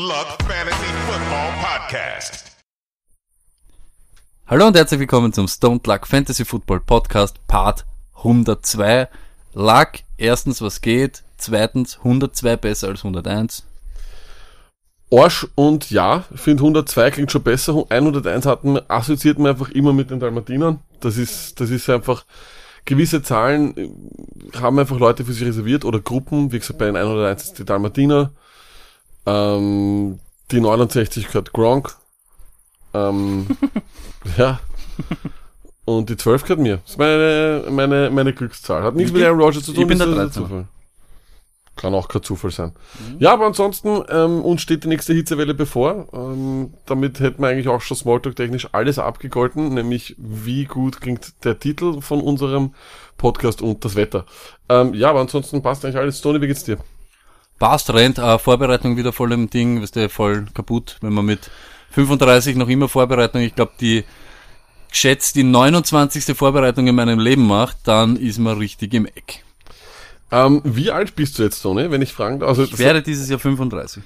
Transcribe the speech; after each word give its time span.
Luck 0.00 0.38
Fantasy 0.48 0.86
Football 1.06 1.50
Podcast. 1.60 2.56
Hallo 4.46 4.66
und 4.68 4.74
herzlich 4.74 4.98
willkommen 4.98 5.34
zum 5.34 5.46
Stone 5.46 5.78
Luck 5.84 6.06
Fantasy 6.06 6.46
Football 6.46 6.80
Podcast 6.80 7.46
Part 7.46 7.84
102. 8.16 9.08
Luck, 9.52 9.88
erstens 10.16 10.62
was 10.62 10.80
geht, 10.80 11.22
zweitens 11.36 11.98
102 11.98 12.56
besser 12.56 12.88
als 12.88 13.04
101. 13.04 13.66
Arsch 15.12 15.46
und 15.54 15.90
ja, 15.90 16.24
ich 16.32 16.40
finde 16.40 16.62
102 16.62 17.10
klingt 17.10 17.30
schon 17.30 17.42
besser. 17.42 17.84
101 17.90 18.46
hatten, 18.46 18.78
assoziiert 18.88 19.38
man 19.38 19.50
einfach 19.50 19.68
immer 19.68 19.92
mit 19.92 20.10
den 20.10 20.18
Dalmatinern. 20.18 20.80
Das 21.00 21.18
ist, 21.18 21.60
das 21.60 21.68
ist 21.68 21.90
einfach, 21.90 22.24
gewisse 22.86 23.22
Zahlen 23.22 23.76
äh, 23.76 23.90
haben 24.58 24.78
einfach 24.78 24.98
Leute 24.98 25.26
für 25.26 25.34
sich 25.34 25.46
reserviert 25.46 25.84
oder 25.84 26.00
Gruppen. 26.00 26.52
Wie 26.52 26.58
gesagt, 26.58 26.78
bei 26.78 26.86
den 26.86 26.96
101 26.96 27.42
ist 27.42 27.58
die 27.58 27.66
Dalmatiner. 27.66 28.32
Ähm, 29.30 30.18
die 30.50 30.60
69 30.60 31.28
gehört 31.28 31.52
Gronk. 31.52 31.96
Ähm, 32.94 33.46
ja. 34.36 34.60
Und 35.84 36.08
die 36.10 36.16
12 36.16 36.42
gehört 36.42 36.60
mir. 36.60 36.78
Das 36.78 36.90
ist 36.90 36.98
meine, 36.98 37.64
meine, 37.70 38.10
meine 38.10 38.32
Glückszahl. 38.32 38.82
Hat 38.82 38.94
nichts 38.94 39.12
mit 39.12 39.22
Aaron 39.22 39.40
Rodgers 39.40 39.64
zu 39.64 39.72
tun. 39.72 39.82
ich 39.82 39.88
bin 39.88 39.98
der 39.98 40.06
das 40.08 40.16
13. 40.16 40.42
Zufall. 40.42 40.68
Kann 41.76 41.94
auch 41.94 42.08
kein 42.08 42.22
Zufall 42.22 42.50
sein. 42.50 42.72
Ja, 43.20 43.32
aber 43.32 43.46
ansonsten, 43.46 44.02
ähm, 44.10 44.42
uns 44.42 44.60
steht 44.60 44.84
die 44.84 44.88
nächste 44.88 45.14
Hitzewelle 45.14 45.54
bevor. 45.54 46.08
Ähm, 46.12 46.74
damit 46.84 47.20
hätten 47.20 47.42
wir 47.42 47.48
eigentlich 47.48 47.68
auch 47.68 47.80
schon 47.80 47.96
Smalltalk-technisch 47.96 48.68
alles 48.72 48.98
abgegolten, 48.98 49.72
nämlich 49.72 50.14
wie 50.18 50.64
gut 50.64 51.00
klingt 51.00 51.44
der 51.44 51.58
Titel 51.58 52.02
von 52.02 52.20
unserem 52.20 52.74
Podcast 53.16 53.62
und 53.62 53.84
das 53.84 53.96
Wetter. 53.96 54.26
Ähm, 54.68 54.92
ja, 54.92 55.10
aber 55.10 55.20
ansonsten 55.20 55.62
passt 55.62 55.84
eigentlich 55.84 55.96
alles. 55.96 56.20
Tony, 56.20 56.40
wie 56.42 56.48
geht's 56.48 56.64
dir? 56.64 56.78
Passt, 57.60 57.92
rennt, 57.92 58.18
äh, 58.18 58.38
Vorbereitung 58.38 58.96
wieder 58.96 59.12
voll 59.12 59.32
im 59.32 59.50
Ding, 59.50 59.82
ist 59.82 59.94
der 59.94 60.08
voll 60.10 60.46
kaputt, 60.54 60.96
wenn 61.02 61.12
man 61.12 61.26
mit 61.26 61.50
35 61.90 62.56
noch 62.56 62.68
immer 62.68 62.88
Vorbereitung, 62.88 63.42
ich 63.42 63.54
glaube 63.54 63.72
die 63.78 64.02
geschätzt 64.90 65.36
die 65.36 65.44
29. 65.44 66.36
Vorbereitung 66.36 66.86
in 66.86 66.94
meinem 66.94 67.18
Leben 67.18 67.46
macht, 67.46 67.76
dann 67.84 68.16
ist 68.16 68.38
man 68.38 68.58
richtig 68.58 68.94
im 68.94 69.06
Eck. 69.06 69.44
Ähm, 70.32 70.62
wie 70.64 70.90
alt 70.90 71.14
bist 71.16 71.38
du 71.38 71.42
jetzt, 71.42 71.60
Tony, 71.60 71.90
wenn 71.90 72.02
ich 72.02 72.12
fragen 72.12 72.40
darf? 72.40 72.48
Also, 72.48 72.62
Ich 72.62 72.78
werde 72.78 73.02
dieses 73.02 73.28
Jahr 73.28 73.38
35. 73.38 74.02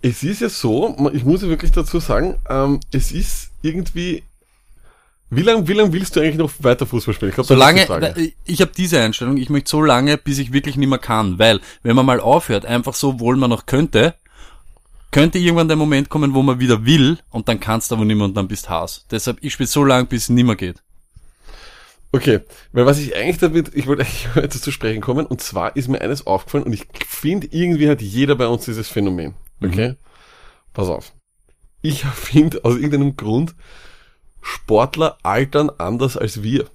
es 0.00 0.22
ist 0.22 0.40
ja 0.40 0.48
so, 0.48 0.96
ich 1.12 1.24
muss 1.24 1.42
ja 1.42 1.48
wirklich 1.48 1.72
dazu 1.72 2.00
sagen, 2.00 2.36
ähm, 2.48 2.80
es 2.90 3.12
ist 3.12 3.50
irgendwie, 3.62 4.22
wie 5.30 5.42
lang, 5.42 5.68
wie 5.68 5.74
lang 5.74 5.92
willst 5.92 6.16
du 6.16 6.20
eigentlich 6.20 6.36
noch 6.36 6.50
weiter 6.60 6.86
Fußball 6.86 7.14
spielen? 7.14 7.30
Ich 7.30 7.34
glaube, 7.34 7.48
Solange, 7.48 8.32
ich 8.44 8.60
habe 8.60 8.72
diese 8.76 9.00
Einstellung, 9.00 9.36
ich 9.36 9.50
möchte 9.50 9.70
so 9.70 9.82
lange, 9.82 10.16
bis 10.16 10.38
ich 10.38 10.52
wirklich 10.52 10.76
nicht 10.76 10.88
mehr 10.88 10.98
kann, 10.98 11.38
weil 11.38 11.60
wenn 11.82 11.96
man 11.96 12.06
mal 12.06 12.20
aufhört, 12.20 12.64
einfach 12.64 12.94
so, 12.94 13.20
wohl 13.20 13.36
man 13.36 13.50
noch 13.50 13.66
könnte, 13.66 14.14
könnte 15.10 15.38
irgendwann 15.38 15.68
der 15.68 15.76
Moment 15.76 16.08
kommen, 16.08 16.34
wo 16.34 16.42
man 16.42 16.60
wieder 16.60 16.84
will 16.84 17.18
und 17.30 17.48
dann 17.48 17.60
kannst 17.60 17.90
du 17.90 17.96
aber 17.96 18.04
nicht 18.04 18.16
mehr 18.16 18.26
und 18.26 18.36
dann 18.36 18.48
bist 18.48 18.70
Haas. 18.70 19.06
Deshalb, 19.10 19.38
ich 19.42 19.52
spiele 19.52 19.66
so 19.66 19.84
lange, 19.84 20.06
bis 20.06 20.24
es 20.24 20.28
nicht 20.30 20.44
mehr 20.44 20.56
geht. 20.56 20.82
Okay, 22.10 22.40
weil 22.72 22.86
was 22.86 22.98
ich 22.98 23.14
eigentlich 23.14 23.38
damit, 23.38 23.74
ich 23.74 23.86
wollte 23.86 24.02
eigentlich 24.02 24.28
heute 24.34 24.60
zu 24.60 24.70
sprechen 24.70 25.02
kommen, 25.02 25.26
und 25.26 25.42
zwar 25.42 25.76
ist 25.76 25.88
mir 25.88 26.00
eines 26.00 26.26
aufgefallen, 26.26 26.64
und 26.64 26.72
ich 26.72 26.86
finde, 27.06 27.48
irgendwie 27.50 27.88
hat 27.90 28.00
jeder 28.00 28.34
bei 28.34 28.46
uns 28.46 28.64
dieses 28.64 28.88
Phänomen. 28.88 29.34
Okay? 29.62 29.96
Pass 30.72 30.88
auf. 30.88 31.12
Ich 31.82 32.04
finde, 32.14 32.64
aus 32.64 32.76
irgendeinem 32.76 33.16
Grund, 33.16 33.54
Sportler 34.42 35.18
altern 35.22 35.70
anders 35.78 36.16
als 36.16 36.42
wir. 36.42 36.66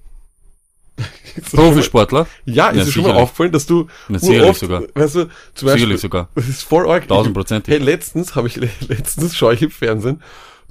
Profisportler? 1.52 2.26
Ja, 2.44 2.68
ist 2.68 2.76
Ja, 2.78 2.84
dir 2.84 2.92
schon 2.92 3.02
mal 3.02 3.14
aufgefallen, 3.14 3.52
dass 3.52 3.66
du 3.66 3.88
Na, 4.08 4.18
sicherlich 4.18 4.50
oft, 4.50 4.60
sogar. 4.60 4.82
weißt 4.94 5.14
du, 5.16 5.20
zum 5.54 5.66
Beispiel, 5.66 5.72
Sicherlich 5.72 6.00
sogar. 6.00 6.28
das 6.34 6.48
ist 6.48 6.62
voll 6.62 6.88
arg. 6.88 7.08
Tausendprozentig. 7.08 7.72
Hey, 7.74 7.80
letztens 7.82 8.34
habe 8.36 8.46
ich, 8.48 8.56
letztens 8.88 9.36
schaue 9.36 9.54
ich 9.54 9.62
im 9.62 9.70
Fernsehen 9.70 10.22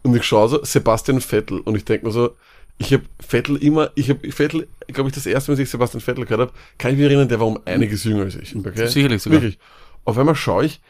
und 0.04 0.16
ich 0.16 0.24
schaue 0.24 0.48
so 0.50 0.64
Sebastian 0.64 1.20
Vettel 1.20 1.60
und 1.60 1.76
ich 1.76 1.84
denke 1.86 2.06
mir 2.06 2.12
so, 2.14 2.36
ich 2.78 2.94
habe 2.94 3.04
Vettel 3.20 3.58
immer, 3.58 3.92
ich 3.96 4.10
habe 4.10 4.32
Vettel, 4.32 4.68
glaube 4.88 5.10
ich, 5.10 5.16
das 5.16 5.26
erste 5.26 5.52
Mal, 5.52 5.54
als 5.56 5.60
ich 5.64 5.70
Sebastian 5.70 6.02
Vettel 6.02 6.24
gehört 6.26 6.42
habe, 6.50 6.52
kann 6.78 6.92
ich 6.92 6.98
mich 6.98 7.06
erinnern, 7.06 7.28
der 7.28 7.40
war 7.40 7.48
um 7.48 7.60
einiges 7.66 8.04
jünger 8.06 8.24
als 8.24 8.36
ich. 8.36 8.56
Okay? 8.56 8.88
Sicherlich 8.88 9.22
sogar. 9.22 9.42
Wirklich. 9.42 9.60
Auf 10.06 10.18
einmal 10.18 10.36
schaue 10.36 10.66
ich, 10.66 10.82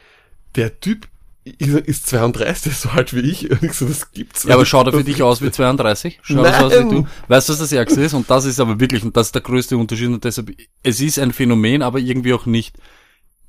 der 0.54 0.78
Typ 0.80 1.08
ist, 1.44 1.74
ist 1.74 2.06
32, 2.06 2.62
der 2.62 2.72
ist 2.72 2.80
so 2.82 2.88
alt 2.88 3.14
wie 3.14 3.20
ich 3.20 3.50
und 3.50 3.62
ich 3.62 3.74
so, 3.74 3.86
das 3.86 4.10
gibt's. 4.12 4.44
Ja, 4.44 4.54
aber 4.54 4.64
schaut 4.64 4.86
er 4.86 4.92
für 4.92 5.04
dich 5.04 5.22
aus 5.22 5.42
wie 5.42 5.50
32? 5.50 6.20
Schaut 6.22 6.46
er 6.46 6.64
aus 6.64 6.72
wie 6.72 6.88
du? 6.88 7.06
Weißt 7.28 7.48
du, 7.48 7.52
was 7.52 7.60
das 7.60 7.72
Ärgste 7.72 8.00
ist? 8.00 8.14
Und 8.14 8.30
das 8.30 8.46
ist 8.46 8.60
aber 8.60 8.80
wirklich, 8.80 9.04
und 9.04 9.16
das 9.16 9.28
ist 9.28 9.34
der 9.34 9.42
größte 9.42 9.76
Unterschied, 9.76 10.08
und 10.08 10.24
deshalb, 10.24 10.52
es 10.82 11.00
ist 11.00 11.18
ein 11.18 11.32
Phänomen, 11.32 11.82
aber 11.82 11.98
irgendwie 11.98 12.32
auch 12.32 12.46
nicht. 12.46 12.76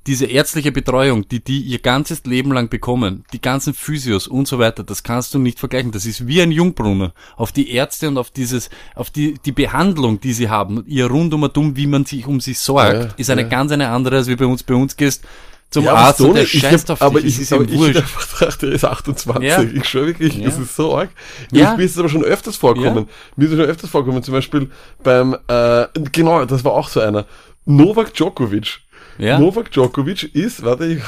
Diese 0.06 0.26
ärztliche 0.26 0.70
Betreuung, 0.70 1.26
die 1.26 1.42
die 1.42 1.60
ihr 1.62 1.80
ganzes 1.80 2.22
Leben 2.26 2.52
lang 2.52 2.68
bekommen, 2.68 3.24
die 3.32 3.40
ganzen 3.40 3.74
Physios 3.74 4.28
und 4.28 4.46
so 4.46 4.60
weiter, 4.60 4.84
das 4.84 5.02
kannst 5.02 5.34
du 5.34 5.40
nicht 5.40 5.58
vergleichen. 5.58 5.90
Das 5.90 6.06
ist 6.06 6.28
wie 6.28 6.40
ein 6.40 6.52
Jungbrunnen. 6.52 7.10
Auf 7.34 7.50
die 7.50 7.72
Ärzte 7.72 8.06
und 8.06 8.16
auf 8.16 8.30
dieses, 8.30 8.70
auf 8.94 9.10
die, 9.10 9.34
die 9.44 9.50
Behandlung, 9.50 10.20
die 10.20 10.32
sie 10.32 10.48
haben, 10.48 10.84
ihr 10.86 11.06
rundum 11.06 11.42
und 11.42 11.58
um, 11.58 11.76
wie 11.76 11.88
man 11.88 12.04
sich 12.04 12.24
um 12.24 12.38
sie 12.40 12.54
sorgt, 12.54 12.94
Ja, 12.94 13.08
ist 13.16 13.30
eine 13.30 13.42
ja. 13.42 13.48
ganz 13.48 13.72
eine 13.72 13.88
andere, 13.88 14.18
als 14.18 14.28
wie 14.28 14.36
bei 14.36 14.46
uns. 14.46 14.62
Bei 14.62 14.74
uns 14.74 14.96
gehst 14.96 15.24
zum 15.70 15.84
Ja, 15.84 15.90
aber 15.92 16.00
Arzt 16.00 16.20
und 16.20 16.34
der 16.34 16.42
ich 16.44 16.58
scheißt 16.60 16.90
auf 16.90 17.02
aber 17.02 17.20
dich. 17.20 17.28
ich, 17.30 17.34
es 17.36 17.40
ist 17.42 17.52
aber 17.52 17.64
ich 17.64 17.72
wurscht. 17.76 17.96
einfach 17.96 18.38
dachte, 18.38 18.66
er 18.66 18.72
ist 18.72 18.84
28. 18.84 19.42
Ja. 19.48 19.62
Ich 19.62 19.84
schwöre 19.88 20.06
wirklich, 20.08 20.36
Ja. 20.36 20.44
das 20.46 20.58
ist 20.58 20.76
so 20.76 20.96
arg. 20.96 21.10
Ja. 21.52 21.76
Mir 21.76 21.84
ist 21.84 21.92
es 21.92 21.98
aber 21.98 22.08
schon 22.08 22.22
öfters 22.24 22.56
vorkommen. 22.56 23.08
Mir 23.36 23.44
ist 23.46 23.52
es 23.52 23.58
schon 23.58 23.66
öfters 23.68 23.90
vorkommen. 23.90 24.22
Zum 24.22 24.32
Beispiel 24.32 24.70
beim, 25.02 25.36
äh, 25.48 25.86
genau, 26.12 26.44
das 26.44 26.64
war 26.64 26.72
auch 26.72 26.88
so 26.88 27.00
einer. 27.00 27.26
Novak 27.64 28.14
Djokovic. 28.14 28.78
Ja. 29.18 29.38
Novak 29.38 29.70
Djokovic 29.72 30.34
ist, 30.34 30.62
warte, 30.64 30.86
ich, 30.86 31.02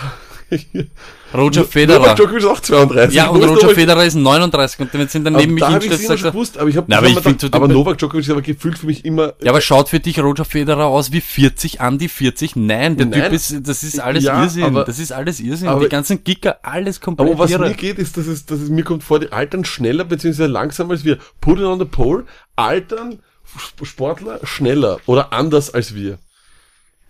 Roger 1.35 1.65
Federer. 1.65 1.99
Novak 2.01 2.17
Djokovic 2.17 2.39
ist 2.39 2.47
auch 2.47 2.61
32. 2.61 3.15
Ja, 3.15 3.29
und 3.29 3.45
Roger 3.45 3.69
Federer 3.71 4.05
ist 4.05 4.15
39 4.15 4.81
und 4.81 4.95
wenn 4.95 5.09
sie 5.09 5.23
dann 5.23 5.35
Aber 5.35 5.43
neben 5.43 5.55
mich 5.55 5.63
habe 5.63 5.85
ich 5.85 5.91
gewusst, 6.23 6.57
aber 6.57 6.71
ich 6.71 6.77
habe 6.77 6.97
aber 6.97 7.07
ich 7.07 7.19
find 7.21 7.43
dem- 7.43 7.53
aber 7.53 7.69
Novak 7.69 7.99
Djokovic 7.99 8.25
ist 8.25 8.31
aber 8.31 8.41
gefühlt 8.41 8.79
für 8.79 8.87
mich 8.87 9.05
immer, 9.05 9.35
ja, 9.43 9.51
aber 9.51 9.61
schaut 9.61 9.91
für 9.91 10.01
dich 10.01 10.19
Roger 10.21 10.45
Federer 10.47 10.87
aus 10.87 11.13
wie 11.13 11.21
40, 11.21 11.81
an 11.83 11.99
die 11.99 12.09
40? 12.09 12.57
Nein, 12.57 12.97
der 12.97 13.07
Nein. 13.07 13.23
Typ 13.25 13.33
ist, 13.35 13.57
das 13.69 13.83
ist 13.83 14.01
alles 14.01 14.25
Ja, 14.25 14.43
Irrsinn. 14.43 14.65
aber- 14.65 14.85
das 14.85 14.99
ist 14.99 15.13
alles 15.13 15.41
Irrsinn. 15.41 15.69
aber- 15.69 15.81
die 15.85 15.89
ganzen 15.91 16.25
Gicker, 16.25 16.59
alles 16.63 17.01
komplett 17.01 17.29
Aber 17.31 17.39
was 17.39 17.51
irre. 17.51 17.69
mir 17.69 17.75
geht, 17.75 17.99
ist, 17.99 18.17
dass 18.17 18.27
es, 18.27 18.47
dass 18.47 18.61
es 18.61 18.71
mir 18.71 18.85
kommt 18.85 19.05
vor, 19.05 19.21
die 19.21 19.31
altern 19.31 19.65
schneller 19.67 20.05
bzw. 20.05 20.47
langsamer 20.47 20.93
als 20.93 21.05
wir. 21.05 21.19
Put 21.43 21.59
it 21.59 21.65
on 21.65 21.79
the 21.79 21.85
pole, 21.85 22.25
altern 22.57 23.19
Sp- 23.53 23.85
Sportler 23.85 24.41
schneller 24.45 24.99
oder 25.07 25.33
anders 25.33 25.73
als 25.73 25.95
wir. 25.95 26.19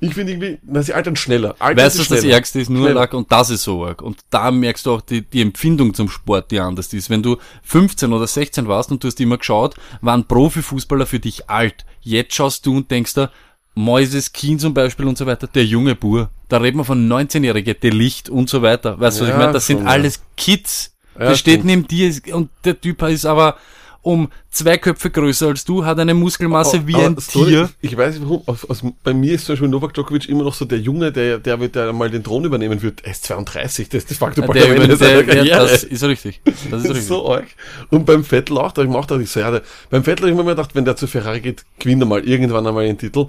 Ich 0.00 0.14
finde 0.14 0.32
irgendwie, 0.32 0.58
na, 0.64 0.82
sie 0.82 0.94
altern 0.94 1.16
schneller. 1.16 1.56
Altern 1.58 1.84
Weißt 1.84 1.98
du, 1.98 2.14
das. 2.14 2.22
Ärgste 2.24 2.60
ist? 2.60 2.70
Nur 2.70 2.82
Schneller. 2.84 3.00
Lack 3.00 3.14
und 3.14 3.32
das 3.32 3.50
ist 3.50 3.64
so 3.64 3.84
arg. 3.84 4.00
Und 4.00 4.20
da 4.30 4.50
merkst 4.50 4.86
du 4.86 4.92
auch 4.92 5.00
die, 5.00 5.22
die 5.22 5.40
Empfindung 5.40 5.92
zum 5.92 6.08
Sport, 6.08 6.52
die 6.52 6.60
anders 6.60 6.92
ist. 6.92 7.10
Wenn 7.10 7.22
du 7.22 7.36
15 7.64 8.12
oder 8.12 8.26
16 8.26 8.68
warst 8.68 8.92
und 8.92 9.02
du 9.02 9.08
hast 9.08 9.20
immer 9.20 9.38
geschaut, 9.38 9.74
waren 10.00 10.24
Profifußballer 10.26 11.06
für 11.06 11.18
dich 11.18 11.50
alt. 11.50 11.84
Jetzt 12.00 12.34
schaust 12.34 12.64
du 12.66 12.76
und 12.76 12.90
denkst 12.90 13.14
da, 13.14 13.30
Moises 13.74 14.32
Kien 14.32 14.58
zum 14.58 14.74
Beispiel 14.74 15.06
und 15.06 15.16
so 15.16 15.26
weiter, 15.26 15.46
der 15.46 15.64
junge 15.64 15.94
Bur. 15.94 16.30
Da 16.48 16.58
reden 16.58 16.78
wir 16.78 16.84
von 16.84 17.08
19-Jährige, 17.08 17.74
der 17.76 17.92
Licht 17.92 18.28
und 18.28 18.48
so 18.48 18.60
weiter. 18.62 18.98
Weißt 18.98 19.18
du, 19.18 19.22
was 19.22 19.28
ich 19.28 19.34
Ja, 19.34 19.38
meine? 19.38 19.52
Das 19.52 19.66
sind 19.66 19.80
ja. 19.82 19.86
alles 19.86 20.22
Kids. 20.36 20.96
Ja, 21.14 21.28
der 21.28 21.34
steht 21.36 21.60
stimmt. 21.60 21.64
neben 21.64 21.86
dir 21.86 22.12
und 22.34 22.50
der 22.64 22.80
Typ 22.80 23.02
ist 23.02 23.24
aber 23.24 23.56
um 24.02 24.30
zwei 24.50 24.78
Köpfe 24.78 25.10
größer 25.10 25.48
als 25.48 25.64
du, 25.64 25.84
hat 25.84 25.98
eine 25.98 26.14
Muskelmasse 26.14 26.86
wie 26.86 26.94
Aber 26.94 27.06
ein 27.06 27.16
sorry, 27.18 27.50
Tier. 27.50 27.68
Ich, 27.80 27.92
ich 27.92 27.98
weiß 27.98 28.14
nicht 28.14 28.22
warum, 28.24 28.42
aus, 28.46 28.64
aus, 28.64 28.82
bei 29.02 29.12
mir 29.12 29.34
ist 29.34 29.44
zum 29.46 29.54
Beispiel 29.54 29.68
Novak 29.68 29.92
Djokovic 29.94 30.28
immer 30.28 30.44
noch 30.44 30.54
so 30.54 30.64
der 30.64 30.78
Junge, 30.78 31.12
der, 31.12 31.38
der, 31.38 31.60
wird 31.60 31.74
der 31.74 31.92
mal 31.92 32.08
den 32.08 32.22
Thron 32.24 32.44
übernehmen 32.44 32.80
wird. 32.80 33.04
Er 33.04 33.10
ist 33.10 33.24
32, 33.24 33.88
das 33.88 34.04
ist 34.04 34.10
de 34.10 34.16
facto 34.16 34.40
bald 34.42 34.54
Der, 34.54 34.74
der, 34.86 34.96
der, 34.96 35.24
Karriere. 35.24 35.66
das 35.68 35.84
ist 35.84 36.04
richtig. 36.04 36.40
Das 36.44 36.54
ist 36.54 36.72
Das 36.72 36.82
richtig. 36.84 36.98
ist 36.98 37.08
so 37.08 37.30
arg. 37.30 37.46
Und 37.90 38.06
beim 38.06 38.24
Vettel 38.24 38.56
auch, 38.58 38.72
da 38.72 38.82
ich 38.82 38.88
mir 38.88 38.96
auch 38.96 39.06
gedacht, 39.06 39.20
ich 39.20 39.30
so, 39.30 39.40
ja, 39.40 39.50
der, 39.50 39.62
beim 39.90 40.04
Vettel 40.04 40.22
habe 40.22 40.30
ich 40.30 40.36
mir 40.36 40.42
immer 40.42 40.52
gedacht, 40.52 40.74
wenn 40.74 40.84
der 40.84 40.96
zu 40.96 41.06
Ferrari 41.06 41.40
geht, 41.40 41.64
gewinnt 41.78 42.02
er 42.02 42.06
mal 42.06 42.24
irgendwann 42.26 42.66
einmal 42.66 42.86
den 42.86 42.98
Titel. 42.98 43.26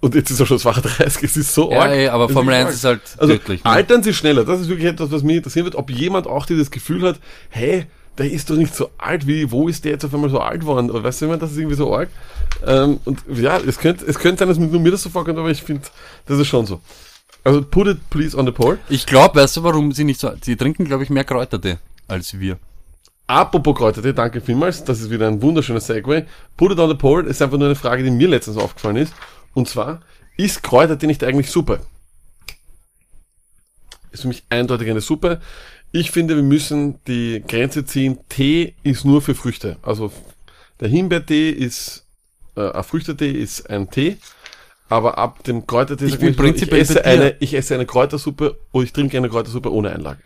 Und 0.00 0.14
jetzt 0.14 0.30
ist 0.30 0.38
er 0.40 0.44
schon 0.46 0.58
32, 0.58 1.22
es 1.22 1.36
ist 1.38 1.54
so 1.54 1.70
Ja, 1.70 1.80
arg. 1.80 1.92
ey, 1.92 2.08
aber 2.08 2.28
Formel 2.28 2.52
wirklich 2.54 2.66
1 2.66 2.76
ist 2.76 2.84
halt 2.84 3.00
also, 3.16 3.32
tödlich. 3.34 3.64
Ne? 3.64 3.70
altern 3.70 4.02
sie 4.02 4.12
schneller, 4.12 4.44
das 4.44 4.60
ist 4.60 4.68
wirklich 4.68 4.88
etwas, 4.88 5.10
was 5.10 5.22
mich 5.22 5.36
interessieren 5.36 5.64
wird, 5.64 5.76
ob 5.76 5.90
jemand 5.90 6.26
auch 6.26 6.44
dieses 6.44 6.70
Gefühl 6.70 7.02
hat, 7.08 7.20
hey, 7.48 7.86
der 8.18 8.30
ist 8.30 8.48
doch 8.50 8.56
nicht 8.56 8.74
so 8.74 8.90
alt 8.98 9.26
wie, 9.26 9.50
wo 9.50 9.68
ist 9.68 9.84
der 9.84 9.92
jetzt 9.92 10.04
auf 10.04 10.14
einmal 10.14 10.30
so 10.30 10.40
alt 10.40 10.60
geworden? 10.60 10.90
Oder 10.90 11.02
weißt 11.02 11.20
du, 11.20 11.24
ich 11.24 11.28
meine, 11.30 11.40
das 11.40 11.52
ist 11.52 11.58
irgendwie 11.58 11.76
so 11.76 11.94
arg. 11.94 12.08
Ähm, 12.66 13.00
und 13.04 13.22
ja, 13.34 13.58
es 13.58 13.78
könnte, 13.78 14.04
es 14.06 14.18
könnte 14.18 14.40
sein, 14.40 14.48
dass 14.48 14.58
nur 14.58 14.80
mir 14.80 14.92
das 14.92 15.02
so 15.02 15.10
vorkommt, 15.10 15.38
aber 15.38 15.50
ich 15.50 15.62
finde, 15.62 15.82
das 16.26 16.38
ist 16.38 16.46
schon 16.46 16.66
so. 16.66 16.80
Also 17.42 17.62
put 17.62 17.88
it 17.88 18.10
please 18.10 18.36
on 18.36 18.46
the 18.46 18.52
pole. 18.52 18.78
Ich 18.88 19.06
glaube, 19.06 19.40
weißt 19.40 19.58
du, 19.58 19.62
warum 19.64 19.92
sie 19.92 20.04
nicht 20.04 20.20
so, 20.20 20.30
sie 20.40 20.56
trinken, 20.56 20.84
glaube 20.84 21.02
ich, 21.02 21.10
mehr 21.10 21.24
Kräuterte 21.24 21.78
als 22.08 22.38
wir. 22.38 22.58
Apropos 23.26 23.74
Kräuterte, 23.76 24.12
danke 24.12 24.40
vielmals. 24.40 24.84
Das 24.84 25.00
ist 25.00 25.10
wieder 25.10 25.26
ein 25.26 25.40
wunderschöner 25.40 25.80
Segway. 25.80 26.24
Put 26.56 26.72
it 26.72 26.78
on 26.78 26.90
the 26.90 26.94
pole 26.94 27.26
ist 27.26 27.40
einfach 27.40 27.56
nur 27.56 27.68
eine 27.68 27.74
Frage, 27.74 28.02
die 28.02 28.10
mir 28.10 28.28
letztens 28.28 28.56
aufgefallen 28.56 28.96
ist. 28.96 29.14
Und 29.54 29.68
zwar, 29.68 30.00
ist 30.36 30.62
Kräuterte 30.62 31.06
nicht 31.06 31.24
eigentlich 31.24 31.50
Suppe? 31.50 31.80
Ist 34.10 34.22
für 34.22 34.28
mich 34.28 34.44
eindeutig 34.50 34.90
eine 34.90 35.00
Suppe. 35.00 35.40
Ich 35.96 36.10
finde, 36.10 36.34
wir 36.34 36.42
müssen 36.42 36.98
die 37.06 37.40
Grenze 37.46 37.84
ziehen. 37.84 38.18
Tee 38.28 38.74
ist 38.82 39.04
nur 39.04 39.22
für 39.22 39.36
Früchte. 39.36 39.76
Also 39.80 40.10
der 40.80 40.88
Himbeertee 40.88 41.50
ist, 41.50 42.04
äh, 42.56 42.68
ein 42.68 42.82
Früchtetee 42.82 43.30
ist 43.30 43.70
ein 43.70 43.88
Tee. 43.88 44.16
Aber 44.88 45.18
ab 45.18 45.44
dem 45.44 45.68
Kräutertee 45.68 46.06
Ich 46.06 46.18
bin 46.18 46.34
ich, 46.34 46.62
ich 46.62 46.72
esse 46.72 47.04
eine, 47.04 47.36
ich 47.38 47.54
esse 47.54 47.74
eine 47.74 47.86
Kräutersuppe 47.86 48.58
oder 48.72 48.84
ich 48.84 48.92
trinke 48.92 49.16
eine 49.16 49.28
Kräutersuppe 49.28 49.72
ohne 49.72 49.90
Einlage. 49.90 50.18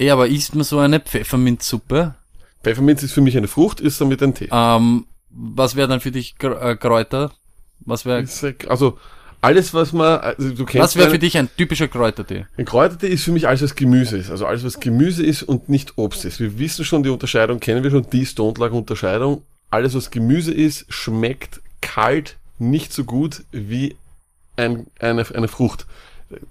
Eh, 0.00 0.10
aber 0.10 0.26
isst 0.26 0.56
man 0.56 0.64
so 0.64 0.80
eine 0.80 0.98
Pfefferminzsuppe? 0.98 2.16
Pfefferminz 2.64 3.04
ist 3.04 3.12
für 3.12 3.20
mich 3.20 3.36
eine 3.36 3.46
Frucht, 3.46 3.78
ist 3.78 4.00
damit 4.00 4.20
ein 4.20 4.34
Tee. 4.34 4.48
Ähm, 4.50 5.06
was 5.30 5.76
wäre 5.76 5.86
dann 5.86 6.00
für 6.00 6.10
dich 6.10 6.34
äh, 6.42 6.74
Kräuter? 6.74 7.30
Was 7.78 8.04
wäre 8.04 8.26
Also, 8.66 8.98
alles, 9.40 9.72
was 9.74 9.92
man, 9.92 10.18
also 10.18 10.50
du 10.50 10.64
kennst 10.64 10.82
was 10.82 10.96
wäre 10.96 11.10
für 11.10 11.18
dich 11.18 11.36
ein 11.38 11.48
typischer 11.56 11.88
Kräutertee? 11.88 12.46
Ein 12.56 12.64
Kräutertee 12.64 13.08
ist 13.08 13.24
für 13.24 13.32
mich 13.32 13.46
alles, 13.46 13.62
was 13.62 13.74
Gemüse 13.74 14.16
ist. 14.16 14.30
Also 14.30 14.46
alles, 14.46 14.64
was 14.64 14.80
Gemüse 14.80 15.24
ist 15.24 15.42
und 15.42 15.68
nicht 15.68 15.96
Obst 15.96 16.24
ist. 16.24 16.40
Wir 16.40 16.58
wissen 16.58 16.84
schon 16.84 17.02
die 17.02 17.10
Unterscheidung, 17.10 17.60
kennen 17.60 17.84
wir 17.84 17.90
schon 17.90 18.08
die 18.10 18.26
Stone-Lag-Unterscheidung. 18.26 19.42
Alles, 19.70 19.94
was 19.94 20.10
Gemüse 20.10 20.52
ist, 20.52 20.86
schmeckt 20.88 21.60
kalt 21.80 22.36
nicht 22.58 22.92
so 22.92 23.04
gut 23.04 23.44
wie 23.52 23.96
ein, 24.56 24.86
eine, 24.98 25.24
eine 25.34 25.48
Frucht. 25.48 25.86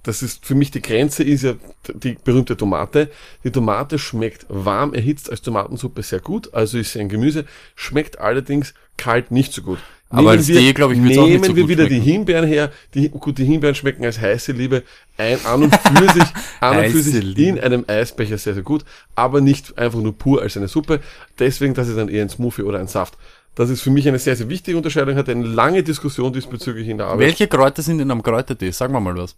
Das 0.01 0.24
ist 0.24 0.45
für 0.45 0.56
mich 0.56 0.72
die 0.72 0.81
Grenze, 0.81 1.24
ist 1.24 1.44
ja 1.44 1.54
die 1.94 2.18
berühmte 2.24 2.57
Tomate. 2.57 3.12
Die 3.44 3.51
Tomate 3.51 4.00
schmeckt 4.00 4.45
warm 4.50 4.94
erhitzt 4.94 5.30
als 5.30 5.42
Tomatensuppe 5.42 6.01
sehr 6.01 6.19
gut, 6.19 6.54
also 6.54 6.80
ist 6.80 6.94
sie 6.94 7.00
ein 7.00 7.10
Gemüse, 7.10 7.45
schmeckt 7.75 8.18
allerdings 8.18 8.74
kalt 8.95 9.30
nicht 9.30 9.54
so 9.54 9.62
gut. 9.62 9.80
Aber 10.09 10.31
als 10.31 10.45
Tee, 10.45 10.74
glaub 10.74 10.92
ich, 10.92 11.04
wird's 11.04 11.18
auch 11.18 11.24
nehmen 11.24 11.42
nicht 11.42 11.45
so 11.48 11.56
wir 11.56 11.68
wieder 11.68 11.86
die 11.86 11.95
schmecken. 11.95 12.12
Himbeeren 12.12 12.48
her. 12.48 12.71
Die, 12.94 13.09
gut, 13.09 13.38
die 13.38 13.44
Himbeeren 13.44 13.75
schmecken 13.75 14.06
als 14.06 14.19
heiße 14.19 14.54
Liebe 14.54 14.83
ein, 15.18 15.38
an 15.45 15.63
und 15.63 15.75
für 15.75 16.13
sich, 16.13 16.24
an 16.62 16.77
und 16.77 16.92
für 16.92 17.01
sich 17.01 17.38
in 17.38 17.59
einem 17.59 17.83
Eisbecher 17.88 18.38
sehr, 18.38 18.54
sehr 18.54 18.63
gut, 18.63 18.86
aber 19.15 19.42
nicht 19.42 19.77
einfach 19.77 20.00
nur 20.00 20.18
pur 20.18 20.42
als 20.42 20.56
eine 20.56 20.69
Suppe. 20.69 21.01
Deswegen, 21.39 21.74
das 21.74 21.89
ist 21.89 21.98
dann 21.98 22.07
eher 22.07 22.21
ein 22.21 22.30
Smoothie 22.30 22.63
oder 22.63 22.80
ein 22.80 22.88
Saft. 22.88 23.18
Das 23.56 23.69
ist 23.69 23.81
für 23.81 23.89
mich 23.89 24.07
eine 24.07 24.19
sehr, 24.19 24.36
sehr 24.36 24.48
wichtige 24.50 24.77
Unterscheidung, 24.77 25.15
hatte 25.15 25.31
eine 25.31 25.45
lange 25.45 25.83
Diskussion 25.83 26.31
diesbezüglich 26.31 26.88
in 26.88 27.00
der 27.00 27.07
Arbeit. 27.07 27.27
Welche 27.27 27.48
Kräuter 27.48 27.81
sind 27.81 28.00
in 28.00 28.09
einem 28.09 28.24
Kräutertee? 28.24 28.71
Sagen 28.71 28.94
wir 28.94 29.00
mal 29.00 29.18
was. 29.18 29.36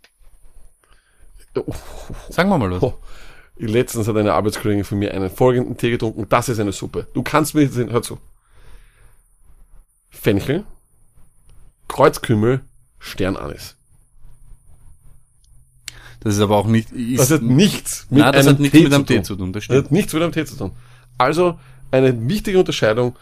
Sagen 2.30 2.50
wir 2.50 2.57
mal 2.60 2.69
was. 2.69 2.83
Oh, 2.83 2.94
letztens 3.57 4.07
hat 4.07 4.18
eine 4.18 4.33
Arbeitskollegin 4.33 4.83
von 4.83 5.00
mir 5.00 5.13
einen 5.13 5.30
folgenden 5.31 5.77
Tee 5.77 5.89
getrunken. 5.92 6.27
Das 6.30 6.48
ist 6.48 6.60
eine 6.60 6.74
Suppe. 6.74 7.07
Du 7.13 7.24
kannst 7.24 7.56
mir 7.56 7.62
jetzt 7.62 7.74
sehen, 7.74 7.92
hör 7.92 8.01
zu. 8.01 8.19
Fenchel, 10.21 10.63
Kreuzkümmel, 11.88 12.62
Sternanis. 13.00 13.75
Das 16.21 16.36
ist 16.36 16.42
aber 16.42 16.57
auch 16.57 16.68
nicht. 16.68 16.92
Ist, 16.92 17.19
Das 17.19 17.31
hat 17.31 17.42
nichts 17.44 18.07
mit 18.10 18.19
Nein, 18.19 18.33
das 18.33 18.45
einem 18.45 18.56
hat 18.56 18.60
nichts 18.60 18.77
Tee 18.77 18.83
mit 18.83 18.94
einem 18.94 19.04
zu 19.07 19.13
Tee 19.13 19.16
tun. 19.18 19.24
zu 19.24 19.36
tun, 19.38 19.54
das 19.54 19.60
Das 19.62 19.63
stimmt. 19.66 19.86
hat 19.86 19.92
nichts 19.92 20.13
mit 20.13 20.24
einem 20.24 20.31
Tee 20.33 20.45
zu 20.45 20.56
tun. 20.57 20.71
Also 21.18 21.57
eine 21.92 22.27
wichtige 22.27 22.60
Unterscheidung, 22.60 23.16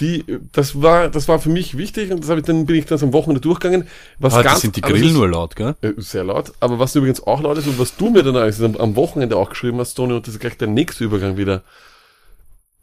die 0.00 0.24
das 0.52 0.80
war 0.80 1.08
das 1.10 1.28
war 1.28 1.38
für 1.38 1.50
mich 1.50 1.76
wichtig 1.76 2.10
und 2.10 2.20
das 2.22 2.30
habe 2.30 2.40
ich 2.40 2.46
dann 2.46 2.64
bin 2.66 2.76
ich 2.76 2.86
dann 2.86 3.00
am 3.02 3.12
Wochenende 3.12 3.40
durchgegangen. 3.40 3.86
Was 4.18 4.32
Ah, 4.34 4.42
ganz 4.42 4.54
das 4.54 4.60
sind 4.62 4.76
die 4.76 4.82
aber 4.84 4.92
Grillen 4.94 5.12
nur 5.12 5.28
laut, 5.28 5.54
gell? 5.56 5.74
äh, 5.82 5.92
sehr 5.98 6.24
laut, 6.24 6.52
aber 6.60 6.78
was 6.78 6.94
übrigens 6.94 7.20
auch 7.26 7.42
laut 7.42 7.58
ist 7.58 7.66
und 7.66 7.78
was 7.78 7.96
du 7.96 8.08
mir 8.10 8.22
dann 8.22 8.36
am, 8.36 8.76
am 8.76 8.96
Wochenende 8.96 9.36
auch 9.36 9.50
geschrieben 9.50 9.78
hast, 9.78 9.94
Toni, 9.94 10.14
und 10.14 10.26
das 10.26 10.34
ist 10.34 10.40
gleich 10.40 10.56
der 10.56 10.68
nächste 10.68 11.04
Übergang 11.04 11.36
wieder. 11.36 11.62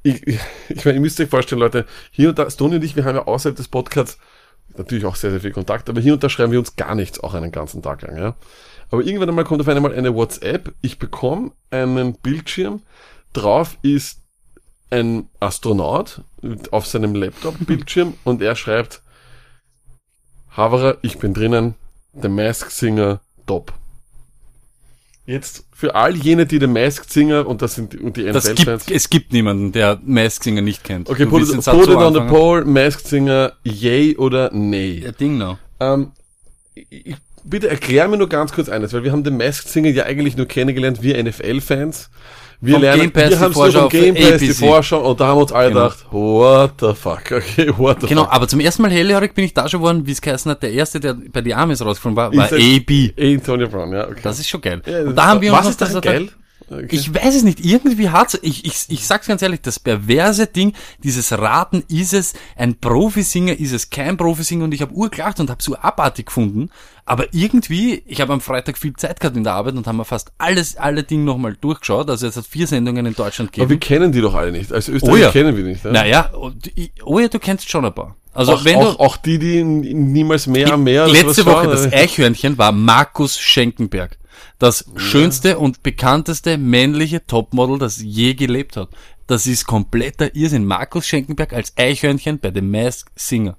Ich, 0.05 0.27
ich, 0.27 0.39
ich 0.69 0.85
meine, 0.85 0.97
ihr 0.97 1.01
müsst 1.01 1.19
euch 1.19 1.29
vorstellen, 1.29 1.59
Leute, 1.59 1.87
hier 2.11 2.29
und 2.29 2.37
da, 2.37 2.45
Toni 2.45 2.75
und 2.75 2.83
ich, 2.83 2.95
wir 2.95 3.05
haben 3.05 3.15
ja 3.15 3.25
außerhalb 3.25 3.55
des 3.55 3.67
Podcasts 3.67 4.19
natürlich 4.77 5.03
auch 5.03 5.15
sehr, 5.15 5.31
sehr 5.31 5.41
viel 5.41 5.51
Kontakt, 5.51 5.89
aber 5.89 5.99
hier 5.99 6.13
und 6.13 6.23
da 6.23 6.29
schreiben 6.29 6.51
wir 6.51 6.59
uns 6.59 6.75
gar 6.75 6.93
nichts, 6.93 7.19
auch 7.21 7.33
einen 7.33 7.51
ganzen 7.51 7.81
Tag 7.81 8.03
lang, 8.03 8.15
ja. 8.15 8.35
Aber 8.91 9.03
irgendwann 9.03 9.29
einmal 9.29 9.45
kommt 9.45 9.61
auf 9.61 9.67
einmal 9.67 9.95
eine 9.95 10.13
WhatsApp, 10.13 10.75
ich 10.81 10.99
bekomme 10.99 11.53
einen 11.71 12.13
Bildschirm, 12.13 12.83
drauf 13.33 13.79
ist 13.81 14.21
ein 14.91 15.27
Astronaut 15.39 16.21
auf 16.69 16.85
seinem 16.85 17.15
Laptop-Bildschirm 17.15 18.13
und 18.23 18.43
er 18.43 18.55
schreibt, 18.55 19.01
Haverer, 20.51 20.99
ich 21.01 21.17
bin 21.17 21.33
drinnen, 21.33 21.73
The 22.13 22.29
Masked 22.29 22.69
Singer, 22.71 23.21
top. 23.47 23.73
Jetzt 25.27 25.65
für 25.73 25.95
all 25.95 26.15
jene, 26.15 26.45
die 26.45 26.59
The 26.59 26.67
Masked 26.67 27.11
Singer, 27.11 27.47
und 27.47 27.61
das 27.63 27.73
sind 27.75 27.93
die, 27.93 27.97
und 27.97 28.15
die 28.15 28.25
Das 28.25 28.47
NFL-Fans. 28.47 28.85
gibt, 28.85 28.95
es 28.95 29.09
gibt 29.09 29.33
niemanden, 29.33 29.71
der 29.71 29.99
Mask 30.05 30.43
Singer 30.43 30.61
nicht 30.61 30.83
kennt. 30.83 31.09
Okay, 31.09 31.23
Du 31.23 31.31
put 31.31 31.41
it, 31.41 31.51
den 31.51 31.61
put 31.61 31.87
it 31.89 31.95
on 31.95 32.13
the 32.13 32.19
poll, 32.21 32.63
Masked 32.63 33.07
Singer, 33.07 33.53
yay 33.63 34.15
oder 34.17 34.51
nay? 34.53 35.01
Ja, 35.03 35.11
Ding 35.11 35.37
noch. 35.39 35.57
Ähm, 35.79 36.11
ich, 36.75 37.15
bitte 37.43 37.69
erklär 37.69 38.07
mir 38.07 38.17
nur 38.17 38.29
ganz 38.29 38.53
kurz 38.53 38.69
eines, 38.69 38.93
weil 38.93 39.03
wir 39.03 39.11
haben 39.11 39.23
den 39.23 39.37
Masked 39.37 39.67
Singer 39.67 39.89
ja 39.89 40.03
eigentlich 40.03 40.37
nur 40.37 40.45
kennengelernt, 40.45 41.01
wir 41.01 41.21
NFL-Fans. 41.23 42.09
Wir 42.65 42.79
lernen, 42.79 43.01
Game 43.01 43.11
Pass 43.11 43.29
wir 43.29 43.39
haben 43.39 43.53
Vorschau 43.53 43.79
vom 43.81 43.89
Game 43.89 44.15
Pass, 44.15 44.37
die. 44.39 44.49
Vorschau, 44.53 45.09
und 45.09 45.19
da 45.19 45.27
haben 45.27 45.37
uns 45.41 45.51
alle 45.51 45.69
Genau. 45.69 45.83
gedacht, 45.83 46.05
what 46.11 46.71
the 46.79 46.93
fuck, 46.93 47.21
okay, 47.31 47.71
what 47.77 48.01
the 48.01 48.07
Genau, 48.07 48.23
fuck. 48.23 48.33
aber 48.33 48.47
zum 48.47 48.59
ersten 48.59 48.81
Mal 48.81 48.91
hellhörig 48.91 49.33
bin 49.33 49.45
ich 49.45 49.53
da 49.53 49.67
schon 49.69 49.79
geworden, 49.81 50.05
wie 50.05 50.11
es 50.11 50.21
geheißen 50.21 50.49
hat, 50.51 50.63
der 50.63 50.71
erste, 50.73 50.99
der 50.99 51.13
bei 51.31 51.41
die 51.41 51.53
Amis 51.53 51.83
rausgeflogen 51.83 52.15
war, 52.17 52.35
war 52.35 52.45
AB. 52.51 53.13
Antonio 53.19 53.67
Brown, 53.67 53.91
ja, 53.93 54.05
okay. 54.07 54.19
Das 54.23 54.39
ist 54.39 54.49
schon 54.49 54.61
geil. 54.61 54.81
Ja, 54.85 55.01
Und 55.03 55.15
da 55.15 55.25
haben 55.27 55.41
wir 55.41 55.51
uns 55.51 55.59
was 55.59 55.65
noch 55.65 55.71
ist 55.71 55.81
das 55.81 55.93
das- 55.93 56.01
geil? 56.01 56.29
Okay. 56.69 56.87
Ich 56.89 57.13
weiß 57.13 57.35
es 57.35 57.43
nicht, 57.43 57.63
irgendwie 57.63 58.09
hat's, 58.09 58.39
ich, 58.41 58.65
ich, 58.65 58.85
ich 58.87 59.05
sag's 59.05 59.27
ganz 59.27 59.41
ehrlich, 59.41 59.61
das 59.61 59.79
perverse 59.79 60.47
Ding, 60.47 60.73
dieses 61.03 61.31
Raten, 61.31 61.83
ist 61.89 62.13
es 62.13 62.33
ein 62.55 62.79
Profisinger, 62.79 63.59
ist 63.59 63.71
es 63.71 63.89
kein 63.89 64.17
Profisinger 64.17 64.63
und 64.63 64.73
ich 64.73 64.81
habe 64.81 64.93
urgelacht 64.93 65.39
und 65.39 65.49
habe 65.49 65.61
so 65.61 65.75
abartig 65.75 66.27
gefunden, 66.27 66.69
aber 67.05 67.27
irgendwie, 67.33 68.01
ich 68.07 68.19
habe 68.19 68.33
am 68.33 68.41
Freitag 68.41 68.79
viel 68.79 68.93
Zeit 68.93 69.19
gehabt 69.19 69.37
in 69.37 69.43
der 69.43 69.53
Arbeit 69.53 69.75
und 69.75 69.85
haben 69.85 69.97
wir 69.97 70.05
fast 70.05 70.31
alles, 70.39 70.75
alle 70.75 71.03
Dinge 71.03 71.23
nochmal 71.23 71.55
durchgeschaut, 71.59 72.09
also 72.09 72.25
es 72.25 72.35
hat 72.35 72.47
vier 72.47 72.65
Sendungen 72.65 73.05
in 73.05 73.13
Deutschland 73.13 73.49
aber 73.49 73.57
wir 73.57 73.67
gegeben. 73.67 73.79
kennen 73.79 74.11
die 74.11 74.21
doch 74.21 74.33
alle 74.33 74.51
nicht. 74.51 74.73
Als 74.73 74.89
Österreicher 74.89 75.13
Oh 75.13 75.17
ja. 75.17 75.31
kennen 75.31 75.55
wir 75.55 75.63
nicht. 75.63 75.85
Ja? 75.85 75.91
Naja, 75.91 76.31
oh 77.03 77.19
ja, 77.19 77.27
du 77.27 77.37
kennst 77.37 77.69
schon 77.69 77.85
ein 77.85 77.93
paar. 77.93 78.15
Also 78.33 78.53
auch, 78.53 78.65
wenn 78.65 78.77
auch, 78.77 78.95
du, 78.95 78.99
auch 78.99 79.17
die, 79.17 79.39
die 79.39 79.63
niemals 79.63 80.45
mehr, 80.47 80.75
mehr 80.75 81.05
oder 81.05 81.13
Letzte 81.13 81.45
Woche, 81.45 81.55
schauen, 81.55 81.69
das 81.69 81.87
oder? 81.87 81.95
Eichhörnchen 81.95 82.57
war 82.57 82.73
Markus 82.73 83.39
Schenkenberg. 83.39 84.17
Das 84.59 84.85
schönste 84.95 85.57
und 85.59 85.83
bekannteste 85.83 86.57
männliche 86.57 87.25
Topmodel, 87.25 87.79
das 87.79 88.01
je 88.01 88.33
gelebt 88.33 88.77
hat. 88.77 88.89
Das 89.27 89.47
ist 89.47 89.65
kompletter 89.65 90.35
Irrsinn. 90.35 90.65
Markus 90.65 91.07
Schenkenberg 91.07 91.53
als 91.53 91.73
Eichhörnchen 91.77 92.39
bei 92.39 92.51
The 92.53 92.61
Masked 92.61 93.11
Singer. 93.15 93.57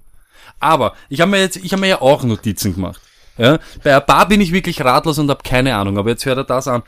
Aber 0.60 0.94
ich 1.08 1.20
habe 1.20 1.32
mir 1.32 1.40
jetzt, 1.40 1.56
ich 1.56 1.72
habe 1.72 1.80
mir 1.80 1.88
ja 1.88 2.00
auch 2.00 2.22
Notizen 2.22 2.74
gemacht. 2.74 3.00
Ja, 3.36 3.58
bei 3.82 3.94
ein 3.94 4.06
paar 4.06 4.28
bin 4.28 4.40
ich 4.40 4.52
wirklich 4.52 4.80
ratlos 4.82 5.18
und 5.18 5.28
habe 5.28 5.42
keine 5.42 5.74
Ahnung. 5.76 5.98
Aber 5.98 6.10
jetzt 6.10 6.24
hört 6.24 6.38
er 6.38 6.44
das 6.44 6.68
an. 6.68 6.82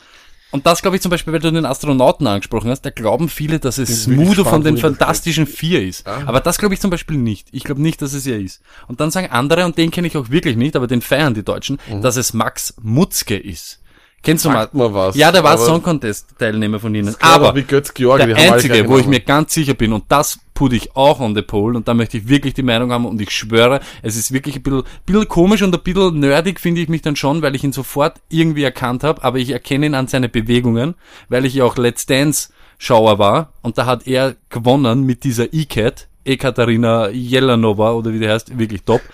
Und 0.51 0.65
das 0.65 0.81
glaube 0.81 0.95
ich 0.95 1.01
zum 1.01 1.11
Beispiel, 1.11 1.31
weil 1.31 1.39
du 1.39 1.51
den 1.51 1.65
Astronauten 1.65 2.25
angesprochen 2.25 2.71
hast, 2.71 2.81
da 2.81 2.89
glauben 2.89 3.29
viele, 3.29 3.59
dass 3.59 3.77
es 3.77 4.03
Smudo 4.03 4.43
von 4.43 4.63
den 4.63 4.77
Fantastischen 4.77 5.45
Vier 5.45 5.83
ist. 5.83 6.07
Aber 6.07 6.39
das 6.39 6.57
glaube 6.57 6.73
ich 6.73 6.81
zum 6.81 6.89
Beispiel 6.89 7.17
nicht. 7.17 7.49
Ich 7.51 7.63
glaube 7.63 7.81
nicht, 7.81 8.01
dass 8.01 8.13
es 8.13 8.25
er 8.25 8.39
ist. 8.39 8.61
Und 8.87 8.99
dann 8.99 9.11
sagen 9.11 9.29
andere, 9.29 9.65
und 9.65 9.77
den 9.77 9.91
kenne 9.91 10.07
ich 10.07 10.17
auch 10.17 10.29
wirklich 10.29 10.57
nicht, 10.57 10.75
aber 10.75 10.87
den 10.87 11.01
feiern 11.01 11.33
die 11.33 11.43
Deutschen, 11.43 11.77
dass 12.01 12.15
es 12.15 12.33
Max 12.33 12.73
Mutzke 12.81 13.37
ist. 13.37 13.79
Kennst 14.21 14.43
du 14.45 14.49
mal? 14.49 14.69
mal 14.73 14.93
was, 14.93 15.15
Ja, 15.15 15.31
der 15.31 15.43
war 15.43 15.57
Song 15.57 15.81
Contest 15.81 16.37
Teilnehmer 16.37 16.79
von 16.79 16.93
ihnen. 16.93 17.15
Aber 17.21 17.55
wie 17.55 17.63
Götz 17.63 17.93
George, 17.93 18.27
die 18.27 18.33
der 18.33 18.53
einzige, 18.53 18.87
wo 18.87 18.97
ich 18.97 19.07
mir 19.07 19.21
ganz 19.21 19.53
sicher 19.53 19.73
bin, 19.73 19.93
und 19.93 20.05
das 20.09 20.39
put 20.53 20.73
ich 20.73 20.95
auch 20.95 21.21
on 21.21 21.35
the 21.35 21.41
pole, 21.41 21.77
und 21.77 21.87
da 21.87 21.93
möchte 21.93 22.17
ich 22.17 22.27
wirklich 22.27 22.53
die 22.53 22.63
Meinung 22.63 22.91
haben, 22.91 23.05
und 23.05 23.21
ich 23.21 23.31
schwöre, 23.31 23.79
es 24.01 24.17
ist 24.17 24.33
wirklich 24.33 24.57
ein 24.57 24.63
bisschen, 24.63 24.83
bisschen 25.05 25.27
komisch 25.29 25.61
und 25.61 25.73
ein 25.73 25.81
bisschen 25.81 26.19
nerdig 26.19 26.59
finde 26.59 26.81
ich 26.81 26.89
mich 26.89 27.01
dann 27.01 27.15
schon, 27.15 27.41
weil 27.41 27.55
ich 27.55 27.63
ihn 27.63 27.71
sofort 27.71 28.17
irgendwie 28.27 28.63
erkannt 28.63 29.03
habe, 29.03 29.23
aber 29.23 29.37
ich 29.37 29.51
erkenne 29.51 29.85
ihn 29.85 29.95
an 29.95 30.07
seine 30.07 30.27
Bewegungen, 30.27 30.95
weil 31.29 31.45
ich 31.45 31.53
ja 31.53 31.63
auch 31.63 31.77
Let's 31.77 32.05
Dance 32.05 32.49
Schauer 32.77 33.19
war, 33.19 33.53
und 33.61 33.77
da 33.77 33.85
hat 33.85 34.05
er 34.05 34.35
gewonnen 34.49 35.03
mit 35.03 35.23
dieser 35.23 35.53
E-Cat, 35.53 36.07
Ekaterina 36.25 37.09
Jelanova, 37.09 37.93
oder 37.93 38.13
wie 38.13 38.19
die 38.19 38.29
heißt, 38.29 38.57
wirklich 38.59 38.83
top. 38.83 39.01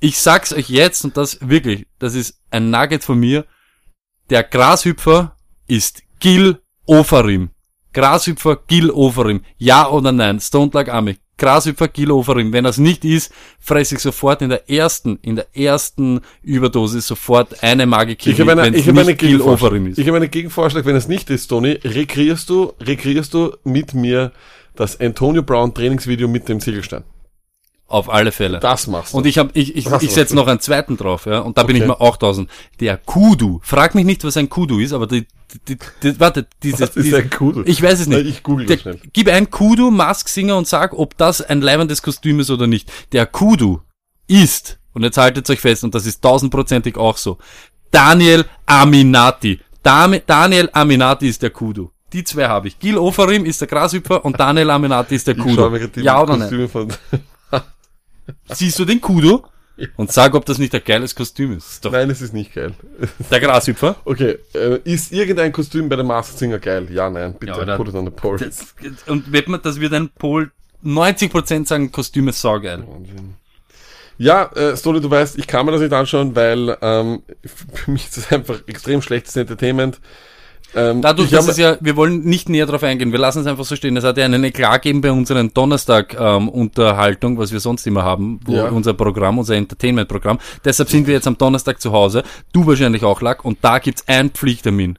Ich 0.00 0.18
sag's 0.18 0.54
euch 0.54 0.70
jetzt, 0.70 1.04
und 1.04 1.18
das 1.18 1.38
wirklich, 1.46 1.86
das 1.98 2.14
ist 2.14 2.40
ein 2.50 2.70
Nugget 2.70 3.04
von 3.04 3.20
mir, 3.20 3.44
der 4.32 4.44
Grashüpfer 4.44 5.36
ist 5.66 6.02
Gil 6.18 6.58
Ofarim. 6.86 7.50
Grashüpfer 7.92 8.60
Gil 8.66 8.90
Ofarim. 8.90 9.42
Ja 9.58 9.90
oder 9.90 10.10
nein? 10.10 10.40
Stone 10.40 10.70
Like 10.72 10.88
Army. 10.88 11.16
Grashüpfer 11.36 11.88
Gil 11.88 12.10
Ofarim. 12.10 12.50
Wenn 12.50 12.64
das 12.64 12.78
nicht 12.78 13.04
ist, 13.04 13.30
fresse 13.60 13.96
ich 13.96 14.00
sofort 14.00 14.40
in 14.40 14.48
der 14.48 14.70
ersten, 14.70 15.18
in 15.20 15.36
der 15.36 15.54
ersten 15.54 16.22
Überdosis 16.42 17.06
sofort 17.06 17.62
eine 17.62 17.84
Magikille, 17.84 18.34
Ich 18.34 18.40
habe 18.40 18.52
eine, 18.52 18.62
wenn's 18.62 18.78
ich 18.78 18.88
habe 18.88 19.00
eine 19.00 19.10
nicht 19.10 19.20
Gil. 19.20 19.42
Ofarim 19.42 19.88
ist. 19.88 19.98
Ich 19.98 20.06
habe 20.08 20.16
einen 20.16 20.30
Gegenvorschlag, 20.30 20.86
wenn 20.86 20.96
es 20.96 21.08
nicht 21.08 21.28
ist, 21.28 21.48
Toni, 21.48 21.72
rekreierst 21.84 22.48
du, 22.48 22.72
rekreierst 22.80 23.34
du 23.34 23.54
mit 23.64 23.92
mir 23.92 24.32
das 24.74 24.98
Antonio 24.98 25.42
Brown 25.42 25.74
Trainingsvideo 25.74 26.26
mit 26.26 26.48
dem 26.48 26.58
Ziegelstein. 26.58 27.04
Auf 27.88 28.08
alle 28.08 28.32
Fälle. 28.32 28.58
Das 28.58 28.86
machst 28.86 29.12
du. 29.12 29.18
Und 29.18 29.26
ich 29.26 29.36
hab, 29.36 29.54
ich, 29.54 29.76
ich, 29.76 29.84
Das 29.84 30.02
ich 30.02 30.12
setze 30.12 30.34
noch 30.34 30.46
einen 30.46 30.60
zweiten 30.60 30.96
drauf, 30.96 31.26
ja, 31.26 31.40
und 31.40 31.58
da 31.58 31.62
bin 31.62 31.76
Okay. 31.76 31.82
ich 31.84 31.88
mir 31.88 32.00
auch 32.00 32.16
tausend. 32.16 32.48
Der 32.80 32.96
Kudu. 32.96 33.60
Frag 33.62 33.94
mich 33.94 34.06
nicht, 34.06 34.24
was 34.24 34.36
ein 34.38 34.48
Kudu 34.48 34.78
ist, 34.78 34.94
aber 34.94 35.06
die, 35.06 35.26
die, 35.68 35.76
die, 36.02 36.18
warte, 36.18 36.46
dieses, 36.62 36.80
Was 36.80 36.96
ist 36.96 37.04
diese- 37.04 37.18
ein 37.18 37.28
Kudu? 37.28 37.62
Ich 37.66 37.82
weiß 37.82 38.00
es 38.00 38.06
nicht. 38.06 38.24
Ich 38.26 38.42
google 38.42 38.64
Der, 38.64 38.76
das 38.76 38.82
schnell. 38.82 38.98
Gib 39.12 39.28
ein 39.28 39.50
Kudu, 39.50 39.90
Mask 39.90 40.26
Singer 40.28 40.56
und 40.56 40.66
sag, 40.66 40.94
ob 40.98 41.18
das 41.18 41.42
ein 41.42 41.60
leibendes 41.60 42.00
Kostüm 42.00 42.40
ist 42.40 42.50
oder 42.50 42.66
nicht. 42.66 42.90
Der 43.12 43.26
Kudu 43.26 43.80
ist, 44.26 44.78
und 44.94 45.02
jetzt 45.02 45.18
haltet 45.18 45.50
euch 45.50 45.60
fest, 45.60 45.84
und 45.84 45.94
das 45.94 46.06
ist 46.06 46.22
tausendprozentig 46.22 46.96
auch 46.96 47.18
so, 47.18 47.36
Daniel 47.90 48.46
Aminati. 48.64 49.60
Dame, 49.82 50.20
Daniel 50.24 50.70
Aminati 50.72 51.28
ist 51.28 51.42
der 51.42 51.50
Kudu. 51.50 51.90
Die 52.14 52.24
zwei 52.24 52.46
habe 52.46 52.68
ich. 52.68 52.78
Gil 52.78 52.96
Ofarim 52.96 53.44
ist 53.44 53.60
der 53.60 53.68
Grashüpfer 53.68 54.24
und 54.24 54.38
Daniel 54.40 54.70
Aminati 54.70 55.14
ist 55.14 55.26
der 55.26 55.36
Ich 55.36 55.42
schaue 55.54 55.70
mir 55.70 55.80
Kudu. 55.80 55.92
die 55.96 56.00
Ja 56.00 56.22
oder 56.22 56.36
nein? 56.38 56.70
Siehst 58.50 58.78
du 58.78 58.84
den 58.84 59.00
Kudu? 59.00 59.42
Und 59.96 60.12
sag, 60.12 60.34
ob 60.34 60.44
das 60.44 60.58
nicht 60.58 60.74
ein 60.74 60.82
geiles 60.84 61.14
Kostüm 61.14 61.56
ist. 61.56 61.84
doch 61.84 61.92
Nein, 61.92 62.10
es 62.10 62.20
ist 62.20 62.34
nicht 62.34 62.54
geil. 62.54 62.74
der 63.30 63.40
Grashüpfer. 63.40 63.96
Okay, 64.04 64.38
äh, 64.54 64.78
ist 64.84 65.12
irgendein 65.12 65.50
Kostüm 65.50 65.88
bei 65.88 65.96
der 65.96 66.04
Masked 66.04 66.38
Singer 66.38 66.58
geil? 66.58 66.88
Ja, 66.90 67.08
nein, 67.08 67.34
bitte, 67.38 67.64
Ja, 67.66 67.76
put 67.76 67.88
it 67.88 67.94
on 67.94 68.04
the 68.04 68.10
pole. 68.10 68.38
Das, 68.38 68.74
und 69.06 69.32
wird 69.32 69.48
man, 69.48 69.60
das 69.62 69.80
wird 69.80 69.92
ein 69.94 70.10
Pol 70.10 70.50
90% 70.84 71.66
sagen, 71.66 71.90
Kostüm 71.90 72.28
ist 72.28 72.40
saugeil. 72.40 72.84
Wahnsinn. 72.86 73.34
Ja, 74.18 74.44
äh, 74.52 74.76
Stoli, 74.76 75.00
du 75.00 75.10
weißt, 75.10 75.38
ich 75.38 75.46
kann 75.46 75.64
mir 75.66 75.72
das 75.72 75.80
nicht 75.80 75.92
anschauen, 75.92 76.36
weil 76.36 76.76
ähm, 76.80 77.22
für 77.74 77.90
mich 77.90 78.04
ist 78.04 78.18
das 78.18 78.30
einfach 78.30 78.60
extrem 78.66 79.00
schlechtes 79.02 79.34
Entertainment. 79.36 80.00
Ähm, 80.74 81.02
Dadurch, 81.02 81.30
dass 81.30 81.48
es 81.48 81.58
ja, 81.58 81.76
wir 81.80 81.96
wollen 81.96 82.22
nicht 82.24 82.48
näher 82.48 82.64
drauf 82.66 82.82
eingehen, 82.82 83.12
wir 83.12 83.18
lassen 83.18 83.40
es 83.40 83.46
einfach 83.46 83.64
so 83.64 83.76
stehen. 83.76 83.96
Es 83.96 84.04
hat 84.04 84.16
ja 84.16 84.24
einen 84.24 84.42
Eklat 84.44 84.82
gegeben 84.82 85.00
bei 85.02 85.12
unseren 85.12 85.52
Donnerstag-Unterhaltung, 85.52 87.38
was 87.38 87.52
wir 87.52 87.60
sonst 87.60 87.86
immer 87.86 88.02
haben, 88.04 88.40
wo 88.44 88.54
Ja. 88.54 88.68
unser 88.68 88.94
Programm, 88.94 89.38
unser 89.38 89.54
Entertainment-Programm. 89.56 90.38
Deshalb 90.64 90.88
sind 90.88 91.06
wir 91.06 91.14
jetzt 91.14 91.26
am 91.26 91.36
Donnerstag 91.38 91.80
zu 91.80 91.92
Hause, 91.92 92.22
du 92.52 92.66
wahrscheinlich 92.66 93.04
auch, 93.04 93.20
Lack, 93.20 93.44
und 93.44 93.58
da 93.62 93.78
gibt's 93.78 94.06
einen 94.08 94.30
Pflichttermin. 94.30 94.98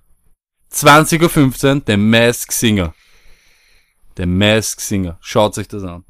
20.15 0.71 1.75
Uhr, 1.75 1.81
der 1.81 1.97
Mask 1.97 2.51
Singer. 2.51 2.93
Der 4.17 4.27
Mask 4.27 4.79
Singer. 4.79 5.17
Schaut 5.21 5.57
euch 5.57 5.67
das 5.67 5.83
an. 5.83 6.03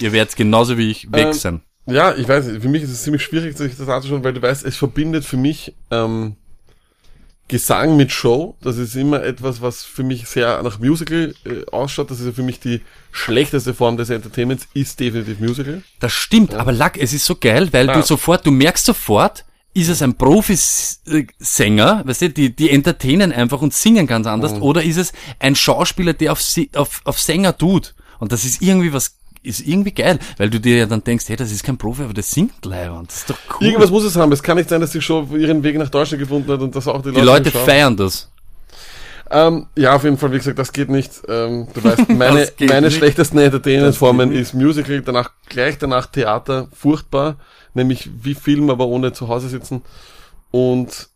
Ihr 0.00 0.12
werdet 0.12 0.36
genauso 0.36 0.76
wie 0.78 0.90
ich 0.90 1.10
weg 1.12 1.26
Ähm, 1.28 1.32
sein. 1.32 1.62
Ja, 1.86 2.14
ich 2.14 2.28
weiß, 2.28 2.46
für 2.60 2.68
mich 2.68 2.82
ist 2.82 2.90
es 2.90 3.02
ziemlich 3.02 3.22
schwierig, 3.22 3.56
sich 3.56 3.76
das 3.76 3.88
anzuschauen, 3.88 4.22
weil 4.24 4.32
du 4.32 4.40
weißt, 4.42 4.64
es 4.64 4.76
verbindet 4.76 5.24
für 5.24 5.36
mich 5.36 5.74
ähm, 5.90 6.36
Gesang 7.52 7.96
mit 7.96 8.10
Show. 8.12 8.56
Das 8.62 8.78
ist 8.78 8.94
immer 8.96 9.22
etwas, 9.22 9.60
was 9.60 9.84
für 9.84 10.02
mich 10.02 10.26
sehr 10.26 10.62
nach 10.62 10.78
Musical 10.78 11.34
äh, 11.44 11.66
ausschaut. 11.70 12.10
Das 12.10 12.18
ist 12.18 12.24
ja 12.26 12.32
für 12.32 12.42
mich 12.42 12.60
die 12.60 12.80
schlechteste 13.12 13.74
Form 13.74 13.98
des 13.98 14.08
Entertainments, 14.08 14.66
ist 14.72 14.98
definitiv 15.00 15.38
Musical. 15.38 15.82
Das 16.00 16.12
stimmt, 16.12 16.54
aber 16.54 16.72
Lack, 16.72 16.96
es 16.98 17.12
ist 17.12 17.26
so 17.26 17.36
geil, 17.36 17.68
weil 17.72 17.90
Ah. 17.90 17.94
du 17.94 18.02
sofort, 18.02 18.46
du 18.46 18.50
merkst 18.50 18.86
sofort, 18.86 19.44
ist 19.74 19.88
es 19.88 20.00
ein 20.02 20.14
Profisänger, 20.16 22.02
weißt 22.06 22.22
du, 22.22 22.30
die, 22.30 22.54
die 22.56 22.70
entertainen 22.70 23.32
einfach 23.32 23.60
und 23.62 23.74
singen 23.74 24.06
ganz 24.06 24.26
anders, 24.26 24.54
Mhm. 24.54 24.62
oder 24.62 24.82
ist 24.82 24.96
es 24.96 25.12
ein 25.38 25.54
Schauspieler, 25.54 26.12
der 26.14 26.32
auf, 26.32 26.42
auf, 26.74 27.00
auf 27.04 27.20
Sänger 27.20 27.56
tut? 27.56 27.94
Und 28.18 28.32
das 28.32 28.44
ist 28.44 28.62
irgendwie 28.62 28.92
was, 28.92 29.16
ist 29.42 29.66
irgendwie 29.66 29.92
geil, 29.92 30.18
weil 30.38 30.50
du 30.50 30.60
dir 30.60 30.76
ja 30.78 30.86
dann 30.86 31.02
denkst, 31.02 31.24
hey, 31.28 31.36
das 31.36 31.50
ist 31.50 31.64
kein 31.64 31.76
Profi, 31.76 32.02
aber 32.02 32.14
der 32.14 32.22
singt 32.22 32.64
leider 32.64 32.94
und 32.98 33.08
das 33.10 33.18
ist 33.18 33.30
doch 33.30 33.36
cool. 33.60 33.66
Irgendwas 33.66 33.90
muss 33.90 34.04
es 34.04 34.16
haben. 34.16 34.30
Es 34.32 34.42
kann 34.42 34.56
nicht 34.56 34.68
sein, 34.68 34.80
dass 34.80 34.90
die 34.92 35.00
Show 35.00 35.26
ihren 35.36 35.62
Weg 35.62 35.76
nach 35.78 35.88
Deutschland 35.88 36.20
gefunden 36.20 36.50
hat 36.52 36.60
und 36.60 36.74
das 36.76 36.86
auch 36.86 37.02
die 37.02 37.08
Leute, 37.08 37.20
die 37.20 37.26
Leute 37.26 37.50
feiern 37.50 37.96
das. 37.96 38.28
Ähm, 39.30 39.66
ja, 39.76 39.94
auf 39.94 40.04
jeden 40.04 40.18
Fall, 40.18 40.30
wie 40.32 40.36
gesagt, 40.38 40.58
das 40.58 40.72
geht 40.72 40.90
nicht. 40.90 41.22
Ähm, 41.26 41.66
du 41.72 41.82
weißt, 41.82 42.08
meine, 42.10 42.46
Das 42.46 42.68
meine 42.68 42.88
nicht. 42.88 42.96
schlechtesten 42.98 43.38
Entertainment-Formen 43.38 44.30
Das 44.30 44.38
ist 44.40 44.54
Musical, 44.54 45.00
danach, 45.00 45.30
gleich 45.48 45.78
danach 45.78 46.06
Theater, 46.06 46.68
furchtbar, 46.74 47.36
nämlich 47.72 48.10
wie 48.22 48.34
Film, 48.34 48.68
aber 48.68 48.86
ohne 48.86 49.12
zu 49.14 49.28
Hause 49.28 49.48
sitzen. 49.48 49.82
Und 50.50 51.08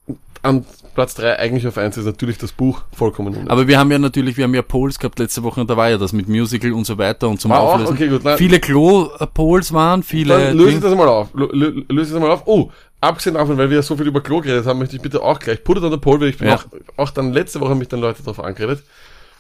an 0.46 0.64
Platz 0.94 1.14
drei 1.14 1.38
eigentlich 1.38 1.66
auf 1.66 1.76
eins 1.76 1.96
ist 1.98 2.06
natürlich 2.06 2.38
das 2.38 2.52
Buch, 2.52 2.82
vollkommen 2.92 3.28
unnötig. 3.28 3.50
Aber 3.50 3.68
wir 3.68 3.78
haben 3.78 3.90
ja 3.92 3.98
natürlich, 3.98 4.36
wir 4.38 4.44
haben 4.44 4.54
ja 4.54 4.62
Polls 4.62 4.98
gehabt 4.98 5.18
letzte 5.18 5.42
Woche 5.42 5.60
und 5.60 5.68
da 5.68 5.76
war 5.76 5.90
ja 5.90 5.98
das 5.98 6.12
mit 6.14 6.26
Musical 6.28 6.72
und 6.72 6.86
so 6.86 6.96
weiter 6.96 7.28
und 7.28 7.40
zum 7.40 7.52
auch? 7.52 7.74
Auflösen. 7.74 7.92
Okay, 7.94 8.08
gut, 8.08 8.24
nein. 8.24 8.38
Viele 8.38 8.58
Klo-Polls 8.60 9.72
waren, 9.74 10.02
viele... 10.02 10.38
Dann 10.46 10.56
löse 10.56 10.76
ich 10.76 10.80
das 10.80 10.94
mal 10.94 11.08
auf. 11.08 11.34
Lö- 11.34 11.50
lö- 11.52 11.84
Löse 11.92 12.08
ich 12.08 12.12
das 12.14 12.20
mal 12.20 12.30
auf. 12.30 12.42
Oh, 12.46 12.70
abgesehen 13.00 13.34
davon, 13.34 13.58
weil 13.58 13.68
wir 13.68 13.76
ja 13.76 13.82
so 13.82 13.94
viel 13.96 14.06
über 14.06 14.22
Klo 14.22 14.40
geredet 14.40 14.64
haben, 14.66 14.78
möchte 14.78 14.96
ich 14.96 15.02
bitte 15.02 15.22
auch 15.22 15.38
gleich, 15.38 15.62
put 15.62 15.76
it 15.76 15.82
on 15.82 15.90
the 15.90 15.98
pole, 15.98 16.20
weil 16.20 16.28
ich 16.28 16.38
bin 16.38 16.48
Ja. 16.48 16.54
auch, 16.56 16.64
auch 16.96 17.10
dann 17.10 17.32
letzte 17.32 17.60
Woche 17.60 17.70
haben 17.70 17.78
mich 17.78 17.88
dann 17.88 18.00
Leute 18.00 18.22
darauf 18.22 18.40
angeredet. 18.42 18.82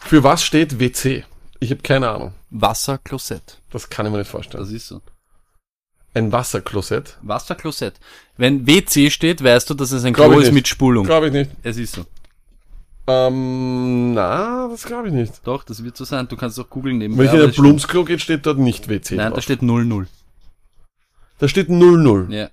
Für 0.00 0.22
was 0.22 0.42
steht 0.44 0.78
WC? 0.78 1.24
Ich 1.58 1.70
habe 1.70 1.80
keine 1.80 2.10
Ahnung. 2.10 2.34
Wasserklosett. 2.50 3.62
Das 3.70 3.88
kann 3.88 4.04
ich 4.04 4.12
mir 4.12 4.18
nicht 4.18 4.30
vorstellen. 4.30 4.62
Das 4.62 4.70
ist 4.70 4.88
so. 4.88 5.00
Ein 6.12 6.32
Wasserklosett? 6.32 7.16
Wasserklosett. 7.22 7.94
Wenn 8.36 8.66
WC 8.66 9.10
steht, 9.10 9.42
weißt 9.42 9.70
du, 9.70 9.74
dass 9.74 9.92
es 9.92 10.04
ein 10.04 10.12
Klo 10.12 10.38
ist 10.38 10.52
mit 10.52 10.68
Spulung. 10.68 11.06
Glaube 11.06 11.28
ich 11.28 11.32
nicht. 11.32 11.50
Es 11.62 11.76
ist 11.76 11.94
so. 11.94 12.04
Ähm, 13.08 14.14
na, 14.14 14.68
das 14.68 14.84
glaube 14.84 15.08
ich 15.08 15.14
nicht. 15.14 15.40
Doch, 15.44 15.62
das 15.62 15.84
wird 15.84 15.96
so 15.96 16.04
sein. 16.04 16.26
Du 16.28 16.36
kannst 16.36 16.58
auch 16.58 16.68
googeln 16.68 16.98
nebenbei. 16.98 17.24
Wenn 17.24 17.28
ich 17.28 17.34
in 17.34 17.40
ein 17.40 17.52
stimmt. 17.52 17.64
Blumsklo 17.66 18.04
geht, 18.04 18.20
steht 18.20 18.44
dort 18.46 18.58
nicht 18.58 18.88
WC 18.88 19.14
Nein, 19.14 19.26
da 19.26 19.30
drauf. 19.34 19.44
steht 19.44 19.62
00. 19.62 20.06
Da 21.38 21.48
steht 21.48 21.68
00. 21.68 22.26
Ja. 22.30 22.48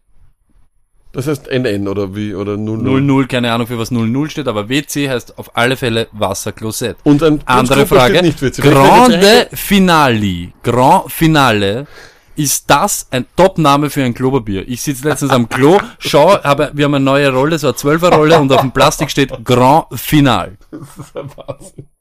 Das 1.11 1.27
heißt 1.27 1.47
NN 1.47 1.87
oder 1.87 2.15
wie, 2.15 2.33
oder 2.33 2.57
00. 2.57 3.01
00, 3.01 3.27
keine 3.27 3.51
Ahnung 3.51 3.67
für 3.67 3.77
was 3.77 3.91
00 3.91 4.29
steht, 4.29 4.47
aber 4.47 4.67
WC 4.69 5.09
heißt 5.09 5.37
auf 5.37 5.55
alle 5.55 5.75
Fälle 5.77 6.07
Wasserklosett. 6.11 6.97
Und 7.03 7.21
ein 7.23 7.41
Andere 7.45 7.85
Blumsklo 7.85 7.97
Frage. 7.97 8.13
steht 8.15 8.25
nicht 8.25 8.41
WC. 8.41 8.61
Grande 8.61 9.47
Finale. 9.53 10.53
Grand 10.63 11.11
Finale. 11.11 11.87
Ist 12.35 12.69
das 12.69 13.07
ein 13.11 13.25
Top-Name 13.35 13.89
für 13.89 14.03
ein 14.03 14.13
Klopapier? 14.13 14.67
Ich 14.67 14.81
sitze 14.81 15.07
letztens 15.07 15.31
am 15.31 15.47
Klo, 15.47 15.79
schau, 15.99 16.41
habe, 16.43 16.71
wir 16.73 16.85
haben 16.85 16.95
eine 16.95 17.05
neue 17.05 17.31
Rolle, 17.31 17.59
so 17.59 17.67
eine 17.67 17.75
12er 17.75 18.15
Rolle 18.15 18.39
und 18.39 18.51
auf 18.51 18.61
dem 18.61 18.71
Plastik 18.71 19.11
steht 19.11 19.45
Grand 19.45 19.85
Final. 19.93 20.57
Das 20.71 20.97
ist 20.97 21.15
ein 21.15 21.29
Wahnsinn. 21.35 21.92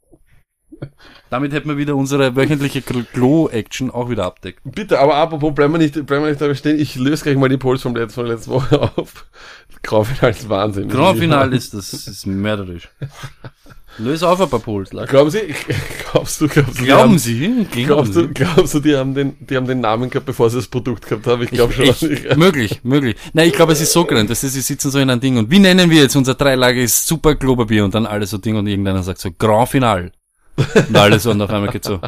Damit 1.33 1.53
hätten 1.55 1.71
wir 1.71 1.79
wieder 1.79 1.97
unsere 1.97 2.37
wöchentliche 2.37 2.81
Klo- 2.83 3.05
Klo-Action 3.15 3.91
auch 3.91 4.11
wieder 4.11 4.27
abdeckt. 4.27 4.61
Bitte, 4.65 4.99
aber 5.01 5.15
apropos, 5.15 5.55
bleiben 5.55 5.73
wir 5.73 5.79
nicht, 5.79 5.95
bleiben 5.95 6.25
wir 6.25 6.29
nicht 6.29 6.43
dabei 6.43 6.55
stehen. 6.55 6.79
Ich 6.79 6.95
löse 6.97 7.23
gleich 7.25 7.39
mal 7.39 7.49
die 7.49 7.57
Polls 7.57 7.81
vom 7.81 7.97
letzten, 7.97 8.17
von 8.17 8.27
der 8.27 8.35
letzten 8.35 8.51
Woche 8.51 8.83
auf. 8.97 9.25
Graufinal 9.83 10.31
ist 10.31 10.47
Wahnsinn. 10.51 10.91
Grand 10.91 11.19
Final 11.19 11.55
ist, 11.55 11.73
das 11.73 11.95
ist 11.95 12.27
mörderisch. 12.27 12.91
Löse 13.97 14.29
auf 14.29 14.41
ein 14.43 14.49
paar. 14.61 14.85
Lack. 14.93 15.09
Glauben 15.09 15.31
Sie, 15.31 15.41
glaubst 16.13 16.39
du, 16.41 16.49
glaubst 16.49 16.79
du, 16.81 16.85
Glauben 16.85 17.03
haben, 17.13 17.19
Sie? 17.19 17.67
glaubst 17.87 18.15
du, 18.15 18.29
glaubst 18.29 18.75
du, 18.75 18.81
die 18.81 18.95
haben 18.95 19.15
den, 19.15 19.35
die 19.41 19.57
haben 19.57 19.67
den 19.67 19.81
Namen 19.81 20.11
gehabt, 20.11 20.27
bevor 20.27 20.51
sie 20.51 20.57
das 20.57 20.67
Produkt 20.69 21.07
gehabt 21.09 21.27
haben? 21.27 21.43
Ich 21.43 21.51
glaube 21.51 21.73
schon. 21.73 21.87
Ich, 22.13 22.37
möglich, 22.37 22.81
möglich. 22.85 23.17
Nein, 23.33 23.49
ich 23.49 23.55
glaube, 23.55 23.73
es 23.73 23.81
ist 23.81 23.93
so 23.95 24.05
gerannt. 24.05 24.29
Das 24.29 24.45
ist, 24.45 24.53
sie 24.53 24.61
sitzen 24.61 24.91
so 24.91 24.99
in 24.99 25.09
einem 25.09 25.21
Ding 25.23 25.39
und 25.39 25.51
wie 25.51 25.59
nennen 25.59 25.89
wir 25.91 26.03
jetzt 26.03 26.15
unser 26.15 26.35
dreilagiges 26.35 27.07
super 27.07 27.35
Klopapier 27.37 27.85
und 27.87 27.95
dann 27.95 28.05
alles 28.05 28.29
so 28.31 28.37
Ding 28.39 28.57
und 28.57 28.67
irgendeiner 28.67 29.03
sagt 29.03 29.19
so 29.19 29.31
Grand 29.31 29.71
Final. 29.71 30.13
Und 30.57 30.97
alles 30.97 31.23
so 31.23 31.31
und 31.31 31.41
auf 31.41 31.51
einmal 31.51 31.71
geht 31.71 31.85
so. 31.85 32.01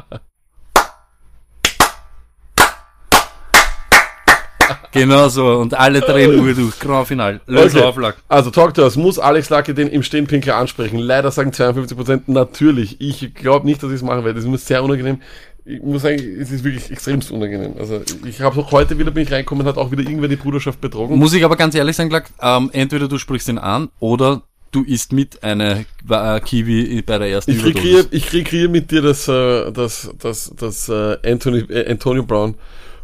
Genau 4.92 5.28
so 5.28 5.58
und 5.58 5.74
alle 5.74 6.00
drehen 6.00 6.38
Uhr 6.38 6.54
durch. 6.54 6.78
Grand 6.78 7.08
Final. 7.08 7.40
Löse 7.46 7.78
Okay. 7.78 7.86
auf, 7.86 7.96
Lack. 7.96 8.16
Also 8.28 8.50
Talk 8.50 8.74
to 8.74 8.82
Us, 8.82 8.96
muss 8.96 9.18
Alex 9.18 9.50
Lacke 9.50 9.74
den 9.74 9.88
im 9.88 10.04
Stehenpinkel 10.04 10.52
ansprechen? 10.52 10.98
Leider 10.98 11.32
sagen 11.32 11.50
52% 11.50 12.22
natürlich. 12.28 13.00
Ich 13.00 13.34
glaube 13.34 13.66
nicht, 13.66 13.82
dass 13.82 13.90
ich 13.90 13.96
es 13.96 14.02
machen 14.02 14.24
werde. 14.24 14.34
Das 14.34 14.44
ist 14.44 14.50
mir 14.50 14.58
sehr 14.58 14.84
unangenehm. 14.84 15.20
Ich 15.64 15.82
muss 15.82 16.02
sagen, 16.02 16.18
es 16.40 16.52
ist 16.52 16.62
wirklich 16.62 16.90
extremst 16.92 17.32
unangenehm. 17.32 17.74
Also 17.78 18.02
ich 18.24 18.40
habe 18.40 18.60
auch 18.60 18.70
heute 18.70 18.96
wieder, 18.98 19.10
bin 19.10 19.24
ich 19.24 19.32
reinkommen, 19.32 19.66
hat 19.66 19.78
auch 19.78 19.90
wieder 19.90 20.02
irgendwer 20.02 20.28
die 20.28 20.36
Bruderschaft 20.36 20.80
betrogen. 20.80 21.18
Muss 21.18 21.34
ich 21.34 21.44
aber 21.44 21.56
ganz 21.56 21.74
ehrlich 21.74 21.96
sagen, 21.96 22.10
Lack, 22.10 22.26
ähm, 22.40 22.70
entweder 22.72 23.08
du 23.08 23.18
sprichst 23.18 23.48
ihn 23.48 23.58
an 23.58 23.88
oder 23.98 24.42
du 24.74 24.82
isst 24.84 25.12
mit 25.12 25.42
eine 25.42 25.86
äh, 26.10 26.40
Kiwi 26.40 27.02
bei 27.02 27.18
der 27.18 27.28
ersten 27.30 27.50
Ich 27.52 27.62
Überdosis. 27.64 28.08
ich 28.10 28.32
rekreiere 28.32 28.68
mit 28.68 28.90
dir 28.90 29.02
das, 29.02 29.28
äh, 29.28 29.70
das, 29.72 30.10
das, 30.18 30.52
das 30.58 30.88
äh, 30.88 31.16
Anthony, 31.24 31.64
Antonio 31.88 32.22
Brown 32.24 32.54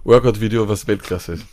Workout-Video, 0.05 0.69
was 0.69 0.87
Weltklasse 0.87 1.35
ist. 1.35 1.45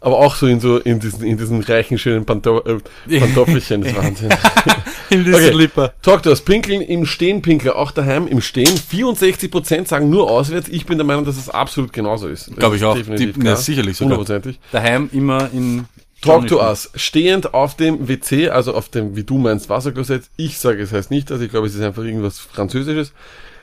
Aber 0.00 0.18
auch 0.18 0.34
so 0.34 0.48
in 0.48 0.58
so 0.58 0.78
in 0.78 0.98
diesen, 0.98 1.22
in 1.22 1.36
diesen 1.38 1.60
reichen, 1.62 1.96
schönen 1.96 2.24
Panto 2.24 2.60
äh, 3.08 3.18
Pantoffelchen, 3.20 3.82
das 3.82 3.92
ist 3.92 3.98
Wahnsinn. 3.98 4.30
In 5.10 5.24
die 5.24 5.34
Okay. 5.34 5.52
Slipper. 5.52 5.92
Talk 6.00 6.22
to 6.22 6.30
us. 6.30 6.40
Pinkeln 6.40 6.80
im 6.80 7.04
Stehen, 7.04 7.42
Pinkler, 7.42 7.76
auch 7.76 7.90
daheim 7.90 8.26
im 8.26 8.40
Stehen. 8.40 8.66
64% 8.66 9.86
sagen 9.86 10.08
nur 10.08 10.30
auswärts. 10.30 10.68
Ich 10.70 10.86
bin 10.86 10.96
der 10.96 11.06
Meinung, 11.06 11.26
dass 11.26 11.36
es 11.36 11.50
absolut 11.50 11.92
genauso 11.92 12.28
ist. 12.28 12.56
Glaube 12.56 12.76
ich 12.76 12.82
ist 12.82 12.86
auch. 12.88 12.96
Die- 12.96 13.34
na, 13.36 13.54
sicherlich 13.56 13.98
sogar. 13.98 14.16
Hundertprozentig. 14.16 14.58
Daheim 14.72 15.10
immer 15.12 15.50
in 15.52 15.84
Talk 16.22 16.46
to 16.46 16.60
us. 16.60 16.90
Stehend 16.94 17.52
auf 17.52 17.76
dem 17.76 18.08
WC, 18.08 18.48
also 18.48 18.74
auf 18.74 18.88
dem, 18.88 19.16
wie 19.16 19.24
du 19.24 19.38
meinst, 19.38 19.68
Wasserklosett. 19.68 20.24
Ich 20.36 20.58
sage, 20.58 20.82
es 20.82 20.92
heißt 20.92 21.10
nicht 21.10 21.30
das. 21.30 21.40
Ich 21.40 21.50
glaube, 21.50 21.66
es 21.66 21.74
ist 21.74 21.82
einfach 21.82 22.04
irgendwas 22.04 22.38
Französisches. 22.38 23.12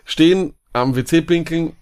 Stehen 0.06 0.54
am 0.74 0.96
WC 0.96 1.22
pinkeln. 1.22 1.74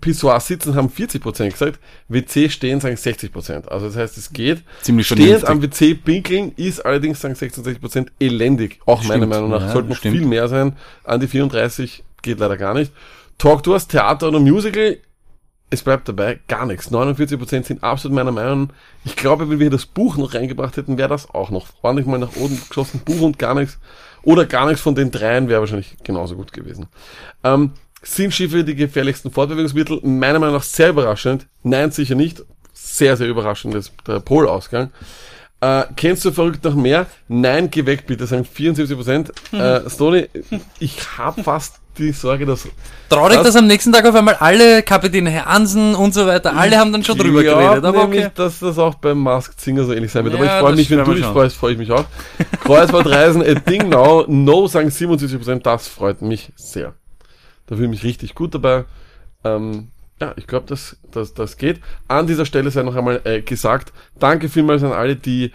Pissoir 0.00 0.40
sitzen 0.40 0.74
haben 0.74 0.88
40% 0.88 1.50
gesagt. 1.50 1.78
WC 2.08 2.50
stehen 2.50 2.80
sagen 2.80 2.96
60%. 2.96 3.68
Also 3.68 3.86
das 3.86 3.96
heißt, 3.96 4.18
es 4.18 4.32
geht. 4.32 4.62
Ziemlich 4.82 5.06
Stehend 5.06 5.44
am 5.46 5.62
WC 5.62 5.94
pinkeln 5.94 6.52
ist 6.56 6.84
allerdings, 6.84 7.20
sagen 7.20 7.34
66% 7.34 8.08
elendig. 8.20 8.80
Auch 8.84 9.02
meiner 9.04 9.20
Stimmt. 9.20 9.30
Meinung 9.30 9.50
nach. 9.50 9.62
Ja, 9.62 9.72
Sollte 9.72 9.88
noch 9.88 9.96
stimmt. 9.96 10.16
viel 10.16 10.26
mehr 10.26 10.48
sein. 10.48 10.76
An 11.04 11.20
die 11.20 11.28
34 11.28 12.04
geht 12.22 12.38
leider 12.38 12.56
gar 12.56 12.74
nicht. 12.74 12.92
Talk 13.38 13.62
to 13.62 13.72
us, 13.72 13.86
Theater 13.88 14.28
oder 14.28 14.40
Musical. 14.40 14.98
Es 15.68 15.82
bleibt 15.82 16.08
dabei, 16.08 16.38
gar 16.46 16.64
nichts. 16.64 16.92
49% 16.92 17.64
sind 17.64 17.82
absolut 17.82 18.14
meiner 18.14 18.30
Meinung. 18.30 18.70
Ich 19.04 19.16
glaube, 19.16 19.50
wenn 19.50 19.58
wir 19.58 19.70
das 19.70 19.84
Buch 19.84 20.16
noch 20.16 20.34
reingebracht 20.34 20.76
hätten, 20.76 20.96
wäre 20.96 21.08
das 21.08 21.28
auch 21.30 21.50
noch. 21.50 21.66
Ordentlich 21.82 22.06
mal 22.06 22.18
nach 22.18 22.36
oben 22.36 22.60
geschossen, 22.68 23.00
Buch 23.04 23.20
und 23.20 23.38
gar 23.38 23.54
nichts. 23.54 23.78
Oder 24.22 24.46
gar 24.46 24.66
nichts 24.66 24.80
von 24.80 24.94
den 24.94 25.10
dreien 25.10 25.48
wäre 25.48 25.60
wahrscheinlich 25.60 25.96
genauso 26.04 26.36
gut 26.36 26.52
gewesen. 26.52 26.86
Ähm, 27.42 27.72
sind 28.02 28.32
Schiffe 28.32 28.62
die 28.62 28.76
gefährlichsten 28.76 29.32
Fortbewegungsmittel? 29.32 30.00
Meiner 30.04 30.38
Meinung 30.38 30.54
nach 30.54 30.62
sehr 30.62 30.90
überraschend. 30.90 31.46
Nein, 31.64 31.90
sicher 31.90 32.14
nicht. 32.14 32.44
Sehr, 32.72 33.16
sehr 33.16 33.26
überraschend 33.26 33.74
ist 33.74 33.92
der 34.06 34.20
Polausgang. 34.20 34.92
Äh, 35.60 35.84
kennst 35.96 36.24
du 36.24 36.30
verrückt 36.30 36.62
noch 36.64 36.74
mehr? 36.74 37.06
Nein, 37.28 37.70
geh 37.70 37.86
weg 37.86 38.06
bitte, 38.06 38.26
sagen 38.26 38.44
74 38.44 38.96
Prozent. 38.96 39.32
Äh, 39.52 39.88
Stoney, 39.88 40.28
ich 40.78 40.98
hab 41.18 41.42
fast 41.42 41.80
die 41.98 42.12
Sorge, 42.12 42.46
dass 42.46 42.66
Traurig, 43.08 43.36
Das- 43.36 43.46
dass 43.46 43.56
am 43.56 43.66
nächsten 43.66 43.92
Tag 43.92 44.04
auf 44.06 44.14
einmal 44.14 44.34
alle 44.34 44.82
Kapitän 44.82 45.26
Herr 45.26 45.44
Hansen 45.46 45.94
und 45.94 46.12
so 46.14 46.26
weiter, 46.26 46.56
alle 46.56 46.76
haben 46.78 46.92
dann 46.92 47.04
schon 47.04 47.16
drüber 47.18 47.42
geredet. 47.42 47.84
Aber 47.84 48.02
nämlich, 48.02 48.24
okay. 48.26 48.32
dass 48.34 48.58
das 48.60 48.78
auch 48.78 48.94
beim 48.96 49.18
Masked 49.18 49.60
Singer 49.60 49.84
so 49.84 49.92
ähnlich 49.92 50.10
sein 50.12 50.24
wird. 50.24 50.34
Aber 50.34 50.44
Ja, 50.44 50.56
ich 50.56 50.60
freue 50.62 50.74
mich, 50.76 50.90
wenn 50.90 51.04
du 51.04 51.14
dich 51.14 51.24
schauen. 51.24 51.32
freust, 51.34 51.56
freue 51.56 51.72
ich 51.72 51.78
mich 51.78 51.90
auch. 51.92 52.04
Kreuzfahrtreisen, 52.64 53.42
a 53.42 53.54
thing 53.60 53.88
now. 53.88 54.24
No 54.26 54.66
sagen 54.66 54.90
77 54.90 55.38
Prozent, 55.38 55.66
das 55.66 55.88
freut 55.88 56.22
mich 56.22 56.52
sehr. 56.56 56.94
Da 57.66 57.74
fühle 57.76 57.86
ich 57.86 57.90
mich 57.90 58.04
richtig 58.04 58.34
gut 58.34 58.54
dabei. 58.54 58.84
Ähm, 59.44 59.88
ja, 60.20 60.32
ich 60.36 60.46
glaube, 60.46 60.66
das, 60.68 60.96
das, 61.12 61.34
das 61.34 61.56
geht. 61.58 61.80
An 62.08 62.26
dieser 62.26 62.46
Stelle 62.46 62.70
sei 62.70 62.82
noch 62.82 62.96
einmal 62.96 63.20
äh, 63.24 63.42
gesagt, 63.42 63.92
danke 64.18 64.48
vielmals 64.48 64.82
an 64.82 64.92
alle, 64.92 65.16
die 65.16 65.52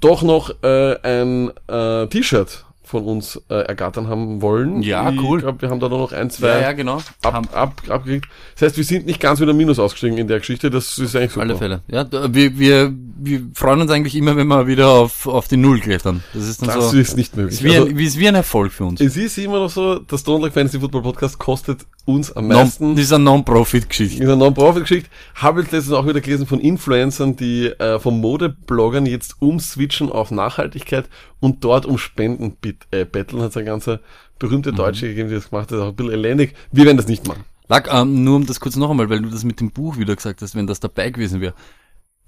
doch 0.00 0.22
noch 0.22 0.50
äh, 0.62 0.96
ein 1.02 1.50
äh, 1.68 2.06
T-Shirt 2.08 2.64
von 2.86 3.04
uns 3.04 3.40
äh, 3.48 3.54
ergattern 3.54 4.08
haben 4.08 4.42
wollen. 4.42 4.82
Ja, 4.82 5.10
ich 5.10 5.20
cool. 5.22 5.38
Ich 5.38 5.44
glaube, 5.44 5.62
wir 5.62 5.70
haben 5.70 5.80
da 5.80 5.88
nur 5.88 5.98
noch 5.98 6.12
ein, 6.12 6.28
zwei 6.30 6.48
Ja, 6.48 6.60
ja, 6.60 6.72
genau. 6.72 7.00
ab, 7.22 7.48
ab, 7.52 7.82
abgekriegt. 7.88 8.28
Das 8.54 8.62
heißt, 8.68 8.76
wir 8.76 8.84
sind 8.84 9.06
nicht 9.06 9.20
ganz 9.20 9.40
wieder 9.40 9.54
Minus 9.54 9.78
ausgestiegen 9.78 10.18
in 10.18 10.28
der 10.28 10.38
Geschichte. 10.38 10.70
Das 10.70 10.98
ist 10.98 11.16
eigentlich 11.16 11.28
Auf 11.28 11.32
super. 11.32 11.42
alle 11.42 11.56
Fälle. 11.56 11.82
Ja, 11.88 12.06
wir, 12.34 12.58
wir, 12.58 12.92
wir 13.16 13.42
freuen 13.54 13.80
uns 13.80 13.90
eigentlich 13.90 14.14
immer, 14.14 14.36
wenn 14.36 14.46
wir 14.48 14.66
wieder 14.66 14.88
auf, 14.88 15.26
auf 15.26 15.48
die 15.48 15.56
Null 15.56 15.80
klettern. 15.80 16.22
Das 16.34 16.46
ist 16.48 16.60
dann 16.60 16.68
Das 16.68 16.90
so. 16.90 16.96
ist 16.98 17.16
nicht 17.16 17.36
möglich. 17.36 17.54
ist 17.60 17.64
wie, 17.64 17.76
Also, 17.76 17.96
wie, 17.96 18.04
ist 18.04 18.18
wie 18.18 18.28
ein 18.28 18.34
Erfolg 18.34 18.70
für 18.72 18.84
uns. 18.84 19.00
es 19.00 19.16
ist 19.16 19.38
immer 19.38 19.60
noch 19.60 19.70
so, 19.70 19.98
das 20.00 20.24
Don't 20.26 20.42
Like 20.42 20.52
Fantasy 20.52 20.78
Football 20.78 21.02
Podcast 21.02 21.38
kostet 21.38 21.86
uns 22.06 22.30
am 22.32 22.48
Non, 22.48 22.58
meisten. 22.58 22.94
das 22.96 23.04
ist 23.06 23.12
eine 23.12 23.24
Non-Profit-Geschichte. 23.24 24.20
in 24.20 24.26
der 24.26 24.36
Non-Profit-Geschichte 24.36 25.08
habe 25.36 25.62
ich 25.62 25.70
letztens 25.70 25.94
auch 25.94 26.06
wieder 26.06 26.20
gelesen 26.20 26.46
von 26.46 26.60
Influencern, 26.60 27.36
die 27.36 27.66
äh, 27.66 27.98
von 27.98 28.20
Modebloggern 28.20 29.06
jetzt 29.06 29.36
umswitchen 29.40 30.10
auf 30.12 30.30
Nachhaltigkeit 30.30 31.08
und 31.40 31.64
dort 31.64 31.86
um 31.86 31.96
Spenden 31.98 32.56
bit- 32.60 32.86
äh, 32.90 33.04
betteln. 33.04 33.40
Hat 33.42 33.50
es 33.50 33.56
eine 33.56 33.66
ganze 33.66 34.00
berühmte 34.38 34.72
Mhm. 34.72 34.76
Deutsche 34.76 35.06
gegeben, 35.08 35.28
die 35.30 35.34
das 35.36 35.48
gemacht 35.50 35.70
hat, 35.72 35.78
auch 35.78 35.88
ein 35.88 35.94
bisschen 35.96 36.12
elendig. 36.12 36.54
Wir 36.72 36.84
werden 36.84 36.96
das 36.98 37.06
nicht 37.08 37.26
machen. 37.26 37.44
Lag, 37.68 37.88
ähm, 37.90 38.24
nur 38.24 38.36
um 38.36 38.46
das 38.46 38.60
kurz 38.60 38.76
noch 38.76 38.90
einmal, 38.90 39.08
weil 39.08 39.22
du 39.22 39.30
das 39.30 39.44
mit 39.44 39.58
dem 39.60 39.70
Buch 39.70 39.96
wieder 39.96 40.14
gesagt 40.14 40.42
hast, 40.42 40.54
wenn 40.54 40.66
das 40.66 40.80
dabei 40.80 41.08
gewesen 41.10 41.40
wäre. 41.40 41.54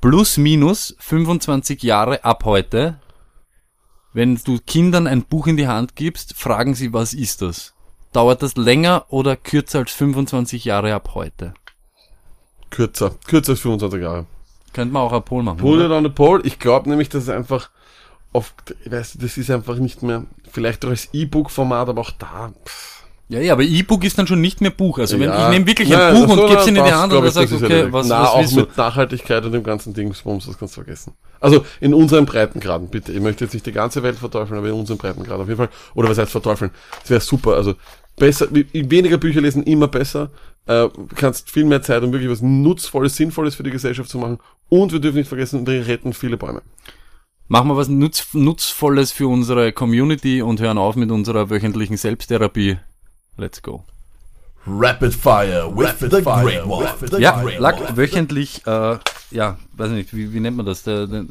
Plus 0.01 0.39
minus 0.39 0.97
25 1.01 1.83
Jahre 1.83 2.25
ab 2.25 2.45
heute, 2.47 2.99
wenn 4.15 4.37
du 4.37 4.59
Kindern 4.67 5.07
ein 5.07 5.25
Buch 5.25 5.47
in 5.47 5.59
die 5.59 5.69
Hand 5.69 5.95
gibst, 5.95 6.35
fragen 6.35 6.75
sie, 6.75 6.93
was 6.95 7.13
ist 7.13 7.43
das? 7.43 7.75
Dauert 8.17 8.43
das 8.43 8.57
länger 8.57 9.05
oder 9.11 9.37
kürzer 9.37 9.81
als 9.81 9.93
25 9.93 10.65
Jahre 10.65 10.95
ab 10.95 11.11
heute? 11.13 11.53
Kürzer. 12.71 13.15
Kürzer 13.27 13.53
als 13.53 13.61
25 13.61 14.01
Jahre. 14.01 14.25
Könnte 14.73 14.95
man 14.95 15.03
auch 15.03 15.13
ein 15.13 15.23
Pol 15.23 15.43
machen. 15.43 15.61
Oder? 15.61 15.85
it 15.85 15.91
on 15.91 16.03
the 16.03 16.09
pole. 16.09 16.41
Ich 16.45 16.59
glaube 16.59 16.89
nämlich, 16.89 17.11
dass 17.11 17.25
es 17.25 17.29
einfach 17.29 17.69
oft, 18.33 18.75
ich 18.87 18.91
weiß, 18.91 19.19
das 19.21 19.37
ist 19.37 19.51
einfach 19.51 19.77
nicht 19.77 20.03
mehr, 20.03 20.25
vielleicht 20.51 20.87
auch 20.87 20.89
als 20.89 21.11
E-Book-Format, 21.13 21.91
aber 21.91 22.01
auch 22.01 22.11
da, 22.13 22.55
pff, 22.65 23.05
Ja, 23.29 23.41
ja, 23.41 23.53
aber 23.53 23.65
E-Book 23.65 24.03
ist 24.03 24.19
dann 24.19 24.27
schon 24.27 24.41
nicht 24.41 24.63
mehr 24.63 24.71
Buch. 24.71 24.99
Also 24.99 25.21
wenn 25.21 25.29
Ja. 25.29 25.45
ich 25.45 25.51
nehme 25.51 25.67
wirklich 25.67 25.91
Nein, 25.91 26.01
ein 26.01 26.15
Buch 26.15 26.23
ach 26.33 26.37
so, 26.37 26.43
und 26.43 26.49
gebe 26.49 26.61
es 26.63 26.67
in 26.69 26.75
die 26.77 26.81
Hand 26.81 27.13
und 27.13 27.31
sage, 27.31 27.55
okay, 27.55 27.93
was, 27.93 28.07
Na, 28.07 28.23
was 28.23 28.29
auch 28.31 28.39
willst 28.39 28.53
du? 28.57 28.61
mit 28.61 28.77
Nachhaltigkeit 28.79 29.45
und 29.45 29.53
dem 29.53 29.63
ganzen 29.63 29.93
Ding, 29.93 30.09
das 30.09 30.23
kannst 30.25 30.47
du 30.49 30.67
vergessen. 30.69 31.13
Also 31.39 31.67
in 31.81 31.93
unseren 31.93 32.25
Breitengraden, 32.25 32.89
bitte. 32.89 33.13
Ich 33.13 33.21
möchte 33.21 33.45
jetzt 33.45 33.53
nicht 33.53 33.67
die 33.67 33.73
ganze 33.73 34.03
Welt 34.03 34.17
verteufeln, 34.17 34.57
aber 34.59 34.69
in 34.69 34.75
unseren 34.75 34.97
Breitengrad 34.97 35.39
auf 35.39 35.49
jeden 35.49 35.59
Fall. 35.59 35.69
Oder 35.95 36.09
was 36.09 36.17
heißt 36.17 36.33
verteufeln? 36.33 36.71
Das 37.03 37.11
wäre 37.11 37.21
super. 37.21 37.57
Also 37.57 37.75
besser, 38.17 38.49
weniger 38.51 39.19
Bücher 39.19 39.41
lesen, 39.41 39.63
immer 39.63 39.89
besser. 39.89 40.31
Äh, 40.67 40.89
kannst 41.15 41.51
viel 41.51 41.65
mehr 41.65 41.83
Zeit, 41.83 42.03
um 42.03 42.13
wirklich 42.13 42.31
was 42.31 42.43
Nutzvolles, 42.43 43.17
Sinnvolles 43.17 43.55
für 43.55 43.63
die 43.63 43.71
Gesellschaft 43.71 44.11
zu 44.11 44.19
machen. 44.19 44.39
Und 44.69 44.93
wir 44.93 45.01
dürfen 45.01 45.19
nicht 45.19 45.29
vergessen, 45.29 45.67
wir 45.67 45.87
retten 45.87 46.13
viele 46.13 46.37
Bäume. 46.37 46.63
Machen 47.49 47.69
wir 47.69 47.77
was 47.77 47.89
Nutz, 47.89 48.27
Nutzvolles 48.33 49.13
für 49.13 49.29
unsere 49.29 49.73
Community 49.73 50.43
und 50.43 50.61
hören 50.61 50.79
auf 50.79 50.97
mit 50.97 51.13
unserer 51.13 51.49
wöchentlichen 51.49 51.97
Selbsttherapie. 51.97 52.79
Let's 53.37 53.63
go. 53.63 53.85
Rapid 54.67 55.15
Fire 55.15 55.71
with 55.73 55.95
the 56.01 56.09
Great 56.09 56.67
One. 56.67 56.89
Ja, 57.21 57.41
lag 57.59 57.97
wöchentlich, 57.97 58.67
äh, 58.67 58.99
ja, 59.31 59.59
weiß 59.75 59.91
nicht, 59.91 60.13
wie, 60.17 60.33
wie 60.33 60.41
nennt 60.41 60.57
man 60.57 60.67
das? 60.67 60.83
Der, 60.83 61.07
der, 61.07 61.27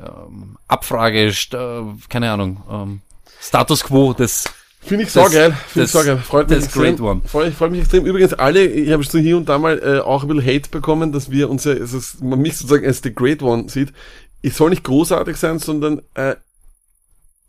ähm, 0.00 0.56
Abfrage, 0.68 1.30
st- 1.30 1.56
äh, 1.56 1.96
keine 2.08 2.30
Ahnung, 2.30 2.62
ähm, 2.70 3.00
Status 3.40 3.82
Quo 3.82 4.12
des, 4.12 4.44
Finde 4.88 5.04
ich 5.04 5.12
Das- 5.12 5.22
saugeil. 5.24 5.52
Finde 5.68 5.86
ich 5.86 5.92
das- 5.92 5.92
saugeil. 5.92 6.18
Freut 6.18 6.48
mich 6.50 6.58
extrem. 6.58 6.82
Great 6.96 7.00
One. 7.00 7.20
Freut, 7.26 7.52
freut 7.54 7.70
mich 7.70 7.80
extrem. 7.80 8.04
Übrigens 8.06 8.32
alle, 8.34 8.64
ich 8.66 8.90
habe 8.90 9.04
so 9.04 9.18
hier 9.18 9.36
und 9.36 9.48
da 9.48 9.58
mal 9.58 9.78
äh, 9.78 10.00
auch 10.00 10.22
ein 10.22 10.28
bisschen 10.28 10.46
Hate 10.46 10.70
bekommen, 10.70 11.12
dass 11.12 11.30
wir 11.30 11.48
uns 11.50 11.64
ja, 11.64 11.72
es- 11.72 12.18
man 12.20 12.40
mich 12.40 12.56
sozusagen 12.56 12.86
als 12.86 13.00
the 13.02 13.14
Great 13.14 13.42
One 13.42 13.68
sieht. 13.68 13.92
Ich 14.40 14.54
soll 14.54 14.70
nicht 14.70 14.84
großartig 14.84 15.36
sein, 15.36 15.58
sondern 15.58 16.00
äh, 16.14 16.36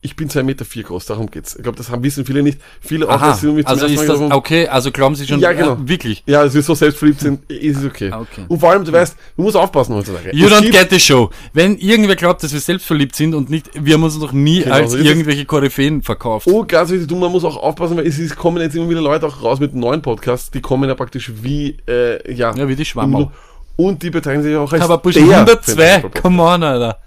ich 0.02 0.16
bin 0.16 0.30
zwei 0.30 0.44
Meter 0.44 0.64
vier 0.64 0.84
groß, 0.84 1.06
darum 1.08 1.30
geht's. 1.30 1.56
Ich 1.58 1.64
glaube, 1.64 1.78
das 1.78 1.90
haben 1.90 2.02
wissen 2.04 2.26
viele 2.26 2.42
nicht. 2.42 2.58
Viele 2.80 3.06
auch, 3.08 3.16
aha, 3.16 3.28
dass 3.32 3.42
sie 3.42 3.48
zum 3.48 3.66
also 3.66 3.86
ist 3.86 4.08
das, 4.08 4.20
haben. 4.20 4.32
okay, 4.32 4.66
also 4.68 4.92
glauben 4.92 5.14
Sie 5.16 5.28
schon, 5.28 5.42
Ja, 5.42 5.52
genau. 5.52 5.74
äh, 5.74 5.78
wirklich. 5.90 6.24
Ja, 6.26 6.42
dass 6.46 6.54
wir 6.54 6.62
so 6.62 6.74
selbstverliebt 6.74 7.20
sind, 7.20 7.52
ist 7.52 7.80
es 7.80 7.86
okay. 7.86 8.10
Ah, 8.12 8.22
okay. 8.22 8.46
Und 8.48 8.60
vor 8.60 8.72
allem, 8.72 8.86
du 8.86 8.94
weißt, 8.94 9.18
du 9.36 9.42
musst 9.44 9.58
aufpassen 9.58 9.94
heutzutage. 9.96 10.34
You 10.34 10.48
Es 10.48 10.54
don't 10.54 10.72
get 10.72 10.90
the 10.90 11.00
show. 11.02 11.30
Wenn 11.52 11.78
irgendwer 11.78 12.16
glaubt, 12.16 12.42
dass 12.44 12.54
wir 12.54 12.62
selbstverliebt 12.62 13.14
sind 13.14 13.36
und 13.36 13.50
nicht, 13.50 13.70
wir 13.74 13.96
haben 13.96 14.04
uns 14.04 14.18
noch 14.18 14.32
nie 14.32 14.62
Genau, 14.62 14.74
als 14.76 14.94
es. 14.94 15.04
irgendwelche 15.04 15.44
Koryphäen 15.44 16.02
verkauft. 16.02 16.48
Oh, 16.48 16.64
ganz 16.66 16.92
wichtig, 16.92 17.08
du, 17.10 17.18
man 17.18 17.32
muss 17.32 17.44
auch 17.44 17.58
aufpassen, 17.58 17.98
weil 17.98 18.08
es 18.08 18.18
ist, 18.20 18.38
kommen 18.38 18.62
jetzt 18.62 18.76
immer 18.78 18.90
wieder 18.90 19.02
Leute 19.02 19.28
auch 19.28 19.44
raus 19.44 19.60
mit 19.60 19.76
neuen 19.76 20.02
Podcasts, 20.02 20.50
die 20.50 20.62
kommen 20.62 20.88
ja 20.88 20.96
praktisch 20.96 21.30
wie, 21.42 21.76
äh, 21.90 22.34
ja. 22.34 22.56
Ja, 22.56 22.70
wie 22.70 22.76
die 22.78 22.86
Schwammerl. 22.86 23.28
Und 23.76 24.02
die 24.02 24.10
bezeichnen 24.10 24.44
sich 24.44 24.56
auch 24.56 24.72
als 24.72 24.82
Aber 24.82 24.98
Busch, 24.98 25.16
der 25.16 25.24
102, 25.24 25.74
Fantasy-Podcast. 25.76 26.24
come 26.24 26.42
on, 26.42 26.64
Alter. 26.64 27.00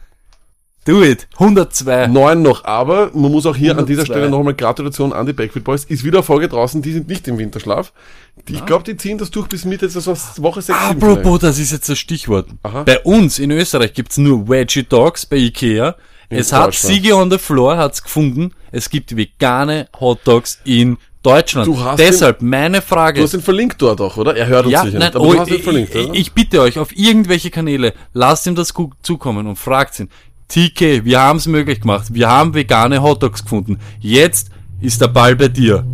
Do 0.85 1.03
it, 1.05 1.29
102. 1.35 2.09
Neun 2.09 2.43
noch, 2.43 2.65
aber 2.65 3.13
man 3.15 3.31
muss 3.31 3.47
auch 3.47 3.55
hier 3.55 3.79
an 3.79 3.87
dieser 3.87 4.03
102. 4.03 4.05
Stelle 4.05 4.31
nochmal 4.31 4.55
Gratulation 4.55 5.13
an 5.13 5.27
die 5.27 5.33
Backfit 5.33 5.63
Boys. 5.63 5.85
Ist 5.85 6.03
wieder 6.03 6.25
Folge 6.25 6.49
draußen, 6.49 6.83
die 6.83 6.93
sind 6.93 7.09
nicht 7.09 7.29
im 7.29 7.39
Winterschlaf. 7.39 7.93
Die, 8.49 8.55
Ich 8.55 8.67
glaube, 8.67 8.83
die 8.83 8.97
ziehen 8.97 9.17
das 9.17 9.31
durch 9.31 9.47
bis 9.47 9.65
Mitte, 9.65 9.95
war 9.95 10.17
Woche 10.39 10.63
6, 10.63 10.79
7 10.89 11.03
Apropos, 11.03 11.39
das 11.39 11.61
ist 11.61 11.71
jetzt 11.71 11.89
das 11.89 11.99
Stichwort. 11.99 12.49
Aha. 12.65 12.83
Bei 12.83 12.99
uns 13.01 13.39
in 13.39 13.53
Österreich 13.53 13.95
gibt's 13.95 14.19
nur 14.19 14.49
Veggie 14.49 14.83
Dogs 14.83 15.25
bei 15.25 15.37
Ikea. 15.37 15.95
es 16.31 16.53
hat. 16.53 16.75
Siege 16.75 17.15
on 17.15 17.31
the 17.31 17.39
Floor 17.39 17.77
hat's 17.77 18.03
gefunden. 18.03 18.53
Es 18.73 18.91
gibt 18.91 19.17
vegane 19.17 19.89
Hot 20.01 20.21
Dogs 20.25 20.61
in 20.65 20.97
Deutschland. 21.23 21.69
Du 21.69 21.79
hast 21.79 22.01
Deshalb 22.01 22.43
meine 22.43 22.83
Frage. 22.83 23.21
Du 23.21 23.25
hast 23.25 23.35
ihn 23.35 23.43
verlinkt 23.43 23.81
dort 23.81 24.01
auch, 24.01 24.17
oder? 24.17 24.37
Er 24.37 24.47
hört 24.47 24.65
uns 24.65 24.73
ja, 24.73 24.83
sicher 24.83 24.99
nein, 24.99 25.09
nicht, 25.09 25.17
aber 25.17 25.25
oh, 25.25 25.33
du 25.33 25.39
hast 25.39 25.49
ihn 25.49 25.55
ich, 25.57 25.63
verlinkt, 25.63 25.95
ich, 25.95 26.07
oder? 26.09 26.15
ich 26.15 26.33
bitte 26.33 26.61
euch 26.61 26.79
auf 26.79 26.97
irgendwelche 26.97 27.51
Kanäle, 27.51 27.95
lasst 28.13 28.47
ihm 28.47 28.57
das 28.57 28.75
zukommen 29.03 29.47
und 29.47 29.57
fragt 29.57 30.01
ihn. 30.01 30.11
TK, 30.53 31.05
wir 31.05 31.19
haben's 31.19 31.47
möglich 31.47 31.81
gemacht. 31.81 32.09
Wir 32.11 32.29
haben 32.29 32.53
vegane 32.55 33.03
Hot 33.03 33.23
Dogs 33.23 33.43
gefunden. 33.43 33.79
Jetzt 34.01 34.51
ist 34.83 35.01
der 35.01 35.09
Ball 35.09 35.35
bei 35.35 35.49
dir. 35.49 35.85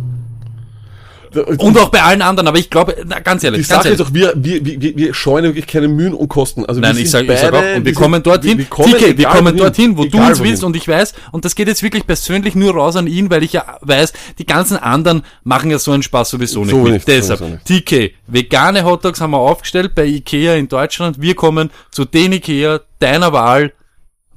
Und 1.59 1.77
auch 1.77 1.89
bei 1.89 2.01
allen 2.01 2.23
anderen, 2.23 2.47
aber 2.47 2.57
ich 2.57 2.71
glaube, 2.71 2.95
na, 3.05 3.19
ganz 3.19 3.43
ehrlich, 3.43 3.67
Sache 3.67 3.89
ehrlich. 3.89 3.99
ist 3.99 4.05
auch, 4.05 4.13
wir, 4.13 4.33
wir, 4.35 4.65
wir, 4.65 4.97
wir 4.97 5.13
scheuen 5.13 5.43
wirklich 5.43 5.67
keine 5.67 5.87
Mühen 5.87 6.15
und 6.15 6.27
Kosten. 6.27 6.65
Also 6.65 6.81
Nein, 6.81 6.97
ich 6.97 7.11
sage 7.11 7.31
ich 7.31 7.39
sag 7.39 7.53
auch, 7.53 7.63
und 7.75 7.85
wir 7.85 7.93
kommen 7.93 8.23
dorthin, 8.23 8.57
Wir, 8.57 8.65
wir 8.65 8.65
kommen, 8.65 8.93
TK, 8.93 9.17
wir 9.17 9.25
kommen 9.27 9.55
dorthin, 9.55 9.95
wo 9.95 10.05
du 10.05 10.17
uns 10.17 10.41
willst 10.41 10.63
und 10.63 10.75
ich 10.75 10.87
weiß, 10.87 11.13
und 11.31 11.45
das 11.45 11.53
geht 11.53 11.67
jetzt 11.67 11.83
wirklich 11.83 12.07
persönlich 12.07 12.55
nur 12.55 12.73
raus 12.73 12.95
an 12.95 13.05
ihn, 13.05 13.29
weil 13.29 13.43
ich 13.43 13.53
ja 13.53 13.77
weiß, 13.81 14.11
die 14.39 14.45
ganzen 14.47 14.77
anderen 14.77 15.21
machen 15.43 15.69
ja 15.69 15.77
so 15.77 15.91
einen 15.91 16.01
Spaß 16.01 16.31
sowieso 16.31 16.61
nicht 16.61 16.71
So 16.71 16.77
mit. 16.79 16.93
nicht, 16.93 17.07
Deshalb, 17.07 17.39
sowieso 17.39 17.57
TK, 17.63 18.11
vegane 18.25 18.83
Hotdogs 18.83 19.21
haben 19.21 19.31
wir 19.31 19.37
aufgestellt 19.37 19.93
bei 19.93 20.05
Ikea 20.05 20.55
in 20.55 20.67
Deutschland, 20.67 21.21
wir 21.21 21.35
kommen 21.35 21.69
zu 21.91 22.05
den 22.05 22.33
Ikea, 22.33 22.79
deiner 22.97 23.31
Wahl, 23.33 23.71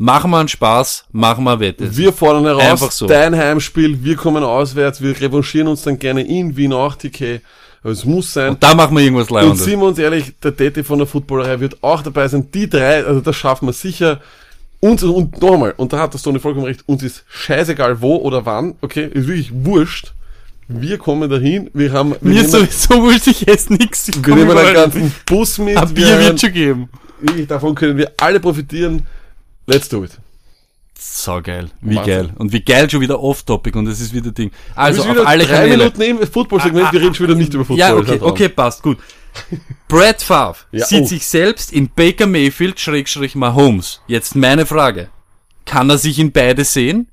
machen 0.02 0.30
wir 0.32 0.38
einen 0.40 0.48
Spaß, 0.48 1.04
machen 1.12 1.44
wir 1.44 1.60
Wette. 1.60 1.96
Wir 1.96 2.12
fordern 2.12 2.44
heraus, 2.44 2.62
Einfach 2.62 2.90
so. 2.90 3.06
dein 3.06 3.36
Heimspiel, 3.36 4.02
wir 4.02 4.16
kommen 4.16 4.42
auswärts, 4.42 5.00
wir 5.00 5.18
revanchieren 5.20 5.68
uns 5.68 5.82
dann 5.82 5.98
gerne 5.98 6.22
in 6.26 6.56
Wien 6.56 6.72
auch, 6.72 6.96
TK. 6.96 7.40
Aber 7.84 7.92
es 7.92 8.04
muss 8.04 8.32
sein. 8.32 8.56
da 8.60 8.74
machen 8.74 8.96
wir 8.96 9.02
irgendwas 9.04 9.28
Und 9.30 9.36
Leibendes. 9.36 9.64
sind 9.64 9.78
wir 9.80 9.86
uns 9.86 9.98
ehrlich, 9.98 10.34
der 10.42 10.56
Tete 10.56 10.82
von 10.84 10.98
der 10.98 11.06
Footballerei 11.06 11.60
wird 11.60 11.82
auch 11.82 12.02
dabei 12.02 12.26
sein. 12.28 12.48
Die 12.52 12.68
drei, 12.68 13.04
also 13.04 13.20
das 13.20 13.36
schaffen 13.36 13.66
wir 13.68 13.72
sicher. 13.72 14.20
Uns, 14.80 15.02
und 15.04 15.40
nochmal, 15.40 15.74
und 15.76 15.92
da 15.92 16.00
hat 16.00 16.14
das 16.14 16.22
Toni 16.22 16.40
vollkommen 16.40 16.66
recht, 16.66 16.82
uns 16.86 17.02
ist 17.04 17.24
scheißegal 17.28 18.00
wo 18.00 18.16
oder 18.16 18.44
wann, 18.44 18.74
okay, 18.80 19.04
ist 19.12 19.28
wirklich 19.28 19.50
wurscht. 19.52 20.12
Wir 20.66 20.98
kommen 20.98 21.28
dahin, 21.30 21.70
wir 21.74 21.92
haben, 21.92 22.10
wir 22.20 22.32
Mir 22.32 22.34
nehmen, 22.42 22.48
sowieso 22.48 23.02
wurscht, 23.02 23.26
ich 23.28 23.46
esse 23.46 23.72
nichts. 23.72 24.08
Ich 24.08 24.26
wir 24.26 24.34
nehmen 24.34 24.56
einen 24.56 24.74
ganzen. 24.74 25.14
Bus 25.26 25.58
mit, 25.58 25.76
Ein 25.76 25.94
Bier 25.94 26.06
wir, 26.06 26.18
wird 26.20 26.40
schon 26.40 26.52
geben. 26.52 26.88
wirklich, 27.20 27.46
davon 27.46 27.74
können 27.76 27.96
wir 27.96 28.10
alle 28.18 28.40
profitieren. 28.40 29.06
Let's 29.72 29.88
do 29.88 30.04
it. 30.04 30.18
So 30.98 31.40
geil. 31.42 31.70
Wie 31.80 31.96
Wahnsinn. 31.96 32.14
geil. 32.14 32.30
Und 32.36 32.52
wie 32.52 32.60
geil 32.60 32.88
schon 32.88 33.00
wieder 33.00 33.20
off-topic 33.20 33.76
und 33.76 33.86
es 33.88 34.00
ist 34.00 34.14
wieder 34.14 34.30
Ding. 34.30 34.52
Also 34.74 35.02
wir 35.02 35.10
auf 35.10 35.16
wieder 35.16 35.26
alle 35.26 35.44
drei 35.44 35.54
Kanäle. 35.54 35.76
Minuten 35.78 36.02
im 36.02 36.26
Football-Segment, 36.26 36.92
wir 36.92 37.00
reden 37.00 37.14
schon 37.14 37.26
wieder 37.26 37.36
nicht 37.36 37.52
über 37.52 37.64
Football. 37.64 37.78
Ja, 37.78 37.94
das 37.94 38.08
okay, 38.08 38.20
okay, 38.20 38.48
passt, 38.48 38.82
gut. 38.82 38.98
Brad 39.88 40.22
Favre 40.22 40.58
Ja, 40.72 40.84
sieht 40.84 41.02
oh. 41.02 41.06
sich 41.06 41.26
selbst 41.26 41.72
in 41.72 41.88
Baker 41.88 42.26
Mayfield 42.26 42.78
Schrägstrich 42.78 43.34
Mahomes. 43.34 44.00
Jetzt 44.06 44.36
meine 44.36 44.66
Frage. 44.66 45.08
Kann 45.64 45.90
er 45.90 45.98
sich 45.98 46.18
in 46.18 46.32
beide 46.32 46.64
sehen? 46.64 47.08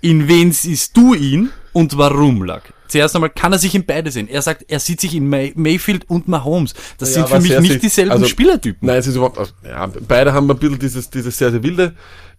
In 0.00 0.28
wen 0.28 0.52
siehst 0.52 0.96
du 0.96 1.14
ihn 1.14 1.50
und 1.72 1.96
warum, 1.96 2.42
Lack? 2.44 2.72
Zuerst 2.88 3.14
einmal 3.14 3.30
kann 3.30 3.52
er 3.52 3.58
sich 3.58 3.74
in 3.74 3.84
beide 3.86 4.10
sehen. 4.10 4.28
Er 4.28 4.42
sagt, 4.42 4.64
er 4.68 4.80
sieht 4.80 5.00
sich 5.00 5.14
in 5.14 5.28
May 5.28 5.52
Mayfield 5.54 6.08
und 6.10 6.26
Mahomes. 6.28 6.74
Das 6.98 7.10
Ja, 7.14 7.26
sind 7.26 7.28
für 7.28 7.40
mich 7.40 7.58
nicht 7.60 7.72
sich- 7.72 7.80
dieselben 7.80 8.12
also, 8.12 8.26
Spielertypen. 8.26 8.86
Nein, 8.86 8.96
es 8.98 9.06
ist 9.06 9.16
überhaupt, 9.16 9.38
also, 9.38 9.52
ja, 9.64 9.86
beide 10.06 10.32
haben 10.32 10.50
ein 10.50 10.58
bisschen 10.58 10.78
dieses, 10.78 11.10
dieses 11.10 11.38
sehr, 11.38 11.50
sehr 11.50 11.62
wilde, 11.62 11.94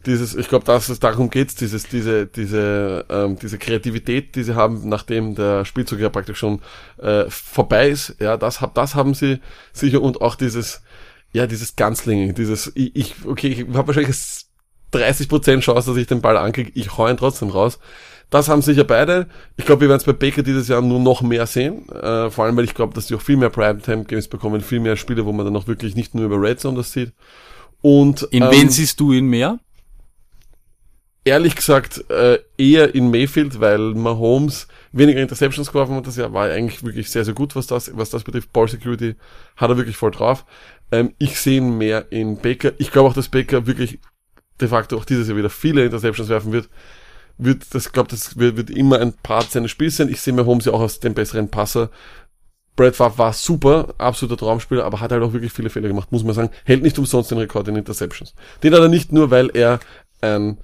dieses, 0.05 0.35
ich 0.35 0.47
glaube, 0.47 0.65
dass 0.65 0.89
es 0.89 0.99
darum 0.99 1.29
geht's, 1.29 1.55
dieses, 1.55 1.83
diese, 1.83 2.25
diese, 2.25 3.05
ähm, 3.09 3.38
diese 3.41 3.57
Kreativität, 3.57 4.35
die 4.35 4.43
sie 4.43 4.55
haben, 4.55 4.88
nachdem 4.88 5.35
der 5.35 5.65
Spielzug 5.65 5.99
ja 5.99 6.09
praktisch 6.09 6.38
schon 6.39 6.62
äh, 7.01 7.25
vorbei 7.29 7.89
ist, 7.89 8.15
ja, 8.19 8.38
das, 8.38 8.62
hab, 8.62 8.73
das 8.75 8.95
haben 8.95 9.13
sie 9.13 9.39
sicher 9.73 10.01
und 10.01 10.21
auch 10.21 10.35
dieses, 10.35 10.81
ja, 11.33 11.47
dieses 11.47 11.75
Ganzlinge, 11.75 12.33
dieses, 12.33 12.71
ich, 12.75 12.95
ich 12.95 13.15
okay, 13.25 13.49
ich 13.49 13.75
habe 13.75 13.88
wahrscheinlich 13.88 14.15
30% 14.93 15.59
Chance, 15.59 15.89
dass 15.91 15.97
ich 15.97 16.07
den 16.07 16.21
Ball 16.21 16.38
ankriege, 16.38 16.71
ich 16.73 16.97
hau 16.97 17.07
ihn 17.07 17.17
trotzdem 17.17 17.49
raus. 17.49 17.79
Das 18.30 18.48
haben 18.48 18.62
sicher 18.62 18.84
beide. 18.84 19.28
Ich 19.58 19.65
glaube, 19.65 19.82
wir 19.82 19.89
werden 19.89 20.00
es 20.00 20.06
bei 20.06 20.13
Baker 20.13 20.44
dieses 20.44 20.68
Jahr 20.68 20.82
nur 20.82 21.00
noch 21.00 21.22
mehr 21.22 21.48
sehen. 21.48 21.89
Äh, 21.89 22.30
vor 22.30 22.46
allem, 22.46 22.56
weil 22.58 22.65
ich 22.65 22.76
glaube, 22.76 22.94
dass 22.94 23.08
die 23.08 23.15
auch 23.15 23.22
viel 23.22 23.38
mehr 23.38 23.50
Primetime-Games 23.50 24.28
bekommen, 24.28 24.62
viel 24.62 24.80
mehr 24.80 24.98
Spiele, 24.98 25.26
wo 25.26 25.32
man 25.32 25.46
dann 25.46 25.56
auch 25.56 25.68
wirklich 25.68 25.96
nicht 25.96 26.13
nur 26.13 26.26
über 26.26 26.39
Red 26.39 26.60
Zone 26.60 26.78
das 26.78 26.92
sieht. 26.92 27.12
Und 27.82 28.24
in 28.24 28.44
ähm, 28.44 28.52
wen 28.52 28.70
siehst 28.70 29.00
du 29.00 29.13
ihn 29.13 29.26
mehr? 29.26 29.60
ehrlich 31.30 31.56
gesagt 31.56 32.10
äh, 32.10 32.39
eher 32.58 32.96
in 32.96 33.12
Mayfield, 33.12 33.60
weil 33.60 33.94
Mahomes 33.94 34.68
weniger 34.92 35.22
Interceptions 35.22 35.68
geworfen 35.68 35.96
hat 35.96 36.08
das 36.08 36.15
Jahr, 36.15 36.34
war 36.34 36.50
eigentlich 36.50 36.84
wirklich 36.84 37.10
sehr, 37.10 37.26
sehr 37.26 37.34
gut, 37.34 37.56
was 37.56 37.68
das, 37.68 37.92
was 37.96 38.10
das 38.10 38.24
betrifft. 38.24 38.52
Ball 38.52 38.68
Security 38.68 39.15
hat 39.56 39.70
er 39.70 39.78
wirklich 39.78 39.98
voll 39.98 40.12
drauf. 40.12 40.46
Ähm, 40.92 41.13
ich 41.20 41.39
sehe 41.39 41.58
ihn 41.58 41.78
mehr 41.78 42.12
in 42.12 42.38
Baker. 42.38 42.72
Ich 42.78 42.92
glaube 42.92 43.10
auch, 43.10 43.13
dass 43.13 43.30
Baker 43.30 43.68
wirklich 43.68 44.00
de 44.60 44.68
facto 44.68 44.98
auch 44.98 45.06
dieses 45.06 45.28
Jahr 45.28 45.38
wieder 45.38 45.50
viele 45.50 45.86
Interceptions 45.86 46.30
werfen 46.30 46.52
wird. 46.52 46.70
Wird, 47.41 47.73
das 47.73 47.91
glaube, 47.93 48.10
das 48.10 48.38
wird, 48.38 48.58
wird 48.58 48.69
immer 48.69 48.99
ein 48.99 49.13
Part 49.13 49.52
seines 49.52 49.71
Spiels 49.71 49.97
sein. 49.97 50.10
Ich 50.10 50.21
sehe 50.21 50.34
Mahomes 50.34 50.65
ja 50.65 50.73
auch 50.73 50.82
als 50.82 50.99
den 50.99 51.13
besseren 51.13 51.49
Passer. 51.49 51.89
Brad 52.75 52.95
Favre 52.95 53.17
war 53.17 53.34
super, 53.34 53.93
absoluter 53.97 54.38
Traumspieler, 54.38 54.86
aber 54.86 54.99
hat 54.99 55.12
halt 55.12 55.23
auch 55.23 55.34
wirklich 55.34 55.52
viele 55.52 55.69
Fehler 55.69 55.88
gemacht, 55.88 56.12
muss 56.12 56.23
man 56.23 56.36
sagen. 56.36 56.49
Hält 56.63 56.84
nicht 56.84 56.99
umsonst 56.99 57.32
den 57.32 57.38
Rekord 57.38 57.67
in 57.67 57.75
Interceptions. 57.75 58.36
Den 58.62 58.73
hat 58.73 58.82
er 58.82 58.88
nicht 58.88 59.12
nur, 59.12 59.32
weil 59.32 59.49
er 59.54 59.80
ein 60.21 60.60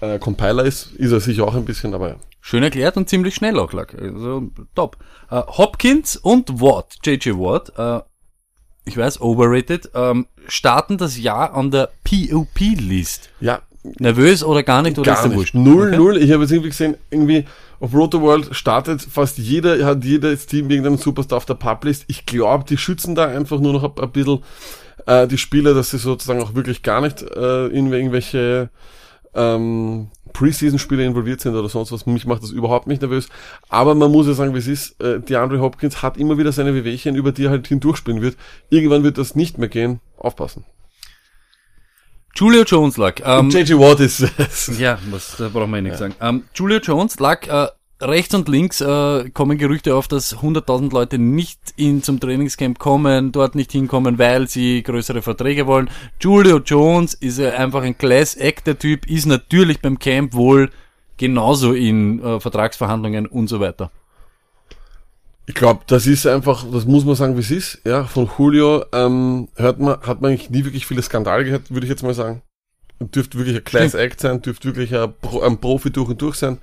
äh, 0.00 0.18
Compiler 0.18 0.64
ist, 0.64 0.92
ist 0.92 1.12
er 1.12 1.20
sicher 1.20 1.44
auch 1.44 1.54
ein 1.54 1.64
bisschen, 1.64 1.94
aber 1.94 2.08
ja. 2.10 2.16
Schön 2.40 2.62
erklärt 2.62 2.96
und 2.96 3.08
ziemlich 3.08 3.34
schnell 3.34 3.58
auch, 3.58 3.72
Lack. 3.72 3.94
Also, 3.94 4.50
top. 4.74 4.98
Äh, 5.30 5.42
Hopkins 5.46 6.16
und 6.16 6.60
Watt, 6.60 6.96
JJ 7.04 7.30
Watt, 7.30 7.72
äh, 7.76 8.02
ich 8.84 8.96
weiß, 8.96 9.20
overrated, 9.20 9.90
ähm, 9.94 10.26
starten 10.46 10.96
das 10.96 11.18
Jahr 11.18 11.54
an 11.54 11.70
der 11.70 11.90
POP-List. 12.04 13.30
Ja, 13.40 13.62
Nervös 13.98 14.42
oder 14.44 14.62
gar 14.62 14.82
nicht, 14.82 14.98
oder 14.98 15.12
ist 15.12 15.16
gar 15.18 15.24
dir 15.24 15.28
nicht. 15.30 15.38
wurscht? 15.38 15.54
Null, 15.54 15.88
Okay. 15.88 15.96
null. 15.96 16.16
Ich 16.18 16.32
habe 16.32 16.42
jetzt 16.42 16.52
irgendwie 16.52 16.70
gesehen, 16.70 16.96
irgendwie 17.10 17.44
auf 17.80 17.92
Roto 17.94 18.20
World 18.22 18.48
startet 18.54 19.02
fast 19.02 19.38
jeder, 19.38 19.84
hat 19.84 20.04
jedes 20.04 20.46
Team 20.46 20.70
irgendeinen 20.70 20.98
Superstar 20.98 21.36
auf 21.36 21.46
der 21.46 21.54
Publist. 21.54 22.04
Ich 22.08 22.26
glaube, 22.26 22.64
die 22.68 22.78
schützen 22.78 23.14
da 23.14 23.26
einfach 23.26 23.60
nur 23.60 23.72
noch 23.72 23.84
ein, 23.84 23.92
ein 24.02 24.10
bisschen 24.12 24.38
äh, 25.06 25.26
die 25.26 25.38
Spieler, 25.38 25.74
dass 25.74 25.90
sie 25.90 25.98
sozusagen 25.98 26.40
auch 26.42 26.54
wirklich 26.54 26.82
gar 26.82 27.00
nicht 27.00 27.22
äh, 27.22 27.66
in 27.68 27.92
irgendwelche 27.92 28.70
ähm, 29.34 30.08
Preseason-Spiele 30.32 31.04
involviert 31.04 31.40
sind 31.40 31.54
oder 31.54 31.68
sonst 31.68 31.92
was. 31.92 32.06
Mich 32.06 32.26
macht 32.26 32.42
das 32.42 32.50
überhaupt 32.50 32.86
nicht 32.86 33.02
nervös. 33.02 33.28
Aber 33.68 33.94
man 33.94 34.10
muss 34.10 34.26
ja 34.26 34.32
sagen, 34.32 34.54
wie 34.54 34.58
es 34.58 34.66
ist, 34.66 35.00
äh, 35.02 35.20
DeAndre 35.20 35.60
Hopkins 35.60 36.02
hat 36.02 36.16
immer 36.16 36.38
wieder 36.38 36.52
seine 36.52 36.74
Wehwehchen, 36.74 37.14
über 37.16 37.32
die 37.32 37.44
er 37.44 37.50
halt 37.50 37.66
hindurchspielen 37.66 38.22
wird. 38.22 38.36
Irgendwann 38.70 39.02
wird 39.02 39.18
das 39.18 39.34
nicht 39.34 39.58
mehr 39.58 39.68
gehen. 39.68 40.00
Aufpassen. 40.18 40.64
Julio 42.36 42.64
Jones 42.64 42.98
lag. 42.98 43.14
Ähm, 43.24 43.48
JJ 43.48 43.74
Watt 43.74 44.00
ist, 44.00 44.20
ja, 44.78 44.98
was, 45.10 45.36
da 45.38 45.48
brauchen 45.48 45.70
wir 45.70 45.78
eh 45.78 45.82
nichts 45.82 45.98
sagen. 45.98 46.14
Ähm, 46.20 46.44
Julio 46.54 46.78
Jones 46.78 47.18
lag 47.18 47.46
äh, 47.46 47.68
rechts 48.00 48.34
und 48.34 48.48
links 48.48 48.82
äh, 48.82 49.30
kommen 49.30 49.56
Gerüchte 49.56 49.94
auf, 49.94 50.06
dass 50.06 50.36
100.000 50.36 50.92
Leute 50.92 51.18
nicht 51.18 51.58
in 51.76 52.02
zum 52.02 52.20
Trainingscamp 52.20 52.78
kommen, 52.78 53.32
dort 53.32 53.54
nicht 53.54 53.72
hinkommen, 53.72 54.18
weil 54.18 54.48
sie 54.48 54.82
größere 54.82 55.22
Verträge 55.22 55.66
wollen. 55.66 55.88
Julio 56.20 56.58
Jones 56.58 57.14
ist 57.14 57.38
ja 57.38 57.54
einfach 57.54 57.82
ein 57.82 57.96
Class 57.96 58.34
Act 58.34 58.66
der 58.66 58.78
Typ, 58.78 59.06
ist 59.06 59.24
natürlich 59.24 59.80
beim 59.80 59.98
Camp 59.98 60.34
wohl 60.34 60.70
genauso 61.16 61.72
in 61.72 62.22
äh, 62.22 62.38
Vertragsverhandlungen 62.38 63.26
und 63.26 63.48
so 63.48 63.60
weiter. 63.60 63.90
Ich 65.48 65.54
glaube, 65.54 65.82
das 65.86 66.06
ist 66.06 66.26
einfach, 66.26 66.64
das 66.72 66.86
muss 66.86 67.04
man 67.04 67.14
sagen, 67.14 67.36
wie 67.36 67.40
es 67.40 67.52
ist. 67.52 67.80
Ja, 67.84 68.04
von 68.04 68.28
Julio 68.36 68.84
ähm, 68.92 69.48
hört 69.54 69.78
man, 69.78 70.00
hat 70.02 70.20
man 70.20 70.32
eigentlich 70.32 70.50
nie 70.50 70.64
wirklich 70.64 70.86
viele 70.86 71.02
Skandale 71.02 71.44
gehört, 71.44 71.70
würde 71.70 71.86
ich 71.86 71.90
jetzt 71.90 72.02
mal 72.02 72.14
sagen. 72.14 72.42
Dürfte 72.98 73.38
wirklich 73.38 73.56
ein 73.56 73.64
Class 73.64 73.94
Act 73.94 74.20
sein, 74.20 74.42
dürfte 74.42 74.68
wirklich 74.68 74.94
ein, 74.94 75.12
Pro, 75.20 75.40
ein 75.42 75.58
Profi 75.58 75.90
durch 75.90 76.08
und 76.08 76.20
durch 76.20 76.36
sein. 76.36 76.58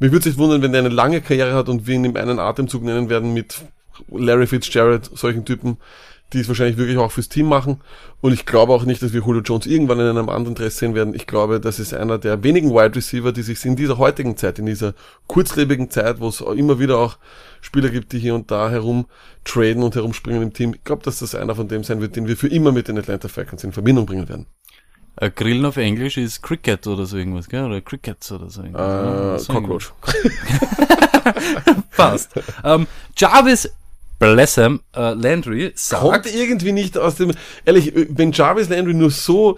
Mich 0.00 0.10
würde 0.10 0.24
sich 0.24 0.36
wundern, 0.36 0.62
wenn 0.62 0.72
der 0.72 0.80
eine 0.80 0.88
lange 0.88 1.20
Karriere 1.20 1.54
hat 1.54 1.68
und 1.68 1.86
wir 1.86 1.94
ihn 1.94 2.04
im 2.04 2.16
einen 2.16 2.40
Atemzug 2.40 2.82
nennen 2.82 3.08
werden 3.08 3.32
mit 3.32 3.62
Larry 4.08 4.48
Fitzgerald, 4.48 5.08
solchen 5.14 5.44
Typen, 5.44 5.76
die 6.32 6.40
es 6.40 6.48
wahrscheinlich 6.48 6.76
wirklich 6.76 6.98
auch 6.98 7.12
fürs 7.12 7.28
Team 7.28 7.46
machen. 7.46 7.80
Und 8.20 8.32
ich 8.32 8.46
glaube 8.46 8.72
auch 8.72 8.84
nicht, 8.84 9.02
dass 9.02 9.12
wir 9.12 9.20
Julio 9.20 9.42
Jones 9.42 9.66
irgendwann 9.66 10.00
in 10.00 10.06
einem 10.06 10.28
anderen 10.28 10.56
Dress 10.56 10.78
sehen 10.78 10.96
werden. 10.96 11.14
Ich 11.14 11.28
glaube, 11.28 11.60
das 11.60 11.78
ist 11.78 11.94
einer 11.94 12.18
der 12.18 12.42
wenigen 12.42 12.70
Wide 12.70 12.96
Receiver, 12.96 13.30
die 13.30 13.42
sich 13.42 13.64
in 13.64 13.76
dieser 13.76 13.98
heutigen 13.98 14.36
Zeit, 14.36 14.58
in 14.58 14.66
dieser 14.66 14.94
kurzlebigen 15.28 15.90
Zeit, 15.90 16.18
wo 16.18 16.28
es 16.28 16.40
immer 16.40 16.80
wieder 16.80 16.98
auch 16.98 17.18
Spieler 17.64 17.88
gibt, 17.88 18.12
die 18.12 18.18
hier 18.18 18.34
und 18.34 18.50
da 18.50 18.68
herum 18.68 19.06
traden 19.44 19.82
und 19.82 19.94
herumspringen 19.94 20.42
im 20.42 20.52
Team. 20.52 20.74
Ich 20.74 20.84
glaube, 20.84 21.02
dass 21.02 21.20
das 21.20 21.34
einer 21.34 21.54
von 21.54 21.66
dem 21.66 21.82
sein 21.82 22.00
wird, 22.00 22.14
den 22.14 22.28
wir 22.28 22.36
für 22.36 22.48
immer 22.48 22.72
mit 22.72 22.88
den 22.88 22.98
Atlanta 22.98 23.28
Falcons 23.28 23.64
in 23.64 23.72
Verbindung 23.72 24.04
bringen 24.04 24.28
werden. 24.28 24.46
Äh, 25.16 25.30
Grillen 25.30 25.64
auf 25.64 25.76
Englisch 25.76 26.18
ist 26.18 26.42
Cricket 26.42 26.86
oder 26.86 27.06
so 27.06 27.16
irgendwas, 27.16 27.48
gell? 27.48 27.64
Oder 27.64 27.80
Crickets 27.80 28.30
oder 28.32 28.50
so 28.50 28.62
irgendwas. 28.62 29.42
Äh, 29.42 29.44
So 29.44 29.52
Cockroach. 29.54 29.92
Fast. 31.90 32.32
ähm, 32.64 32.86
Jarvis 33.16 33.72
Blessem 34.32 34.80
äh, 34.94 35.14
Landry 35.14 35.72
sagt, 35.74 36.02
Kommt 36.02 36.34
irgendwie 36.34 36.72
nicht 36.72 36.98
aus 36.98 37.16
dem, 37.16 37.32
ehrlich, 37.64 37.92
wenn 37.94 38.32
Jarvis 38.32 38.68
Landry 38.68 38.94
nur 38.94 39.10
so, 39.10 39.56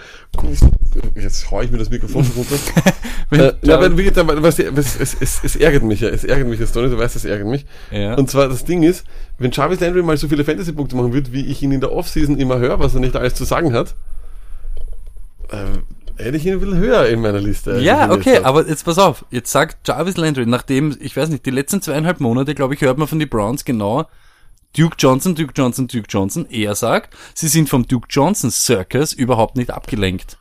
jetzt 1.14 1.50
hau 1.50 1.62
ich 1.62 1.70
mir 1.70 1.78
das 1.78 1.90
Mikrofon 1.90 2.26
runter. 2.36 2.54
äh, 3.30 3.52
Jarvis- 3.66 3.90
weil, 3.90 3.96
wirklich, 3.96 4.18
aber 4.18 4.42
was, 4.42 4.58
was, 4.58 5.00
es, 5.00 5.16
es, 5.20 5.40
es 5.42 5.56
ärgert 5.56 5.82
mich 5.82 6.00
ja, 6.00 6.08
es 6.08 6.24
ärgert 6.24 6.48
mich 6.48 6.60
jetzt, 6.60 6.72
Tony, 6.72 6.88
du 6.88 6.98
weißt, 6.98 7.16
es 7.16 7.24
ärgert 7.24 7.48
mich. 7.48 7.66
Ja. 7.90 8.14
Und 8.14 8.30
zwar, 8.30 8.48
das 8.48 8.64
Ding 8.64 8.82
ist, 8.82 9.04
wenn 9.38 9.50
Jarvis 9.50 9.80
Landry 9.80 10.02
mal 10.02 10.16
so 10.16 10.28
viele 10.28 10.44
Fantasy-Punkte 10.44 10.96
machen 10.96 11.12
wird, 11.12 11.32
wie 11.32 11.46
ich 11.46 11.62
ihn 11.62 11.72
in 11.72 11.80
der 11.80 11.92
Offseason 11.92 12.38
immer 12.38 12.58
höre, 12.58 12.78
was 12.78 12.94
er 12.94 13.00
nicht 13.00 13.16
alles 13.16 13.34
zu 13.34 13.44
sagen 13.44 13.72
hat, 13.72 13.94
äh, 15.50 15.78
hätte 16.22 16.36
ich 16.36 16.46
ihn 16.46 16.54
ein 16.54 16.60
bisschen 16.60 16.78
höher 16.78 17.06
in 17.06 17.20
meiner 17.20 17.40
Liste. 17.40 17.78
Ja, 17.78 18.06
jetzt 18.06 18.16
okay, 18.16 18.36
hab. 18.36 18.46
aber 18.46 18.66
jetzt 18.66 18.84
pass 18.84 18.98
auf. 18.98 19.24
Jetzt 19.30 19.52
sagt 19.52 19.86
Jarvis 19.86 20.16
Landry, 20.16 20.46
nachdem, 20.46 20.96
ich 21.00 21.16
weiß 21.16 21.28
nicht, 21.28 21.44
die 21.46 21.50
letzten 21.50 21.82
zweieinhalb 21.82 22.20
Monate, 22.20 22.54
glaube 22.54 22.74
ich, 22.74 22.80
hört 22.80 22.98
man 22.98 23.08
von 23.08 23.18
den 23.18 23.28
Browns 23.28 23.64
genau, 23.64 24.06
Duke 24.76 24.96
Johnson, 24.98 25.34
Duke 25.34 25.52
Johnson, 25.56 25.88
Duke 25.88 26.06
Johnson. 26.08 26.46
Er 26.50 26.74
sagt, 26.74 27.16
sie 27.34 27.48
sind 27.48 27.68
vom 27.68 27.86
Duke 27.86 28.06
Johnson 28.10 28.50
Circus 28.50 29.12
überhaupt 29.12 29.56
nicht 29.56 29.70
abgelenkt. 29.70 30.38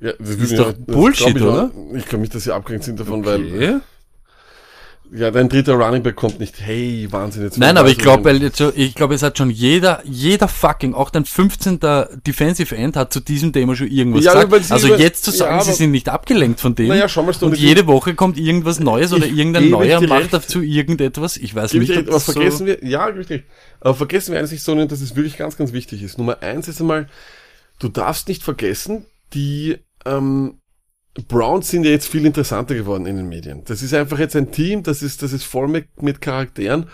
Ja, 0.00 0.12
das 0.18 0.30
ist 0.30 0.50
will 0.50 0.58
doch 0.58 0.72
Bullshit, 0.72 1.36
ich 1.36 1.42
oder? 1.42 1.70
Ich 1.94 2.06
glaube 2.06 2.22
nicht, 2.22 2.34
dass 2.34 2.44
sie 2.44 2.52
abgelenkt 2.52 2.84
sind 2.84 3.00
davon, 3.00 3.24
weil 3.24 3.44
Okay. 3.44 3.80
Ja, 5.12 5.30
dein 5.30 5.48
dritter 5.48 5.74
Running 5.74 6.02
Back 6.02 6.16
kommt 6.16 6.38
nicht. 6.40 6.60
Hey, 6.60 7.06
Wahnsinn 7.10 7.42
jetzt. 7.44 7.58
Nein, 7.58 7.76
aber 7.76 7.88
ich 7.88 7.98
glaube, 7.98 8.30
ich 8.74 8.94
glaube, 8.94 9.14
es 9.14 9.22
hat 9.22 9.38
schon 9.38 9.50
jeder, 9.50 10.02
jeder 10.04 10.48
fucking, 10.48 10.94
auch 10.94 11.10
dein 11.10 11.24
15. 11.24 11.80
Defensive 12.26 12.76
End 12.76 12.96
hat 12.96 13.12
zu 13.12 13.20
diesem 13.20 13.52
Thema 13.52 13.74
schon 13.74 13.88
irgendwas 13.88 14.24
Ja, 14.24 14.34
gesagt. 14.42 14.64
sie- 14.64 14.72
Also 14.72 14.94
jetzt 14.96 15.24
zu 15.24 15.30
ja, 15.30 15.36
sagen, 15.38 15.60
sie 15.62 15.68
aber- 15.70 15.76
sind 15.76 15.90
nicht 15.92 16.08
abgelenkt 16.08 16.60
von 16.60 16.74
dem. 16.74 16.88
Naja, 16.88 17.08
schau 17.08 17.22
mal, 17.22 17.34
und 17.40 17.56
jede 17.56 17.86
Woche 17.86 18.14
kommt 18.14 18.38
irgendwas 18.38 18.80
Neues 18.80 19.12
oder 19.12 19.26
irgendein 19.26 19.70
neuer 19.70 20.00
macht 20.02 20.32
dazu 20.32 20.60
irgendetwas. 20.62 21.36
Ich 21.36 21.54
weiß 21.54 21.72
nicht, 21.74 21.90
recht, 21.90 22.00
aber 22.00 22.10
das 22.12 22.26
so- 22.26 22.32
vergessen 22.32 22.66
wir, 22.66 22.84
ja, 22.84 23.04
richtig. 23.06 23.44
Aber 23.80 23.94
vergessen 23.94 24.32
wir 24.32 24.38
eines 24.38 24.52
nicht, 24.52 24.62
Sonja, 24.62 24.86
dass 24.86 25.00
es 25.00 25.16
wirklich 25.16 25.36
ganz, 25.36 25.56
ganz 25.56 25.72
wichtig 25.72 26.02
ist. 26.02 26.18
Nummer 26.18 26.42
eins 26.42 26.68
ist 26.68 26.80
einmal, 26.80 27.08
du 27.78 27.88
darfst 27.88 28.28
nicht 28.28 28.42
vergessen, 28.42 29.06
die 29.34 29.78
ähm, 30.04 30.58
Browns 31.26 31.68
sind 31.68 31.84
ja 31.84 31.90
jetzt 31.90 32.06
viel 32.06 32.24
interessanter 32.26 32.74
geworden 32.74 33.06
in 33.06 33.16
den 33.16 33.28
Medien. 33.28 33.62
Das 33.64 33.82
ist 33.82 33.94
einfach 33.94 34.18
jetzt 34.18 34.36
ein 34.36 34.52
Team, 34.52 34.82
das 34.82 35.02
ist, 35.02 35.22
das 35.22 35.32
ist 35.32 35.44
voll 35.44 35.68
mit, 35.68 36.02
mit 36.02 36.20
Charakteren. 36.20 36.86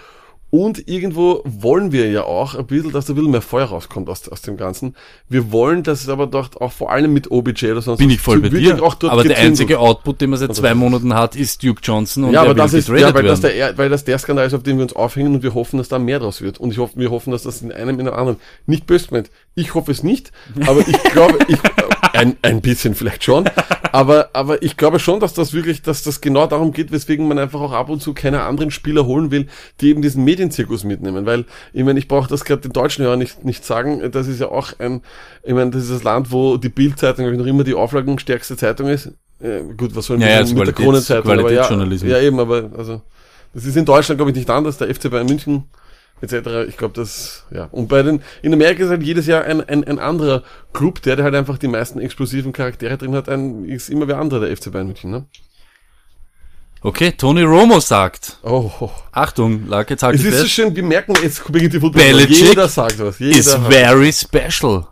Und 0.55 0.87
irgendwo 0.87 1.43
wollen 1.45 1.91
wir 1.91 2.09
ja 2.13 2.23
auch 2.23 2.55
ein 2.55 2.65
bisschen, 2.67 2.93
dass 2.93 3.07
da 3.07 3.13
ein 3.13 3.17
bisschen 3.17 3.33
mehr 3.33 3.43
Feuer 3.43 3.65
rauskommt 3.65 4.09
aus, 4.09 4.29
aus 4.29 4.41
dem 4.41 4.57
Ganzen. 4.57 4.95
Wir 5.29 5.51
wollen, 5.51 5.83
dass 5.83 6.03
es 6.03 6.09
aber 6.09 6.29
dort 6.29 6.61
auch 6.61 6.71
vor 6.71 6.93
allem 6.93 7.13
mit 7.13 7.29
OBJ 7.29 7.73
oder 7.73 7.83
sonst 7.83 7.99
Bin 7.99 8.09
ich 8.09 8.21
voll 8.21 8.39
bei 8.39 8.51
dir. 8.51 8.81
auch 8.81 8.95
dort 8.95 9.13
aber 9.13 9.25
der 9.25 9.39
einzige 9.39 9.81
Output, 9.81 10.21
den 10.21 10.31
man 10.31 10.39
seit 10.39 10.55
zwei 10.55 10.75
Monaten 10.75 11.13
hat, 11.13 11.35
ist 11.35 11.65
Duke 11.65 11.81
Johnson 11.83 12.23
und 12.23 12.35
ja, 12.35 12.43
aber 12.43 12.55
das 12.55 12.73
ist, 12.73 12.89
ja, 12.89 13.13
weil 13.13 13.25
das, 13.25 13.41
der, 13.41 13.77
weil 13.77 13.89
das 13.89 14.05
der 14.05 14.17
Skandal 14.17 14.47
ist, 14.47 14.55
auf 14.55 14.63
den 14.63 14.77
wir 14.77 14.85
uns 14.85 14.93
aufhängen 14.93 15.35
und 15.35 15.43
wir 15.43 15.55
hoffen, 15.55 15.79
dass 15.79 15.89
da 15.89 15.99
mehr 15.99 16.21
draus 16.21 16.41
wird. 16.41 16.59
Und 16.61 16.71
ich 16.71 16.79
hoffe, 16.79 17.01
wir 17.01 17.11
hoffen, 17.11 17.33
dass 17.33 17.43
das 17.43 17.61
in 17.61 17.73
einem, 17.73 17.99
in 17.99 18.07
einem 18.07 18.17
anderen, 18.17 18.39
nicht 18.67 18.87
böse 18.87 19.09
gemeint. 19.09 19.33
Ich 19.57 19.75
hoffe 19.75 19.91
es 19.91 20.05
nicht, 20.05 20.31
aber 20.69 20.87
ich 20.87 21.03
glaube, 21.13 21.37
ich, 21.49 21.59
ein, 22.15 22.37
ein 22.43 22.61
bisschen 22.61 22.95
vielleicht 22.95 23.25
schon, 23.25 23.49
aber, 23.93 24.31
aber 24.33 24.63
ich 24.63 24.77
glaube 24.77 24.99
schon, 24.99 25.21
dass 25.21 25.35
das 25.35 25.53
wirklich, 25.53 25.83
dass 25.83 26.03
das 26.03 26.21
genau 26.21 26.47
darum 26.47 26.73
geht, 26.73 26.93
weswegen 26.93 27.29
man 27.29 27.39
einfach 27.39 27.61
auch 27.61 27.73
ab 27.73 27.89
und 27.91 28.01
zu 28.03 28.15
keine 28.15 28.43
anderen 28.43 28.71
Spieler 28.71 29.07
holen 29.07 29.31
will, 29.31 29.47
die 29.81 29.91
eben 29.91 30.03
diesen 30.03 30.25
Medienzirkus 30.25 30.85
mitnehmen, 30.85 31.27
weil, 31.27 31.45
ich 31.73 31.85
meine, 31.85 31.99
ich 31.99 32.09
brauche 32.09 32.29
das 32.29 32.45
gerade 32.45 32.63
den 32.63 32.73
deutschen 32.73 33.05
Hörern 33.05 33.19
nicht, 33.19 33.45
nicht 33.45 33.65
sagen, 33.65 34.11
das 34.11 34.27
ist 34.27 34.41
ja 34.41 34.49
auch 34.49 34.73
ein, 34.79 35.03
ich 35.43 35.55
meine, 35.55 35.71
das 35.71 35.85
ist 35.85 35.93
das 35.93 36.03
Land, 36.03 36.33
wo 36.33 36.57
die 36.57 36.69
Bild-Zeitung, 36.69 37.25
glaube 37.25 37.33
ich, 37.35 37.39
noch 37.39 37.47
immer 37.47 37.65
die 37.65 37.75
auflagenstärkste 37.75 38.57
Zeitung 38.57 38.89
ist. 38.89 39.13
Äh, 39.41 39.63
gut, 39.77 39.95
was 39.95 40.07
soll 40.07 40.21
Ja, 40.21 40.29
ja, 40.29 40.41
mit, 40.41 40.55
mit 40.55 40.67
der 40.69 40.75
Qualitäts- 40.75 40.83
Kronenzeitung, 40.83 41.31
aber 41.33 41.53
ja, 41.53 42.19
ja, 42.19 42.21
eben, 42.21 42.39
aber, 42.41 42.71
also, 42.77 43.03
Das 43.53 43.65
ist 43.65 43.77
in 43.77 43.85
Deutschland, 43.85 44.19
glaube 44.19 44.31
ich, 44.31 44.37
nicht 44.37 44.51
anders. 44.51 44.79
Der 44.79 44.93
FC 44.93 45.11
Bayern 45.11 45.27
München 45.27 45.65
etc. 46.21 46.67
Ich 46.69 46.77
glaube, 46.77 46.95
das, 46.95 47.45
ja. 47.51 47.65
Und 47.71 47.89
bei 47.89 48.03
den, 48.03 48.23
in 48.43 48.53
Amerika 48.53 48.85
ist 48.85 48.91
halt 48.91 49.03
jedes 49.03 49.27
Jahr 49.27 49.45
ein, 49.45 49.61
ein, 49.69 49.85
ein 49.85 49.99
anderer 49.99 50.43
Club, 50.73 51.03
der, 51.03 51.17
der 51.17 51.25
halt 51.25 51.35
einfach 51.35 51.59
die 51.59 51.69
meisten 51.69 52.01
explosiven 52.01 52.53
Charaktere 52.53 52.97
drin 52.99 53.15
hat, 53.15 53.29
ein, 53.29 53.65
ist 53.67 53.91
immer 53.91 54.09
wer 54.09 54.19
andere, 54.19 54.47
der 54.47 54.57
FC 54.57 54.71
Bayern 54.73 54.87
München, 54.87 55.11
ne? 55.11 55.27
Okay, 56.83 57.13
Tony 57.13 57.41
Romo 57.43 57.81
sagt. 57.81 58.39
Oh, 58.43 58.71
oh. 58.81 58.91
Achtung, 59.11 59.67
lag 59.69 59.89
jetzt 59.89 60.03
halt 60.03 60.17
Es 60.17 60.23
ist 60.25 60.33
so 60.35 60.39
fest. 60.43 60.51
schön, 60.51 60.77
wir 60.77 60.83
merken, 60.83 61.15
jetzt 61.23 61.51
beginnt 61.51 61.73
die 61.73 61.81
Football. 61.81 62.03
Belichick 62.03 62.49
Jeder 62.49 62.69
sagt 62.69 62.99
was. 62.99 63.19
Jeder 63.19 63.39
Is 63.39 63.57
hat- 63.57 63.73
very 63.73 64.13
special. 64.13 64.87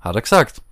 Hat 0.00 0.16
er 0.16 0.22
gesagt. 0.22 0.62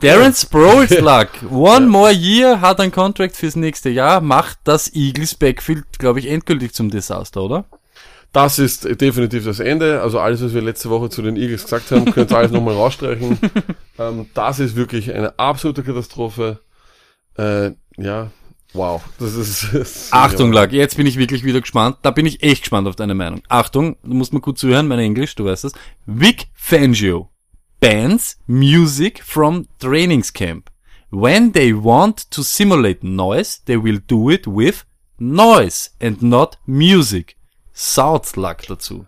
Darren 0.00 0.34
Sproles 0.34 0.98
lag. 1.00 1.28
One 1.50 1.86
more 1.86 2.12
year, 2.12 2.60
hat 2.60 2.80
ein 2.80 2.92
Contract 2.92 3.36
fürs 3.36 3.56
nächste 3.56 3.90
Jahr, 3.90 4.20
macht 4.20 4.58
das 4.64 4.92
Eagles 4.94 5.34
Backfield, 5.34 5.84
glaube 5.98 6.20
ich, 6.20 6.28
endgültig 6.28 6.74
zum 6.74 6.90
Desaster, 6.90 7.42
oder? 7.42 7.64
Das 8.32 8.58
ist 8.58 9.00
definitiv 9.00 9.44
das 9.46 9.60
Ende. 9.60 10.02
Also 10.02 10.20
alles, 10.20 10.42
was 10.42 10.52
wir 10.52 10.60
letzte 10.60 10.90
Woche 10.90 11.08
zu 11.08 11.22
den 11.22 11.36
Eagles 11.36 11.64
gesagt 11.64 11.90
haben, 11.90 12.04
könnt 12.12 12.30
ihr 12.30 12.36
alles 12.36 12.50
nochmal 12.50 12.74
rausstreichen. 12.74 13.38
ähm, 13.98 14.26
das 14.34 14.58
ist 14.58 14.76
wirklich 14.76 15.12
eine 15.14 15.38
absolute 15.38 15.82
Katastrophe. 15.82 16.60
Äh, 17.38 17.70
ja, 17.96 18.30
wow. 18.74 19.02
Das 19.18 19.34
ist. 19.34 19.68
Das 19.72 20.08
Achtung, 20.12 20.52
Lag, 20.52 20.72
jetzt 20.72 20.98
bin 20.98 21.06
ich 21.06 21.16
wirklich 21.16 21.44
wieder 21.44 21.62
gespannt. 21.62 21.96
Da 22.02 22.10
bin 22.10 22.26
ich 22.26 22.42
echt 22.42 22.62
gespannt 22.62 22.86
auf 22.88 22.96
deine 22.96 23.14
Meinung. 23.14 23.42
Achtung, 23.48 23.96
du 24.02 24.12
musst 24.14 24.34
mal 24.34 24.40
gut 24.40 24.58
zuhören, 24.58 24.86
mein 24.86 24.98
Englisch, 24.98 25.34
du 25.34 25.46
weißt 25.46 25.64
es. 25.64 25.72
Vic 26.04 26.48
Fangio 26.52 27.30
bans 27.80 28.36
music 28.46 29.22
from 29.22 29.66
Trainingscamp. 29.78 30.68
When 31.10 31.52
they 31.52 31.72
want 31.72 32.30
to 32.30 32.42
simulate 32.42 33.02
noise, 33.02 33.60
they 33.64 33.76
will 33.76 34.00
do 34.06 34.30
it 34.30 34.46
with 34.46 34.84
noise 35.18 35.90
and 36.00 36.22
not 36.22 36.58
music. 36.66 37.36
South 37.72 38.36
lag 38.36 38.62
dazu. 38.66 39.06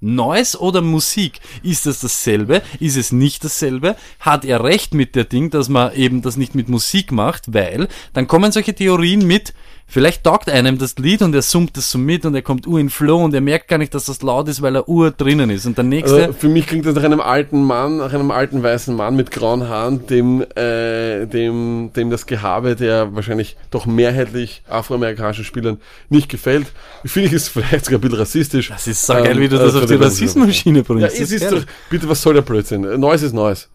Noise 0.00 0.58
oder 0.60 0.82
Musik? 0.82 1.40
Ist 1.62 1.86
das 1.86 2.00
dasselbe? 2.00 2.62
Ist 2.80 2.96
es 2.96 3.12
nicht 3.12 3.42
dasselbe? 3.42 3.96
Hat 4.20 4.44
er 4.44 4.62
recht 4.62 4.92
mit 4.92 5.14
der 5.14 5.24
Ding, 5.24 5.50
dass 5.50 5.70
man 5.70 5.94
eben 5.94 6.20
das 6.20 6.36
nicht 6.36 6.54
mit 6.54 6.68
Musik 6.68 7.12
macht, 7.12 7.54
weil 7.54 7.88
dann 8.12 8.26
kommen 8.26 8.52
solche 8.52 8.74
Theorien 8.74 9.26
mit, 9.26 9.54
vielleicht 9.88 10.24
taugt 10.24 10.50
einem 10.50 10.78
das 10.78 10.96
Lied 10.98 11.22
und 11.22 11.34
er 11.34 11.42
summt 11.42 11.76
das 11.76 11.90
so 11.90 11.98
mit 11.98 12.24
und 12.26 12.34
er 12.34 12.42
kommt 12.42 12.66
ur 12.66 12.78
in 12.80 12.90
Flow 12.90 13.22
und 13.24 13.32
er 13.34 13.40
merkt 13.40 13.68
gar 13.68 13.78
nicht, 13.78 13.94
dass 13.94 14.06
das 14.06 14.20
laut 14.22 14.48
ist, 14.48 14.60
weil 14.62 14.74
er 14.76 14.88
ur 14.88 15.10
drinnen 15.12 15.48
ist. 15.50 15.64
Und 15.66 15.76
der 15.78 15.84
nächste, 15.84 16.16
Also 16.26 16.32
für 16.32 16.48
mich 16.48 16.66
klingt 16.66 16.84
das 16.86 16.94
nach 16.94 17.04
einem 17.04 17.20
alten 17.20 17.62
Mann, 17.64 17.98
nach 17.98 18.12
einem 18.12 18.30
alten 18.30 18.62
weißen 18.62 18.94
Mann 18.94 19.16
mit 19.16 19.30
grauen 19.30 19.68
Haaren, 19.68 20.06
dem, 20.06 20.42
äh, 20.56 21.26
dem, 21.26 21.90
dem 21.94 22.10
das 22.10 22.26
Gehabe 22.26 22.74
der 22.76 23.14
wahrscheinlich 23.14 23.56
doch 23.70 23.86
mehrheitlich 23.86 24.62
afroamerikanischen 24.68 25.44
Spielern 25.44 25.78
nicht 26.08 26.28
gefällt. 26.28 26.66
Finde 27.04 27.28
ich 27.28 27.34
es 27.34 27.48
vielleicht 27.48 27.84
sogar 27.86 27.98
ein 27.98 28.02
bisschen 28.02 28.18
rassistisch. 28.18 28.68
das 28.68 28.86
ist 28.86 29.06
so 29.06 29.12
geil, 29.14 29.38
wie 29.38 29.48
du 29.48 29.56
das 29.56 29.66
also 29.66 29.78
auf 29.80 29.86
die 29.86 29.96
der- 29.96 30.06
Rassismusschiene 30.06 30.78
Ja, 30.80 30.84
bringst. 30.84 31.20
es 31.20 31.30
ist 31.32 31.50
doch, 31.50 31.62
bitte, 31.90 32.08
was 32.08 32.20
soll 32.20 32.34
der 32.34 32.42
Blödsinn? 32.42 32.82
Neues 33.00 33.22
ist 33.22 33.32
Neues. 33.32 33.68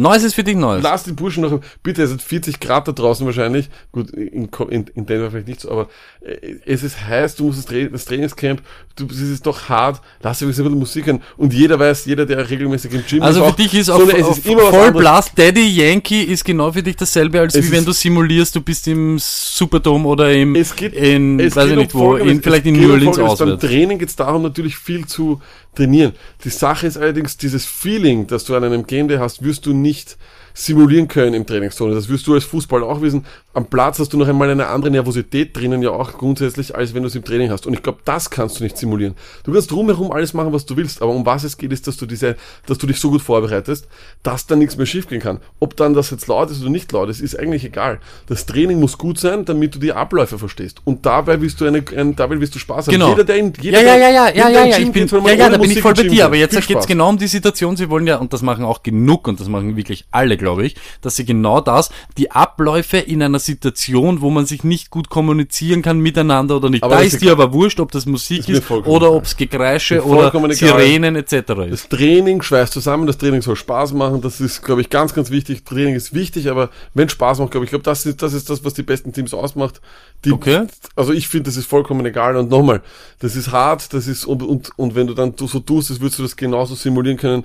Noise 0.00 0.26
ist 0.26 0.34
für 0.34 0.44
dich 0.44 0.56
Neues. 0.56 0.82
Lass 0.82 1.04
die 1.04 1.12
Burschen 1.12 1.42
noch, 1.42 1.60
bitte, 1.82 2.02
es 2.02 2.10
sind 2.10 2.22
40 2.22 2.58
Grad 2.60 2.88
da 2.88 2.92
draußen 2.92 3.24
wahrscheinlich. 3.26 3.68
Gut, 3.92 4.10
in, 4.10 4.48
in, 4.70 4.86
in 4.94 5.06
Denver 5.06 5.30
vielleicht 5.30 5.48
nicht 5.48 5.60
so, 5.60 5.70
aber 5.70 5.88
äh, 6.20 6.56
es 6.66 6.82
ist 6.82 7.06
heiß, 7.06 7.36
du 7.36 7.44
musst 7.44 7.58
das, 7.58 7.66
Tra 7.66 7.84
das 7.90 8.04
Trainingscamp, 8.04 8.62
du, 8.96 9.06
es 9.10 9.20
ist 9.20 9.46
doch 9.46 9.68
hart, 9.68 10.00
lass 10.22 10.38
dir 10.38 10.46
ein 10.46 10.48
bisschen 10.48 10.70
Musik 10.78 11.08
an. 11.08 11.22
Und 11.36 11.52
jeder 11.52 11.78
weiß, 11.78 12.06
jeder, 12.06 12.26
der 12.26 12.48
regelmäßig 12.48 12.92
im 12.92 13.04
Gym 13.06 13.22
Also 13.22 13.40
ist, 13.40 13.46
für 13.46 13.52
auch, 13.52 13.56
dich 13.56 13.74
ist 13.74 13.86
so 13.86 13.94
auf, 13.94 14.02
eine- 14.02 14.18
es 14.18 14.26
auf 14.26 14.38
ist 14.38 14.46
immer 14.46 14.60
Voll. 14.62 14.92
Blast 14.92 15.32
Daddy 15.36 15.66
Yankee 15.68 16.22
ist 16.22 16.44
genau 16.44 16.72
für 16.72 16.82
dich 16.82 16.96
dasselbe, 16.96 17.40
als 17.40 17.54
Es 17.54 17.66
wie 17.66 17.72
wenn 17.72 17.84
du 17.84 17.92
simulierst, 17.92 18.54
du 18.56 18.60
bist 18.60 18.86
im 18.88 19.18
Superdome 19.18 20.06
oder 20.08 20.32
im, 20.32 20.54
Es 20.54 20.74
geht, 20.74 20.94
in, 20.94 21.38
es 21.40 21.56
weiß 21.56 21.64
geht 21.64 21.72
ich 21.72 21.78
nicht 21.78 21.94
um 21.94 22.00
wo, 22.00 22.16
in, 22.16 22.42
vielleicht 22.42 22.66
es 22.66 22.72
in 22.72 22.80
New 22.80 22.86
um 22.86 22.92
Orleans. 22.92 23.16
Beim 23.16 23.26
auswärts. 23.26 23.62
Training 23.64 23.98
geht 23.98 24.08
es 24.08 24.16
darum, 24.16 24.42
natürlich 24.42 24.76
viel 24.76 25.06
zu 25.06 25.40
trainieren. 25.74 26.12
Die 26.44 26.48
Sache 26.50 26.86
ist 26.86 26.96
allerdings, 26.96 27.36
dieses 27.36 27.64
Feeling, 27.66 28.26
das 28.26 28.44
du 28.44 28.56
an 28.56 28.64
einem 28.64 28.86
Game 28.86 29.08
Day 29.08 29.18
hast, 29.18 29.42
wirst 29.44 29.66
du 29.66 29.72
nicht 29.90 30.18
simulieren 30.54 31.08
können 31.08 31.34
im 31.34 31.46
Trainingszone. 31.46 31.94
Das 31.94 32.08
wirst 32.08 32.26
du 32.26 32.34
als 32.34 32.44
Fußballer 32.44 32.86
auch 32.86 33.00
wissen. 33.00 33.24
Am 33.52 33.66
Platz 33.66 33.98
hast 33.98 34.12
du 34.12 34.16
noch 34.16 34.28
einmal 34.28 34.48
eine 34.48 34.68
andere 34.68 34.90
Nervosität 34.90 35.56
drinnen, 35.56 35.82
ja 35.82 35.90
auch 35.90 36.12
grundsätzlich, 36.12 36.74
als 36.74 36.94
wenn 36.94 37.02
du 37.02 37.08
es 37.08 37.14
im 37.14 37.24
Training 37.24 37.50
hast. 37.50 37.66
Und 37.66 37.74
ich 37.74 37.82
glaube, 37.82 37.98
das 38.04 38.30
kannst 38.30 38.60
du 38.60 38.64
nicht 38.64 38.78
simulieren. 38.78 39.14
Du 39.44 39.52
kannst 39.52 39.70
drumherum 39.70 40.12
alles 40.12 40.34
machen, 40.34 40.52
was 40.52 40.66
du 40.66 40.76
willst, 40.76 41.02
aber 41.02 41.12
um 41.12 41.26
was 41.26 41.44
es 41.44 41.58
geht, 41.58 41.72
ist, 41.72 41.86
dass 41.86 41.96
du 41.96 42.06
diese, 42.06 42.36
dass 42.66 42.78
du 42.78 42.86
dich 42.86 43.00
so 43.00 43.10
gut 43.10 43.22
vorbereitest, 43.22 43.88
dass 44.22 44.46
dann 44.46 44.60
nichts 44.60 44.76
mehr 44.76 44.86
schiefgehen 44.86 45.20
kann. 45.20 45.40
Ob 45.58 45.76
dann 45.76 45.94
das 45.94 46.10
jetzt 46.10 46.28
laut 46.28 46.50
ist 46.50 46.60
oder 46.60 46.70
nicht 46.70 46.92
laut 46.92 47.08
ist, 47.08 47.20
ist 47.20 47.38
eigentlich 47.38 47.64
egal. 47.64 47.98
Das 48.26 48.46
Training 48.46 48.78
muss 48.78 48.98
gut 48.98 49.18
sein, 49.18 49.44
damit 49.44 49.74
du 49.74 49.78
die 49.78 49.92
Abläufe 49.92 50.38
verstehst. 50.38 50.80
Und 50.84 51.06
dabei 51.06 51.40
willst 51.40 51.60
du 51.60 51.64
eine, 51.64 51.82
ein, 51.96 52.14
dabei 52.16 52.40
willst 52.40 52.54
du 52.54 52.58
Spaß 52.58 52.86
haben. 52.86 52.92
Genau. 52.92 53.10
Jeder, 53.10 53.24
der 53.24 53.36
in, 53.36 53.52
jeder, 53.60 53.82
Ja, 53.82 53.96
ja, 53.96 53.96
ja, 53.96 54.10
ja, 54.10 54.28
ja, 54.28 54.48
ja, 54.48 54.64
ja, 54.64 54.78
ich 54.78 54.92
bin, 54.92 55.06
geht, 55.06 55.12
ja, 55.12 55.32
ja, 55.32 55.48
da 55.48 55.58
bin 55.58 55.70
ich 55.70 55.80
voll 55.80 55.94
bei 55.94 56.04
dir, 56.04 56.26
aber 56.26 56.36
jetzt 56.36 56.52
Viel 56.52 56.60
geht 56.60 56.68
es 56.70 56.82
Spaß. 56.82 56.86
genau 56.86 57.08
um 57.08 57.18
die 57.18 57.26
Situation, 57.26 57.76
sie 57.76 57.88
wollen 57.90 58.06
ja, 58.06 58.16
und 58.16 58.32
das 58.32 58.42
machen 58.42 58.64
auch 58.64 58.82
genug, 58.82 59.26
und 59.28 59.40
das 59.40 59.48
machen 59.48 59.76
wirklich 59.76 60.04
alle, 60.10 60.36
glaube 60.36 60.49
ich, 60.58 60.76
dass 61.00 61.16
sie 61.16 61.24
genau 61.24 61.60
das, 61.60 61.90
die 62.18 62.30
Abläufe 62.30 62.98
in 62.98 63.22
einer 63.22 63.38
Situation, 63.38 64.20
wo 64.20 64.30
man 64.30 64.46
sich 64.46 64.64
nicht 64.64 64.90
gut 64.90 65.08
kommunizieren 65.08 65.82
kann 65.82 66.00
miteinander 66.00 66.56
oder 66.56 66.70
nicht, 66.70 66.82
Aber 66.82 66.96
da 66.96 67.00
ist 67.02 67.22
dir 67.22 67.32
aber 67.32 67.52
wurscht, 67.52 67.80
ob 67.80 67.92
das 67.92 68.06
Musik 68.06 68.48
Ist 68.48 68.70
ist, 68.70 68.70
oder 68.70 69.12
ob 69.12 69.24
es 69.24 69.36
Gekreische 69.36 70.04
oder. 70.04 70.30
Sirenen 70.52 71.16
etc. 71.16 71.32
ist. 71.32 71.48
Das 71.70 71.88
Training 71.88 72.42
schweißt 72.42 72.72
zusammen, 72.72 73.06
das 73.06 73.18
Training 73.18 73.42
soll 73.42 73.56
Spaß 73.56 73.92
machen, 73.92 74.20
das 74.20 74.40
ist, 74.40 74.62
glaube 74.62 74.80
ich, 74.80 74.90
ganz, 74.90 75.14
ganz 75.14 75.30
wichtig. 75.30 75.64
Training 75.64 75.94
ist 75.94 76.14
wichtig, 76.14 76.50
aber 76.50 76.70
wenn 76.94 77.08
Spaß 77.08 77.38
macht, 77.38 77.52
glaube 77.52 77.64
ich, 77.64 77.70
glaube, 77.70 77.84
das 77.84 78.06
ist, 78.06 78.22
das 78.22 78.32
ist 78.32 78.50
das, 78.50 78.64
was 78.64 78.74
die 78.74 78.82
besten 78.82 79.12
Teams 79.12 79.32
ausmacht. 79.34 79.80
Die, 80.24 80.32
Okay. 80.32 80.66
Also 80.96 81.12
ich 81.12 81.28
finde, 81.28 81.44
das 81.44 81.56
ist 81.56 81.66
vollkommen 81.66 82.04
egal. 82.06 82.36
Und 82.36 82.50
nochmal, 82.50 82.82
das 83.18 83.36
ist 83.36 83.52
hart, 83.52 83.92
das 83.92 84.06
ist, 84.06 84.24
und, 84.24 84.42
und, 84.42 84.70
und 84.76 84.94
wenn 84.94 85.06
du 85.06 85.14
dann 85.14 85.34
so 85.36 85.60
tust, 85.60 85.90
als 85.90 86.00
würdest 86.00 86.18
du 86.18 86.22
das 86.22 86.36
genauso 86.36 86.74
simulieren 86.74 87.18
können. 87.18 87.44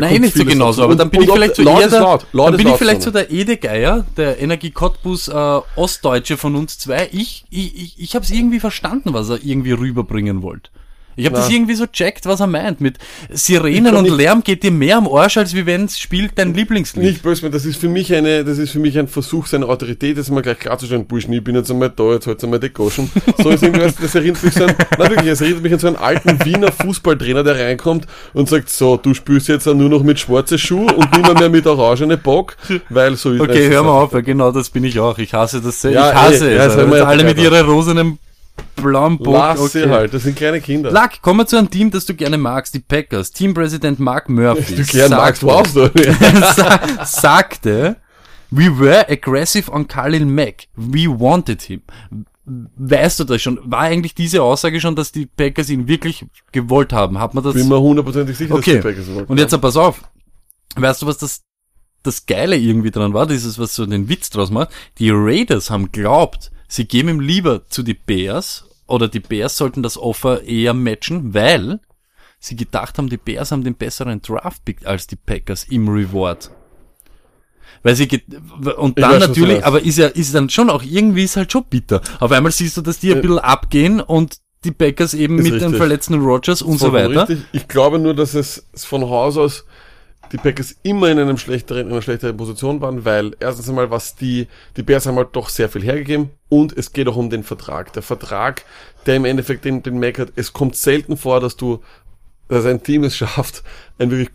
Da 0.00 0.10
Nein, 0.10 0.20
nicht 0.20 0.36
so 0.36 0.44
genauso, 0.44 0.82
aber 0.82 0.96
dann 0.96 1.10
bin 1.10 1.22
ich 1.22 1.30
vielleicht 1.30 1.56
so 1.56 1.62
eher 1.62 1.88
der, 1.88 2.18
dann 2.32 2.56
bin 2.56 2.68
ich 2.68 2.74
vielleicht 2.74 3.02
so 3.02 3.10
der 3.10 3.30
Edegeier, 3.30 4.04
der 4.16 4.40
Energie 4.40 4.70
Cottbus 4.70 5.28
äh, 5.28 5.60
Ostdeutsche 5.76 6.36
von 6.36 6.54
uns 6.56 6.78
zwei. 6.78 7.08
Ich, 7.12 7.44
ich, 7.50 7.76
ich, 7.76 8.00
ich 8.00 8.14
habe 8.14 8.24
es 8.24 8.30
irgendwie 8.30 8.60
verstanden, 8.60 9.12
was 9.12 9.28
er 9.28 9.42
irgendwie 9.42 9.72
rüberbringen 9.72 10.42
wollte. 10.42 10.70
Ich 11.18 11.26
habe 11.26 11.36
das 11.36 11.50
irgendwie 11.50 11.74
so 11.74 11.86
checkt, 11.86 12.26
was 12.26 12.40
er 12.40 12.46
meint. 12.46 12.80
Mit 12.80 12.98
Sirenen 13.30 13.96
und 13.96 14.08
Lärm 14.08 14.42
geht 14.44 14.62
dir 14.62 14.70
mehr 14.70 14.98
am 14.98 15.08
Arsch, 15.08 15.36
als 15.36 15.54
wie 15.54 15.66
wenn 15.66 15.84
es 15.84 15.98
spielt 15.98 16.32
dein 16.36 16.54
Lieblingslied. 16.54 17.04
Nicht 17.04 17.22
böse, 17.22 17.50
das 17.50 17.64
ist 17.64 17.80
für 17.80 17.88
mich 17.88 18.14
eine, 18.14 18.44
das 18.44 18.58
ist 18.58 18.70
für 18.70 18.78
mich 18.78 18.98
ein 18.98 19.08
Versuch, 19.08 19.46
seine 19.46 19.66
Autorität 19.66 20.16
jetzt 20.16 20.30
mal 20.30 20.42
gleich 20.42 20.60
klarzustellen. 20.60 21.06
Burschen, 21.06 21.32
ich 21.32 21.42
bin 21.42 21.56
jetzt 21.56 21.70
einmal 21.70 21.90
da, 21.90 22.12
jetzt 22.12 22.26
halt 22.26 22.42
einmal 22.44 22.60
die 22.60 22.70
Goschen. 22.70 23.10
So 23.42 23.50
ist 23.50 23.62
irgendwie, 23.62 23.80
das 24.00 24.14
erinnert 24.14 24.42
mich 24.42 24.54
so 24.54 24.64
an, 24.64 24.74
nein, 24.98 25.10
wirklich, 25.10 25.30
es 25.32 25.40
erinnert 25.40 25.62
mich 25.62 25.72
an 25.72 25.78
so 25.78 25.86
einen 25.88 25.96
alten 25.96 26.44
Wiener 26.44 26.70
Fußballtrainer, 26.72 27.42
der 27.42 27.58
reinkommt 27.58 28.06
und 28.32 28.48
sagt, 28.48 28.70
so, 28.70 28.96
du 28.96 29.12
spielst 29.14 29.48
jetzt 29.48 29.66
nur 29.66 29.88
noch 29.88 30.02
mit 30.02 30.20
schwarzen 30.20 30.58
Schuhen 30.58 30.90
und 30.90 31.12
nimmer 31.12 31.34
mehr 31.34 31.48
mit 31.48 31.66
orangene 31.66 32.16
Bock, 32.16 32.56
weil 32.88 33.16
so 33.16 33.32
ist 33.32 33.40
Okay, 33.40 33.68
hör 33.68 33.82
mal 33.82 33.90
auf, 33.90 34.12
ja, 34.12 34.20
genau 34.20 34.52
das 34.52 34.70
bin 34.70 34.84
ich 34.84 35.00
auch. 35.00 35.18
Ich 35.18 35.34
hasse 35.34 35.60
das 35.60 35.80
sehr. 35.80 35.92
Ja, 35.92 36.10
ich 36.10 36.14
hasse 36.14 36.54
ja, 36.54 36.66
es. 36.66 36.76
ja 36.76 37.04
alle 37.04 37.24
mit 37.24 37.38
ihrer 37.38 37.62
rosenen 37.62 38.18
blauen 38.76 39.18
Bock. 39.18 39.34
Lass 39.34 39.72
sie 39.72 39.88
halt, 39.88 40.14
das 40.14 40.22
sind 40.22 40.36
kleine 40.36 40.60
Kinder. 40.60 40.90
Lack, 40.90 41.20
kommen 41.22 41.40
wir 41.40 41.46
zu 41.46 41.56
einem 41.56 41.70
Team, 41.70 41.90
das 41.90 42.06
du 42.06 42.14
gerne 42.14 42.38
magst, 42.38 42.74
die 42.74 42.80
Packers. 42.80 43.30
Teampräsident 43.32 43.98
Mark 43.98 44.28
Murphy. 44.28 44.74
du 44.76 44.84
gern 44.84 45.10
magst, 45.10 45.42
sagte- 45.42 45.46
wow, 45.46 45.66
so. 45.66 45.90
sa 46.54 47.04
sagte, 47.04 47.96
we 48.50 48.68
were 48.78 49.08
aggressive 49.08 49.70
on 49.70 49.86
Khalil 49.88 50.24
Mack. 50.26 50.66
We 50.76 51.06
wanted 51.08 51.62
him. 51.62 51.82
Weißt 52.76 53.20
du 53.20 53.24
das 53.24 53.42
schon? 53.42 53.58
War 53.64 53.80
eigentlich 53.80 54.14
diese 54.14 54.42
Aussage 54.42 54.80
schon, 54.80 54.96
dass 54.96 55.12
die 55.12 55.26
Packers 55.26 55.68
ihn 55.68 55.86
wirklich 55.86 56.24
gewollt 56.52 56.94
haben? 56.94 57.18
Hat 57.18 57.34
man 57.34 57.44
das? 57.44 57.52
Bin 57.54 57.68
mir 57.68 57.78
hundertprozentig 57.78 58.38
sicher, 58.38 58.54
Okay. 58.54 58.76
dass 58.76 58.82
die 58.82 58.88
Packers 58.88 59.14
wollten. 59.14 59.30
Und 59.32 59.38
jetzt 59.38 59.60
pass 59.60 59.76
auf. 59.76 60.00
Weißt 60.76 61.02
du, 61.02 61.06
was 61.06 61.18
das, 61.18 61.42
das 62.02 62.24
Geile 62.24 62.56
irgendwie 62.56 62.90
dran 62.90 63.12
war? 63.12 63.26
Dieses, 63.26 63.58
was 63.58 63.74
so 63.74 63.84
den 63.84 64.08
Witz 64.08 64.30
draus 64.30 64.50
macht. 64.50 64.70
Die 64.98 65.10
Raiders 65.10 65.68
haben 65.68 65.92
glaubt, 65.92 66.50
sie 66.68 66.86
geben 66.86 67.08
ihm 67.08 67.20
lieber 67.20 67.66
zu 67.66 67.82
die 67.82 67.94
Bears 67.94 68.66
oder 68.86 69.08
die 69.08 69.20
Bears 69.20 69.56
sollten 69.56 69.82
das 69.82 69.98
Offer 69.98 70.44
eher 70.44 70.74
matchen, 70.74 71.34
weil 71.34 71.80
sie 72.38 72.56
gedacht 72.56 72.98
haben, 72.98 73.08
die 73.08 73.16
Bears 73.16 73.50
haben 73.50 73.64
den 73.64 73.74
besseren 73.74 74.22
Draft-Pick 74.22 74.86
als 74.86 75.06
die 75.06 75.16
Packers 75.16 75.64
im 75.64 75.88
Reward. 75.88 76.50
Weil 77.82 77.94
sie 77.94 78.08
und 78.76 78.98
dann 78.98 79.12
weiß, 79.12 79.28
natürlich, 79.28 79.64
aber 79.64 79.82
ist 79.82 79.98
ja, 79.98 80.08
ist 80.08 80.34
dann 80.34 80.50
schon 80.50 80.70
auch 80.70 80.82
irgendwie 80.82 81.24
ist 81.24 81.36
halt 81.36 81.52
schon 81.52 81.64
bitter. 81.64 82.00
Auf 82.18 82.32
einmal 82.32 82.52
siehst 82.52 82.76
du, 82.76 82.80
dass 82.80 82.98
die 82.98 83.12
ein 83.12 83.20
bisschen 83.20 83.38
abgehen 83.38 84.00
und 84.00 84.38
die 84.64 84.72
Packers 84.72 85.14
eben 85.14 85.38
ist 85.38 85.44
mit 85.44 85.54
dem 85.54 85.60
richtig. 85.60 85.78
verletzten 85.78 86.14
Rogers 86.14 86.62
und 86.62 86.78
so 86.78 86.92
weiter. 86.92 87.28
Richtig. 87.28 87.46
Ich 87.52 87.68
glaube 87.68 87.98
nur, 87.98 88.14
dass 88.14 88.34
es 88.34 88.66
es 88.72 88.84
von 88.84 89.02
Haus 89.02 89.36
aus 89.36 89.64
die 90.32 90.36
Packers 90.36 90.76
immer 90.82 91.08
in 91.10 91.18
einem 91.18 91.38
schlechteren, 91.38 91.86
in 91.86 91.92
einer 91.92 92.02
schlechteren 92.02 92.36
Position 92.36 92.80
waren, 92.80 93.04
weil 93.04 93.34
erstens 93.40 93.68
einmal, 93.68 93.90
was 93.90 94.16
die, 94.16 94.48
die 94.76 94.82
Bears 94.82 95.06
haben 95.06 95.16
halt 95.16 95.34
doch 95.34 95.48
sehr 95.48 95.68
viel 95.68 95.82
hergegeben 95.82 96.30
und 96.48 96.76
es 96.76 96.92
geht 96.92 97.08
auch 97.08 97.16
um 97.16 97.30
den 97.30 97.44
Vertrag. 97.44 97.92
Der 97.92 98.02
Vertrag, 98.02 98.64
der 99.06 99.16
im 99.16 99.24
Endeffekt 99.24 99.64
den, 99.64 99.82
den 99.82 99.98
Mac 99.98 100.18
hat, 100.18 100.32
es 100.36 100.52
kommt 100.52 100.76
selten 100.76 101.16
vor, 101.16 101.40
dass 101.40 101.56
du, 101.56 101.80
dass 102.48 102.66
ein 102.66 102.82
Team 102.82 103.04
es 103.04 103.16
schafft, 103.16 103.62
ein 103.98 104.10
wirklich, 104.10 104.30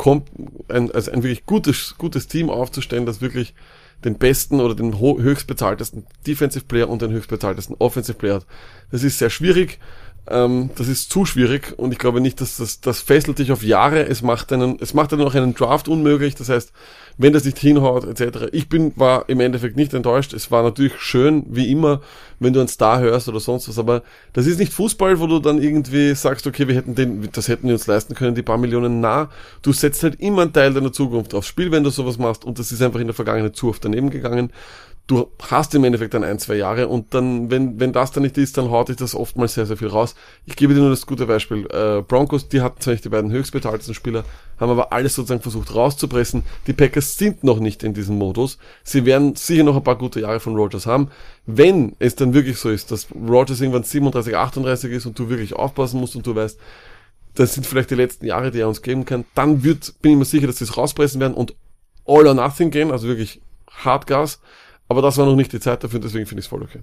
ein, 0.70 0.92
also 0.92 1.12
ein 1.12 1.24
wirklich 1.24 1.46
gutes, 1.46 1.96
gutes 1.98 2.28
Team 2.28 2.50
aufzustellen, 2.50 3.06
das 3.06 3.22
wirklich 3.22 3.54
den 4.04 4.18
besten 4.18 4.60
oder 4.60 4.76
den 4.76 5.00
höchstbezahltesten 5.00 6.06
Defensive 6.28 6.66
Player 6.66 6.90
und 6.90 7.02
den 7.02 7.12
höchstbezahltesten 7.12 7.76
Offensive 7.80 8.18
Player 8.18 8.36
hat. 8.36 8.46
Das 8.92 9.04
ist 9.04 9.18
sehr 9.18 9.30
schwierig. 9.30 9.80
Ähm, 10.26 10.70
das 10.76 10.88
ist 10.88 11.12
zu 11.12 11.26
schwierig 11.26 11.74
und 11.78 11.92
ich 11.92 12.00
glaube 12.00 12.22
nicht, 12.22 12.40
dass 12.40 12.56
das, 12.56 12.80
das 12.80 13.02
fesselt 13.02 13.40
dich 13.40 13.52
auf 13.52 13.62
Jahre. 13.62 14.08
Es 14.08 14.22
macht 14.22 14.54
einen, 14.54 14.78
es 14.80 14.94
macht 14.94 15.12
dann 15.12 15.22
auch 15.22 15.36
einen 15.36 15.54
Draft 15.54 15.90
unmöglich. 15.90 16.36
Das 16.36 16.48
heißt, 16.48 16.72
wenn 17.18 17.34
das 17.34 17.44
nicht 17.44 17.60
hinhaut, 17.60 18.06
etc. 18.06 18.48
Ich 18.54 18.70
bin, 18.70 18.94
war 18.96 19.28
im 19.28 19.42
Endeffekt 19.42 19.76
nicht 19.76 19.94
enttäuscht. 19.94 20.34
Es 20.34 20.50
war 20.50 20.64
natürlich 20.64 20.94
schön, 21.00 21.46
wie 21.50 21.70
immer, 21.70 22.02
wenn 22.40 22.54
du 22.54 22.60
einen 22.60 22.70
Star 22.70 23.00
hörst 23.02 23.28
oder 23.28 23.42
sonst 23.42 23.68
was, 23.68 23.78
aber 23.78 24.02
das 24.32 24.48
ist 24.48 24.60
nicht 24.60 24.74
Fußball, 24.74 25.20
wo 25.20 25.28
du 25.28 25.40
dann 25.40 25.62
irgendwie 25.62 26.16
sagst, 26.16 26.48
okay, 26.48 26.68
wir 26.68 26.76
hätten 26.76 26.96
den, 26.96 27.30
das 27.32 27.50
hätten 27.50 27.68
wir 27.68 27.74
uns 27.74 27.88
leisten 27.88 28.16
können, 28.16 28.34
die 28.34 28.42
paar 28.42 28.58
Millionen 28.58 29.02
nah. 29.02 29.30
Du 29.62 29.74
setzt 29.74 30.04
halt 30.04 30.20
immer 30.22 30.44
einen 30.44 30.54
Teil 30.54 30.74
deiner 30.74 30.94
Zukunft 30.94 31.34
aufs 31.34 31.48
Spiel, 31.48 31.72
wenn 31.72 31.84
du 31.84 31.90
sowas 31.90 32.18
machst 32.18 32.46
und 32.46 32.60
das 32.60 32.72
ist 32.72 32.82
einfach 32.82 33.00
in 33.00 33.08
der 33.08 33.14
Vergangenheit 33.14 33.56
zu 33.56 33.70
oft 33.70 33.84
daneben 33.84 34.10
gegangen. 34.10 34.52
Du 35.06 35.28
hast 35.50 35.76
im 35.76 35.84
Endeffekt 35.84 36.14
dann 36.14 36.24
ein, 36.24 36.40
zwei 36.40 36.56
Jahre 36.56 36.88
und 36.88 37.14
dann, 37.14 37.52
wenn, 37.52 37.78
wenn 37.78 37.92
das 37.92 38.14
dann 38.14 38.24
nicht 38.24 38.38
ist, 38.38 38.58
dann 38.58 38.72
haut 38.72 38.88
dich 38.88 38.96
das 38.96 39.16
oftmals 39.16 39.54
sehr, 39.54 39.66
sehr 39.66 39.76
viel 39.76 39.90
raus. 39.90 40.16
Ich 40.46 40.56
gebe 40.56 40.74
dir 40.74 40.80
nur 40.80 40.92
das 40.92 41.06
gute 41.06 41.26
Beispiel. 41.26 41.68
Äh, 41.72 42.02
Broncos, 42.04 42.48
die 42.48 42.62
hatten 42.62 42.80
zwar 42.80 42.94
nicht 42.94 43.04
die 43.04 43.10
beiden 43.10 43.30
höchstbezahltesten 43.30 43.96
Spieler, 43.96 44.24
haben 44.62 44.72
aber 44.72 44.94
alles 44.94 45.16
sozusagen 45.16 45.42
versucht 45.42 45.76
rauszupressen. 45.76 46.44
Die 46.68 46.74
Packers 46.74 47.18
sind 47.18 47.44
noch 47.44 47.60
nicht 47.60 47.84
in 47.84 47.94
diesem 47.94 48.18
Modus. 48.18 48.58
Sie 48.84 49.04
werden 49.04 49.36
sicher 49.36 49.64
noch 49.64 49.76
ein 49.76 49.84
paar 49.84 49.98
gute 49.98 50.22
Jahre 50.22 50.40
von 50.40 50.56
Rogers 50.56 50.86
haben. 50.86 51.10
Wenn 51.46 51.98
es 52.00 52.16
dann 52.16 52.34
wirklich 52.34 52.58
so 52.58 52.70
ist, 52.70 52.90
dass 52.90 53.08
Rogers 53.14 53.60
irgendwann 53.60 53.84
37, 53.84 54.38
38 54.38 54.90
ist 54.90 55.06
und 55.06 55.20
du 55.20 55.28
wirklich 55.28 55.54
aufpassen 55.54 56.00
musst 56.00 56.16
und 56.16 56.26
du 56.26 56.34
weißt, 56.34 56.58
das 57.36 57.56
sind 57.56 57.66
vielleicht 57.66 57.92
die 57.92 57.96
letzten 57.96 58.26
Jahre, 58.26 58.52
die 58.52 58.60
er 58.60 58.70
uns 58.70 58.82
geben 58.82 59.04
kann, 59.04 59.26
dann 59.36 59.64
wird, 59.66 59.96
bin 60.02 60.14
ich 60.14 60.18
mir 60.18 60.26
sicher, 60.26 60.48
dass 60.48 60.60
sie 60.60 60.64
es 60.64 60.78
rauspressen 60.78 61.20
werden 61.20 61.34
und 61.34 61.56
all 62.06 62.26
or 62.26 62.34
nothing 62.34 62.72
gehen, 62.72 62.90
also 62.90 63.08
wirklich 63.08 63.42
Hardgas. 63.70 64.40
Aber 64.88 65.02
das 65.02 65.18
war 65.18 65.26
noch 65.26 65.36
nicht 65.36 65.54
die 65.54 65.60
Zeit 65.60 65.84
dafür, 65.84 66.00
deswegen 66.00 66.26
finde 66.26 66.42
ich 66.42 66.46
es 66.46 66.50
voll 66.50 66.64
okay. 66.64 66.80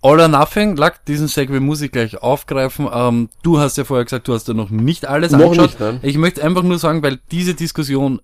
All 0.00 0.20
or 0.20 0.28
Nothing, 0.28 0.76
Lack, 0.76 1.04
diesen 1.06 1.26
Segway 1.26 1.58
muss 1.58 1.80
ich 1.80 1.90
gleich 1.90 2.22
aufgreifen. 2.22 2.88
Ähm, 2.92 3.30
du 3.42 3.58
hast 3.58 3.76
ja 3.76 3.84
vorher 3.84 4.04
gesagt, 4.04 4.28
du 4.28 4.34
hast 4.34 4.46
ja 4.46 4.54
noch 4.54 4.70
nicht 4.70 5.06
alles 5.06 5.32
Noch 5.32 5.40
angeschaut. 5.40 5.66
nicht, 5.66 5.80
nein. 5.80 5.98
Ich 6.02 6.16
möchte 6.16 6.44
einfach 6.44 6.62
nur 6.62 6.78
sagen, 6.78 7.02
weil 7.02 7.18
diese 7.32 7.54
Diskussion 7.54 8.20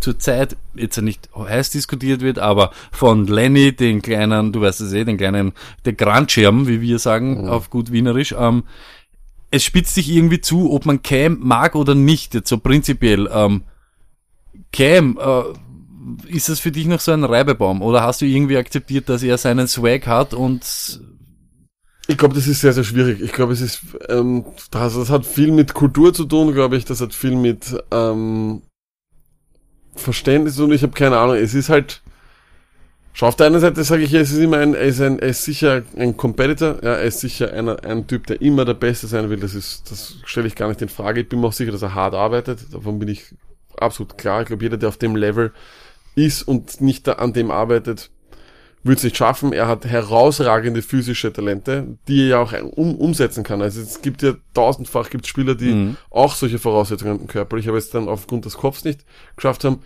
zurzeit 0.00 0.56
jetzt 0.74 0.96
ja 0.96 1.02
nicht 1.02 1.28
heiß 1.36 1.70
diskutiert 1.70 2.22
wird, 2.22 2.40
aber 2.40 2.72
von 2.90 3.28
Lenny, 3.28 3.72
den 3.72 4.02
kleinen, 4.02 4.52
du 4.52 4.60
weißt 4.60 4.80
es 4.80 4.92
eh, 4.92 5.04
den 5.04 5.16
kleinen, 5.16 5.52
der 5.84 5.92
Grandschirm, 5.92 6.66
wie 6.66 6.80
wir 6.80 6.98
sagen, 6.98 7.48
auf 7.48 7.70
gut 7.70 7.92
Wienerisch, 7.92 8.34
ähm, 8.36 8.64
es 9.52 9.62
spitzt 9.62 9.94
sich 9.94 10.10
irgendwie 10.10 10.40
zu, 10.40 10.72
ob 10.72 10.86
man 10.86 11.02
Cam 11.02 11.38
mag 11.40 11.76
oder 11.76 11.94
nicht, 11.94 12.34
jetzt 12.34 12.48
so 12.48 12.58
prinzipiell. 12.58 13.28
Ähm, 13.32 13.62
Cam, 14.72 15.18
äh, 15.20 15.42
ist 16.26 16.48
das 16.48 16.60
für 16.60 16.72
dich 16.72 16.86
noch 16.86 17.00
so 17.00 17.12
ein 17.12 17.24
Reibebaum 17.24 17.82
oder 17.82 18.02
hast 18.02 18.20
du 18.20 18.26
irgendwie 18.26 18.56
akzeptiert, 18.56 19.08
dass 19.08 19.22
er 19.22 19.38
seinen 19.38 19.68
Swag 19.68 20.06
hat 20.06 20.34
und 20.34 21.00
Ich 22.08 22.18
glaube, 22.18 22.34
das 22.34 22.48
ist 22.48 22.60
sehr, 22.60 22.72
sehr 22.72 22.84
schwierig. 22.84 23.20
Ich 23.20 23.32
glaube, 23.32 23.52
es 23.52 23.60
ist, 23.60 23.80
ähm, 24.08 24.44
das, 24.70 24.94
das 24.94 25.10
hat 25.10 25.24
viel 25.24 25.52
mit 25.52 25.72
Kultur 25.74 26.12
zu 26.12 26.24
tun, 26.24 26.52
glaube 26.52 26.76
ich. 26.76 26.84
Das 26.84 27.00
hat 27.00 27.14
viel 27.14 27.36
mit 27.36 27.76
ähm, 27.92 28.62
Verständnis 29.94 30.58
und 30.58 30.72
ich 30.72 30.82
habe 30.82 30.92
keine 30.92 31.18
Ahnung. 31.18 31.36
Es 31.36 31.54
ist 31.54 31.68
halt, 31.68 32.02
schau, 33.12 33.28
auf 33.28 33.36
der 33.36 33.46
einen 33.46 33.60
Seite 33.60 33.84
sage 33.84 34.02
ich, 34.02 34.12
es 34.14 34.32
ist 34.32 34.38
immer 34.38 34.58
ein, 34.58 34.74
er 34.74 34.82
ist 34.82 35.00
ein, 35.00 35.20
er 35.20 35.28
ist 35.28 35.44
sicher 35.44 35.82
ein 35.96 36.16
Competitor, 36.16 36.82
ja, 36.82 36.94
er 36.94 37.04
ist 37.04 37.20
sicher 37.20 37.52
einer, 37.52 37.84
ein 37.84 38.06
Typ, 38.08 38.26
der 38.26 38.40
immer 38.40 38.64
der 38.64 38.74
Beste 38.74 39.06
sein 39.06 39.30
will. 39.30 39.38
Das 39.38 39.54
ist, 39.54 39.90
das 39.90 40.16
stelle 40.24 40.48
ich 40.48 40.56
gar 40.56 40.68
nicht 40.68 40.82
in 40.82 40.88
Frage. 40.88 41.20
Ich 41.20 41.28
bin 41.28 41.40
mir 41.40 41.46
auch 41.46 41.52
sicher, 41.52 41.72
dass 41.72 41.82
er 41.82 41.94
hart 41.94 42.14
arbeitet. 42.14 42.74
Davon 42.74 42.98
bin 42.98 43.08
ich 43.08 43.34
absolut 43.76 44.18
klar. 44.18 44.42
Ich 44.42 44.48
glaube, 44.48 44.64
jeder, 44.64 44.76
der 44.76 44.88
auf 44.88 44.96
dem 44.98 45.14
Level 45.14 45.52
ist 46.14 46.42
und 46.42 46.80
nicht 46.80 47.06
da 47.06 47.14
an 47.14 47.32
dem 47.32 47.50
arbeitet, 47.50 48.10
wird 48.84 48.98
es 48.98 49.04
nicht 49.04 49.16
schaffen. 49.16 49.52
Er 49.52 49.68
hat 49.68 49.84
herausragende 49.84 50.82
physische 50.82 51.32
Talente, 51.32 51.98
die 52.08 52.22
er 52.22 52.26
ja 52.28 52.38
auch 52.40 52.52
um, 52.76 52.96
umsetzen 52.96 53.44
kann. 53.44 53.62
Also 53.62 53.80
es 53.80 54.02
gibt 54.02 54.22
ja 54.22 54.34
tausendfach 54.54 55.08
gibt 55.10 55.26
Spieler, 55.26 55.54
die 55.54 55.72
Mhm. 55.72 55.96
auch 56.10 56.34
solche 56.34 56.58
Voraussetzungen 56.58 57.12
haben 57.20 57.26
körperlich, 57.28 57.68
aber 57.68 57.78
jetzt 57.78 57.94
dann 57.94 58.08
aufgrund 58.08 58.44
des 58.44 58.56
Kopfs 58.56 58.84
nicht 58.84 59.04
geschafft 59.36 59.64
haben. 59.64 59.80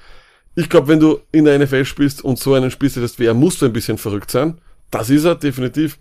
Ich 0.54 0.70
glaube, 0.70 0.88
wenn 0.88 1.00
du 1.00 1.20
in 1.32 1.44
der 1.44 1.58
NFL 1.58 1.84
spielst 1.84 2.24
und 2.24 2.38
so 2.38 2.54
einen 2.54 2.70
spielst, 2.70 2.96
das 2.96 3.18
wie 3.18 3.26
er, 3.26 3.34
musst 3.34 3.60
du 3.60 3.66
ein 3.66 3.72
bisschen 3.74 3.98
verrückt 3.98 4.30
sein. 4.30 4.58
Das 4.90 5.10
ist 5.10 5.24
er 5.24 5.34
definitiv. 5.34 5.98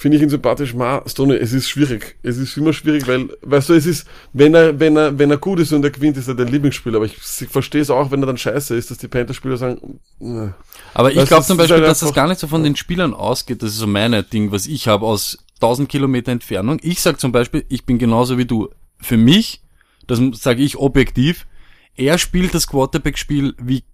Finde 0.00 0.16
ich 0.16 0.22
ihn 0.22 0.30
sympathisch. 0.30 0.72
Ma, 0.72 1.02
Stoney, 1.06 1.34
es 1.34 1.52
ist 1.52 1.68
schwierig. 1.68 2.16
Es 2.22 2.38
ist 2.38 2.56
immer 2.56 2.72
schwierig, 2.72 3.06
weil, 3.06 3.28
weißt 3.42 3.68
du, 3.68 3.74
es 3.74 3.84
ist, 3.84 4.06
wenn 4.32 4.54
er, 4.54 4.80
wenn 4.80 4.96
er, 4.96 5.18
wenn 5.18 5.30
er 5.30 5.36
gut 5.36 5.60
ist 5.60 5.74
und 5.74 5.84
er 5.84 5.90
gewinnt, 5.90 6.16
ist 6.16 6.26
er 6.26 6.34
dein 6.34 6.48
Lieblingsspieler. 6.48 6.96
Aber 6.96 7.04
ich 7.04 7.18
verstehe 7.18 7.82
es 7.82 7.90
auch, 7.90 8.10
wenn 8.10 8.22
er 8.22 8.26
dann 8.26 8.38
scheiße 8.38 8.74
ist, 8.74 8.90
dass 8.90 8.96
die 8.96 9.08
Panther-Spieler 9.08 9.58
sagen, 9.58 10.00
äh, 10.22 10.52
Aber 10.94 11.10
ich 11.12 11.26
glaube 11.26 11.44
zum 11.44 11.56
ist 11.56 11.58
Beispiel, 11.58 11.76
halt 11.76 11.86
dass 11.86 12.00
das 12.00 12.14
gar 12.14 12.28
nicht 12.28 12.40
so 12.40 12.46
von 12.46 12.64
den 12.64 12.76
Spielern 12.76 13.12
ausgeht. 13.12 13.62
Das 13.62 13.72
ist 13.72 13.76
so 13.76 13.86
meine 13.86 14.22
Ding, 14.22 14.52
was 14.52 14.66
ich 14.66 14.88
habe 14.88 15.04
aus 15.04 15.36
1000 15.56 15.86
Kilometer 15.86 16.32
Entfernung. 16.32 16.78
Ich 16.80 17.02
sag 17.02 17.20
zum 17.20 17.30
Beispiel, 17.30 17.66
ich 17.68 17.84
bin 17.84 17.98
genauso 17.98 18.38
wie 18.38 18.46
du. 18.46 18.70
Für 19.02 19.18
mich, 19.18 19.60
das 20.06 20.18
sage 20.32 20.62
ich 20.62 20.78
objektiv, 20.78 21.46
er 21.94 22.16
spielt 22.16 22.54
das 22.54 22.66
Quarterback-Spiel 22.68 23.54
wie 23.58 23.84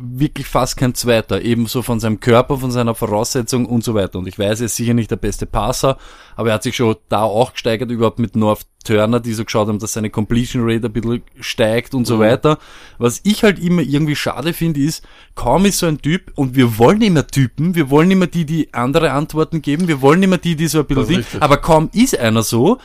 wirklich 0.00 0.46
fast 0.46 0.76
kein 0.76 0.94
Zweiter. 0.94 1.42
Ebenso 1.42 1.82
von 1.82 2.00
seinem 2.00 2.20
Körper, 2.20 2.58
von 2.58 2.70
seiner 2.70 2.94
Voraussetzung 2.94 3.66
und 3.66 3.84
so 3.84 3.94
weiter. 3.94 4.18
Und 4.18 4.26
ich 4.26 4.38
weiß, 4.38 4.60
er 4.60 4.66
ist 4.66 4.76
sicher 4.76 4.94
nicht 4.94 5.10
der 5.10 5.16
beste 5.16 5.46
Passer, 5.46 5.98
aber 6.36 6.48
er 6.48 6.54
hat 6.54 6.62
sich 6.62 6.76
schon 6.76 6.96
da 7.08 7.22
auch 7.22 7.52
gesteigert, 7.52 7.90
überhaupt 7.90 8.18
mit 8.18 8.36
North 8.36 8.66
Turner, 8.84 9.20
die 9.20 9.34
so 9.34 9.44
geschaut 9.44 9.68
haben, 9.68 9.78
dass 9.78 9.92
seine 9.92 10.10
Completion 10.10 10.62
Rate 10.64 10.86
ein 10.86 10.92
bisschen 10.92 11.22
steigt 11.40 11.94
und 11.94 12.06
so 12.06 12.18
weiter. 12.18 12.58
Was 12.98 13.20
ich 13.24 13.42
halt 13.42 13.58
immer 13.58 13.82
irgendwie 13.82 14.16
schade 14.16 14.52
finde, 14.52 14.80
ist, 14.80 15.06
kaum 15.34 15.66
ist 15.66 15.78
so 15.78 15.86
ein 15.86 16.00
Typ, 16.00 16.32
und 16.34 16.54
wir 16.54 16.78
wollen 16.78 17.02
immer 17.02 17.26
Typen, 17.26 17.74
wir 17.74 17.90
wollen 17.90 18.10
immer 18.10 18.26
die, 18.26 18.46
die 18.46 18.72
andere 18.72 19.12
Antworten 19.12 19.60
geben, 19.60 19.86
wir 19.86 20.00
wollen 20.00 20.22
immer 20.22 20.38
die, 20.38 20.56
die 20.56 20.66
so 20.66 20.80
ein 20.80 20.86
bisschen 20.86 21.24
aber 21.40 21.58
kaum 21.58 21.90
ist 21.92 22.18
einer 22.18 22.42
so, 22.42 22.78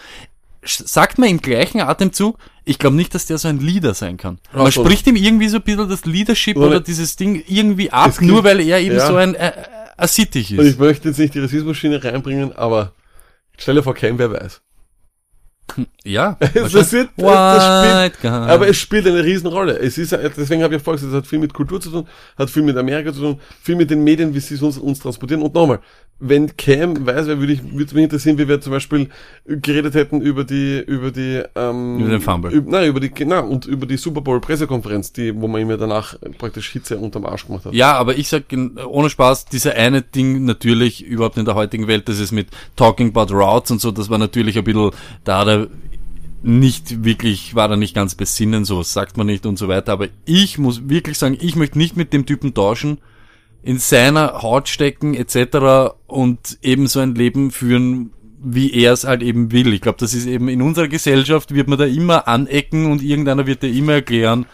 sagt 0.65 1.17
man 1.17 1.29
im 1.29 1.39
gleichen 1.41 1.81
Atemzug, 1.81 2.37
ich 2.63 2.79
glaube 2.79 2.95
nicht, 2.95 3.13
dass 3.13 3.25
der 3.27 3.37
so 3.37 3.47
ein 3.47 3.59
Leader 3.59 3.93
sein 3.93 4.17
kann. 4.17 4.39
Man 4.53 4.67
Ach 4.67 4.71
so. 4.71 4.83
spricht 4.83 5.05
ihm 5.07 5.15
irgendwie 5.15 5.47
so 5.47 5.57
ein 5.57 5.63
bisschen 5.63 5.87
das 5.87 6.05
Leadership 6.05 6.57
Oder- 6.57 6.67
oder 6.67 6.79
dieses 6.79 7.15
Ding 7.15 7.43
irgendwie 7.47 7.91
ab, 7.91 8.17
gibt- 8.17 8.31
nur 8.31 8.43
weil 8.43 8.59
er 8.59 8.79
eben 8.79 8.95
ja. 8.95 9.05
so 9.07 9.15
ein 9.15 9.35
äh, 9.35 9.49
äh, 9.49 9.53
assittig 9.97 10.51
Und 10.57 10.65
ich 10.65 10.71
ist. 10.71 10.79
möchte 10.79 11.09
jetzt 11.09 11.17
nicht 11.19 11.33
die 11.35 11.39
Rassismusschiene 11.39 12.03
reinbringen, 12.03 12.53
aber 12.53 12.93
stell 13.57 13.75
dir 13.75 13.83
vor, 13.83 13.93
kein 13.93 14.17
wer 14.17 14.31
weiß. 14.31 14.61
Ja, 16.03 16.37
wahrscheinlich. 16.39 16.75
ist, 16.75 16.93
White 17.17 18.13
spielt, 18.15 18.31
aber 18.31 18.67
es 18.67 18.77
spielt 18.77 19.07
eine 19.07 19.23
Riesenrolle. 19.23 19.77
Es 19.79 19.97
ist, 19.97 20.11
deswegen 20.11 20.63
habe 20.63 20.75
ich 20.75 20.79
ja 20.79 20.83
vorher 20.83 20.99
gesagt, 20.99 21.13
es 21.13 21.17
hat 21.17 21.27
viel 21.27 21.39
mit 21.39 21.53
Kultur 21.53 21.81
zu 21.81 21.89
tun, 21.89 22.07
hat 22.37 22.49
viel 22.49 22.63
mit 22.63 22.77
Amerika 22.77 23.11
zu 23.11 23.21
tun, 23.21 23.39
viel 23.61 23.75
mit 23.75 23.89
den 23.89 24.03
Medien, 24.03 24.33
wie 24.33 24.39
sie 24.39 24.55
es 24.55 24.61
uns, 24.61 24.77
uns 24.77 24.99
transportieren. 24.99 25.41
Und 25.41 25.53
nochmal, 25.53 25.79
wenn 26.19 26.55
Cam 26.55 27.05
weiß, 27.05 27.27
wer 27.27 27.39
würde 27.39 27.53
ich, 27.53 27.63
würde 27.63 27.93
mich 27.93 28.03
interessieren, 28.05 28.37
wie 28.37 28.47
wir 28.47 28.61
zum 28.61 28.71
Beispiel 28.71 29.09
geredet 29.45 29.95
hätten 29.95 30.21
über 30.21 30.45
die, 30.45 30.79
über 30.79 31.11
die, 31.11 31.43
ähm, 31.55 31.99
Über 31.99 32.09
den 32.09 32.21
Fumble. 32.21 32.51
Über, 32.51 32.71
nein, 32.71 32.87
über 32.87 33.01
die, 33.01 33.09
genau, 33.09 33.45
und 33.45 33.65
über 33.65 33.85
die 33.85 33.97
Super 33.97 34.21
Bowl 34.21 34.39
Pressekonferenz, 34.39 35.11
die, 35.11 35.35
wo 35.35 35.47
man 35.47 35.61
ihm 35.61 35.69
ja 35.69 35.77
danach 35.77 36.15
praktisch 36.37 36.71
Hitze 36.71 36.97
unterm 36.97 37.25
Arsch 37.25 37.47
gemacht 37.47 37.65
hat. 37.65 37.73
Ja, 37.73 37.93
aber 37.93 38.17
ich 38.17 38.29
sag 38.29 38.43
ohne 38.87 39.09
Spaß, 39.09 39.45
dieser 39.45 39.73
eine 39.73 40.03
Ding 40.03 40.45
natürlich 40.45 41.03
überhaupt 41.03 41.37
in 41.37 41.43
der 41.43 41.55
heutigen 41.55 41.87
Welt, 41.87 42.07
das 42.07 42.19
ist 42.19 42.31
mit 42.31 42.47
Talking 42.77 43.09
about 43.13 43.33
Routes 43.33 43.71
und 43.71 43.81
so, 43.81 43.91
das 43.91 44.09
war 44.09 44.17
natürlich 44.17 44.57
ein 44.57 44.63
bisschen, 44.63 44.91
da 45.25 45.39
hat 45.39 45.47
er 45.55 45.67
nicht 46.43 47.03
wirklich, 47.03 47.55
war 47.55 47.69
er 47.71 47.77
nicht 47.77 47.95
ganz 47.95 48.13
besinnen, 48.15 48.65
so 48.65 48.83
sagt 48.83 49.17
man 49.17 49.25
nicht 49.27 49.45
und 49.45 49.57
so 49.57 49.67
weiter, 49.67 49.93
aber 49.93 50.07
ich 50.25 50.57
muss 50.59 50.87
wirklich 50.89 51.17
sagen, 51.17 51.37
ich 51.39 51.55
möchte 51.55 51.77
nicht 51.77 51.97
mit 51.97 52.13
dem 52.13 52.25
Typen 52.25 52.53
tauschen, 52.53 52.99
in 53.63 53.79
seiner 53.79 54.43
Haut 54.43 54.69
stecken 54.69 55.15
etc. 55.15 55.95
und 56.05 56.59
eben 56.61 56.85
so 56.85 56.99
ein 56.99 57.15
Leben 57.15 57.49
führen, 57.49 58.11
wie 58.43 58.71
er 58.73 58.93
es 58.93 59.05
halt 59.05 59.23
eben 59.23 59.51
will. 59.51 59.73
Ich 59.73 59.81
glaube, 59.81 59.97
das 59.99 60.13
ist 60.13 60.27
eben 60.27 60.47
in 60.49 60.61
unserer 60.61 60.87
Gesellschaft 60.87 61.55
wird 61.55 61.67
man 61.67 61.79
da 61.79 61.85
immer 61.85 62.27
anecken 62.27 62.91
und 62.91 63.01
irgendeiner 63.01 63.47
wird 63.47 63.63
dir 63.63 63.71
immer 63.73 63.93
erklären, 63.93 64.45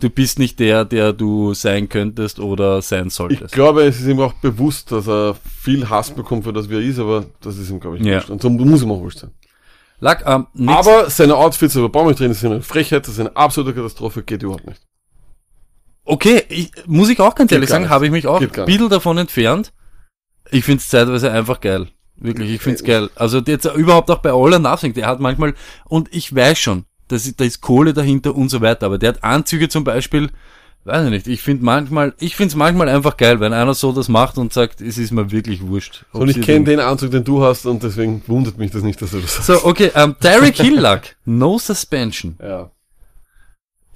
du 0.00 0.10
bist 0.10 0.40
nicht 0.40 0.58
der, 0.58 0.84
der 0.84 1.12
du 1.12 1.54
sein 1.54 1.88
könntest 1.88 2.40
oder 2.40 2.82
sein 2.82 3.06
Ich 3.06 3.14
solltest. 3.14 3.54
glaube, 3.54 3.82
es 3.84 4.00
ist 4.00 4.08
ihm 4.08 4.18
auch 4.18 4.32
bewusst, 4.32 4.90
dass 4.90 5.06
er 5.06 5.36
viel 5.60 5.88
Hass 5.88 6.10
bekommt 6.10 6.42
für 6.42 6.52
das, 6.52 6.68
wie 6.70 6.74
er 6.74 6.80
ist, 6.80 6.98
aber 6.98 7.26
das 7.40 7.56
ist 7.56 7.70
ihm, 7.70 7.78
glaube 7.78 7.98
ich, 7.98 8.04
Ja. 8.04 8.14
wurscht. 8.16 8.30
Und 8.30 8.42
so 8.42 8.50
muss 8.50 8.82
ihm 8.82 8.90
auch 8.90 9.00
wurscht 9.00 9.18
sein. 9.20 9.30
Lack, 10.00 10.24
ähm, 10.26 10.46
nix, 10.54 10.78
Aber 10.78 11.10
seine 11.10 11.36
Outfits 11.36 11.76
über 11.76 11.88
Baum 11.88 12.12
drin 12.14 12.32
sind 12.32 12.52
eine 12.52 12.62
Frechheit, 12.62 13.06
das 13.06 13.14
ist 13.14 13.20
eine 13.20 13.36
absolute 13.36 13.74
Katastrophe, 13.74 14.22
geht 14.22 14.42
überhaupt 14.42 14.66
nicht. 14.66 14.80
okay, 16.04 16.42
ich, 16.48 16.72
muss 16.86 17.10
ich 17.10 17.20
auch 17.20 17.34
ganz 17.34 17.50
Geht 17.50 17.56
ehrlich 17.56 17.70
sagen, 17.70 17.90
habe 17.90 18.06
ich 18.06 18.10
mich 18.10 18.26
auch 18.26 18.40
ein 18.40 18.48
bisschen 18.48 18.88
davon 18.88 19.18
entfernt. 19.18 19.72
Ich 20.50 20.64
find's 20.64 20.88
zeitweise 20.88 21.30
einfach 21.30 21.60
geil. 21.60 21.88
Wirklich, 22.16 22.50
ich 22.50 22.60
find's 22.60 22.82
geil. 22.82 23.08
Also 23.14 23.38
jetzt 23.38 23.64
überhaupt 23.66 24.10
auch 24.10 24.18
bei 24.18 24.30
All 24.30 24.52
or 24.52 24.58
Nothing, 24.58 24.94
der 24.94 25.06
hat 25.06 25.20
manchmal, 25.20 25.54
und 25.86 26.12
ich 26.14 26.34
weiß 26.34 26.58
schon, 26.58 26.84
dass, 27.08 27.30
da 27.36 27.44
ist 27.44 27.60
Kohle 27.60 27.92
dahinter 27.92 28.34
und 28.34 28.48
so 28.48 28.60
weiter, 28.60 28.86
aber 28.86 28.98
der 28.98 29.10
hat 29.10 29.24
Anzüge 29.24 29.68
zum 29.68 29.84
Beispiel, 29.84 30.30
weiß 30.84 31.04
ich 31.04 31.10
nicht, 31.10 31.26
ich 31.26 31.42
find 31.42 31.62
manchmal, 31.62 32.14
ich 32.18 32.36
find's 32.36 32.54
manchmal 32.54 32.88
einfach 32.88 33.16
geil, 33.16 33.38
wenn 33.40 33.52
einer 33.52 33.74
so 33.74 33.92
das 33.92 34.08
macht 34.08 34.38
und 34.38 34.52
sagt, 34.52 34.80
es 34.80 34.96
ist 34.98 35.10
mir 35.12 35.30
wirklich 35.30 35.62
wurscht. 35.66 36.04
Und 36.12 36.28
ich 36.30 36.40
kenne 36.40 36.60
den- 36.60 36.64
den 36.64 36.80
Anzug, 36.80 37.10
den 37.10 37.24
du 37.24 37.42
hast, 37.44 37.66
und 37.66 37.82
deswegen 37.82 38.22
wundert 38.26 38.56
mich 38.58 38.70
das 38.70 38.82
nicht, 38.82 39.00
dass 39.02 39.10
du 39.10 39.20
das 39.20 39.38
hast. 39.38 39.46
So, 39.46 39.64
okay, 39.64 39.90
ähm, 39.94 40.16
Derek 40.22 40.56
Hillack, 40.56 41.16
no 41.24 41.58
suspension. 41.58 42.36
Ja. 42.42 42.70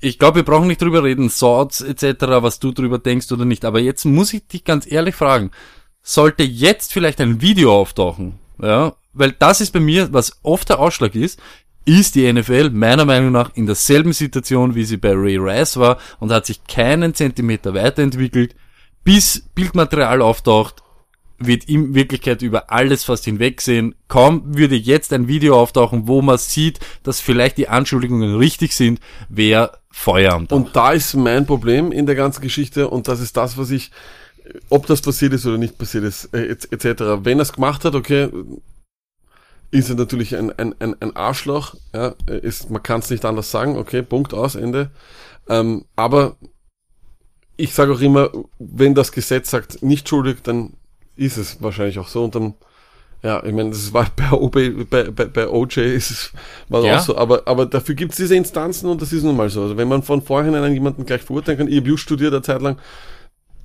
ich 0.01 0.19
glaube, 0.19 0.37
wir 0.37 0.43
brauchen 0.45 0.67
nicht 0.69 0.83
drüber 0.83 1.03
reden, 1.03 1.31
Swords 1.31 1.81
etc., 1.81 2.05
was 2.43 2.59
du 2.59 2.73
drüber 2.73 2.99
denkst 2.99 3.33
oder 3.33 3.47
nicht. 3.47 3.65
Aber 3.65 3.81
jetzt 3.81 4.05
muss 4.05 4.35
ich 4.35 4.47
dich 4.47 4.65
ganz 4.65 4.91
ehrlich 4.91 5.15
fragen, 5.15 5.51
sollte 6.03 6.43
jetzt 6.43 6.93
vielleicht 6.93 7.21
ein 7.23 7.41
Video 7.41 7.73
auftauchen, 7.73 8.35
ja, 8.61 8.93
weil 9.15 9.33
das 9.33 9.63
ist 9.63 9.73
bei 9.73 9.81
mir, 9.81 10.13
was 10.13 10.39
oft 10.43 10.69
der 10.69 10.79
Ausschlag 10.81 11.15
ist, 11.15 11.41
ist 11.85 12.15
die 12.15 12.33
NFL 12.33 12.71
meiner 12.71 13.05
Meinung 13.05 13.33
nach 13.33 13.51
in 13.55 13.67
derselben 13.67 14.13
Situation, 14.13 14.75
wie 14.75 14.85
sie 14.85 14.97
bei 14.97 15.13
Ray 15.13 15.37
Rice 15.37 15.77
war 15.79 15.99
und 16.21 16.33
hat 16.33 16.47
sich 16.47 16.65
keinen 16.65 17.15
Zentimeter 17.15 17.75
weiterentwickelt, 17.75 18.55
bis 19.05 19.45
Bildmaterial 19.55 20.23
auftaucht, 20.23 20.83
wird 21.39 21.65
in 21.65 21.95
Wirklichkeit 21.95 22.43
über 22.43 22.71
alles 22.73 23.05
fast 23.05 23.25
hinwegsehen. 23.25 23.95
Kaum 24.09 24.57
würde 24.57 24.77
jetzt 24.77 25.13
ein 25.13 25.29
Video 25.29 25.61
auftauchen, 25.61 26.07
wo 26.07 26.23
man 26.23 26.39
sieht, 26.39 26.79
dass 27.03 27.21
vielleicht 27.21 27.59
die 27.59 27.69
Anschuldigungen 27.69 28.37
richtig 28.37 28.75
sind, 28.75 29.01
wäre 29.29 29.79
Feuer. 29.91 30.43
Und 30.51 30.75
da 30.77 30.93
ist 30.93 31.15
mein 31.15 31.45
Problem 31.45 31.93
in 31.93 32.07
der 32.07 32.15
ganzen 32.15 32.41
Geschichte 32.41 32.89
und 32.89 33.09
das 33.09 33.21
ist 33.21 33.37
das, 33.37 33.59
was 33.59 33.71
ich, 33.71 33.91
ob 34.71 34.87
das 34.87 35.03
passiert 35.03 35.33
ist 35.35 35.45
oder 35.45 35.59
nicht 35.59 35.77
passiert 35.77 36.05
ist, 36.05 36.33
äh, 36.33 36.47
et- 36.47 36.73
etc. 36.73 37.03
Wenn 37.25 37.39
er 37.39 37.43
es 37.43 37.53
gemacht 37.53 37.85
hat, 37.85 37.95
okay, 37.95 38.29
ist 39.75 39.91
er 39.91 39.97
natürlich 39.97 40.37
ein, 40.37 40.57
ein, 40.57 40.75
ein, 40.79 40.95
ein 41.01 41.17
Arschloch, 41.17 41.75
ja, 41.93 42.15
ist, 42.29 42.71
man 42.71 42.83
kann 42.83 43.01
es 43.01 43.11
nicht 43.11 43.25
anders 43.25 43.51
sagen, 43.51 43.77
okay, 43.77 44.03
Punkt 44.03 44.33
aus, 44.33 44.55
Ende. 44.55 44.91
Ähm, 45.49 45.85
aber 45.97 46.37
ich 47.57 47.75
sage 47.75 47.93
auch 47.93 48.01
immer, 48.01 48.31
wenn 48.59 48.95
das 48.95 49.11
Gesetz 49.11 49.51
sagt, 49.51 49.83
nicht 49.83 50.09
schuldig, 50.09 50.39
dann 50.45 50.75
ist 51.17 51.37
es 51.39 51.61
wahrscheinlich 51.61 51.99
auch 51.99 52.09
so 52.09 52.25
und 52.25 52.35
dann 52.35 52.55
ja, 53.25 53.43
ich 53.43 53.55
meine, 53.55 53.71
das 53.71 53.93
war 53.95 54.07
bei, 54.17 54.31
OB, 54.33 54.89
bei, 54.91 55.05
bei, 55.11 55.25
bei 55.25 55.49
OJ 55.49 55.79
ist 55.81 56.11
es 56.11 56.33
war 56.69 56.85
Ja. 56.85 56.99
auch 56.99 57.01
so, 57.01 57.17
aber, 57.17 57.43
aber 57.47 57.65
dafür 57.67 57.95
gibt 57.95 58.13
es 58.13 58.19
diese 58.19 58.37
Instanzen 58.37 58.89
und 58.89 59.01
das 59.01 59.13
ist 59.15 59.23
nun 59.23 59.35
mal 59.35 59.49
so. 59.49 59.63
Also 59.63 59.77
wenn 59.79 59.89
man 59.89 60.03
von 60.03 60.21
vornherein 60.21 60.75
jemanden 60.75 61.07
gleich 61.07 61.23
verurteilen 61.23 61.59
kann, 61.59 61.69
ich 61.69 61.79
habe 61.79 61.89
just 61.89 62.03
studiert 62.03 62.35
eine 62.35 62.43
Zeit 62.43 62.61
lang, 62.61 62.77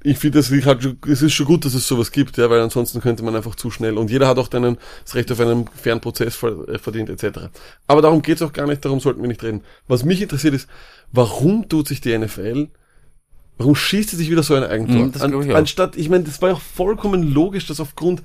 ich 0.04 0.18
finde, 0.18 0.42
halt, 0.42 0.98
es 1.08 1.22
ist 1.22 1.34
schon 1.34 1.46
gut, 1.46 1.66
dass 1.66 1.74
es 1.74 1.88
sowas 1.88 2.12
gibt, 2.12 2.38
ja, 2.38 2.50
weil 2.50 2.62
ansonsten 2.62 3.02
könnte 3.02 3.24
man 3.24 3.36
einfach 3.36 3.56
zu 3.56 3.70
schnell 3.72 3.98
und 3.98 4.10
jeder 4.10 4.28
hat 4.28 4.38
auch 4.38 4.48
dann 4.48 4.78
das 5.04 5.16
Recht 5.16 5.32
auf 5.32 5.40
einen 5.40 5.68
fairen 5.68 6.00
Prozess 6.02 6.42
äh, 6.44 6.78
verdient, 6.78 7.10
etc. 7.10 7.50
Aber 7.88 8.02
darum 8.02 8.22
geht's 8.22 8.42
auch 8.42 8.54
gar 8.54 8.68
nicht, 8.68 8.84
darum 8.86 9.00
sollten 9.00 9.22
wir 9.22 9.28
nicht 9.28 9.44
reden. 9.44 9.62
Was 9.88 10.04
mich 10.04 10.22
interessiert 10.22 10.54
ist, 10.54 10.68
warum 11.12 11.68
tut 11.68 11.88
sich 11.88 12.02
die 12.02 12.18
NFL 12.18 12.70
Warum 13.60 13.76
schießt 13.76 14.12
sie 14.12 14.16
sich 14.16 14.32
wieder 14.32 14.42
so 14.42 14.56
ein 14.56 14.64
Eigentor? 14.64 15.10
Das 15.12 15.22
glaub 15.28 15.44
ich. 15.44 15.54
Anstatt, 15.54 15.98
ich 15.98 16.10
meine, 16.10 16.24
das 16.24 16.42
war 16.42 16.48
ja 16.50 16.56
auch 16.56 16.62
vollkommen 16.62 17.24
logisch, 17.24 17.66
dass 17.68 17.82
aufgrund 17.82 18.24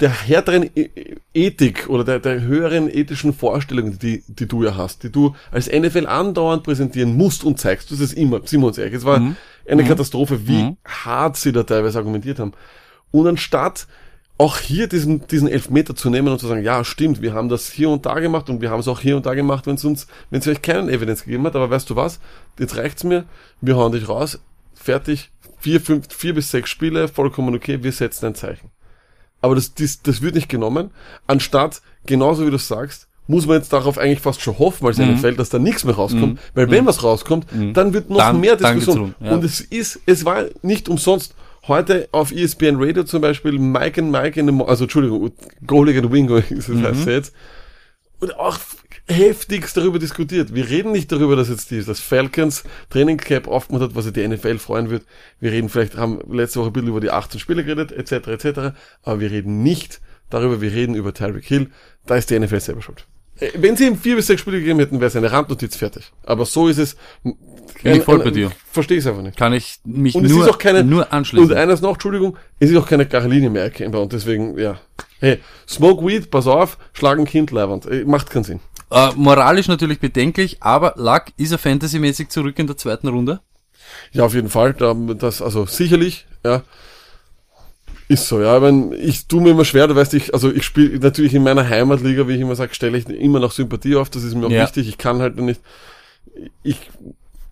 der 0.00 0.10
härteren 0.10 0.68
E- 0.74 0.90
Ethik 1.32 1.88
oder 1.88 2.04
der, 2.04 2.18
der 2.18 2.42
höheren 2.42 2.90
ethischen 2.90 3.32
Vorstellungen, 3.32 3.98
die, 3.98 4.22
die 4.28 4.46
du 4.46 4.62
ja 4.62 4.76
hast, 4.76 5.02
die 5.02 5.10
du 5.10 5.34
als 5.50 5.70
NFL 5.72 6.06
andauernd 6.06 6.64
präsentieren 6.64 7.16
musst 7.16 7.44
und 7.44 7.58
zeigst, 7.58 7.92
das 7.92 8.00
ist 8.00 8.12
immer, 8.12 8.40
sind 8.44 8.60
wir 8.60 8.66
uns 8.66 8.76
ehrlich, 8.78 8.94
es 8.94 9.04
war 9.04 9.20
Mhm. 9.20 9.36
Eine 9.68 9.84
Katastrophe, 9.84 10.46
wie 10.46 10.76
hart 10.84 11.36
sie 11.36 11.52
da 11.52 11.62
teilweise 11.62 11.98
argumentiert 11.98 12.38
haben. 12.38 12.52
Und 13.10 13.26
anstatt 13.26 13.86
auch 14.36 14.58
hier 14.58 14.88
diesen, 14.88 15.26
diesen 15.28 15.48
Elfmeter 15.48 15.94
zu 15.94 16.10
nehmen 16.10 16.28
und 16.28 16.40
zu 16.40 16.48
sagen, 16.48 16.64
ja, 16.64 16.84
stimmt, 16.84 17.22
wir 17.22 17.34
haben 17.34 17.48
das 17.48 17.70
hier 17.70 17.88
und 17.88 18.04
da 18.04 18.18
gemacht 18.18 18.50
und 18.50 18.60
wir 18.60 18.70
haben 18.70 18.80
es 18.80 18.88
auch 18.88 19.00
hier 19.00 19.16
und 19.16 19.26
da 19.26 19.34
gemacht, 19.34 19.66
wenn 19.66 19.76
es 19.76 19.84
uns, 19.84 20.08
wenn 20.30 20.40
es 20.40 20.48
euch 20.48 20.60
keinen 20.60 20.88
Evidenz 20.88 21.24
gegeben 21.24 21.44
hat, 21.44 21.54
aber 21.54 21.70
weißt 21.70 21.88
du 21.88 21.96
was, 21.96 22.18
jetzt 22.58 22.76
reicht's 22.76 23.04
mir, 23.04 23.26
wir 23.60 23.76
hauen 23.76 23.92
dich 23.92 24.08
raus, 24.08 24.40
fertig, 24.74 25.30
vier, 25.58 25.80
fünf, 25.80 26.12
vier 26.12 26.34
bis 26.34 26.50
sechs 26.50 26.68
Spiele, 26.68 27.06
vollkommen 27.06 27.54
okay, 27.54 27.82
wir 27.84 27.92
setzen 27.92 28.26
ein 28.26 28.34
Zeichen. 28.34 28.70
Aber 29.40 29.54
das, 29.54 29.74
das, 29.74 30.02
das 30.02 30.20
wird 30.20 30.34
nicht 30.34 30.48
genommen, 30.48 30.90
anstatt, 31.28 31.80
genauso 32.04 32.44
wie 32.44 32.50
du 32.50 32.58
sagst, 32.58 33.08
muss 33.26 33.46
man 33.46 33.56
jetzt 33.56 33.72
darauf 33.72 33.96
eigentlich 33.98 34.20
fast 34.20 34.40
schon 34.42 34.58
hoffen, 34.58 34.86
als 34.86 34.98
Mhm. 34.98 35.14
NFL, 35.14 35.34
dass 35.36 35.48
da 35.48 35.58
nichts 35.58 35.84
mehr 35.84 35.94
rauskommt, 35.94 36.38
weil 36.54 36.70
wenn 36.70 36.84
was 36.86 37.02
rauskommt, 37.02 37.46
dann 37.72 37.92
wird 37.94 38.10
noch 38.10 38.18
Dann- 38.18 38.40
mehr 38.40 38.56
Diskussion. 38.56 39.14
ja. 39.20 39.32
Und 39.32 39.44
es 39.44 39.60
ist, 39.60 40.00
es 40.06 40.24
war 40.24 40.44
nicht 40.62 40.88
umsonst 40.88 41.34
heute 41.66 42.08
auf 42.12 42.32
ESPN 42.32 42.76
Radio 42.78 43.04
zum 43.04 43.22
Beispiel 43.22 43.58
Mike 43.58 44.00
and 44.02 44.10
Mike 44.12 44.38
in 44.38 44.46
the, 44.46 44.52
Mo- 44.52 44.66
also 44.66 44.84
Entschuldigung, 44.84 45.32
Goalie 45.66 45.98
and 45.98 46.12
Wingo 46.12 46.36
ist 46.50 46.50
es 46.50 46.68
Mhm. 46.68 46.84
heißt 46.84 47.06
jetzt. 47.06 47.32
Und 48.20 48.38
auch 48.38 48.58
heftigst 49.06 49.76
darüber 49.76 49.98
diskutiert. 49.98 50.54
Wir 50.54 50.68
reden 50.68 50.92
nicht 50.92 51.10
darüber, 51.12 51.36
dass 51.36 51.48
jetzt 51.50 51.70
die, 51.70 51.82
das 51.84 52.00
Falcons 52.00 52.64
Trainingcamp 52.90 53.48
aufgemacht 53.48 53.82
hat, 53.82 53.94
was 53.94 54.04
sich 54.04 54.14
die 54.14 54.26
NFL 54.26 54.58
freuen 54.58 54.88
wird. 54.88 55.04
Wir 55.40 55.52
reden 55.52 55.68
vielleicht, 55.68 55.96
haben 55.96 56.20
letzte 56.30 56.60
Woche 56.60 56.68
ein 56.70 56.72
bisschen 56.72 56.88
über 56.88 57.00
die 57.00 57.10
18 57.10 57.38
Spiele 57.40 57.64
geredet, 57.64 57.92
etc., 57.92 58.28
etc., 58.28 58.60
aber 59.02 59.20
wir 59.20 59.30
reden 59.30 59.62
nicht 59.62 60.00
darüber, 60.30 60.60
wir 60.62 60.72
reden 60.72 60.94
über 60.94 61.12
Tyreek 61.12 61.44
Hill. 61.44 61.70
Da 62.06 62.16
ist 62.16 62.30
die 62.30 62.38
NFL 62.38 62.60
selber 62.60 62.80
schuld. 62.82 63.06
Äh, 63.40 63.50
Wenn 63.54 63.76
sie 63.76 63.86
ihm 63.86 63.96
vier 63.96 64.16
bis 64.16 64.26
sechs 64.26 64.40
Spiele 64.40 64.58
gegeben 64.58 64.78
hätten, 64.78 65.00
wäre 65.00 65.08
es 65.08 65.16
eine 65.16 65.30
Randnotiz 65.30 65.76
fertig. 65.76 66.12
Aber 66.24 66.44
so 66.44 66.68
ist 66.68 66.78
es. 66.78 66.96
Bin 67.22 67.96
ich 67.96 68.02
voll 68.02 68.20
bei 68.20 68.30
dir. 68.30 68.50
Verstehe 68.70 68.98
ich 68.98 69.06
einfach 69.06 69.22
nicht. 69.22 69.36
Kann 69.36 69.52
ich 69.52 69.80
mich 69.84 70.14
Und 70.14 70.24
es 70.24 70.30
nur, 70.30 70.44
ist 70.44 70.50
auch 70.50 70.58
keine, 70.58 70.84
nur 70.84 71.12
anschließen. 71.12 71.50
Und 71.50 71.56
eines 71.56 71.80
noch, 71.80 71.94
Entschuldigung, 71.94 72.36
es 72.58 72.70
ist 72.70 72.76
auch 72.76 72.88
keine 72.88 73.06
klare 73.06 73.28
Linie 73.28 73.50
mehr 73.50 73.64
erkennbar 73.64 74.02
und 74.02 74.12
deswegen, 74.12 74.58
ja. 74.58 74.80
Hey, 75.20 75.40
Smoke 75.68 76.04
Weed, 76.06 76.30
pass 76.30 76.46
auf, 76.46 76.78
schlagen 76.92 77.24
Kind 77.24 77.50
leibernd. 77.50 77.86
Äh, 77.86 78.04
Macht 78.04 78.30
keinen 78.30 78.44
Sinn. 78.44 78.60
Äh, 78.90 79.10
moralisch 79.16 79.68
natürlich 79.68 79.98
bedenklich, 79.98 80.58
aber 80.60 80.94
Luck 80.96 81.24
ist 81.36 81.52
er 81.52 81.58
fantasymäßig 81.58 82.28
zurück 82.28 82.58
in 82.58 82.66
der 82.66 82.76
zweiten 82.76 83.08
Runde. 83.08 83.40
Ja, 84.12 84.24
auf 84.24 84.34
jeden 84.34 84.48
Fall. 84.48 84.72
Da, 84.72 84.94
das, 84.94 85.42
also 85.42 85.66
sicherlich, 85.66 86.26
ja. 86.44 86.62
Ist 88.08 88.28
so, 88.28 88.40
ja. 88.40 88.56
Ich, 88.56 88.60
mein, 88.62 88.92
ich 88.92 89.26
tue 89.26 89.40
mir 89.40 89.50
immer 89.50 89.64
schwer, 89.64 89.86
du 89.88 89.94
weißt, 89.96 90.12
ich, 90.14 90.34
also 90.34 90.50
ich 90.52 90.62
spiele 90.64 90.98
natürlich 90.98 91.34
in 91.34 91.42
meiner 91.42 91.66
Heimatliga, 91.68 92.28
wie 92.28 92.34
ich 92.34 92.40
immer 92.40 92.54
sage, 92.54 92.74
stelle 92.74 92.98
ich 92.98 93.08
immer 93.08 93.40
noch 93.40 93.52
Sympathie 93.52 93.96
auf, 93.96 94.10
das 94.10 94.24
ist 94.24 94.34
mir 94.34 94.46
auch 94.46 94.50
Ja. 94.50 94.62
wichtig. 94.64 94.88
Ich 94.88 94.98
kann 94.98 95.20
halt 95.20 95.36
nicht. 95.38 95.60
Ich 96.62 96.76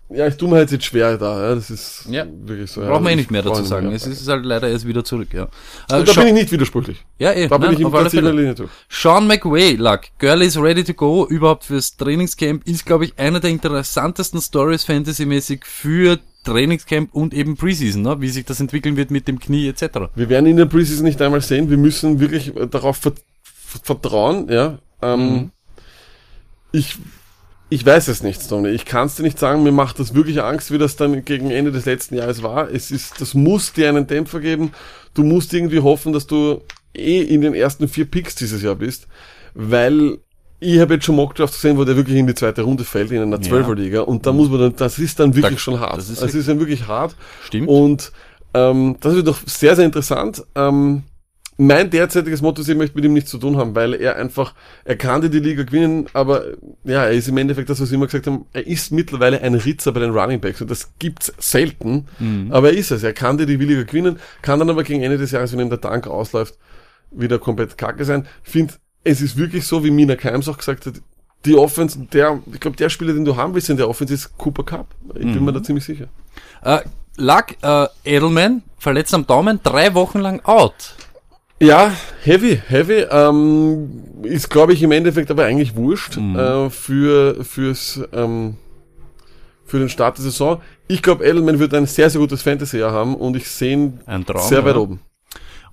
ja, 0.09 0.27
ich 0.27 0.35
tue 0.37 0.47
mir 0.47 0.57
halt 0.57 0.69
jetzt 0.69 0.85
schwer 0.85 1.17
da, 1.17 1.41
ja. 1.49 1.55
Das 1.55 1.71
ist 1.71 2.05
Ja. 2.07 2.27
wirklich 2.45 2.69
so. 2.69 2.81
ja. 2.81 2.89
Braucht 2.89 3.01
man 3.01 3.09
eh 3.09 3.13
Ich 3.13 3.17
nicht 3.17 3.31
mehr 3.31 3.41
dazu 3.41 3.63
sagen. 3.63 3.91
Es 3.93 4.05
ist 4.05 4.27
halt 4.27 4.45
leider 4.45 4.69
erst 4.69 4.85
wieder 4.85 5.03
zurück, 5.03 5.29
ja. 5.33 5.47
Äh, 5.89 5.95
Und 5.99 6.07
da 6.07 6.11
Scha- 6.11 6.17
bin 6.19 6.27
ich 6.27 6.33
nicht 6.33 6.51
widersprüchlich. 6.51 7.03
ja, 7.17 7.31
eh, 7.31 7.47
Da 7.47 7.57
bin 7.57 7.67
nein, 7.71 7.73
ich 7.79 7.81
im 7.83 7.89
Prinzip 7.91 8.21
der 8.21 8.31
Linie 8.33 8.53
durch. 8.53 8.69
Sean 8.89 9.25
McWay, 9.25 9.73
Luck. 9.75 10.01
Girl 10.19 10.43
is 10.43 10.55
ready 10.61 10.83
to 10.83 10.93
go, 10.93 11.25
überhaupt 11.27 11.63
fürs 11.63 11.97
Trainingscamp, 11.97 12.67
ist, 12.67 12.85
glaube 12.85 13.05
ich, 13.05 13.17
einer 13.17 13.39
der 13.39 13.49
interessantesten 13.49 14.39
Stories 14.39 14.83
fantasymäßig 14.83 15.65
für 15.65 16.19
Trainingscamp 16.43 17.13
und 17.13 17.33
eben 17.33 17.55
Preseason, 17.57 18.01
ne? 18.01 18.21
wie 18.21 18.29
sich 18.29 18.45
das 18.45 18.59
entwickeln 18.59 18.95
wird 18.97 19.11
mit 19.11 19.27
dem 19.27 19.39
Knie 19.39 19.67
etc. 19.67 19.83
Wir 20.15 20.29
werden 20.29 20.45
in 20.45 20.57
der 20.57 20.65
Preseason 20.65 21.03
nicht 21.05 21.21
einmal 21.21 21.41
sehen. 21.41 21.69
Wir 21.69 21.77
müssen 21.77 22.19
wirklich 22.19 22.51
darauf 22.71 22.97
ver 22.97 23.13
ver- 23.43 23.79
vertrauen, 23.83 24.49
ja. 24.49 24.77
Ähm, 25.01 25.51
Ich, 26.71 26.97
ich 27.69 27.85
weiß 27.85 28.07
es 28.07 28.23
nicht, 28.23 28.47
Tony. 28.47 28.69
Ich 28.69 28.85
kann 28.85 29.07
es 29.07 29.15
dir 29.15 29.23
nicht 29.23 29.39
sagen. 29.39 29.63
Mir 29.63 29.71
macht 29.71 29.99
das 29.99 30.13
wirklich 30.15 30.41
Angst, 30.41 30.71
wie 30.71 30.77
das 30.77 30.95
dann 30.95 31.23
gegen 31.25 31.49
Ende 31.51 31.71
des 31.71 31.85
letzten 31.85 32.15
Jahres 32.15 32.43
war. 32.43 32.69
Es 32.71 32.91
ist, 32.91 33.19
das 33.21 33.33
muss 33.33 33.73
dir 33.73 33.89
einen 33.89 34.07
Dämpfer 34.07 34.39
geben. 34.39 34.71
Du 35.13 35.23
musst 35.23 35.53
irgendwie 35.53 35.79
hoffen, 35.79 36.13
dass 36.13 36.27
du 36.27 36.61
eh 36.95 37.21
in 37.21 37.41
den 37.41 37.53
ersten 37.53 37.87
vier 37.87 38.05
Picks 38.05 38.35
dieses 38.35 38.61
Jahr 38.61 38.75
bist, 38.75 39.07
weil 39.53 40.19
ich 40.63 40.79
habe 40.79 40.95
jetzt 40.95 41.05
schon 41.05 41.15
Mockdrafts 41.15 41.57
gesehen, 41.57 41.77
wo 41.77 41.83
der 41.83 41.95
wirklich 41.95 42.17
in 42.17 42.27
die 42.27 42.35
zweite 42.35 42.61
Runde 42.63 42.83
fällt, 42.83 43.11
in 43.11 43.21
einer 43.21 43.41
Zwölferliga. 43.41 44.01
Und 44.01 44.25
da 44.25 44.31
muss 44.33 44.49
man 44.49 44.59
dann, 44.59 44.75
das 44.75 44.99
ist 44.99 45.19
dann 45.19 45.35
wirklich 45.35 45.55
Da- 45.55 45.59
schon 45.59 45.79
hart. 45.79 45.97
das 45.97 46.09
ist 46.09 46.21
Das 46.21 46.33
ist 46.33 46.47
dann 46.47 46.59
wirklich 46.59 46.87
hart. 46.87 47.15
Stimmt. 47.43 47.67
Und 47.67 48.11
ähm, 48.53 48.97
das 48.99 49.15
wird 49.15 49.27
doch 49.27 49.37
sehr, 49.45 49.75
sehr 49.75 49.85
interessant. 49.85 50.43
Ähm, 50.55 51.03
mein 51.57 51.91
derzeitiges 51.91 52.41
Motto 52.41 52.61
ist, 52.61 52.67
ich 52.69 52.75
möchte 52.75 52.95
mit 52.95 53.05
ihm 53.05 53.13
nichts 53.13 53.29
zu 53.29 53.37
tun 53.37 53.57
haben, 53.57 53.75
weil 53.75 53.93
er 53.93 54.15
einfach, 54.15 54.55
er 54.85 54.95
kann 54.95 55.21
die 55.21 55.37
Liga 55.39 55.61
gewinnen, 55.63 56.07
aber 56.13 56.45
ja, 56.83 57.03
er 57.05 57.11
ist 57.11 57.27
im 57.27 57.37
Endeffekt 57.37 57.69
das, 57.69 57.79
was 57.79 57.91
wir 57.91 57.95
immer 57.95 58.07
gesagt 58.07 58.25
haben, 58.25 58.45
er 58.53 58.65
ist 58.65 58.91
mittlerweile 58.91 59.39
ein 59.39 59.53
Ritzer 59.53 59.91
bei 59.91 59.99
den 59.99 60.09
Running 60.17 60.39
Backs 60.39 60.61
und 60.61 60.71
das 60.71 60.93
gibt's 60.97 61.31
selten, 61.37 62.07
aber 62.49 62.71
er 62.71 62.77
ist 62.77 62.89
es. 62.89 63.03
Er 63.03 63.13
kann 63.13 63.37
die 63.37 63.45
die 63.45 63.55
Liga 63.57 63.83
gewinnen, 63.83 64.17
kann 64.41 64.57
dann 64.59 64.69
aber 64.71 64.83
gegen 64.83 65.03
Ende 65.03 65.19
des 65.19 65.29
Jahres, 65.29 65.51
wenn 65.53 65.59
ihm 65.59 65.69
der 65.69 65.79
Tank 65.79 66.07
ausläuft, 66.07 66.57
wieder 67.11 67.37
komplett 67.37 67.77
kacke 67.77 68.03
sein. 68.03 68.25
Ich 68.43 68.51
finde, 68.51 68.73
es 69.03 69.21
ist 69.21 69.37
wirklich 69.37 69.65
so, 69.65 69.83
wie 69.83 69.91
Mina 69.91 70.15
Keims 70.15 70.47
auch 70.47 70.57
gesagt 70.57 70.85
hat, 70.85 70.95
die 71.45 71.55
Offense, 71.55 71.99
der, 72.11 72.39
ich 72.51 72.59
glaube, 72.59 72.77
der 72.77 72.89
Spieler, 72.89 73.13
den 73.13 73.25
du 73.25 73.35
haben 73.35 73.53
willst 73.53 73.69
in 73.69 73.77
der 73.77 73.89
Offense, 73.89 74.13
ist 74.13 74.37
Cooper 74.37 74.63
Cup. 74.63 74.95
Ich 75.15 75.21
bin 75.25 75.43
mir 75.43 75.51
da 75.51 75.61
ziemlich 75.61 75.83
sicher. 75.83 76.07
Äh, 76.61 76.79
Luck, 77.17 77.47
äh, 77.61 77.87
Edelman, 78.05 78.63
verletzt 78.77 79.13
am 79.13 79.27
Daumen, 79.27 79.59
drei 79.61 79.93
Wochen 79.93 80.19
lang 80.19 80.39
out. 80.45 80.95
Ja, 81.59 81.91
heavy, 82.23 82.61
heavy. 82.67 83.05
Ähm, 83.09 84.03
ist, 84.23 84.49
glaube 84.49 84.73
ich, 84.73 84.81
im 84.83 84.91
Endeffekt 84.91 85.31
aber 85.31 85.45
eigentlich 85.45 85.75
wurscht 85.75 86.17
äh, 86.17 86.69
für 86.69 87.43
fürs 87.43 88.01
ähm, 88.11 88.57
für 89.65 89.79
den 89.79 89.89
Start 89.89 90.17
der 90.17 90.23
Saison. 90.23 90.61
Ich 90.87 91.01
glaube, 91.01 91.25
Edelman 91.25 91.59
wird 91.59 91.73
ein 91.73 91.85
sehr, 91.85 92.09
sehr 92.09 92.19
gutes 92.19 92.41
Fantasy-Jahr 92.41 92.91
haben 92.91 93.15
und 93.15 93.35
ich 93.37 93.47
sehe 93.47 93.73
ihn 93.73 93.99
Traum, 94.25 94.47
sehr 94.47 94.65
weit 94.65 94.75
ja. 94.75 94.81
oben. 94.81 94.99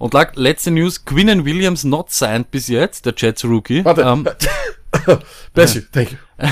Und 0.01 0.15
letzte 0.37 0.71
News, 0.71 1.05
Quinnen 1.05 1.45
Williams 1.45 1.85
not 1.85 2.11
signed 2.11 2.51
bis 2.51 2.69
jetzt, 2.69 3.05
der 3.05 3.13
Jets 3.15 3.45
Rookie. 3.45 3.85
Warte. 3.85 4.01
Ähm, 4.01 4.27
Bless 5.53 5.75
you, 5.75 5.83
thank 5.93 6.13
you. 6.13 6.19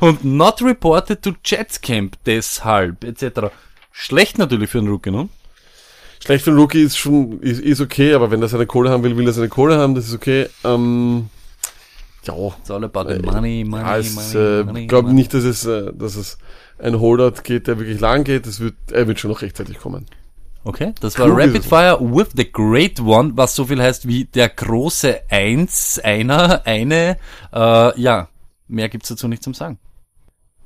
und 0.00 0.24
not 0.24 0.60
reported 0.60 1.22
to 1.22 1.34
Jets 1.44 1.80
Camp 1.80 2.16
deshalb, 2.26 3.04
etc. 3.04 3.52
Schlecht 3.92 4.38
natürlich 4.38 4.68
für 4.68 4.78
einen 4.78 4.88
Rookie, 4.88 5.12
ne? 5.12 5.28
Schlecht 6.18 6.42
für 6.42 6.50
einen 6.50 6.58
Rookie 6.58 6.82
ist 6.82 6.98
schon 6.98 7.40
ist, 7.40 7.60
ist 7.60 7.80
okay, 7.80 8.14
aber 8.14 8.32
wenn 8.32 8.42
er 8.42 8.48
seine 8.48 8.66
Kohle 8.66 8.90
haben 8.90 9.04
will, 9.04 9.16
will 9.16 9.28
er 9.28 9.32
seine 9.32 9.48
Kohle 9.48 9.78
haben, 9.78 9.94
das 9.94 10.08
ist 10.08 10.14
okay. 10.14 10.48
Ähm, 10.64 11.30
Ja, 12.24 12.34
It's 12.60 12.68
all 12.68 12.82
about 12.82 13.04
the 13.08 13.22
money, 13.22 13.62
money, 13.64 13.84
ja, 13.84 13.98
es, 13.98 14.34
money, 14.34 14.60
äh, 14.60 14.64
money. 14.64 14.86
glaube 14.88 15.12
nicht, 15.12 15.32
dass 15.34 15.44
es, 15.44 15.64
äh, 15.66 15.92
dass 15.94 16.16
es 16.16 16.36
ein 16.80 16.98
Holdout 16.98 17.42
geht, 17.44 17.68
der 17.68 17.78
wirklich 17.78 18.00
lang 18.00 18.24
geht. 18.24 18.44
Es 18.48 18.58
wird, 18.58 18.74
er 18.90 19.06
wird 19.06 19.20
schon 19.20 19.30
noch 19.30 19.42
rechtzeitig 19.42 19.78
kommen. 19.78 20.06
Okay, 20.64 20.92
das 21.00 21.18
war 21.18 21.26
ist 21.26 21.32
Rapid. 21.48 21.64
Fire 21.64 21.98
with 22.00 22.28
the 22.36 22.50
Great 22.50 23.00
One, 23.00 23.32
was 23.34 23.54
so 23.54 23.64
viel 23.64 23.82
heißt 23.82 24.06
wie 24.06 24.24
der 24.24 24.48
große 24.48 25.22
Eins, 25.28 25.98
einer, 25.98 26.64
eine. 26.66 27.16
Äh, 27.52 28.00
ja, 28.00 28.28
mehr 28.68 28.88
gibt's 28.88 29.08
dazu 29.08 29.26
nicht 29.26 29.42
zum 29.42 29.54
Sagen. 29.54 29.78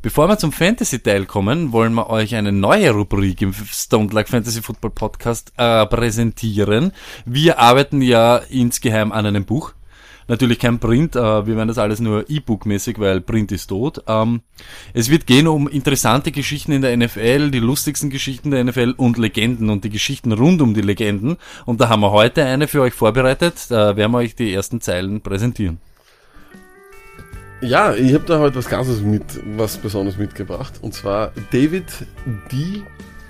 Bevor 0.03 0.29
wir 0.29 0.39
zum 0.39 0.53
Fantasy-Teil 0.53 1.27
kommen, 1.27 1.73
wollen 1.73 1.95
wir 1.95 2.11
euch 2.11 2.37
eine 2.37 2.53
neue 2.53 2.91
Rubrik 2.93 3.41
im 3.43 3.53
Stone 3.53 4.13
Like 4.13 4.29
Fantasy 4.29 4.63
Football 4.63 4.91
Podcast 4.91 5.53
äh, 5.57 5.85
präsentieren. 5.87 6.93
Wir 7.25 7.59
arbeiten 7.59 8.03
ja 8.03 8.37
insgeheim 8.37 9.11
an 9.11 9.27
einem 9.27 9.45
Buch. 9.45 9.73
Natürlich 10.29 10.59
kein 10.59 10.79
Print, 10.79 11.15
äh, 11.15 11.47
wir 11.47 11.57
werden 11.57 11.69
das 11.69 11.79
alles 11.79 12.01
nur 12.01 12.29
E-Book-mäßig, 12.29 12.99
weil 12.99 13.21
Print 13.21 13.53
ist 13.53 13.69
tot. 13.69 14.03
Ähm, 14.09 14.41
es 14.93 15.09
wird 15.09 15.27
gehen 15.27 15.47
um 15.47 15.69
interessante 15.69 16.33
Geschichten 16.33 16.73
in 16.73 16.83
der 16.83 16.97
NFL, 16.97 17.51
die 17.51 17.61
lustigsten 17.61 18.11
Geschichten 18.11 18.51
der 18.51 18.65
NFL 18.65 18.95
und 18.97 19.19
Legenden 19.19 19.71
und 19.71 19.85
die 19.85 19.91
Geschichten 19.91 20.33
rund 20.33 20.61
um 20.63 20.75
die 20.75 20.81
Legenden. 20.81 21.37
Und 21.65 21.81
da 21.81 21.89
haben 21.89 22.01
wir 22.01 22.11
heute 22.11 22.45
eine 22.45 22.67
für 22.67 22.83
euch 22.83 22.95
vorbereitet. 22.95 23.71
Da 23.71 23.97
werden 23.97 24.13
wir 24.13 24.19
euch 24.19 24.35
die 24.35 24.53
ersten 24.53 24.81
Zeilen 24.81 25.21
präsentieren. 25.21 25.79
Ja, 27.63 27.95
ich 27.95 28.13
habe 28.13 28.25
da 28.25 28.39
heute 28.39 28.57
was 28.57 28.69
Ganzes 28.69 29.01
mit, 29.01 29.25
was 29.57 29.79
Besonderes 29.79 30.19
mitgebracht. 30.19 30.75
Und 30.83 30.93
zwar 30.93 31.33
David 31.51 31.87
D. 32.53 32.83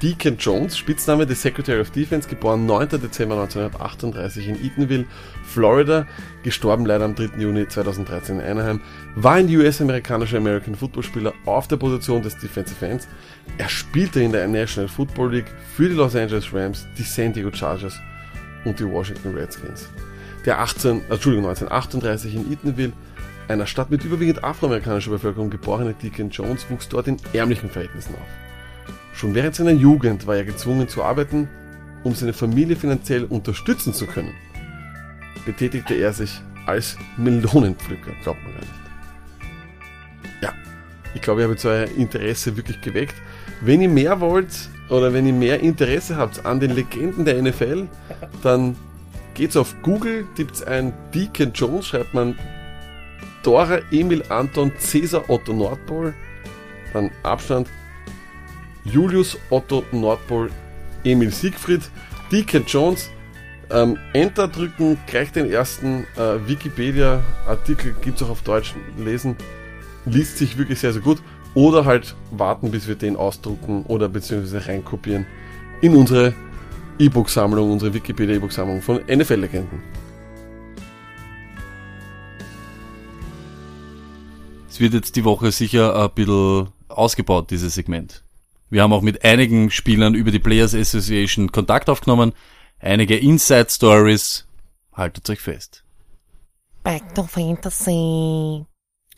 Deacon 0.02 0.36
Jones, 0.36 0.76
Spitzname 0.76 1.24
des 1.26 1.40
Secretary 1.40 1.80
of 1.80 1.90
Defense, 1.90 2.28
geboren 2.28 2.66
9. 2.66 3.00
Dezember 3.00 3.40
1938 3.40 4.48
in 4.48 4.62
Eatonville, 4.62 5.06
Florida, 5.42 6.06
gestorben 6.42 6.84
leider 6.84 7.06
am 7.06 7.14
3. 7.14 7.38
Juni 7.38 7.66
2013 7.66 8.40
in 8.40 8.44
Anaheim, 8.44 8.80
war 9.14 9.34
ein 9.34 9.48
US-amerikanischer 9.48 10.36
American 10.36 10.74
Football 10.74 11.02
Spieler 11.02 11.32
auf 11.46 11.66
der 11.68 11.78
Position 11.78 12.20
des 12.20 12.36
Defensive 12.36 12.86
Ends. 12.86 13.08
Er 13.56 13.70
spielte 13.70 14.20
in 14.20 14.32
der 14.32 14.46
National 14.48 14.88
Football 14.88 15.32
League 15.32 15.50
für 15.74 15.88
die 15.88 15.94
Los 15.94 16.14
Angeles 16.14 16.52
Rams, 16.52 16.86
die 16.98 17.02
San 17.02 17.32
Diego 17.32 17.50
Chargers 17.50 17.98
und 18.66 18.78
die 18.78 18.86
Washington 18.86 19.34
Redskins. 19.34 19.88
Der 20.44 20.60
18, 20.60 20.90
äh, 21.08 21.14
Entschuldigung, 21.14 21.48
1938 21.48 22.34
in 22.34 22.52
Eatonville, 22.52 22.92
einer 23.48 23.66
Stadt 23.66 23.90
mit 23.90 24.04
überwiegend 24.04 24.44
afroamerikanischer 24.44 25.10
Bevölkerung 25.10 25.48
geborene 25.48 25.94
Deacon 25.94 26.28
Jones 26.28 26.66
wuchs 26.68 26.86
dort 26.88 27.08
in 27.08 27.16
ärmlichen 27.32 27.70
Verhältnissen 27.70 28.14
auf. 28.14 28.45
Schon 29.16 29.34
während 29.34 29.54
seiner 29.54 29.70
Jugend 29.70 30.26
war 30.26 30.36
er 30.36 30.44
gezwungen 30.44 30.88
zu 30.88 31.02
arbeiten, 31.02 31.48
um 32.04 32.14
seine 32.14 32.34
Familie 32.34 32.76
finanziell 32.76 33.24
unterstützen 33.24 33.94
zu 33.94 34.06
können. 34.06 34.34
Betätigte 35.46 35.94
er 35.94 36.12
sich 36.12 36.42
als 36.66 36.98
Melonenpflücker, 37.16 38.10
glaubt 38.22 38.42
man 38.42 38.52
gar 38.52 38.60
nicht. 38.60 38.72
Ja, 40.42 40.52
ich 41.14 41.22
glaube, 41.22 41.40
ich 41.40 41.44
habe 41.44 41.54
jetzt 41.54 41.64
euer 41.64 41.88
Interesse 41.96 42.58
wirklich 42.58 42.78
geweckt. 42.82 43.14
Wenn 43.62 43.80
ihr 43.80 43.88
mehr 43.88 44.20
wollt 44.20 44.68
oder 44.90 45.14
wenn 45.14 45.26
ihr 45.26 45.32
mehr 45.32 45.60
Interesse 45.60 46.16
habt 46.16 46.44
an 46.44 46.60
den 46.60 46.72
Legenden 46.72 47.24
der 47.24 47.40
NFL, 47.40 47.88
dann 48.42 48.76
geht's 49.32 49.56
auf 49.56 49.74
Google, 49.80 50.26
gibt's 50.36 50.62
ein 50.62 50.92
Deacon 51.14 51.52
Jones, 51.54 51.86
schreibt 51.86 52.12
man 52.12 52.38
Dora 53.42 53.78
Emil 53.90 54.22
Anton 54.28 54.72
Cäsar 54.78 55.30
Otto 55.30 55.54
Nordpol, 55.54 56.12
dann 56.92 57.10
Abstand 57.22 57.66
Julius 58.92 59.36
Otto 59.50 59.84
Nordpol 59.92 60.50
Emil 61.04 61.30
Siegfried, 61.30 61.82
Deacon 62.30 62.64
Jones, 62.66 63.10
ähm, 63.70 63.98
Enter 64.12 64.48
drücken, 64.48 64.98
gleich 65.06 65.32
den 65.32 65.50
ersten 65.50 66.04
äh, 66.16 66.46
Wikipedia-Artikel 66.46 67.94
gibt's 68.00 68.22
auch 68.22 68.30
auf 68.30 68.42
Deutsch 68.42 68.74
lesen, 68.98 69.36
liest 70.04 70.38
sich 70.38 70.58
wirklich 70.58 70.80
sehr, 70.80 70.92
sehr 70.92 71.02
gut. 71.02 71.22
Oder 71.54 71.84
halt 71.84 72.14
warten, 72.32 72.70
bis 72.70 72.86
wir 72.86 72.96
den 72.96 73.16
ausdrucken 73.16 73.84
oder 73.86 74.08
beziehungsweise 74.08 74.68
reinkopieren 74.68 75.26
in 75.80 75.96
unsere 75.96 76.34
E-Book-Sammlung, 76.98 77.72
unsere 77.72 77.94
Wikipedia-E-Book-Sammlung 77.94 78.82
von 78.82 79.00
NFL-Legenden. 79.06 79.82
Es 84.68 84.80
wird 84.80 84.92
jetzt 84.92 85.16
die 85.16 85.24
Woche 85.24 85.50
sicher 85.50 85.96
ein 85.98 86.10
bisschen 86.14 86.68
ausgebaut, 86.88 87.50
dieses 87.50 87.74
Segment. 87.74 88.25
Wir 88.70 88.82
haben 88.82 88.92
auch 88.92 89.02
mit 89.02 89.24
einigen 89.24 89.70
Spielern 89.70 90.14
über 90.14 90.30
die 90.30 90.38
Players 90.38 90.74
Association 90.74 91.52
Kontakt 91.52 91.88
aufgenommen. 91.88 92.32
Einige 92.80 93.16
Inside 93.16 93.66
Stories. 93.70 94.46
Haltet 94.92 95.28
euch 95.30 95.40
fest. 95.40 95.84
Back 96.82 97.14
to 97.14 97.22
Fantasy. 97.24 98.64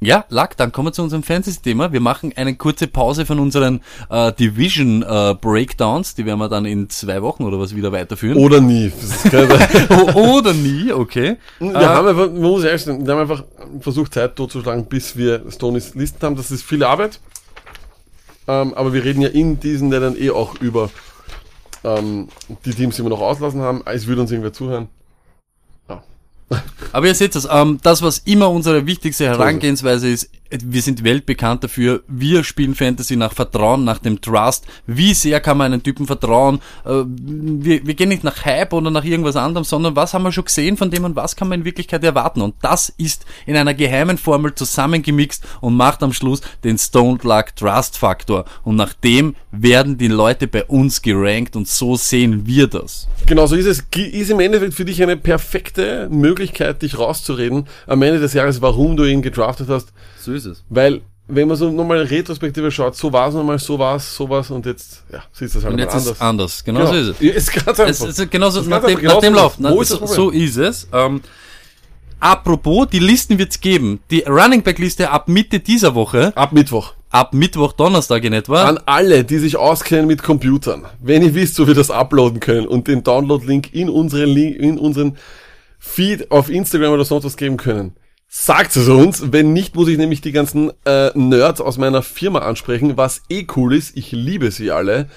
Ja, 0.00 0.24
Lack, 0.28 0.56
dann 0.56 0.70
kommen 0.70 0.88
wir 0.88 0.92
zu 0.92 1.02
unserem 1.02 1.24
Fantasy-Thema. 1.24 1.92
Wir 1.92 2.00
machen 2.00 2.32
eine 2.36 2.54
kurze 2.54 2.86
Pause 2.86 3.26
von 3.26 3.40
unseren 3.40 3.80
äh, 4.10 4.32
Division 4.32 5.02
äh, 5.02 5.34
Breakdowns. 5.40 6.14
Die 6.14 6.24
werden 6.24 6.38
wir 6.38 6.48
dann 6.48 6.66
in 6.66 6.88
zwei 6.88 7.20
Wochen 7.20 7.42
oder 7.42 7.58
was 7.58 7.74
wieder 7.74 7.90
weiterführen. 7.90 8.38
Oder 8.38 8.60
nie. 8.60 8.92
Das 8.94 9.24
ist 9.24 9.30
keine- 9.32 10.14
Oder 10.14 10.52
nie, 10.54 10.92
okay. 10.92 11.36
Wir 11.58 11.74
Äh, 11.74 11.84
haben 11.86 12.06
einfach, 12.06 12.26
man 12.30 12.40
muss 12.40 12.62
ehrlich 12.62 12.82
sein, 12.82 13.04
wir 13.04 13.12
haben 13.12 13.22
einfach 13.22 13.44
versucht, 13.80 14.14
Zeit 14.14 14.36
totzuschlagen, 14.36 14.86
bis 14.86 15.16
wir 15.16 15.42
Stonys 15.50 15.94
Listen 15.96 16.22
haben. 16.26 16.36
Das 16.36 16.52
ist 16.52 16.62
viel 16.62 16.84
Arbeit. 16.84 17.18
Ähm, 18.48 18.72
aber 18.74 18.94
wir 18.94 19.04
reden 19.04 19.20
ja 19.20 19.28
in 19.28 19.60
diesen 19.60 19.90
Ländern 19.90 20.16
eh 20.18 20.30
auch 20.30 20.58
über 20.60 20.90
ähm, 21.84 22.28
die 22.64 22.72
Teams, 22.72 22.96
die 22.96 23.02
wir 23.02 23.10
noch 23.10 23.20
auslassen 23.20 23.60
haben. 23.60 23.82
Es 23.84 24.06
würde 24.06 24.22
uns 24.22 24.30
irgendwer 24.30 24.54
zuhören. 24.54 24.88
Ja. 25.88 26.02
Aber 26.92 27.06
ihr 27.06 27.14
seht 27.14 27.34
das, 27.34 27.46
ähm, 27.50 27.78
das, 27.82 28.00
was 28.00 28.18
immer 28.18 28.50
unsere 28.50 28.86
wichtigste 28.86 29.26
Herangehensweise 29.26 30.08
ist, 30.08 30.30
wir 30.50 30.82
sind 30.82 31.04
weltbekannt 31.04 31.64
dafür, 31.64 32.02
wir 32.08 32.44
spielen 32.44 32.74
Fantasy 32.74 33.16
nach 33.16 33.32
Vertrauen, 33.32 33.84
nach 33.84 33.98
dem 33.98 34.20
Trust. 34.20 34.66
Wie 34.86 35.14
sehr 35.14 35.40
kann 35.40 35.58
man 35.58 35.72
einen 35.72 35.82
Typen 35.82 36.06
vertrauen? 36.06 36.60
Äh, 36.84 37.04
wir, 37.06 37.86
wir 37.86 37.94
gehen 37.94 38.08
nicht 38.08 38.24
nach 38.24 38.44
Hype 38.44 38.72
oder 38.72 38.90
nach 38.90 39.04
irgendwas 39.04 39.36
anderem, 39.36 39.64
sondern 39.64 39.96
was 39.96 40.14
haben 40.14 40.22
wir 40.22 40.32
schon 40.32 40.44
gesehen 40.44 40.76
von 40.76 40.90
dem 40.90 41.04
und 41.04 41.16
was 41.16 41.36
kann 41.36 41.48
man 41.48 41.60
in 41.60 41.64
Wirklichkeit 41.64 42.02
erwarten? 42.02 42.40
Und 42.40 42.54
das 42.62 42.88
ist 42.96 43.26
in 43.46 43.56
einer 43.56 43.74
geheimen 43.74 44.18
Formel 44.18 44.54
zusammengemixt 44.54 45.44
und 45.60 45.76
macht 45.76 46.02
am 46.02 46.12
Schluss 46.12 46.40
den 46.64 46.78
Stone 46.78 47.18
Luck 47.22 47.54
Trust 47.56 47.98
Faktor. 47.98 48.44
Und 48.64 48.76
nach 48.76 48.94
dem 48.94 49.34
werden 49.50 49.98
die 49.98 50.08
Leute 50.08 50.46
bei 50.46 50.64
uns 50.64 51.02
gerankt 51.02 51.56
und 51.56 51.68
so 51.68 51.96
sehen 51.96 52.46
wir 52.46 52.68
das. 52.68 53.08
Genau 53.26 53.46
so 53.46 53.56
ist 53.56 53.66
es. 53.66 53.84
Ist 53.94 54.30
im 54.30 54.40
Endeffekt 54.40 54.74
für 54.74 54.84
dich 54.84 55.02
eine 55.02 55.16
perfekte 55.16 56.08
Möglichkeit, 56.10 56.82
dich 56.82 56.98
rauszureden 56.98 57.66
am 57.86 58.02
Ende 58.02 58.20
des 58.20 58.32
Jahres, 58.32 58.62
warum 58.62 58.96
du 58.96 59.04
ihn 59.04 59.22
gedraftet 59.22 59.68
hast. 59.68 59.92
So 60.28 60.34
ist 60.34 60.44
es. 60.44 60.64
Weil, 60.68 61.00
wenn 61.26 61.48
man 61.48 61.56
so 61.56 61.70
nochmal 61.70 62.02
Retrospektive 62.02 62.70
schaut, 62.70 62.94
so 62.96 63.10
war 63.12 63.28
es 63.28 63.34
nochmal, 63.34 63.58
so 63.58 63.78
war 63.78 63.96
es, 63.96 64.14
so 64.14 64.28
was 64.28 64.50
und 64.50 64.66
jetzt, 64.66 65.04
ja, 65.10 65.22
siehst 65.32 65.54
du 65.54 65.58
das 65.58 65.64
halt 65.64 65.72
Und 65.72 65.78
jetzt 65.80 65.90
anders. 65.94 66.06
ist 66.06 66.12
es 66.12 66.20
anders. 66.20 66.64
Genau, 66.64 66.86
so 66.86 66.92
ist 66.94 67.06
es. 67.08 67.20
Ja, 67.20 67.32
Ist 67.32 67.52
ganz 67.52 67.78
Es 67.78 68.02
einfach. 68.02 68.08
ist 68.18 68.30
genauso, 68.30 68.60
ist 68.60 68.66
nach 68.68 68.84
dem, 68.84 69.02
nach 69.02 69.20
dem 69.20 69.32
genauso 69.34 69.36
Lauf. 69.36 69.52
ist 69.52 69.58
es. 69.58 69.60
Na, 69.60 69.80
ist 69.80 69.88
so, 69.88 70.06
so 70.06 70.30
ist 70.30 70.56
es. 70.58 70.88
Ähm, 70.92 71.20
apropos, 72.20 72.88
die 72.90 72.98
Listen 72.98 73.38
wird's 73.38 73.60
geben. 73.60 74.00
Die 74.10 74.20
Running 74.22 74.62
Back 74.62 74.78
Liste 74.78 75.10
ab 75.10 75.28
Mitte 75.28 75.60
dieser 75.60 75.94
Woche, 75.94 76.32
Ab 76.36 76.52
Mittwoch. 76.52 76.92
ab 77.10 77.32
Mittwoch, 77.34 77.72
Donnerstag 77.72 78.24
in 78.24 78.32
etwa. 78.32 78.64
An 78.64 78.78
alle, 78.86 79.24
die 79.24 79.38
sich 79.38 79.56
auskennen 79.56 80.06
mit 80.06 80.22
Computern. 80.22 80.84
Wenn 81.00 81.22
ihr 81.22 81.34
wisst, 81.34 81.58
wo 81.58 81.66
wir 81.66 81.74
das 81.74 81.90
uploaden 81.90 82.40
können 82.40 82.66
und 82.66 82.86
den 82.88 83.02
Download-Link 83.02 83.72
in 83.72 83.88
unseren, 83.88 84.28
Link, 84.28 84.56
in 84.56 84.78
unseren 84.78 85.16
Feed 85.78 86.30
auf 86.30 86.50
Instagram 86.50 86.92
oder 86.92 87.04
sonst 87.04 87.24
was 87.24 87.36
geben 87.36 87.56
können, 87.56 87.94
sagt 88.28 88.76
es 88.76 88.88
uns. 88.88 89.32
Wenn 89.32 89.52
nicht, 89.52 89.74
muss 89.74 89.88
ich 89.88 89.98
nämlich 89.98 90.20
die 90.20 90.32
ganzen 90.32 90.70
äh, 90.84 91.10
Nerds 91.14 91.60
aus 91.60 91.78
meiner 91.78 92.02
Firma 92.02 92.40
ansprechen, 92.40 92.96
was 92.96 93.22
eh 93.28 93.46
cool 93.56 93.74
ist. 93.74 93.96
Ich 93.96 94.12
liebe 94.12 94.50
sie 94.50 94.70
alle. 94.70 95.08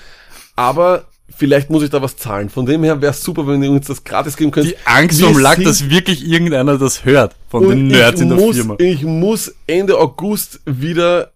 Aber 0.55 1.05
vielleicht 1.35 1.69
muss 1.69 1.83
ich 1.83 1.89
da 1.89 2.01
was 2.01 2.17
zahlen. 2.17 2.49
Von 2.49 2.65
dem 2.65 2.83
her 2.83 3.01
wäre 3.01 3.11
es 3.11 3.21
super, 3.21 3.47
wenn 3.47 3.61
ihr 3.61 3.71
uns 3.71 3.87
das 3.87 4.03
gratis 4.03 4.37
geben 4.37 4.51
könnt. 4.51 4.67
die 4.67 4.75
Angst 4.85 5.21
vom 5.21 5.37
Lack, 5.37 5.63
dass 5.63 5.89
wirklich 5.89 6.25
irgendeiner 6.25 6.77
das 6.77 7.05
hört. 7.05 7.35
Von 7.49 7.67
den 7.67 7.87
Nerds 7.87 8.21
in 8.21 8.29
der 8.29 8.37
muss, 8.37 8.55
Firma. 8.55 8.75
Ich 8.79 9.03
muss 9.03 9.53
Ende 9.67 9.97
August 9.97 10.61
wieder 10.65 11.33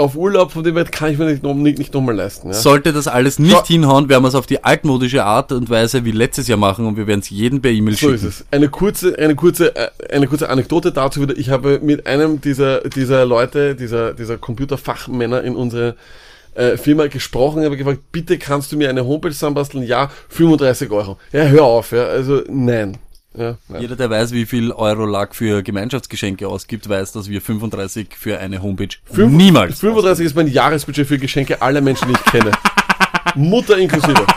auf 0.00 0.16
Urlaub, 0.16 0.50
von 0.50 0.64
dem 0.64 0.74
her 0.76 0.84
kann 0.84 1.12
ich 1.12 1.18
mir 1.18 1.26
nicht, 1.26 1.42
noch- 1.42 1.54
nicht, 1.54 1.78
nicht 1.78 1.94
nochmal 1.94 2.16
leisten. 2.16 2.48
Ja? 2.48 2.54
Sollte 2.54 2.92
das 2.92 3.06
alles 3.06 3.38
nicht 3.38 3.56
So. 3.56 3.64
hinhauen, 3.64 4.08
werden 4.08 4.22
wir 4.24 4.28
es 4.28 4.34
auf 4.34 4.46
die 4.46 4.64
altmodische 4.64 5.24
Art 5.24 5.52
und 5.52 5.70
Weise 5.70 6.04
wie 6.04 6.10
letztes 6.12 6.48
Jahr 6.48 6.58
machen 6.58 6.86
und 6.86 6.96
wir 6.96 7.06
werden 7.06 7.20
es 7.20 7.30
jedem 7.30 7.60
per 7.60 7.70
E-Mail 7.70 7.94
So 7.94 7.98
schicken. 8.08 8.14
ist 8.14 8.24
es. 8.24 8.44
Eine 8.50 8.68
kurze, 8.68 9.18
eine 9.18 9.34
kurze, 9.36 9.76
äh, 9.76 9.90
eine 10.12 10.26
kurze 10.26 10.48
Anekdote 10.48 10.90
dazu 10.92 11.20
wieder. 11.22 11.36
Ich 11.36 11.50
habe 11.50 11.78
mit 11.82 12.06
einem 12.06 12.40
dieser, 12.40 12.80
dieser 12.88 13.24
Leute, 13.26 13.74
dieser, 13.74 14.14
dieser 14.14 14.38
Computerfachmänner 14.38 15.42
in 15.42 15.54
unserer 15.56 15.94
äh, 16.54 16.76
Firma 16.76 17.06
gesprochen, 17.06 17.64
habe 17.64 17.76
gefragt, 17.76 18.00
bitte 18.10 18.36
kannst 18.38 18.72
du 18.72 18.76
mir 18.76 18.88
eine 18.88 19.04
Homepage 19.06 19.30
zusammenbasteln? 19.30 19.84
Ja, 19.84 20.10
35 20.30 20.90
Euro. 20.90 21.16
Ja, 21.32 21.44
hör 21.44 21.62
auf, 21.64 21.92
ja, 21.92 22.04
also 22.04 22.42
nein. 22.48 22.98
Ja, 23.36 23.56
nein. 23.68 23.82
Jeder, 23.82 23.94
der 23.94 24.10
weiß, 24.10 24.32
wie 24.32 24.44
viel 24.44 24.72
Euro 24.72 25.04
Lack 25.06 25.36
für 25.36 25.62
Gemeinschaftsgeschenke 25.62 26.48
ausgibt, 26.48 26.88
weiß, 26.88 27.12
dass 27.12 27.28
wir 27.28 27.40
35 27.40 28.08
für 28.18 28.38
eine 28.38 28.60
Homepage 28.62 28.88
Fünf- 29.04 29.32
niemals 29.32 29.78
35 29.78 30.26
ist 30.26 30.34
mein 30.36 30.48
Jahresbudget 30.48 31.06
für 31.06 31.18
Geschenke 31.18 31.62
aller 31.62 31.80
Menschen, 31.80 32.08
die 32.08 32.14
ich 32.14 32.24
kenne. 32.24 32.50
Mutter 33.36 33.78
inklusive. 33.78 34.26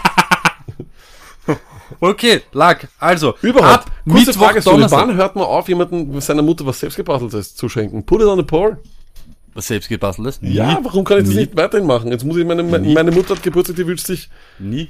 Okay, 1.99 2.41
Lack, 2.53 2.87
also, 2.99 3.35
Überhaupt. 3.41 3.85
ab 3.85 3.91
Kurze 4.05 4.25
Mittwoch, 4.27 4.45
Frage, 4.45 4.61
Donnerstag. 4.61 4.99
wann 5.07 5.15
hört 5.15 5.35
man 5.35 5.45
auf, 5.45 5.67
jemandem 5.69 6.19
seiner 6.21 6.41
Mutter 6.41 6.65
was 6.65 6.79
selbstgebasteltes 6.79 7.55
zu 7.55 7.69
schenken? 7.69 8.03
Put 8.05 8.21
it 8.21 8.27
on 8.27 8.37
the 8.37 8.43
pole. 8.43 8.77
Was 9.53 9.67
selbst 9.67 9.87
gebasteltes? 9.89 10.39
Ja, 10.41 10.79
Nie. 10.79 10.83
warum 10.85 11.03
kann 11.05 11.19
ich 11.19 11.25
das 11.25 11.33
Nie. 11.33 11.41
nicht 11.41 11.55
weiterhin 11.55 11.85
machen? 11.85 12.11
Jetzt 12.11 12.23
muss 12.25 12.35
ich 12.37 12.45
meine, 12.45 12.63
meine, 12.63 12.87
meine 12.93 13.11
Mutter 13.11 13.35
hat 13.35 13.43
Geburtstag, 13.43 13.75
die 13.75 13.85
wünscht 13.85 14.07
sich 14.07 14.29
Nie. 14.59 14.89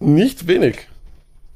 nicht 0.00 0.46
wenig. 0.48 0.88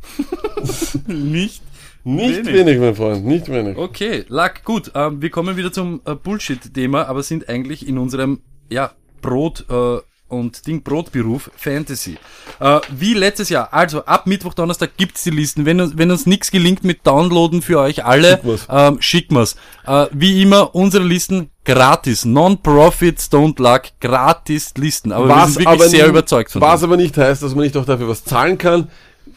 Nicht. 1.07 1.63
Nicht 2.05 2.47
Wenig. 2.47 2.53
wenig, 2.55 2.79
mein 2.81 2.97
Freund, 2.97 3.25
nicht 3.25 3.49
wenig. 3.49 3.77
Okay, 3.79 4.25
Lack, 4.29 4.65
gut. 4.65 4.91
Ähm, 4.97 5.23
wir 5.23 5.31
kommen 5.31 5.57
wieder 5.57 5.73
zum 5.73 6.01
äh, 6.05 6.17
Bullshit-Thema, 6.17 7.07
aber 7.07 7.23
sind 7.23 7.49
eigentlich 7.49 7.87
in 7.87 7.97
unserem, 7.97 8.41
ja, 8.71 8.91
Brot 9.21 9.65
äh, 9.71 9.99
und 10.27 10.67
Ding 10.67 10.83
Brotberuf 10.83 11.53
Fantasy. 11.55 12.17
Äh, 12.59 12.81
wie 12.91 13.15
letztes 13.15 13.51
Jahr. 13.51 13.73
Also 13.73 14.05
ab 14.05 14.27
Mittwoch, 14.27 14.55
Donnerstag 14.55 14.97
gibt's 14.97 15.23
die 15.23 15.31
Listen. 15.31 15.65
Wenn 15.65 15.81
uns, 15.81 15.97
wenn 15.97 16.11
uns 16.11 16.27
nichts 16.27 16.51
gelingt 16.51 16.83
mit 16.83 17.07
Downloaden 17.07 17.63
für 17.63 17.79
euch 17.79 18.05
alle, 18.05 18.31
Schick 18.33 18.45
wir's. 18.45 18.67
ähm, 18.69 18.99
wir's. 19.31 19.57
Äh, 19.87 20.07
wie 20.11 20.43
immer, 20.43 20.75
unsere 20.75 21.05
Listen 21.05 21.51
gratis. 21.65 22.25
Non-Profit, 22.25 23.21
Don't 23.21 23.63
Luck, 23.63 23.83
gratis 24.01 24.73
Listen. 24.77 25.13
Aber 25.13 25.29
wir 25.29 25.47
sind 25.47 25.65
wirklich 25.67 25.91
sehr 25.91 26.05
nie- 26.07 26.11
überzeugt 26.11 26.51
von 26.51 26.61
Was 26.63 26.81
dem. 26.81 26.89
aber 26.91 26.97
nicht 26.97 27.17
heißt, 27.17 27.45
dass 27.45 27.55
man 27.55 27.63
nicht 27.63 27.77
auch 27.77 27.85
dafür 27.87 28.09
was 28.09 28.25
zahlen 28.25 28.59
kann. 28.59 28.89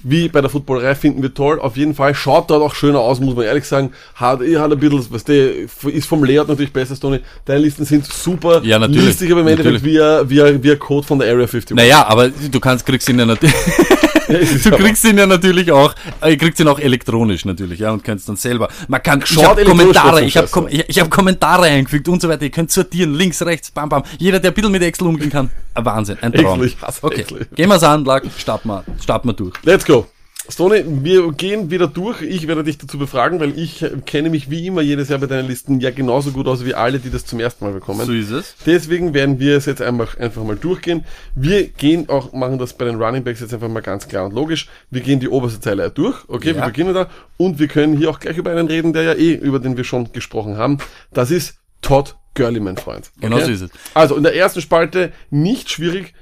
Wie 0.08 0.30
bei 0.30 0.40
der 0.40 0.52
Footballerei 0.52 0.94
finden 0.94 1.24
wir 1.24 1.34
toll. 1.34 1.60
Auf 1.60 1.78
jeden 1.78 1.96
Fall 1.96 2.14
schaut 2.14 2.52
dort 2.52 2.62
auch 2.62 2.76
schöner 2.76 3.00
aus, 3.00 3.20
muss 3.20 3.36
man 3.36 3.44
ehrlich 3.44 3.66
sagen. 3.66 3.92
Hat, 4.14 4.40
eh, 4.44 4.58
hat 4.58 4.72
ein 4.72 4.78
bisschen, 4.78 5.08
was 5.10 5.24
der 5.24 5.52
ist 5.56 6.06
vom 6.08 6.24
Layout 6.24 6.48
natürlich 6.48 6.72
besser, 6.72 6.96
Tony. 7.00 7.22
Deine 7.44 7.62
Listen 7.62 7.86
sind 7.86 8.06
super. 8.06 8.62
Ja, 8.64 8.78
natürlich. 8.78 9.06
Liest 9.06 9.20
sich 9.20 9.32
aber 9.32 9.42
im 9.42 9.48
Endeffekt 9.48 9.84
wie 9.84 10.00
ein, 10.00 10.30
wie, 10.30 10.44
ein, 10.44 10.62
wie 10.62 10.72
ein 10.72 10.78
Code 10.78 11.08
von 11.08 11.18
der 11.18 11.30
Area 11.30 11.46
51. 11.46 11.76
Naja, 11.76 12.06
aber 12.08 12.30
du 12.30 12.60
kannst, 12.60 12.86
kriegst 12.86 13.10
ihn 13.10 13.18
ja 13.18 13.26
natürlich. 13.26 13.56
Du 14.28 14.72
kriegst 14.72 15.04
ihn 15.04 15.18
ja 15.18 15.26
natürlich 15.26 15.72
auch, 15.72 15.94
äh, 16.22 16.36
kriegst 16.38 16.60
ihn 16.60 16.68
auch 16.68 16.80
elektronisch 16.80 17.46
natürlich, 17.46 17.80
ja, 17.80 17.92
und 17.92 18.04
kannst 18.04 18.28
dann 18.28 18.36
selber. 18.36 18.70
Man 18.88 19.02
kann, 19.02 19.24
ich 19.24 19.38
elektronisch 19.38 19.68
Kommentare, 19.68 20.24
ich 20.24 20.38
habe. 20.38 20.48
Kom 20.48 20.68
ich, 20.68 20.84
ich 20.88 21.00
hab 21.00 21.10
Kommentare 21.10 21.66
eingefügt 21.66 22.08
und 22.08 22.22
so 22.22 22.30
weiter. 22.30 22.44
Ihr 22.44 22.52
könnt 22.52 22.72
sortieren, 22.72 23.14
links, 23.14 23.42
rechts, 23.42 23.72
bam, 23.72 23.90
bam. 23.90 24.04
Jeder, 24.18 24.40
der 24.40 24.52
ein 24.52 24.54
bisschen 24.54 24.72
mit 24.72 24.82
Excel 24.82 25.08
umgehen 25.08 25.30
kann, 25.30 25.50
ein 25.74 25.86
Wahnsinn, 25.86 26.18
ein 26.22 26.34
Traum. 26.34 26.64
Excel, 26.64 26.68
ich 26.68 26.82
hasse 26.82 27.04
okay, 27.04 27.22
Excel. 27.22 27.48
gehen 27.56 27.70
wir's 27.70 27.84
an, 27.84 28.06
Lack, 28.06 28.24
starten 28.38 28.70
wir, 28.70 28.84
starten 29.02 29.30
wir 29.30 29.34
durch. 29.34 29.54
Let's 29.64 29.86
go. 29.86 30.08
Stone, 30.48 30.84
wir 31.04 31.32
gehen 31.32 31.72
wieder 31.72 31.88
durch. 31.88 32.22
Ich 32.22 32.48
werde 32.48 32.64
dich 32.64 32.78
dazu 32.78 33.00
befragen, 33.00 33.40
weil 33.40 33.58
ich 33.58 33.84
kenne 34.06 34.30
mich 34.30 34.50
wie 34.50 34.68
immer 34.68 34.82
jedes 34.82 35.10
Jahr 35.10 35.20
bei 35.20 35.26
deinen 35.26 35.48
Listen 35.48 35.80
ja 35.80 35.90
genauso 35.90 36.32
gut 36.32 36.48
aus 36.48 36.64
wie 36.66 36.76
alle, 36.76 37.00
die 37.00 37.10
das 37.10 37.26
zum 37.26 37.40
ersten 37.40 37.66
Mal 37.66 37.74
bekommen. 37.74 38.06
So 38.06 38.14
ist 38.14 38.30
es. 38.30 38.56
Deswegen 38.66 39.14
werden 39.14 39.40
wir 39.40 39.58
es 39.58 39.66
jetzt 39.66 39.82
einfach, 39.82 40.18
einfach 40.18 40.44
mal 40.44 40.56
durchgehen. 40.56 41.04
Wir 41.34 41.68
gehen 41.68 42.10
auch, 42.10 42.32
machen 42.34 42.60
das 42.60 42.74
bei 42.74 42.86
den 42.86 43.02
Running 43.02 43.24
Backs 43.24 43.40
jetzt 43.40 43.54
einfach 43.54 43.70
mal 43.70 43.82
ganz 43.82 44.08
klar 44.08 44.26
und 44.26 44.34
logisch. 44.34 44.68
Wir 44.92 45.02
gehen 45.02 45.20
die 45.20 45.30
oberste 45.30 45.60
Zeile 45.60 45.90
durch. 45.90 46.18
Okay, 46.28 46.54
wir 46.54 46.62
Ja. 46.62 46.66
beginnen 46.68 46.94
da. 46.94 47.10
Und 47.38 47.58
wir 47.60 47.68
können 47.68 47.98
hier 47.98 48.10
auch 48.12 48.20
gleich 48.20 48.38
über 48.38 48.52
einen 48.52 48.68
reden, 48.68 48.94
der 48.94 49.02
ja 49.04 49.14
eh, 49.14 49.34
über 49.34 49.60
den 49.60 49.78
wir 49.78 49.84
schon 49.84 50.12
gesprochen 50.12 50.58
haben. 50.58 50.78
Das 51.12 51.32
ist 51.32 51.56
Todd 51.82 52.16
Gurley, 52.36 52.60
mein 52.60 52.78
Freund. 52.78 53.12
Genau 53.20 53.40
so 53.40 53.50
ist 53.52 53.62
es. 53.62 53.70
Also 53.94 54.16
in 54.16 54.24
der 54.24 54.36
ersten 54.36 54.62
Spalte 54.62 55.12
nicht 55.32 55.72
schwierig. 55.72 56.14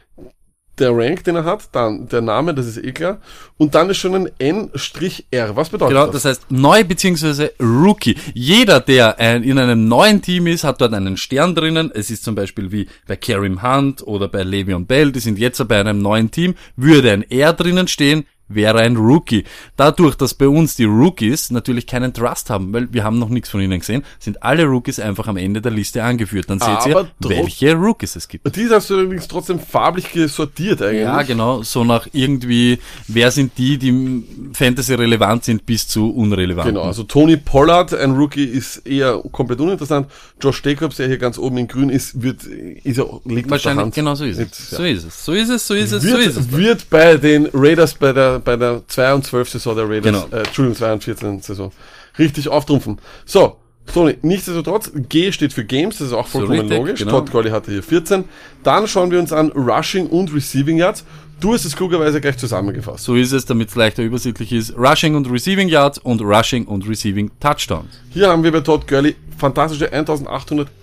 Der 0.80 0.89
Rank, 0.95 1.24
den 1.24 1.36
er 1.36 1.45
hat, 1.45 1.69
dann 1.71 2.07
der 2.07 2.21
Name, 2.21 2.53
das 2.55 2.65
ist 2.65 2.78
eh 2.84 2.91
klar. 2.91 3.19
Und 3.57 3.76
dann 3.76 3.91
ist 3.91 3.97
schon 3.97 4.15
ein 4.15 4.30
N-R. 4.39 5.55
Was 5.55 5.69
bedeutet 5.69 5.95
Genau, 5.95 6.05
das? 6.07 6.24
das 6.24 6.26
heißt 6.26 6.51
neu 6.51 6.84
beziehungsweise 6.84 7.53
Rookie. 7.59 8.17
Jeder, 8.34 8.80
der 8.80 9.19
ein, 9.19 9.43
in 9.43 9.59
einem 9.59 9.88
neuen 9.88 10.21
Team 10.21 10.47
ist, 10.47 10.63
hat 10.63 10.82
dort 10.82 10.93
einen 10.93 11.15
Stern 11.17 11.53
drinnen. 11.53 11.91
Es 11.93 12.09
ist 12.09 12.24
zum 12.24 12.34
Beispiel 12.34 12.71
wie 12.71 12.88
bei 13.07 13.15
Karim 13.15 13.61
Hunt 13.61 14.01
oder 14.07 14.28
bei 14.28 14.41
Le'Veon 14.41 14.86
Bell, 14.88 15.11
die 15.11 15.19
sind 15.19 15.38
jetzt 15.38 15.65
bei 15.67 15.80
einem 15.80 16.01
neuen 16.01 16.32
Team, 16.32 16.55
würde 16.76 17.11
ein 17.11 17.30
R 17.30 17.53
drinnen 17.53 17.88
stehen, 17.88 18.26
wäre 18.55 18.79
ein 18.79 18.97
Rookie. 18.97 19.43
Dadurch, 19.75 20.15
dass 20.15 20.33
bei 20.33 20.47
uns 20.47 20.75
die 20.75 20.85
Rookies 20.85 21.51
natürlich 21.51 21.87
keinen 21.87 22.13
Trust 22.13 22.49
haben, 22.49 22.73
weil 22.73 22.91
wir 22.91 23.03
haben 23.03 23.19
noch 23.19 23.29
nichts 23.29 23.49
von 23.49 23.61
ihnen 23.61 23.79
gesehen, 23.79 24.03
sind 24.19 24.43
alle 24.43 24.65
Rookies 24.65 24.99
einfach 24.99 25.27
am 25.27 25.37
Ende 25.37 25.61
der 25.61 25.71
Liste 25.71 26.03
angeführt. 26.03 26.49
Dann 26.49 26.59
seht 26.59 26.85
ihr, 26.87 27.07
welche 27.19 27.73
Rookies 27.75 28.15
es 28.15 28.27
gibt. 28.27 28.55
Die 28.55 28.69
hast 28.69 28.89
du 28.89 28.99
übrigens 28.99 29.27
trotzdem 29.27 29.59
farblich 29.59 30.11
gesortiert 30.11 30.81
eigentlich. 30.81 31.01
Ja, 31.01 31.21
genau, 31.23 31.63
so 31.63 31.83
nach 31.83 32.07
irgendwie, 32.11 32.79
wer 33.07 33.31
sind 33.31 33.57
die, 33.57 33.77
die 33.77 34.23
Fantasy 34.53 34.93
relevant 34.93 35.43
sind, 35.43 35.65
bis 35.65 35.87
zu 35.87 36.09
unrelevant. 36.11 36.69
Genau, 36.69 36.83
also 36.83 37.03
Tony 37.03 37.37
Pollard, 37.37 37.93
ein 37.93 38.11
Rookie, 38.11 38.43
ist 38.43 38.77
eher 38.85 39.21
komplett 39.31 39.59
uninteressant. 39.59 40.07
Josh 40.41 40.61
Jacobs, 40.63 40.97
der 40.97 41.07
hier 41.07 41.17
ganz 41.17 41.37
oben 41.37 41.57
in 41.57 41.67
grün 41.67 41.89
ist, 41.89 42.21
wird, 42.21 42.43
ist 42.43 42.97
ja, 42.97 43.05
liegt 43.25 43.49
Wahrscheinlich, 43.49 43.93
genau 43.93 44.15
so 44.15 44.25
ist 44.25 44.37
es. 44.37 44.43
Jetzt, 44.43 44.71
ja. 44.71 44.77
So 44.77 44.83
ist 44.83 45.05
es. 45.05 45.25
So 45.25 45.33
ist 45.33 45.49
es, 45.49 45.67
so 45.67 45.73
ist 45.73 45.91
es, 45.91 46.03
so 46.03 46.09
Wird, 46.09 46.19
ist 46.21 46.37
es. 46.37 46.51
wird 46.51 46.89
bei 46.89 47.17
den 47.17 47.49
Raiders 47.53 47.93
bei 47.93 48.13
der, 48.13 48.39
bei 48.43 48.55
der 48.55 48.81
2 48.87 49.13
und 49.13 49.25
12 49.25 49.49
Saison 49.49 49.75
der 49.75 49.89
Raiders, 49.89 50.23
Genau. 50.25 50.35
äh, 50.35 50.43
Entschuldigung, 50.45 50.77
2 50.77 50.93
und 50.93 51.03
14 51.03 51.41
Saison, 51.41 51.71
richtig 52.19 52.49
auftrumpfen. 52.49 52.99
So, 53.25 53.57
Tony, 53.93 54.17
nichtsdestotrotz, 54.21 54.91
G 55.09 55.31
steht 55.31 55.51
für 55.53 55.65
Games, 55.65 55.97
das 55.97 56.07
ist 56.07 56.13
auch 56.13 56.27
vollkommen 56.27 56.59
richtig, 56.61 56.77
logisch. 56.77 56.99
genau. 56.99 57.19
Todd 57.19 57.31
Gurley 57.31 57.49
hatte 57.51 57.71
hier 57.71 57.83
14. 57.83 58.23
Dann 58.63 58.87
schauen 58.87 59.11
wir 59.11 59.19
uns 59.19 59.33
an 59.33 59.51
Rushing 59.51 60.07
und 60.07 60.33
Receiving 60.33 60.77
Yards. 60.77 61.03
Du 61.41 61.53
hast 61.53 61.65
es 61.65 61.75
klugerweise 61.75 62.21
gleich 62.21 62.37
zusammengefasst. 62.37 63.03
So 63.03 63.15
ist 63.15 63.33
es, 63.33 63.45
damit 63.45 63.67
es 63.67 63.75
leichter 63.75 64.01
übersichtlich 64.03 64.53
ist. 64.53 64.77
Rushing 64.77 65.15
und 65.15 65.29
Receiving 65.29 65.67
Yards 65.67 65.97
und 65.97 66.21
Rushing 66.21 66.65
und 66.65 66.87
Receiving 66.87 67.31
Touchdowns. 67.41 67.89
Hier 68.11 68.29
haben 68.29 68.43
wir 68.45 68.51
bei 68.53 68.61
Todd 68.61 68.87
Gurley 68.87 69.17
fantastische 69.37 69.91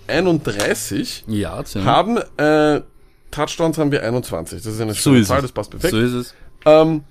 1831. 0.07 1.23
Yards, 1.27 1.73
ja. 1.73 1.83
haben 1.83 2.17
äh, 2.37 2.81
Touchdowns 3.31 3.77
haben 3.77 3.91
wir 3.91 4.03
21. 4.03 4.61
Das 4.61 4.73
ist 4.73 4.81
eine 4.81 4.93
so 4.93 4.99
schöne 4.99 5.19
ist 5.19 5.27
Zahl, 5.29 5.41
das 5.41 5.51
passt 5.51 5.71
perfekt. 5.71 5.91
So 5.93 5.99
ist 5.99 6.13
es. 6.13 6.35
ähm, 6.65 7.03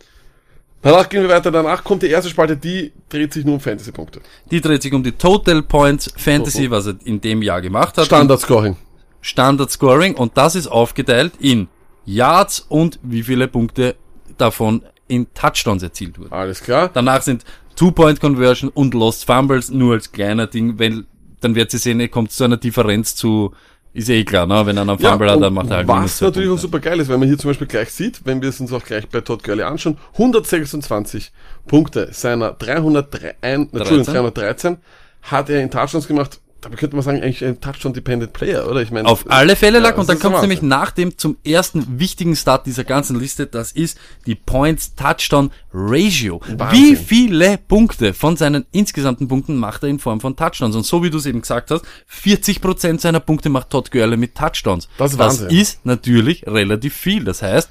danach 0.82 1.08
gehen 1.08 1.22
wir 1.22 1.28
weiter. 1.28 1.50
Danach 1.50 1.82
kommt 1.84 2.02
die 2.02 2.08
erste 2.08 2.30
Spalte, 2.30 2.56
die 2.56 2.92
dreht 3.08 3.32
sich 3.32 3.44
nur 3.44 3.54
um 3.54 3.60
Fantasy-Punkte. 3.60 4.20
Die 4.50 4.60
dreht 4.60 4.82
sich 4.82 4.92
um 4.92 5.02
die 5.02 5.12
Total 5.12 5.62
Points 5.62 6.12
Fantasy, 6.16 6.70
was 6.70 6.86
er 6.86 6.94
in 7.04 7.20
dem 7.20 7.42
Jahr 7.42 7.60
gemacht 7.60 7.96
hat. 7.98 8.06
Standard 8.06 8.40
Scoring. 8.40 8.76
Standard 9.20 9.70
Scoring 9.70 10.14
und 10.14 10.36
das 10.36 10.54
ist 10.54 10.66
aufgeteilt 10.66 11.32
in 11.38 11.68
Yards 12.04 12.64
und 12.68 12.98
wie 13.02 13.22
viele 13.22 13.48
Punkte 13.48 13.96
davon 14.38 14.82
in 15.08 15.26
Touchdowns 15.34 15.82
erzielt 15.82 16.18
wurden. 16.18 16.32
Alles 16.32 16.62
klar. 16.62 16.90
Danach 16.92 17.22
sind 17.22 17.44
Two-Point-Conversion 17.76 18.70
und 18.70 18.94
Lost 18.94 19.24
Fumbles 19.24 19.70
nur 19.70 19.94
als 19.94 20.12
kleiner 20.12 20.46
Ding, 20.46 20.78
weil 20.78 21.04
dann 21.40 21.54
wird 21.54 21.70
sie 21.70 21.78
sehen, 21.78 22.00
er 22.00 22.08
kommt 22.08 22.32
zu 22.32 22.44
einer 22.44 22.56
Differenz 22.56 23.16
zu, 23.16 23.52
ist 23.92 24.08
eh 24.08 24.24
klar, 24.24 24.46
ne? 24.46 24.64
wenn 24.66 24.78
einer 24.78 24.92
einen 24.92 25.00
Fumble 25.00 25.28
hat, 25.28 25.36
und 25.36 25.42
dann 25.42 25.54
macht 25.54 25.70
er 25.70 25.76
halt 25.78 25.88
was 25.88 26.20
natürlich 26.20 26.50
auch 26.50 26.58
super 26.58 26.78
geil 26.80 27.00
ist, 27.00 27.08
wenn 27.08 27.18
man 27.18 27.28
hier 27.28 27.38
zum 27.38 27.50
Beispiel 27.50 27.66
gleich 27.66 27.90
sieht, 27.90 28.20
wenn 28.24 28.40
wir 28.40 28.48
es 28.50 28.60
uns 28.60 28.72
auch 28.72 28.84
gleich 28.84 29.08
bei 29.08 29.20
Todd 29.20 29.42
Gurley 29.42 29.62
anschauen, 29.64 29.96
126 30.12 31.32
Punkte 31.66 32.08
seiner 32.12 32.52
303, 32.52 33.34
ein- 33.40 33.68
Entschuldigung, 33.72 34.04
313 34.14 34.76
hat 35.22 35.50
er 35.50 35.60
in 35.60 35.70
Touchdowns 35.70 36.06
gemacht. 36.06 36.40
Dabei 36.60 36.76
könnte 36.76 36.96
man 36.96 37.02
sagen, 37.02 37.22
eigentlich 37.22 37.44
ein 37.44 37.60
Touchdown-Dependent 37.60 38.32
Player, 38.32 38.68
oder? 38.68 38.82
Ich 38.82 38.90
meine, 38.90 39.08
Auf 39.08 39.24
alle 39.28 39.56
Fälle 39.56 39.78
lag, 39.78 39.90
das 39.92 40.00
und 40.00 40.08
dann 40.08 40.18
kommt 40.18 40.40
nämlich 40.40 40.62
nach 40.62 40.90
dem 40.90 41.16
zum 41.16 41.36
ersten 41.44 41.98
wichtigen 41.98 42.36
Start 42.36 42.66
dieser 42.66 42.84
ganzen 42.84 43.18
Liste, 43.18 43.46
das 43.46 43.72
ist 43.72 43.98
die 44.26 44.34
Points 44.34 44.94
Touchdown 44.94 45.50
Ratio. 45.72 46.40
Wahnsinn. 46.56 46.78
Wie 46.78 46.96
viele 46.96 47.58
Punkte 47.58 48.12
von 48.12 48.36
seinen 48.36 48.66
insgesamten 48.72 49.28
Punkten 49.28 49.56
macht 49.56 49.82
er 49.82 49.88
in 49.88 49.98
Form 49.98 50.20
von 50.20 50.36
Touchdowns? 50.36 50.76
Und 50.76 50.84
so 50.84 51.02
wie 51.02 51.10
du 51.10 51.18
es 51.18 51.26
eben 51.26 51.40
gesagt 51.40 51.70
hast, 51.70 51.84
40% 52.22 53.00
seiner 53.00 53.20
Punkte 53.20 53.48
macht 53.48 53.70
Todd 53.70 53.90
Gurley 53.90 54.16
mit 54.16 54.34
Touchdowns. 54.34 54.88
Das 54.98 55.12
ist 55.12 55.18
Wahnsinn. 55.18 55.48
ist 55.48 55.86
natürlich 55.86 56.46
relativ 56.46 56.94
viel. 56.94 57.24
Das 57.24 57.42
heißt, 57.42 57.70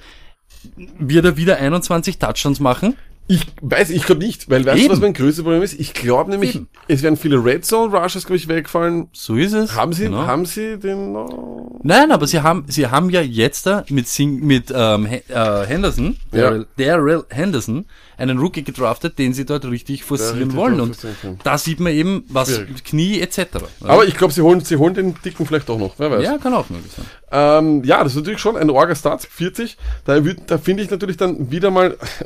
wird 0.97 1.25
er 1.25 1.37
wieder 1.37 1.57
21 1.57 2.17
Touchdowns 2.17 2.59
machen? 2.59 2.95
Ich 3.31 3.45
weiß, 3.61 3.91
ich 3.91 4.05
glaube 4.07 4.23
nicht, 4.25 4.49
weil 4.49 4.65
weißt 4.65 4.77
Eben. 4.79 4.87
du, 4.87 4.93
was 4.93 4.99
mein 5.01 5.13
größtes 5.13 5.43
Problem 5.43 5.61
ist? 5.61 5.79
Ich 5.79 5.93
glaube 5.93 6.31
nämlich, 6.31 6.55
Eben. 6.55 6.67
es 6.87 7.03
werden 7.03 7.15
viele 7.15 7.37
Red 7.45 7.63
Zone 7.63 7.95
Rushes, 7.95 8.25
glaube 8.25 8.37
ich, 8.37 8.47
wegfallen. 8.47 9.07
So 9.13 9.35
ist 9.35 9.53
es. 9.53 9.75
Haben 9.75 9.93
Sie, 9.93 10.05
Genau. 10.05 10.25
haben 10.25 10.47
Sie 10.47 10.79
den, 10.79 11.15
oh, 11.15 11.79
Nein, 11.83 12.11
aber 12.11 12.25
sie 12.25 12.41
haben, 12.41 12.65
sie 12.67 12.87
haben 12.87 13.11
ja 13.11 13.21
jetzt 13.21 13.67
da 13.67 13.85
mit, 13.89 14.07
Sing, 14.07 14.39
mit 14.45 14.73
ähm, 14.75 15.05
äh, 15.05 15.21
Henderson, 15.67 16.17
Ja. 16.33 16.41
Daryl 16.49 16.67
Daryl 16.77 17.23
Henderson, 17.29 17.85
einen 18.17 18.39
Rookie 18.39 18.63
gedraftet, 18.63 19.19
den 19.19 19.33
sie 19.33 19.45
dort 19.45 19.63
richtig 19.65 20.03
forcieren 20.03 20.39
richtig 20.39 20.55
wollen. 20.57 20.81
Und 20.81 20.97
da 21.43 21.57
sieht 21.59 21.79
man 21.79 21.93
eben, 21.93 22.23
was 22.29 22.55
Schwierig. 22.55 22.83
Knie 22.83 23.19
etc. 23.21 23.41
aber 23.81 24.05
ich 24.05 24.17
glaube, 24.17 24.33
Sie 24.33 24.41
holen, 24.41 24.61
Sie 24.61 24.75
holen 24.77 24.95
den 24.95 25.13
Dicken 25.23 25.45
vielleicht 25.45 25.69
auch 25.69 25.77
noch, 25.79 25.93
wer 25.99 26.09
weiß. 26.11 26.23
ja, 26.23 26.37
kann 26.39 26.53
auch 26.55 26.67
möglich 26.71 26.91
sein. 26.93 27.05
Ähm, 27.31 27.83
ja, 27.83 28.03
das 28.03 28.13
ist 28.13 28.17
natürlich 28.17 28.39
schon 28.39 28.57
ein 28.57 28.71
Orga-Start, 28.71 29.21
40. 29.23 29.77
Da, 30.05 30.13
würd- 30.15 30.41
da 30.47 30.57
finde 30.57 30.81
ich 30.83 30.89
natürlich 30.89 31.15
dann 31.17 31.51
wieder 31.51 31.69
mal, 31.69 31.95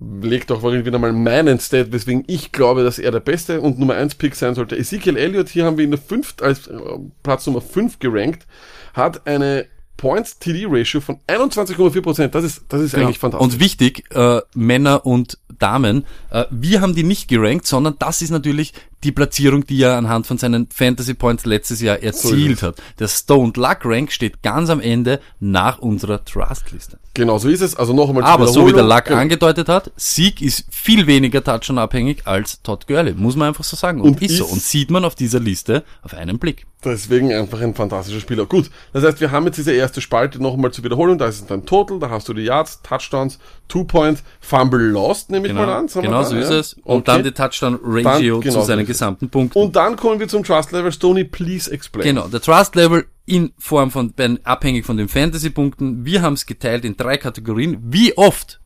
es 0.00 0.20
belegt 0.20 0.50
auch 0.50 0.62
wieder 0.62 0.98
mal 0.98 1.12
meinen 1.12 1.60
Stat, 1.60 1.92
weswegen 1.92 2.24
ich 2.26 2.52
glaube, 2.52 2.84
dass 2.84 2.98
er 2.98 3.10
der 3.10 3.20
beste 3.20 3.60
und 3.60 3.78
Nummer 3.78 3.94
1 3.94 4.14
Pick 4.16 4.34
sein 4.34 4.54
sollte. 4.54 4.76
Ezekiel 4.76 5.16
Elliott, 5.16 5.48
hier 5.48 5.64
haben 5.64 5.76
wir 5.76 5.84
ihn 5.84 5.90
der 5.90 6.00
fünft, 6.00 6.42
als 6.42 6.66
äh, 6.66 6.78
Platz 7.22 7.46
Nummer 7.46 7.60
5 7.60 7.98
gerankt, 7.98 8.46
hat 8.94 9.26
eine 9.26 9.66
Points-TD-Ratio 10.00 11.02
von 11.02 11.18
21,4%. 11.26 12.28
Das 12.28 12.42
ist, 12.42 12.64
das 12.68 12.80
ist 12.80 12.94
eigentlich 12.94 13.18
fantastisch. 13.18 13.54
Und 13.54 13.60
wichtig, 13.60 14.04
äh, 14.14 14.40
Männer 14.54 15.04
und 15.04 15.38
Damen, 15.58 16.06
äh, 16.30 16.46
wir 16.50 16.80
haben 16.80 16.94
die 16.94 17.02
nicht 17.02 17.28
gerankt, 17.28 17.66
sondern 17.66 17.96
das 17.98 18.22
ist 18.22 18.30
natürlich 18.30 18.72
die 19.04 19.12
Platzierung, 19.12 19.64
die 19.66 19.82
er 19.82 19.96
anhand 19.96 20.26
von 20.26 20.36
seinen 20.38 20.68
Fantasy 20.72 21.14
Points 21.14 21.46
letztes 21.46 21.80
Jahr 21.80 22.02
erzielt 22.02 22.62
hat. 22.62 22.76
Der 22.98 23.08
Stoned 23.08 23.56
Luck 23.56 23.78
Rank 23.84 24.12
steht 24.12 24.42
ganz 24.42 24.68
am 24.70 24.80
Ende 24.80 25.20
nach 25.40 25.78
unserer 25.78 26.24
Trust-Liste. 26.24 26.98
Genau, 27.14 27.38
so 27.38 27.48
ist 27.48 27.60
es. 27.62 27.74
Also 27.76 27.92
noch 27.94 28.08
einmal 28.08 28.24
Aber 28.24 28.46
so 28.46 28.66
wie 28.68 28.72
der. 28.72 28.82
Luck 28.82 29.04
Genau. 29.06 29.18
angedeutet 29.20 29.68
hat, 29.68 29.90
Sieg 29.96 30.42
ist 30.42 30.64
viel 30.70 31.06
weniger 31.06 31.42
Touchdown-abhängig 31.42 32.26
als 32.26 32.62
Todd 32.62 32.86
Gurley. 32.86 33.14
Muss 33.14 33.36
man 33.36 33.48
einfach 33.48 33.64
so 33.64 33.76
sagen. 33.76 34.00
Und, 34.00 34.10
Und 34.10 34.22
ist, 34.22 34.36
so. 34.36 34.44
ist- 34.44 34.52
Und 34.52 34.62
sieht 34.62 34.90
man 34.90 35.04
auf 35.04 35.14
dieser 35.14 35.40
Liste 35.40 35.82
auf 36.02 36.14
einen 36.14 36.38
Blick. 36.38 36.66
Deswegen 36.82 37.30
einfach 37.32 37.60
ein 37.60 37.74
fantastischer 37.74 38.20
Spieler. 38.20 38.46
Gut, 38.46 38.70
das 38.94 39.04
heißt, 39.04 39.20
wir 39.20 39.30
haben 39.30 39.44
jetzt 39.44 39.56
diese 39.58 39.72
erste 39.72 40.00
Spalte 40.00 40.42
noch 40.42 40.54
einmal 40.54 40.72
zur 40.72 40.82
Wiederholung. 40.82 41.18
Da 41.18 41.26
ist 41.26 41.50
dann 41.50 41.66
Total, 41.66 41.98
da 41.98 42.08
hast 42.08 42.26
du 42.28 42.32
die 42.32 42.42
Yards, 42.44 42.80
Touchdowns, 42.82 43.38
Two 43.68 43.84
Points, 43.84 44.22
Fumble 44.40 44.80
Lost, 44.80 45.30
nehme 45.30 45.46
ich 45.46 45.52
mal 45.52 45.68
an. 45.68 45.88
genau 45.88 46.22
so 46.22 46.36
ist 46.36 46.50
ja? 46.50 46.58
es. 46.58 46.72
Und 46.84 47.00
Okay. 47.00 47.02
dann 47.04 47.24
die 47.24 47.32
Touchdown-Ratio 47.32 48.02
Dann- 48.36 48.40
genau 48.40 48.54
zu 48.54 48.60
so 48.60 48.66
seinen 48.66 48.80
es. 48.82 48.86
gesamten 48.86 49.28
Punkten. 49.28 49.58
Und 49.58 49.76
dann 49.76 49.96
kommen 49.96 50.20
wir 50.20 50.28
zum 50.28 50.42
Trust 50.42 50.72
Level. 50.72 50.90
Stoney, 50.90 51.24
please 51.24 51.70
explain. 51.70 52.04
Genau, 52.04 52.28
der 52.28 52.40
Trust 52.40 52.74
Level 52.76 53.04
in 53.26 53.52
Form 53.58 53.90
von, 53.90 54.14
abhängig 54.44 54.86
von 54.86 54.96
den 54.96 55.08
Fantasy-Punkten. 55.08 56.06
Wir 56.06 56.22
haben 56.22 56.32
es 56.34 56.46
geteilt 56.46 56.84
in 56.86 56.96
drei 56.96 57.18
Kategorien. 57.18 57.76
Wie 57.82 58.16
oft 58.16 58.60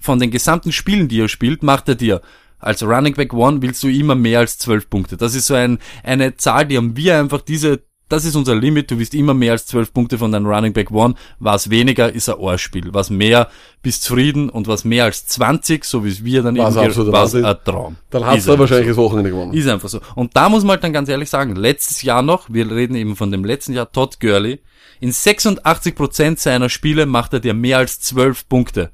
von 0.00 0.18
den 0.18 0.32
gesamten 0.32 0.72
Spielen, 0.72 1.06
die 1.06 1.20
er 1.20 1.28
spielt, 1.28 1.62
macht 1.62 1.88
er 1.88 1.94
dir 1.94 2.22
als 2.62 2.82
Running 2.82 3.14
Back 3.14 3.34
One 3.34 3.60
willst 3.60 3.82
du 3.82 3.88
immer 3.88 4.14
mehr 4.14 4.38
als 4.38 4.56
zwölf 4.56 4.88
Punkte. 4.88 5.16
Das 5.16 5.34
ist 5.34 5.48
so 5.48 5.54
ein, 5.54 5.78
eine 6.02 6.36
Zahl, 6.36 6.66
die 6.66 6.76
haben 6.76 6.96
wir 6.96 7.18
einfach 7.18 7.42
diese, 7.42 7.82
das 8.08 8.24
ist 8.24 8.36
unser 8.36 8.54
Limit. 8.54 8.90
Du 8.90 8.98
willst 8.98 9.14
immer 9.14 9.34
mehr 9.34 9.52
als 9.52 9.66
zwölf 9.66 9.92
Punkte 9.92 10.16
von 10.16 10.30
deinem 10.30 10.46
Running 10.46 10.72
Back 10.72 10.90
One. 10.92 11.14
Was 11.40 11.70
weniger 11.70 12.12
ist 12.12 12.28
ein 12.28 12.36
Ohrspiel. 12.36 12.94
Was 12.94 13.10
mehr 13.10 13.48
bist 13.82 14.04
zufrieden 14.04 14.48
und 14.48 14.68
was 14.68 14.84
mehr 14.84 15.04
als 15.04 15.26
20, 15.26 15.84
so 15.84 16.04
wie 16.04 16.10
es 16.10 16.24
wir 16.24 16.42
dann 16.42 16.56
War's 16.56 16.76
eben 16.76 17.12
Wahnsinn. 17.12 17.44
ein 17.44 17.56
Traum. 17.64 17.96
Dann 18.10 18.24
hast 18.24 18.46
du 18.46 18.58
wahrscheinlich 18.58 18.86
so. 18.86 18.90
das 18.90 18.96
Wochenende 18.98 19.30
gewonnen. 19.30 19.54
Ist 19.54 19.66
einfach 19.66 19.88
so. 19.88 20.00
Und 20.14 20.36
da 20.36 20.48
muss 20.48 20.62
man 20.62 20.72
halt 20.72 20.84
dann 20.84 20.92
ganz 20.92 21.08
ehrlich 21.08 21.30
sagen, 21.30 21.56
letztes 21.56 22.02
Jahr 22.02 22.22
noch, 22.22 22.48
wir 22.48 22.70
reden 22.70 22.94
eben 22.94 23.16
von 23.16 23.32
dem 23.32 23.44
letzten 23.44 23.72
Jahr, 23.72 23.90
Todd 23.90 24.20
Gurley, 24.20 24.60
in 25.00 25.10
86% 25.10 26.38
seiner 26.38 26.68
Spiele 26.68 27.06
macht 27.06 27.32
er 27.32 27.40
dir 27.40 27.54
mehr 27.54 27.78
als 27.78 27.98
12 28.00 28.48
Punkte. 28.48 28.92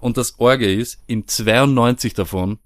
Und 0.00 0.16
das 0.16 0.38
Orge 0.38 0.72
ist, 0.72 0.98
in 1.06 1.28
92 1.28 2.12
davon 2.12 2.58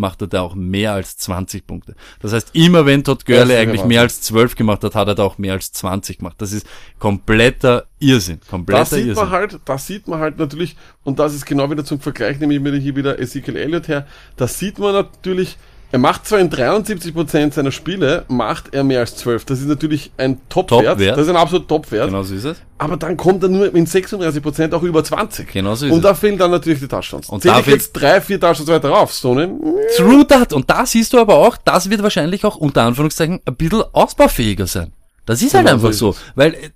macht 0.00 0.22
er 0.22 0.26
da 0.26 0.40
auch 0.40 0.54
mehr 0.54 0.92
als 0.92 1.16
20 1.18 1.66
Punkte. 1.66 1.94
Das 2.20 2.32
heißt, 2.32 2.50
immer 2.54 2.86
wenn 2.86 3.04
Todd 3.04 3.20
Das 3.20 3.24
Gurley 3.26 3.56
eigentlich 3.56 3.84
mehr 3.84 4.00
als 4.00 4.20
12 4.22 4.56
gemacht 4.56 4.82
hat, 4.82 4.94
hat 4.94 5.06
er 5.06 5.14
da 5.14 5.22
auch 5.22 5.38
mehr 5.38 5.52
als 5.52 5.70
20 5.72 6.18
gemacht. 6.18 6.36
Das 6.38 6.52
ist 6.52 6.66
kompletter 6.98 7.86
Irrsinn. 8.00 8.40
Kompletter 8.48 8.86
sieht 8.86 9.06
Irrsinn. 9.06 9.14
man 9.14 9.30
halt, 9.30 9.60
da 9.64 9.78
sieht 9.78 10.08
man 10.08 10.18
halt 10.18 10.38
natürlich, 10.38 10.76
und 11.04 11.18
das 11.18 11.34
ist 11.34 11.46
genau 11.46 11.70
wieder 11.70 11.84
zum 11.84 12.00
Vergleich, 12.00 12.40
nehme 12.40 12.54
ich 12.54 12.60
mir 12.60 12.74
hier 12.76 12.96
wieder 12.96 13.18
Ezekiel 13.18 13.56
Elliott 13.56 13.88
her, 13.88 14.06
da 14.36 14.48
sieht 14.48 14.78
man 14.78 14.92
natürlich, 14.92 15.56
er 15.92 15.98
macht 15.98 16.26
zwar 16.26 16.38
in 16.38 16.50
73% 16.50 17.52
seiner 17.52 17.72
Spiele, 17.72 18.24
macht 18.28 18.72
er 18.72 18.84
mehr 18.84 19.00
als 19.00 19.16
12. 19.16 19.44
Das 19.44 19.60
ist 19.60 19.66
natürlich 19.66 20.12
ein 20.16 20.40
Top-Wert. 20.48 20.86
Top-Wert. 20.86 21.16
das 21.18 21.24
ist 21.24 21.30
ein 21.30 21.36
absolut 21.36 21.68
Top-Wert. 21.68 22.06
Genau 22.08 22.22
so 22.22 22.34
ist 22.34 22.44
es. 22.44 22.62
Aber 22.78 22.96
dann 22.96 23.16
kommt 23.16 23.42
er 23.42 23.48
nur 23.48 23.74
in 23.74 23.86
36% 23.86 24.72
auch 24.72 24.82
über 24.82 25.02
20. 25.02 25.52
Genau 25.52 25.74
so 25.74 25.86
ist 25.86 25.92
Und 25.92 25.98
es. 25.98 26.04
da 26.04 26.14
fehlen 26.14 26.38
dann 26.38 26.52
natürlich 26.52 26.78
die 26.78 26.88
Touchdowns. 26.88 27.28
Und 27.28 27.42
Zähl 27.42 27.50
da 27.52 27.60
ich 27.60 27.66
jetzt 27.66 27.92
drei, 27.92 28.20
vier 28.20 28.38
Touchdowns 28.40 28.68
weiter 28.68 28.90
rauf, 28.90 29.12
so 29.12 29.34
ne? 29.34 29.50
True 29.96 30.26
that. 30.26 30.52
Und 30.52 30.70
da 30.70 30.86
siehst 30.86 31.12
du 31.12 31.18
aber 31.18 31.34
auch, 31.36 31.56
das 31.56 31.90
wird 31.90 32.02
wahrscheinlich 32.02 32.44
auch 32.44 32.56
unter 32.56 32.82
Anführungszeichen 32.82 33.40
ein 33.44 33.56
bisschen 33.56 33.82
ausbaufähiger 33.92 34.66
sein. 34.66 34.92
Das 35.26 35.42
ist 35.42 35.54
halt 35.54 35.66
Genau 35.66 35.76
einfach 35.76 35.92
so 35.92 36.12
so. 36.12 36.18
Weil, 36.34 36.54
äh, 36.54 36.70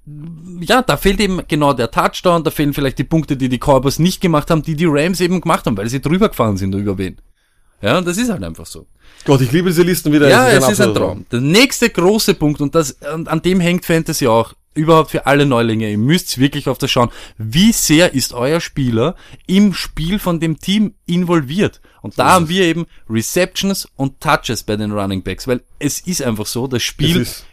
ja, 0.60 0.82
da 0.82 0.96
fehlt 0.96 1.20
eben 1.20 1.40
genau 1.48 1.72
der 1.72 1.90
Touchdown, 1.90 2.44
da 2.44 2.50
fehlen 2.50 2.74
vielleicht 2.74 2.98
die 2.98 3.04
Punkte, 3.04 3.36
die 3.36 3.48
die 3.48 3.58
Cowboys 3.58 3.98
nicht 3.98 4.20
gemacht 4.20 4.50
haben, 4.50 4.62
die 4.62 4.76
die 4.76 4.86
Rams 4.86 5.20
eben 5.20 5.40
gemacht 5.40 5.66
haben, 5.66 5.76
weil 5.76 5.88
sie 5.88 6.00
drüber 6.00 6.28
gefahren 6.28 6.56
sind 6.56 6.74
über 6.74 6.98
wen. 6.98 7.16
Ja, 7.84 7.98
und 7.98 8.06
das 8.06 8.16
ist 8.16 8.30
halt 8.30 8.42
einfach 8.42 8.64
so. 8.64 8.86
Gott, 9.26 9.42
ich 9.42 9.52
liebe 9.52 9.68
diese 9.68 9.82
Listen 9.82 10.10
wieder. 10.10 10.26
Ja, 10.26 10.48
es 10.48 10.66
ist 10.66 10.80
ein 10.80 10.94
Traum. 10.94 11.26
Der 11.30 11.42
nächste 11.42 11.90
große 11.90 12.32
Punkt, 12.32 12.62
und 12.62 12.74
das, 12.74 12.96
und 13.14 13.28
an 13.28 13.42
dem 13.42 13.60
hängt 13.60 13.84
Fantasy 13.84 14.26
auch, 14.26 14.54
überhaupt 14.72 15.10
für 15.10 15.26
alle 15.26 15.44
Neulinge, 15.44 15.90
ihr 15.90 15.98
müsst 15.98 16.38
wirklich 16.38 16.66
auf 16.66 16.78
das 16.78 16.90
schauen, 16.90 17.10
wie 17.36 17.72
sehr 17.72 18.14
ist 18.14 18.32
euer 18.32 18.60
Spieler 18.60 19.16
im 19.46 19.74
Spiel 19.74 20.18
von 20.18 20.40
dem 20.40 20.58
Team 20.58 20.94
involviert. 21.04 21.82
Und 22.00 22.18
da 22.18 22.30
haben 22.32 22.48
wir 22.48 22.64
eben 22.64 22.86
Receptions 23.08 23.86
und 23.96 24.18
Touches 24.18 24.62
bei 24.62 24.76
den 24.76 24.90
Running 24.90 25.22
Backs, 25.22 25.46
weil 25.46 25.62
es 25.78 26.00
ist 26.00 26.22
einfach 26.22 26.46
so, 26.46 26.66
das 26.66 26.82
Spiel 26.82 27.20
ist, 27.20 27.44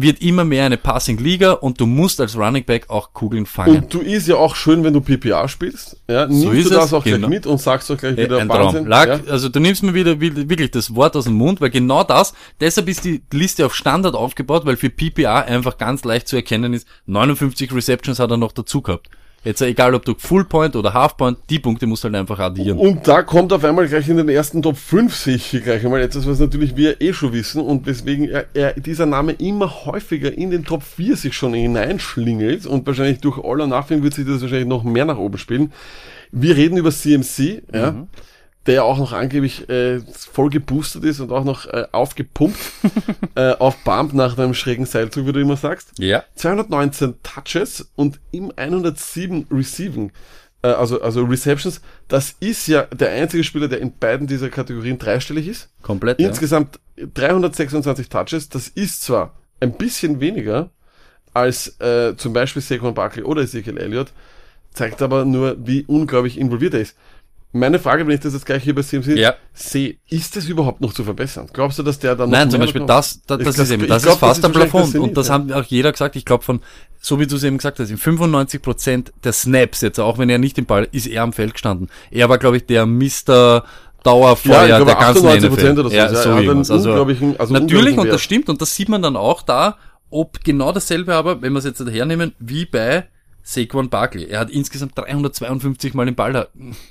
wird 0.00 0.22
immer 0.22 0.44
mehr 0.44 0.64
eine 0.64 0.76
Passing-Liga 0.76 1.52
und 1.52 1.80
du 1.80 1.86
musst 1.86 2.20
als 2.20 2.36
Running 2.36 2.64
Back 2.64 2.88
auch 2.88 3.12
Kugeln 3.12 3.46
fangen. 3.46 3.76
und 3.78 3.92
du 3.94 4.00
ist 4.00 4.28
ja 4.28 4.36
auch 4.36 4.54
schön, 4.54 4.84
wenn 4.84 4.94
du 4.94 5.00
PPA 5.00 5.48
spielst. 5.48 5.96
Ja, 6.08 6.26
nimmst 6.26 6.46
ist 6.54 6.70
du 6.70 6.74
das 6.74 6.86
es, 6.86 6.92
auch 6.92 7.02
gleich 7.02 7.16
genau. 7.16 7.28
mit 7.28 7.46
und 7.46 7.60
sagst 7.60 7.90
auch 7.90 7.96
gleich 7.96 8.16
Äh, 8.16 8.24
wieder 8.24 8.38
ein 8.38 8.48
Wahnsinn. 8.48 8.82
Traum. 8.82 8.86
Lag, 8.86 9.06
ja? 9.08 9.20
Also 9.32 9.48
du 9.48 9.58
nimmst 9.58 9.82
mir 9.82 9.94
wieder, 9.94 10.20
wieder 10.20 10.48
wirklich 10.48 10.70
das 10.70 10.94
Wort 10.94 11.16
aus 11.16 11.24
dem 11.24 11.34
Mund, 11.34 11.60
weil 11.60 11.70
genau 11.70 12.04
das, 12.04 12.32
deshalb 12.60 12.88
ist 12.88 13.04
die 13.04 13.22
Liste 13.32 13.66
auf 13.66 13.74
Standard 13.74 14.14
aufgebaut, 14.14 14.64
weil 14.66 14.76
für 14.76 14.88
PPA 14.90 15.40
einfach 15.40 15.78
ganz 15.78 16.04
leicht 16.04 16.28
zu 16.28 16.36
erkennen 16.36 16.74
ist, 16.74 16.86
59 17.06 17.72
Receptions 17.74 18.20
hat 18.20 18.30
er 18.30 18.36
noch 18.36 18.52
dazu 18.52 18.82
gehabt. 18.82 19.08
Jetzt 19.44 19.60
äh, 19.60 19.68
egal 19.68 19.94
ob 19.94 20.04
du 20.04 20.14
Full 20.18 20.44
Point 20.44 20.74
oder 20.76 20.92
Half 20.92 21.16
Point, 21.16 21.38
die 21.48 21.58
Punkte 21.58 21.86
musst 21.86 22.02
du 22.02 22.08
halt 22.08 22.16
einfach 22.16 22.38
addieren. 22.38 22.76
Und 22.76 23.06
da 23.06 23.22
kommt 23.22 23.52
auf 23.52 23.64
einmal 23.64 23.86
gleich 23.86 24.08
in 24.08 24.16
den 24.16 24.28
ersten 24.28 24.62
Top 24.62 24.76
5 24.76 25.14
sehe 25.14 25.36
ich 25.36 25.46
hier 25.46 25.60
gleich 25.60 25.84
einmal 25.84 26.02
etwas, 26.02 26.26
was 26.26 26.40
natürlich 26.40 26.76
wir 26.76 27.00
eh 27.00 27.12
schon 27.12 27.32
wissen 27.32 27.62
und 27.62 27.86
weswegen 27.86 28.28
er, 28.28 28.46
er 28.54 28.72
dieser 28.74 29.06
Name 29.06 29.32
immer 29.32 29.84
häufiger 29.86 30.32
in 30.36 30.50
den 30.50 30.64
Top 30.64 30.82
4 30.82 31.16
sich 31.16 31.34
schon 31.34 31.54
hineinschlingelt 31.54 32.66
und 32.66 32.86
wahrscheinlich 32.86 33.20
durch 33.20 33.38
All 33.38 33.60
or 33.60 33.66
Nothing 33.66 34.02
wird 34.02 34.14
sich 34.14 34.26
das 34.26 34.42
wahrscheinlich 34.42 34.68
noch 34.68 34.82
mehr 34.84 35.04
nach 35.04 35.18
oben 35.18 35.38
spielen. 35.38 35.72
Wir 36.32 36.56
reden 36.56 36.76
über 36.76 36.90
CMC, 36.90 37.62
ja, 37.72 37.92
Mhm. 37.92 38.08
Der 38.68 38.74
ja 38.74 38.82
auch 38.82 38.98
noch 38.98 39.12
angeblich 39.12 39.66
äh, 39.70 40.00
voll 40.00 40.50
geboostet 40.50 41.02
ist 41.02 41.20
und 41.20 41.32
auch 41.32 41.42
noch 41.42 41.64
äh, 41.66 41.86
aufgepumpt 41.90 42.58
äh, 43.34 43.52
auf 43.52 43.82
Bump 43.82 44.12
nach 44.12 44.36
einem 44.36 44.52
schrägen 44.52 44.84
Seilzug, 44.84 45.26
wie 45.26 45.32
du 45.32 45.40
immer 45.40 45.56
sagst. 45.56 45.92
Ja. 45.98 46.22
219 46.34 47.14
Touches 47.22 47.90
und 47.96 48.20
im 48.30 48.52
107 48.54 49.46
Receiving, 49.50 50.12
äh, 50.60 50.68
also, 50.68 51.00
also 51.00 51.24
Receptions. 51.24 51.80
Das 52.08 52.36
ist 52.40 52.66
ja 52.66 52.82
der 52.82 53.10
einzige 53.12 53.42
Spieler, 53.42 53.68
der 53.68 53.80
in 53.80 53.96
beiden 53.96 54.26
dieser 54.26 54.50
Kategorien 54.50 54.98
dreistellig 54.98 55.48
ist. 55.48 55.70
Komplett. 55.80 56.20
Ja. 56.20 56.28
Insgesamt 56.28 56.78
326 57.14 58.10
Touches. 58.10 58.50
Das 58.50 58.68
ist 58.68 59.02
zwar 59.02 59.34
ein 59.60 59.72
bisschen 59.72 60.20
weniger 60.20 60.68
als 61.32 61.80
äh, 61.80 62.14
zum 62.18 62.34
Beispiel 62.34 62.60
Saquon 62.60 62.92
Barkley 62.92 63.24
oder 63.24 63.40
Ezekiel 63.40 63.78
Elliott, 63.78 64.12
zeigt 64.74 65.00
aber 65.00 65.24
nur, 65.24 65.56
wie 65.66 65.84
unglaublich 65.86 66.38
involviert 66.38 66.74
er 66.74 66.80
ist. 66.80 66.96
Meine 67.52 67.78
Frage, 67.78 68.06
wenn 68.06 68.14
ich 68.14 68.20
das 68.20 68.34
jetzt 68.34 68.44
gleich 68.44 68.62
hier 68.62 68.74
bei 68.74 68.82
CMC 68.82 69.16
Ja. 69.16 69.34
sehe, 69.54 69.96
ist 70.10 70.36
das 70.36 70.46
überhaupt 70.46 70.82
noch 70.82 70.92
zu 70.92 71.02
verbessern? 71.02 71.48
Glaubst 71.52 71.78
du, 71.78 71.82
dass 71.82 71.98
der 71.98 72.14
dann 72.14 72.28
noch 72.28 72.36
Nein, 72.38 72.50
zum 72.50 72.60
Beispiel 72.60 72.84
das, 72.84 73.22
das, 73.26 73.38
das 73.42 73.58
ist 73.58 73.70
eben, 73.70 73.86
das 73.86 74.02
glaub, 74.02 74.14
ist 74.16 74.20
fast 74.20 74.44
das 74.44 74.52
Plafond. 74.52 74.90
Zenit, 74.92 75.08
Und 75.08 75.16
das 75.16 75.28
ja. 75.28 75.34
haben 75.34 75.50
auch 75.52 75.64
jeder 75.64 75.90
gesagt. 75.92 76.14
Ich 76.16 76.26
glaube 76.26 76.44
von, 76.44 76.60
so 77.00 77.18
wie 77.20 77.26
du 77.26 77.36
es 77.36 77.44
eben 77.44 77.56
gesagt 77.56 77.78
hast, 77.78 77.88
in 77.90 77.96
95% 77.98 79.12
der 79.24 79.32
Snaps 79.32 79.80
jetzt, 79.80 79.98
auch 79.98 80.18
wenn 80.18 80.28
er 80.28 80.38
nicht 80.38 80.58
im 80.58 80.66
Ball, 80.66 80.86
ist 80.92 81.06
er 81.06 81.22
am 81.22 81.32
Feld 81.32 81.54
gestanden. 81.54 81.88
Er 82.10 82.28
war, 82.28 82.36
glaube 82.36 82.58
ich, 82.58 82.66
der 82.66 82.84
Mr. 82.84 83.64
Dauerfeuer 84.02 84.52
Ja, 84.54 84.62
ich 84.62 84.84
glaube, 84.84 84.84
der 84.84 84.94
ganzen 84.94 85.26
98% 85.26 85.48
NFL. 85.48 85.80
oder 85.80 85.90
so. 85.90 85.96
Ja, 85.96 86.12
Ja, 86.12 86.14
so 86.14 86.30
irgendwas. 86.36 86.70
Also, 86.70 86.92
also 87.38 87.52
natürlich, 87.54 87.96
und 87.98 88.08
das 88.08 88.20
stimmt, 88.20 88.48
und 88.50 88.60
das 88.60 88.74
sieht 88.74 88.88
man 88.90 89.00
dann 89.02 89.16
auch 89.16 89.40
da, 89.42 89.76
ob 90.10 90.44
genau 90.44 90.72
dasselbe 90.72 91.14
aber, 91.14 91.42
wenn 91.42 91.52
wir 91.52 91.58
es 91.58 91.64
jetzt 91.64 91.80
hernehmen, 91.80 92.34
wie 92.38 92.66
bei 92.66 93.08
Saquon 93.50 93.88
Barkley. 93.88 94.26
Er 94.28 94.40
hat 94.40 94.50
insgesamt 94.50 94.92
352 94.98 95.94
Mal 95.94 96.04
den 96.04 96.14
Ball. 96.14 96.32
da- 96.34 96.48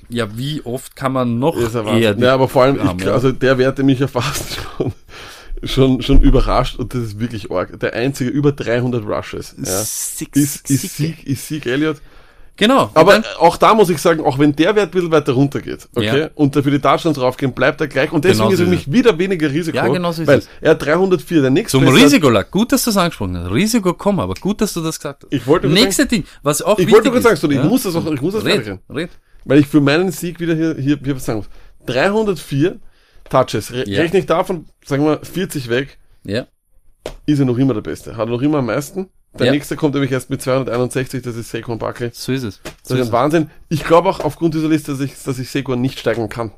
Ja, 0.08 0.36
wie 0.36 0.60
oft 0.64 0.96
kann 0.96 1.12
man 1.12 1.38
noch 1.38 1.56
Ist 1.56 1.74
ja 1.76 1.96
eher 1.96 2.18
Ja, 2.18 2.34
aber 2.34 2.48
vor 2.48 2.64
allem, 2.64 2.82
haben, 2.82 2.98
ich, 2.98 3.04
ja. 3.06 3.12
also 3.12 3.30
der 3.30 3.58
Wert, 3.58 3.78
der 3.78 3.84
mich 3.84 4.00
ja 4.00 4.08
fast 4.08 4.58
schon, 4.78 4.92
schon, 5.62 6.02
schon 6.02 6.20
überrascht 6.20 6.76
und 6.76 6.94
das 6.94 7.02
ist 7.04 7.20
wirklich 7.20 7.52
arg. 7.52 7.78
Der 7.78 7.92
einzige 7.94 8.30
über 8.30 8.50
300 8.50 9.04
Rushes. 9.06 9.54
Ja. 9.56 9.64
Six- 9.84 10.36
Ist, 10.36 10.70
ist. 10.70 10.96
Sieg, 10.96 11.24
ist 11.24 11.46
Sieg 11.46 11.66
Elliott. 11.66 12.00
Genau. 12.58 12.90
Aber 12.94 13.12
dann- 13.12 13.24
auch 13.38 13.56
da 13.56 13.72
muss 13.72 13.88
ich 13.88 13.98
sagen, 13.98 14.22
auch 14.24 14.38
wenn 14.38 14.54
der 14.54 14.74
Wert 14.74 14.88
ein 14.88 14.90
bisschen 14.90 15.10
weiter 15.10 15.32
runter 15.32 15.60
geht, 15.60 15.88
okay, 15.94 16.20
Ja. 16.22 16.30
und 16.34 16.54
dafür 16.56 16.72
die 16.72 16.80
Touchdowns 16.80 17.16
draufgehen, 17.16 17.52
bleibt 17.54 17.80
er 17.80 17.86
gleich. 17.88 18.12
Und 18.12 18.24
deswegen 18.24 18.38
Genau 18.40 18.50
ist 18.52 18.58
so 18.58 18.64
für 18.64 18.70
mich 18.70 18.90
wieder 18.92 19.16
weniger 19.16 19.48
Risiko. 19.50 19.76
Ja, 19.76 19.86
genau 19.88 20.10
so 20.12 20.22
ist 20.22 20.28
weil 20.28 20.38
es. 20.40 20.48
er 20.60 20.72
hat 20.72 20.84
304, 20.84 21.40
der 21.40 21.50
nächste 21.50 21.78
Zum 21.78 21.84
Beste- 21.86 22.04
Risikolag. 22.04 22.50
Gut, 22.50 22.72
dass 22.72 22.84
du 22.84 22.90
es 22.90 22.96
angesprochen 22.96 23.36
hast. 23.38 23.50
Risiko 23.52 23.94
komm, 23.94 24.18
aber 24.20 24.34
gut, 24.34 24.60
dass 24.60 24.72
du 24.74 24.80
das 24.82 24.98
gesagt 24.98 25.22
hast. 25.24 25.32
Ich 25.32 25.46
wollte 25.46 25.68
nur 25.68 25.74
Nächste 25.74 26.04
Ding, 26.06 26.24
was 26.42 26.60
auch 26.60 26.78
Ich 26.78 26.90
wollte 26.90 27.10
nur 27.10 27.20
sagen, 27.22 27.36
Sonny, 27.36 27.54
ich 27.54 27.60
ja? 27.60 27.66
muss 27.66 27.84
das 27.84 27.94
auch, 27.94 28.04
ich 28.10 28.20
muss 28.20 28.34
das 28.34 28.44
Red, 28.44 28.54
weitergehen. 28.54 28.80
red. 28.90 29.10
Weil 29.44 29.60
ich 29.60 29.66
für 29.68 29.80
meinen 29.80 30.10
Sieg 30.10 30.40
wieder 30.40 30.54
hier, 30.54 30.74
hier, 30.74 30.98
hier 31.02 31.14
was 31.16 31.24
sagen 31.24 31.38
muss. 31.38 31.48
304 31.86 32.78
Touches. 33.30 33.72
Re 33.72 33.84
Ja. 33.86 34.00
Rechne 34.02 34.18
ich 34.20 34.26
davon, 34.26 34.66
sagen 34.84 35.04
wir, 35.04 35.20
40 35.22 35.68
weg, 35.68 35.98
Ja. 36.24 36.46
ist 37.26 37.38
er 37.38 37.44
noch 37.44 37.58
immer 37.58 37.74
der 37.74 37.82
Beste. 37.82 38.16
Hat 38.16 38.26
er 38.28 38.30
noch 38.32 38.42
immer 38.42 38.58
am 38.58 38.66
meisten. 38.66 39.08
Der 39.38 39.46
Ja. 39.46 39.52
nächste 39.52 39.76
kommt 39.76 39.94
nämlich 39.94 40.10
erst 40.10 40.30
mit 40.30 40.40
261, 40.42 41.22
das 41.22 41.36
ist 41.36 41.50
Saquon 41.50 41.78
Barkley. 41.78 42.10
So 42.12 42.32
ist 42.32 42.42
es. 42.44 42.60
Das 42.62 42.72
So 42.82 42.94
ist 42.94 43.00
ist, 43.02 43.06
ein 43.08 43.12
Wahnsinn. 43.12 43.50
Ich 43.68 43.84
glaube 43.84 44.08
auch 44.08 44.20
aufgrund 44.20 44.54
dieser 44.54 44.68
Liste, 44.68 44.92
dass 44.92 45.00
ich, 45.00 45.12
dass 45.22 45.38
ich 45.38 45.50
Saquon 45.50 45.80
nicht 45.80 45.98
steigern 46.00 46.28
kann. 46.28 46.52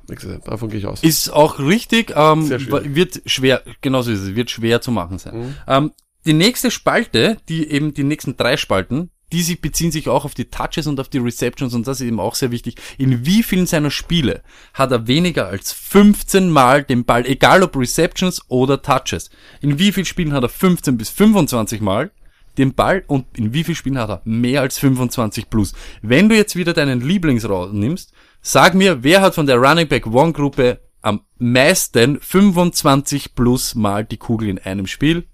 Davon 0.45 0.71
gehe 0.71 0.79
ich 0.79 0.87
aus. 0.87 1.03
ist 1.03 1.31
auch 1.31 1.59
richtig, 1.59 2.12
ähm, 2.16 2.43
Sehr 2.43 2.61
schwierig. 2.61 2.95
wird 2.95 3.23
schwer, 3.27 3.62
genau 3.81 4.03
so 4.03 4.11
ist 4.12 4.21
es, 4.21 4.35
wird 4.37 4.51
schwer 4.51 4.81
zu 4.81 4.93
machen 4.93 5.18
sein. 5.18 5.39
Mhm. 5.39 5.55
Ähm, 5.66 5.93
die 6.27 6.33
nächste 6.33 6.71
Spalte, 6.71 7.39
die 7.49 7.68
eben 7.71 7.93
die 7.93 8.05
nächsten 8.05 8.37
drei 8.37 8.57
Spalten, 8.57 9.11
die 9.33 9.43
sich 9.43 9.61
beziehen 9.61 9.93
sich 9.93 10.09
auch 10.09 10.25
auf 10.25 10.35
die 10.35 10.47
Touches 10.47 10.87
und 10.87 10.99
auf 11.01 11.09
die 11.09 11.18
Receptions 11.18 11.73
und 11.75 11.87
das 11.87 12.01
ist 12.01 12.07
eben 12.07 12.18
auch 12.18 12.35
sehr 12.35 12.51
wichtig. 12.51 12.77
In 12.99 13.25
wie 13.27 13.43
vielen 13.45 13.66
seiner 13.66 13.91
Spiele 13.91 14.43
hat 14.75 14.91
er 14.91 15.07
weniger 15.07 15.47
als 15.47 15.73
15 15.73 16.51
Mal 16.51 16.83
den 16.85 17.05
Ball, 17.05 17.25
egal 17.27 17.62
ob 17.62 17.77
Receptions 17.77 18.43
oder 18.49 18.83
Touches. 18.83 19.31
In 19.61 19.79
wie 19.79 19.93
vielen 19.93 20.07
Spielen 20.07 20.33
hat 20.33 20.43
er 20.43 20.49
15 20.49 20.97
bis 20.97 21.11
25 21.11 21.81
Mal 21.81 22.11
den 22.59 22.75
Ball 22.75 23.05
und 23.07 23.27
in 23.37 23.53
wie 23.53 23.65
vielen 23.65 23.77
Spielen 23.77 23.99
hat 23.99 24.11
er 24.11 24.23
mehr 24.25 24.61
als 24.61 24.79
25 24.79 25.51
plus. 25.51 25.75
Wenn 26.03 26.29
du 26.29 26.37
jetzt 26.37 26.57
wieder 26.57 26.73
deinen 26.73 27.01
Lieblingsraum 27.01 27.79
nimmst, 27.79 28.13
sag 28.43 28.75
mir, 28.75 29.03
wer 29.03 29.21
hat 29.21 29.35
von 29.35 29.47
der 29.47 29.57
Running 29.57 29.89
Back 29.89 30.07
One 30.07 30.33
Gruppe 30.33 30.81
am 31.03 31.23
meisten 31.39 32.21
25 32.21 33.35
plus 33.35 33.75
Mal 33.75 34.05
die 34.05 34.19
Kugel 34.19 34.49
in 34.49 34.59
einem 34.59 34.87
Spiel? 34.87 35.25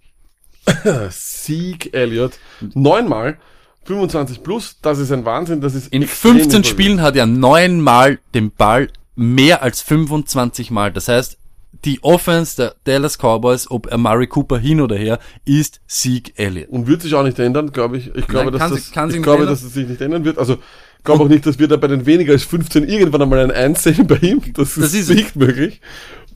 Sieg 1.10 1.94
Elliott. 1.94 2.38
Neunmal. 2.74 3.38
25 3.84 4.42
plus. 4.42 4.78
Das 4.82 4.98
ist 4.98 5.12
ein 5.12 5.24
Wahnsinn. 5.24 5.60
Das 5.60 5.74
ist 5.74 5.92
In 5.92 6.02
extrem 6.02 6.32
15 6.32 6.44
involviert. 6.44 6.66
Spielen 6.66 7.02
hat 7.02 7.16
er 7.16 7.26
neunmal 7.26 8.18
den 8.34 8.50
Ball 8.50 8.88
mehr 9.14 9.62
als 9.62 9.80
25 9.82 10.70
Mal. 10.70 10.92
Das 10.92 11.08
heißt, 11.08 11.38
die 11.84 12.02
Offense 12.02 12.56
der 12.56 12.74
Dallas 12.84 13.18
Cowboys, 13.18 13.70
ob 13.70 13.92
Amari 13.92 14.26
Cooper 14.26 14.58
hin 14.58 14.80
oder 14.80 14.96
her, 14.96 15.18
ist 15.44 15.80
Sieg 15.86 16.32
Elliott. 16.36 16.68
Und 16.70 16.86
wird 16.86 17.02
sich 17.02 17.14
auch 17.14 17.22
nicht 17.22 17.38
ändern, 17.38 17.72
glaube 17.72 17.98
ich. 17.98 18.14
Ich 18.14 18.26
glaube, 18.26 18.50
Nein, 18.50 18.58
dass, 18.58 18.70
das, 18.70 18.78
sich 18.78 19.16
ich 19.16 19.22
glaube 19.22 19.42
ändern. 19.42 19.54
dass 19.54 19.62
es 19.62 19.74
sich 19.74 19.86
nicht 19.88 20.00
ändern 20.00 20.24
wird. 20.24 20.38
Also, 20.38 20.54
ich 20.54 21.04
glaube 21.04 21.24
auch 21.24 21.28
nicht, 21.28 21.46
dass 21.46 21.58
wir 21.58 21.68
da 21.68 21.76
bei 21.76 21.86
den 21.88 22.06
weniger 22.06 22.32
als 22.32 22.44
15 22.44 22.88
irgendwann 22.88 23.22
einmal 23.22 23.38
ein 23.38 23.50
1 23.50 23.82
sehen 23.82 24.06
bei 24.06 24.16
ihm. 24.16 24.40
Das 24.54 24.76
ist, 24.76 24.82
Das 24.82 24.94
ist 24.94 25.10
nicht 25.10 25.36
möglich. 25.36 25.80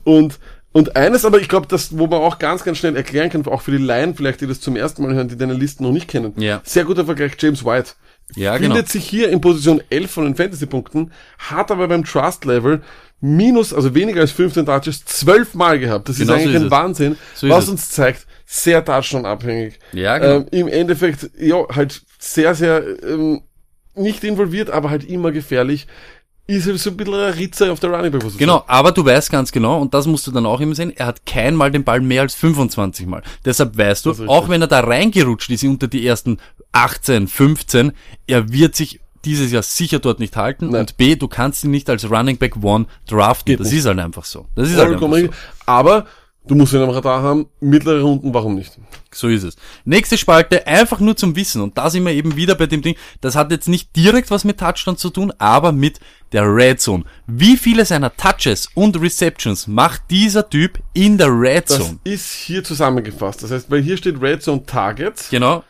Und, 0.05 0.39
und 0.73 0.97
eines, 0.97 1.25
aber 1.25 1.41
ich 1.41 1.49
glaube, 1.49 1.67
das, 1.67 1.99
wo 1.99 2.07
man 2.07 2.21
auch 2.21 2.39
ganz, 2.39 2.63
ganz 2.63 2.79
schnell 2.79 2.95
erklären 2.97 3.31
kann, 3.31 3.45
auch 3.47 3.63
für 3.63 3.73
die 3.73 3.79
Laien 3.79 4.15
vielleicht, 4.15 4.41
die 4.41 4.47
das 4.47 4.61
zum 4.61 4.77
ersten 4.77 5.03
Mal 5.03 5.15
hören, 5.15 5.29
die 5.29 5.37
deine 5.37 5.55
Listen 5.55 5.83
noch 5.83 5.93
nicht 5.93 6.07
kennen. 6.09 6.33
Ja. 6.37 6.61
Sehr 6.65 6.85
guter 6.85 7.05
Vergleich, 7.05 7.33
James 7.39 7.65
White. 7.65 7.93
Ja, 8.37 8.55
Findet 8.55 8.73
genau. 8.73 8.89
sich 8.89 9.05
hier 9.05 9.31
in 9.31 9.41
Position 9.41 9.83
11 9.91 10.11
von 10.11 10.25
den 10.25 10.37
Fantasy-Punkten, 10.37 11.13
hat 11.39 11.71
aber 11.71 11.89
beim 11.89 12.05
Trust-Level 12.05 12.83
minus, 13.21 13.75
also 13.75 13.95
weniger 13.95 14.21
als 14.21 14.33
15 14.33 14.67
Touches, 14.67 15.05
12 15.05 15.55
Mal 15.55 15.79
gehabt. 15.79 16.09
Das 16.09 16.19
Genau 16.19 16.35
ist 16.35 16.43
so 16.43 16.45
eigentlich 16.45 16.55
ist 16.55 16.61
ein 16.61 16.67
es. 16.67 16.71
Wahnsinn, 16.71 17.17
So 17.35 17.49
was 17.49 17.69
uns 17.69 17.91
zeigt, 17.91 18.27
sehr 18.47 18.85
Touchdown-abhängig. 18.85 19.79
Ja, 19.93 20.19
genau. 20.19 20.37
ähm, 20.37 20.47
Im 20.51 20.69
Endeffekt, 20.69 21.31
ja, 21.39 21.57
halt 21.75 22.03
sehr, 22.19 22.55
sehr 22.55 22.83
ähm, 23.03 23.43
nicht 23.95 24.25
involviert, 24.25 24.71
aber 24.71 24.91
halt 24.91 25.05
immer 25.05 25.33
gefährlich. 25.33 25.87
Ist 26.51 26.65
so 26.83 26.91
ein 26.91 26.97
bisschen 26.97 27.15
ein 27.15 27.33
Ritzer 27.35 27.71
auf 27.73 27.79
der 27.81 27.91
Running 27.91 28.11
Back 28.11 28.23
Position. 28.23 28.39
Genau, 28.39 28.65
aber 28.67 28.91
du 28.93 29.05
weißt 29.05 29.31
ganz 29.31 29.53
genau, 29.53 29.81
und 29.81 29.95
das 29.95 30.07
musst 30.07 30.27
du 30.27 30.33
dann 30.33 30.47
auch 30.47 30.61
immer 30.61 30.75
sehen, 30.75 30.93
er 30.95 31.07
hat 31.07 31.25
kein 31.25 31.55
Mal 31.55 31.71
den 31.71 31.85
Ball 31.85 32.01
mehr 32.01 32.23
als 32.23 32.35
25 32.35 33.07
Mal. 33.07 33.23
Deshalb 33.45 33.79
weißt 33.79 34.07
du, 34.07 34.27
auch 34.27 34.49
wenn 34.49 34.61
er 34.61 34.67
da 34.67 34.81
reingerutscht 34.81 35.51
ist 35.51 35.63
unter 35.63 35.87
die 35.87 36.05
ersten 36.07 36.39
18, 36.73 37.29
15, 37.29 37.93
er 38.27 38.53
wird 38.53 38.75
sich 38.75 39.01
dieses 39.25 39.53
Jahr 39.53 39.63
sicher 39.63 39.99
dort 39.99 40.19
nicht 40.19 40.37
halten 40.37 40.71
Nein. 40.71 40.81
und 40.81 40.97
B, 40.97 41.15
du 41.15 41.29
kannst 41.29 41.63
ihn 41.65 41.71
nicht 41.71 41.89
als 41.91 42.11
Running 42.11 42.39
Back 42.39 42.57
One 42.63 42.87
draften. 43.07 43.57
das 43.57 43.69
nicht. 43.69 43.81
ist 43.81 43.87
halt 43.87 43.99
einfach 43.99 44.25
so. 44.25 44.47
Das 44.55 44.71
ist 44.71 44.77
halt 44.77 44.95
einfach 44.95 45.09
so. 45.09 45.29
Aber 45.67 46.07
du 46.47 46.55
musst 46.55 46.73
ihn 46.73 46.81
am 46.83 46.91
Radar 46.91 47.23
haben, 47.23 47.47
mittlere 47.61 48.03
Runden, 48.03 48.33
warum 48.35 48.55
nicht? 48.55 48.79
So 49.13 49.29
ist 49.29 49.43
es. 49.43 49.57
Nächste 49.85 50.17
Spalte, 50.19 50.67
einfach 50.67 51.01
nur 51.01 51.17
zum 51.17 51.35
Wissen. 51.37 51.61
Und 51.63 51.77
da 51.77 51.91
sind 51.91 52.05
wir 52.05 52.13
eben 52.13 52.37
wieder 52.37 52.55
bei 52.55 52.67
dem 52.67 52.83
Ding, 52.83 52.97
das 53.21 53.35
hat 53.37 53.51
jetzt 53.51 53.69
nicht 53.69 53.95
direkt 53.97 54.31
was 54.31 54.45
mit 54.45 54.59
Touchdown 54.59 54.97
zu 54.97 55.11
tun, 55.11 55.33
aber 55.39 55.73
mit 55.73 56.01
der 56.33 56.45
Red 56.45 56.81
Zone. 56.81 57.05
Wie 57.27 57.57
viele 57.57 57.85
seiner 57.85 58.15
Touches 58.17 58.69
und 58.75 59.01
Receptions 59.01 59.67
macht 59.67 60.03
dieser 60.11 60.49
Typ 60.49 60.79
in 60.93 61.19
der 61.19 61.29
Red 61.29 61.69
Das 61.71 61.79
Zone? 61.79 61.99
ist 62.05 62.33
hier 62.33 62.63
zusammengefasst. 62.63 63.43
Das 63.43 63.51
heißt, 63.51 63.71
weil 63.71 63.83
hier 63.83 63.97
steht 63.97 64.21
Red 64.21 64.43
Zone 64.43 64.65
Targets. 64.65 65.29
Genau. 65.31 65.65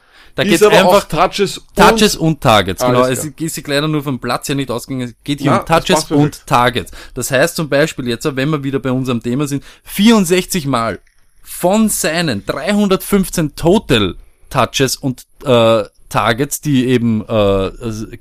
Da 0.45 0.67
aber 0.67 0.79
einfach 0.79 1.05
auch 1.05 1.29
Touches 1.29 1.59
und 1.59 1.77
Touches 1.77 2.17
und 2.17 2.41
Targets. 2.41 2.83
Genau. 2.85 3.05
Es 3.05 3.25
ist 3.25 3.55
sich 3.55 3.67
leider 3.67 3.89
nur 3.89 4.03
vom 4.03 4.19
Platz 4.19 4.49
her 4.49 4.57
nicht 4.57 4.71
ausgegangen. 4.71 5.09
Es 5.09 5.15
geht 5.25 5.41
hier 5.41 5.51
Na, 5.51 5.59
um 5.61 5.67
Touches 5.67 6.11
und 6.11 6.47
Targets. 6.47 6.93
Das 7.15 7.31
heißt 7.31 7.57
zum 7.57 7.69
Beispiel 7.69 8.09
jetzt, 8.09 8.25
wenn 8.37 8.51
wir 8.51 8.63
wieder 8.65 8.79
bei 8.79 8.91
unserem 8.93 9.23
Thema 9.23 9.47
sind, 9.47 9.65
64 9.85 10.67
Mal 10.67 11.01
von 11.43 11.89
seinen 11.89 12.45
315 12.47 13.55
Total 13.57 14.15
Touches 14.49 14.97
und 14.97 15.25
äh, 15.45 15.85
Targets, 16.09 16.61
die 16.61 16.87
eben 16.87 17.23
äh, 17.23 17.71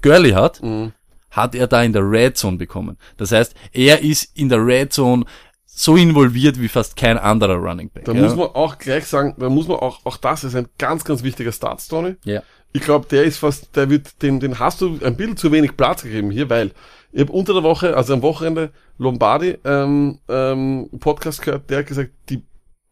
Gurley 0.02 0.32
hat, 0.32 0.62
Mhm. 0.62 0.92
hat 1.32 1.56
er 1.56 1.68
da 1.68 1.82
in 1.84 1.94
der 1.94 2.04
Red 2.10 2.38
Zone 2.38 2.58
bekommen. 2.58 2.98
Das 3.18 3.32
heißt, 3.32 3.54
er 3.74 4.02
ist 4.04 4.30
in 4.36 4.50
der 4.50 4.64
Red 4.66 4.94
Zone 4.94 5.26
so 5.82 5.96
involviert 5.96 6.60
wie 6.60 6.68
fast 6.68 6.98
kein 6.98 7.18
anderer 7.18 7.56
Running 7.56 7.90
Back. 7.90 8.04
Da 8.04 8.12
ja. 8.12 8.22
muss 8.22 8.36
man 8.36 8.48
auch 8.48 8.80
gleich 8.80 9.06
sagen, 9.06 9.34
da 9.38 9.50
muss 9.50 9.70
man 9.70 9.78
auch, 9.78 10.06
auch 10.06 10.18
das 10.18 10.44
ist 10.44 10.54
ein 10.54 10.68
ganz, 10.78 11.06
ganz 11.06 11.24
wichtiger 11.24 11.54
Start, 11.54 11.80
Story. 11.80 12.18
ja. 12.26 12.44
Ich 12.74 12.82
glaube, 12.82 13.08
der 13.10 13.24
ist 13.24 13.38
fast, 13.38 13.76
der 13.78 13.90
wird, 13.90 14.22
den, 14.22 14.42
den 14.42 14.60
hast 14.60 14.82
du 14.82 15.00
ein 15.04 15.16
bisschen 15.16 15.38
zu 15.38 15.52
wenig 15.52 15.76
Platz 15.78 16.04
gegeben 16.04 16.32
hier, 16.32 16.50
weil 16.50 16.72
ich 17.14 17.22
habe 17.22 17.32
unter 17.32 17.54
der 17.54 17.64
Woche, 17.64 17.96
also 17.96 18.14
am 18.14 18.22
Wochenende, 18.22 18.72
Lombardi 18.98 19.58
ähm, 19.64 20.20
ähm, 20.28 20.90
Podcast 21.00 21.42
gehört, 21.42 21.70
der 21.70 21.80
hat 21.80 21.88
gesagt, 21.88 22.12
die 22.30 22.44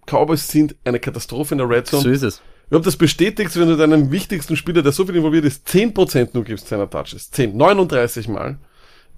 Cowboys 0.08 0.48
sind 0.48 0.76
eine 0.86 1.00
Katastrophe 1.00 1.54
in 1.54 1.58
der 1.60 1.70
Red 1.70 1.88
Zone. 1.88 2.04
So 2.04 2.10
ist 2.10 2.24
es. 2.24 2.42
Ich 2.64 2.70
glaube, 2.70 2.86
das 2.86 2.96
bestätigt, 2.96 3.56
wenn 3.56 3.68
du 3.68 3.76
deinem 3.76 4.12
wichtigsten 4.12 4.56
Spieler, 4.56 4.82
der 4.82 4.94
so 4.94 5.06
viel 5.06 5.18
involviert 5.18 5.46
ist, 5.46 5.68
10% 5.68 6.30
nur 6.34 6.46
gibst 6.46 6.70
seiner 6.70 6.90
Touches. 6.90 7.30
10, 7.32 7.56
39 7.56 8.30
Mal 8.30 8.58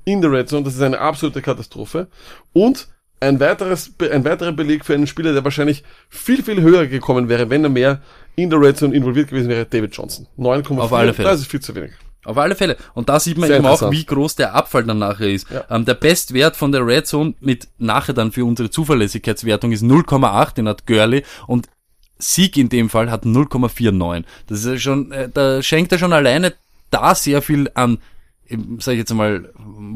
in 0.05 0.21
der 0.21 0.31
Red 0.31 0.49
Zone. 0.49 0.63
Das 0.63 0.75
ist 0.75 0.81
eine 0.81 0.99
absolute 0.99 1.41
Katastrophe. 1.41 2.07
Und 2.51 2.89
ein 3.19 3.39
weiteres, 3.39 3.93
ein 4.11 4.23
weiterer 4.23 4.51
Beleg 4.51 4.85
für 4.85 4.93
einen 4.93 5.07
Spieler, 5.07 5.33
der 5.33 5.43
wahrscheinlich 5.43 5.83
viel, 6.09 6.43
viel 6.43 6.61
höher 6.61 6.87
gekommen 6.87 7.29
wäre, 7.29 7.49
wenn 7.49 7.63
er 7.63 7.69
mehr 7.69 8.01
in 8.35 8.49
der 8.49 8.61
Red 8.61 8.77
Zone 8.77 8.95
involviert 8.95 9.29
gewesen 9.29 9.49
wäre, 9.49 9.65
David 9.65 9.95
Johnson. 9.95 10.27
9,4. 10.37 10.79
Auf 10.79 10.93
alle 10.93 11.13
Fälle. 11.13 11.29
Das 11.29 11.41
ist 11.41 11.51
viel 11.51 11.59
zu 11.59 11.75
wenig. 11.75 11.91
Auf 12.25 12.37
alle 12.37 12.55
Fälle. 12.55 12.77
Und 12.93 13.09
da 13.09 13.19
sieht 13.19 13.37
man 13.37 13.47
Sehr 13.47 13.57
eben 13.57 13.65
auch, 13.65 13.91
wie 13.91 14.05
groß 14.05 14.35
der 14.35 14.53
Abfall 14.53 14.83
dann 14.83 14.99
nachher 14.99 15.29
ist. 15.29 15.49
Ja. 15.49 15.65
Ähm, 15.69 15.85
der 15.85 15.93
Bestwert 15.93 16.55
von 16.55 16.71
der 16.71 16.85
Red 16.85 17.07
Zone 17.07 17.33
mit 17.39 17.67
nachher 17.77 18.13
dann 18.13 18.31
für 18.31 18.45
unsere 18.45 18.69
Zuverlässigkeitswertung 18.69 19.71
ist 19.71 19.83
0,8, 19.83 20.55
den 20.55 20.67
hat 20.67 20.85
Gurley 20.85 21.23
und 21.47 21.67
Sieg 22.17 22.57
in 22.57 22.67
dem 22.67 22.89
Fall 22.89 23.09
hat 23.09 23.23
0,49. 23.23 24.23
Das 24.47 24.65
ist 24.65 24.81
schon, 24.81 25.11
äh, 25.11 25.29
da 25.33 25.61
schenkt 25.61 25.91
er 25.93 25.97
schon 25.97 26.11
alleine 26.11 26.53
da 26.91 27.15
sehr 27.15 27.41
viel 27.41 27.71
an, 27.73 27.99
sage 28.79 28.95
ich 28.95 28.99
jetzt 28.99 29.13
mal, 29.13 29.49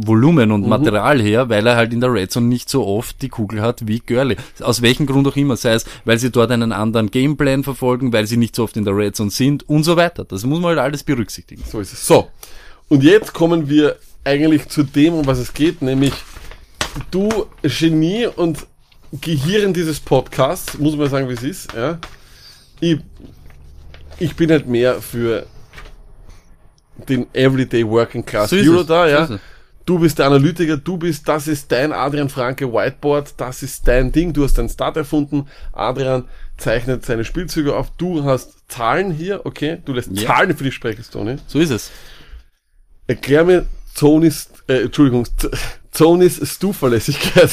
Volumen 0.05 0.49
Mhm. 0.49 0.55
und 0.55 0.67
Material 0.67 1.21
her, 1.21 1.49
weil 1.49 1.65
er 1.67 1.75
halt 1.75 1.93
in 1.93 1.99
der 2.01 2.13
Red 2.13 2.31
Zone 2.31 2.47
nicht 2.47 2.69
so 2.69 2.85
oft 2.85 3.21
die 3.21 3.29
Kugel 3.29 3.61
hat 3.61 3.87
wie 3.87 3.99
Gurley. 3.99 4.37
Aus 4.61 4.81
welchem 4.81 5.05
Grund 5.05 5.27
auch 5.27 5.35
immer, 5.35 5.55
sei 5.57 5.73
es, 5.73 5.85
weil 6.05 6.17
sie 6.19 6.29
dort 6.31 6.51
einen 6.51 6.71
anderen 6.71 7.09
Gameplan 7.11 7.63
verfolgen, 7.63 8.13
weil 8.13 8.27
sie 8.27 8.37
nicht 8.37 8.55
so 8.55 8.63
oft 8.63 8.77
in 8.77 8.85
der 8.85 8.95
Red 8.95 9.15
Zone 9.15 9.29
sind 9.31 9.67
und 9.69 9.83
so 9.83 9.95
weiter. 9.97 10.23
Das 10.25 10.45
muss 10.45 10.59
man 10.59 10.69
halt 10.69 10.79
alles 10.79 11.03
berücksichtigen. 11.03 11.63
So 11.69 11.79
ist 11.79 11.93
es. 11.93 12.05
So. 12.05 12.29
Und 12.89 13.03
jetzt 13.03 13.33
kommen 13.33 13.69
wir 13.69 13.97
eigentlich 14.23 14.67
zu 14.69 14.83
dem, 14.83 15.13
um 15.15 15.25
was 15.25 15.39
es 15.39 15.53
geht, 15.53 15.81
nämlich 15.81 16.13
du 17.11 17.29
Genie 17.61 18.27
und 18.27 18.65
Gehirn 19.21 19.73
dieses 19.73 19.99
Podcasts, 19.99 20.77
muss 20.79 20.95
man 20.95 21.09
sagen, 21.09 21.29
wie 21.29 21.33
es 21.33 21.43
ist, 21.43 21.73
ja. 21.73 21.99
Ich, 22.79 22.99
ich 24.19 24.35
bin 24.35 24.49
halt 24.51 24.67
mehr 24.67 25.01
für 25.01 25.45
den 27.07 27.27
Everyday 27.33 27.87
Working 27.87 28.25
Class 28.25 28.49
So 28.49 28.55
Hero 28.57 28.83
da, 28.83 29.05
So 29.05 29.11
ja. 29.11 29.23
es. 29.35 29.39
Du 29.85 29.99
bist 29.99 30.17
der 30.17 30.27
Analytiker, 30.27 30.77
du 30.77 30.95
bist, 30.97 31.27
das 31.27 31.47
ist 31.49 31.69
dein 31.69 31.91
Adrian 31.91 32.29
Franke 32.29 32.71
Whiteboard, 32.71 33.33
das 33.35 33.63
ist 33.63 33.85
dein 33.85 34.13
Ding, 34.13 34.31
du 34.31 34.45
hast 34.45 34.57
deinen 34.57 34.69
Start 34.69 34.95
erfunden. 34.95 35.45
Adrian 35.73 36.23
zeichnet 36.57 37.03
seine 37.05 37.25
Spielzüge 37.25 37.75
auf, 37.75 37.91
du 37.97 38.23
hast 38.23 38.53
Zahlen 38.69 39.11
hier, 39.11 39.45
okay, 39.45 39.79
du 39.83 39.91
lässt 39.91 40.09
Ja. 40.13 40.27
Zahlen 40.27 40.55
für 40.55 40.63
dich 40.63 40.73
sprechen, 40.73 41.03
Tony. 41.11 41.35
So 41.47 41.59
ist 41.59 41.71
es. 41.71 41.91
Erklär 43.07 43.43
mir 43.43 43.65
Tonys, 43.93 44.47
äh, 44.67 44.83
Entschuldigung, 44.83 45.27
Tonys 45.91 46.39
Zuverlässigkeit. 46.59 47.51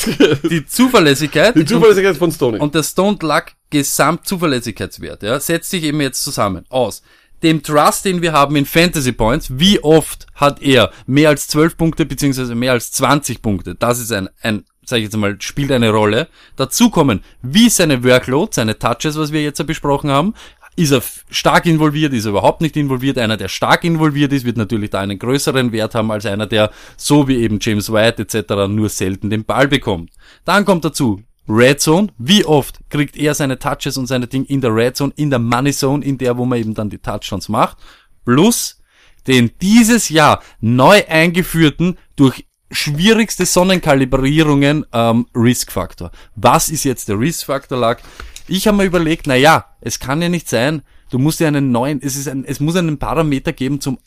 Die 0.48 0.64
Zuverlässigkeit 0.64 1.56
Die 1.56 1.64
Zuverlässigkeit 1.64 2.16
von 2.16 2.30
Stoney. 2.30 2.60
und 2.60 2.74
der 2.76 2.84
Stone 2.84 3.18
Luck 3.22 3.46
Gesamtzuverlässigkeitswert, 3.70 5.22
ja, 5.24 5.40
setzt 5.40 5.70
sich 5.70 5.82
eben 5.82 6.00
jetzt 6.00 6.22
zusammen 6.22 6.64
aus 6.68 7.02
dem 7.42 7.62
Trust, 7.62 8.04
den 8.04 8.22
wir 8.22 8.32
haben 8.32 8.56
in 8.56 8.66
Fantasy 8.66 9.12
Points, 9.12 9.58
wie 9.58 9.82
oft 9.82 10.26
hat 10.34 10.62
er 10.62 10.90
mehr 11.06 11.30
als 11.30 11.48
12 11.48 11.76
Punkte 11.76 12.06
beziehungsweise 12.06 12.54
mehr 12.54 12.72
als 12.72 12.92
20 12.92 13.42
Punkte? 13.42 13.74
Das 13.74 13.98
ist 13.98 14.12
ein, 14.12 14.28
ein 14.42 14.64
sag 14.84 14.98
ich 14.98 15.04
jetzt 15.04 15.16
mal, 15.16 15.40
spielt 15.40 15.72
eine 15.72 15.90
Rolle. 15.90 16.28
Dazu 16.56 16.90
kommen, 16.90 17.22
wie 17.42 17.70
seine 17.70 18.04
Workload, 18.04 18.50
seine 18.54 18.78
Touches, 18.78 19.16
was 19.16 19.32
wir 19.32 19.42
jetzt 19.42 19.64
besprochen 19.66 20.10
haben. 20.10 20.34
Ist 20.76 20.92
er 20.92 21.02
stark 21.30 21.66
involviert, 21.66 22.12
ist 22.12 22.26
er 22.26 22.30
überhaupt 22.30 22.60
nicht 22.60 22.76
involviert? 22.76 23.18
Einer, 23.18 23.36
der 23.36 23.48
stark 23.48 23.84
involviert 23.84 24.32
ist, 24.32 24.44
wird 24.44 24.56
natürlich 24.56 24.90
da 24.90 25.00
einen 25.00 25.18
größeren 25.18 25.72
Wert 25.72 25.94
haben 25.94 26.10
als 26.10 26.26
einer, 26.26 26.46
der, 26.46 26.70
so 26.96 27.28
wie 27.28 27.36
eben 27.36 27.58
James 27.60 27.92
White 27.92 28.22
etc., 28.22 28.68
nur 28.68 28.88
selten 28.88 29.30
den 29.30 29.44
Ball 29.44 29.68
bekommt. 29.68 30.10
Dann 30.44 30.64
kommt 30.64 30.84
dazu, 30.84 31.22
Red 31.50 31.80
Zone, 31.80 32.08
wie 32.18 32.44
oft 32.44 32.78
kriegt 32.90 33.16
er 33.16 33.34
seine 33.34 33.58
Touches 33.58 33.96
und 33.96 34.06
seine 34.06 34.26
Dinge 34.26 34.46
in 34.46 34.60
der 34.60 34.74
Red 34.74 34.96
Zone, 34.96 35.12
in 35.16 35.30
der 35.30 35.38
Money 35.38 35.72
Zone, 35.72 36.04
in 36.04 36.16
der, 36.18 36.36
wo 36.38 36.44
man 36.44 36.58
eben 36.58 36.74
dann 36.74 36.90
die 36.90 36.98
Touchdowns 36.98 37.48
macht, 37.48 37.76
plus 38.24 38.80
den 39.26 39.50
dieses 39.60 40.08
Jahr 40.08 40.42
neu 40.60 41.02
eingeführten, 41.08 41.98
durch 42.16 42.46
schwierigste 42.70 43.46
Sonnenkalibrierungen 43.46 44.86
ähm, 44.92 45.26
Risk-Faktor. 45.34 46.10
Was 46.36 46.68
ist 46.68 46.84
jetzt 46.84 47.08
der 47.08 47.18
Risk-Faktor, 47.18 47.78
Lag? 47.78 48.00
Ich 48.46 48.66
habe 48.66 48.76
mir 48.76 48.84
überlegt, 48.84 49.26
na 49.26 49.34
ja, 49.34 49.66
es 49.80 49.98
kann 49.98 50.22
ja 50.22 50.28
nicht 50.28 50.48
sein, 50.48 50.82
Du 51.10 51.18
musst 51.18 51.40
dir 51.40 51.48
einen 51.48 51.72
neuen, 51.72 52.00
es 52.02 52.16
ist 52.16 52.28
ein, 52.28 52.44
es 52.44 52.60
muss 52.60 52.76
einen 52.76 52.96
Parameter 52.98 53.52
geben 53.52 53.80
zum 53.80 53.98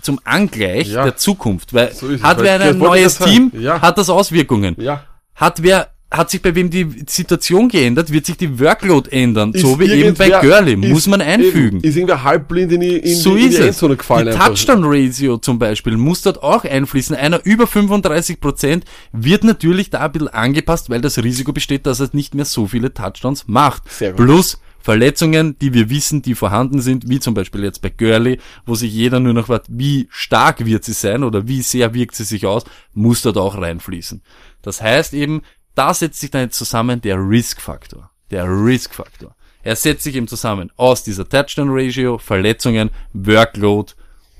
zum 0.00 0.20
Angleich 0.24 0.88
Ja. 0.88 1.04
der 1.04 1.16
Zukunft, 1.16 1.74
weil 1.74 1.92
So 1.92 2.08
hat 2.22 2.38
weil 2.38 2.44
wer 2.44 2.60
ein 2.60 2.78
neues 2.78 3.18
gerade 3.18 3.30
Team. 3.30 3.52
Ja. 3.54 3.82
hat 3.82 3.98
das 3.98 4.08
Auswirkungen. 4.08 4.76
Ja. 4.78 5.04
Hat 5.34 5.62
wer 5.62 5.91
hat 6.12 6.30
sich 6.30 6.42
bei 6.42 6.54
wem 6.54 6.70
die 6.70 6.86
Situation 7.08 7.68
geändert, 7.68 8.12
wird 8.12 8.26
sich 8.26 8.36
die 8.36 8.60
Workload 8.60 9.10
ändern, 9.10 9.52
so 9.54 9.72
Ist 9.72 9.80
wie 9.80 9.90
eben 9.90 10.14
bei 10.14 10.28
Gurley, 10.28 10.76
muss 10.76 11.06
man 11.06 11.20
einfügen. 11.20 11.78
Eben, 11.78 11.88
ist 11.88 11.96
irgendwer 11.96 12.22
halbblind 12.22 12.72
in 12.72 12.80
die, 12.80 12.96
in 12.98 13.16
so 13.16 13.34
die, 13.34 13.42
in 13.42 13.48
ist 13.48 13.58
die 13.58 13.62
es. 13.62 13.66
Endzone 13.68 13.96
gefallen. 13.96 14.26
die. 14.32 14.38
Touchdown-Ratio 14.38 15.38
zum 15.38 15.58
Beispiel 15.58 15.96
muss 15.96 16.22
dort 16.22 16.42
auch 16.42 16.64
einfließen. 16.64 17.16
Einer 17.16 17.44
über 17.44 17.64
35% 17.64 18.82
wird 19.12 19.44
natürlich 19.44 19.90
da 19.90 20.00
ein 20.00 20.12
bisschen 20.12 20.28
angepasst, 20.28 20.90
weil 20.90 21.00
das 21.00 21.18
Risiko 21.18 21.52
besteht, 21.52 21.86
dass 21.86 22.00
er 22.00 22.10
nicht 22.12 22.34
mehr 22.34 22.44
so 22.44 22.66
viele 22.66 22.92
Touchdowns 22.92 23.48
macht. 23.48 23.90
Sehr 23.90 24.12
gut. 24.12 24.26
Plus 24.26 24.60
Verletzungen, 24.82 25.56
die 25.60 25.72
wir 25.72 25.90
wissen, 25.90 26.22
die 26.22 26.34
vorhanden 26.34 26.80
sind, 26.80 27.08
wie 27.08 27.20
zum 27.20 27.34
Beispiel 27.34 27.62
jetzt 27.62 27.82
bei 27.82 27.88
Gurley, 27.90 28.38
wo 28.66 28.74
sich 28.74 28.92
jeder 28.92 29.20
nur 29.20 29.32
noch 29.32 29.46
fragt, 29.46 29.66
wie 29.68 30.08
stark 30.10 30.66
wird 30.66 30.84
sie 30.84 30.92
sein 30.92 31.22
oder 31.22 31.46
wie 31.46 31.62
sehr 31.62 31.94
wirkt 31.94 32.16
sie 32.16 32.24
sich 32.24 32.46
aus, 32.46 32.64
muss 32.92 33.22
dort 33.22 33.38
auch 33.38 33.56
reinfließen. 33.56 34.22
Das 34.60 34.82
heißt 34.82 35.14
eben, 35.14 35.42
da 35.74 35.94
setzt 35.94 36.20
sich 36.20 36.30
dann 36.30 36.42
jetzt 36.42 36.56
zusammen 36.58 37.00
der 37.00 37.16
Risk-Faktor. 37.16 38.10
Der 38.30 38.44
Risk-Faktor. 38.46 39.34
Er 39.62 39.76
setzt 39.76 40.04
sich 40.04 40.16
eben 40.16 40.26
zusammen 40.28 40.72
aus 40.76 41.04
dieser 41.04 41.28
Touchdown-Ratio, 41.28 42.18
Verletzungen, 42.18 42.90
Workload 43.12 43.92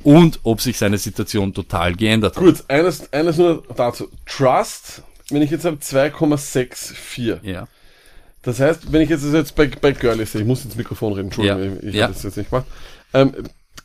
und 0.03 0.41
ob 0.43 0.61
sich 0.61 0.77
seine 0.79 0.99
Situation 0.99 1.55
total 1.55 1.95
geändert 1.95 2.37
hat. 2.37 2.43
Gut, 2.43 2.65
eines, 2.69 3.13
eines 3.13 3.37
nur 3.39 3.63
dazu. 3.77 4.11
Trust, 4.27 5.03
wenn 5.31 5.43
ich 5.43 5.51
jetzt 5.51 5.65
habe 5.65 5.77
2,64. 5.77 7.39
Ja. 7.45 7.69
Das 8.43 8.59
heißt, 8.59 8.93
wenn 8.93 9.03
ich 9.03 9.11
jetzt 9.11 9.25
das 9.25 9.33
jetzt 9.33 9.55
bei, 9.55 9.69
bei 9.69 9.93
Gurley 9.93 10.27
sehe, 10.27 10.41
ich 10.41 10.47
muss 10.47 10.65
ins 10.65 10.75
Mikrofon 10.75 11.13
reden, 11.13 11.27
Entschuldigung, 11.29 11.61
Ja. 11.61 11.79
ich, 11.83 11.89
ich 11.89 11.95
Ja. 11.95 12.03
habe 12.05 12.15
das 12.15 12.23
jetzt 12.25 12.37
nicht 12.37 12.51
gemacht. 12.51 12.67
Ähm, 13.15 13.33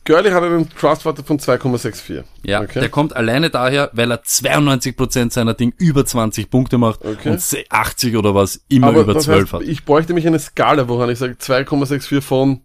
Gurley 0.08 0.30
hat 0.30 0.42
einen 0.42 0.70
Trust-Wert 0.70 1.18
von 1.26 1.38
2,64. 1.38 2.24
Ja, 2.42 2.62
okay. 2.62 2.80
der 2.80 2.88
kommt 2.88 3.14
alleine 3.14 3.50
daher, 3.50 3.90
weil 3.92 4.10
er 4.10 4.22
92% 4.22 5.30
seiner 5.32 5.52
Ding 5.52 5.74
über 5.76 6.06
20 6.06 6.48
Punkte 6.50 6.78
macht 6.78 7.04
Okay. 7.04 7.30
und 7.30 7.42
80 7.68 8.16
oder 8.16 8.34
was 8.34 8.62
immer 8.68 8.88
Aber 8.88 9.02
über 9.02 9.12
das 9.14 9.24
12 9.24 9.40
heißt, 9.40 9.52
hat. 9.52 9.62
ich 9.62 9.84
bräuchte 9.84 10.14
mich 10.14 10.26
eine 10.26 10.38
Skala, 10.38 10.88
woran 10.88 11.10
ich 11.10 11.18
sage 11.18 11.34
2,64 11.34 12.22
von 12.22 12.62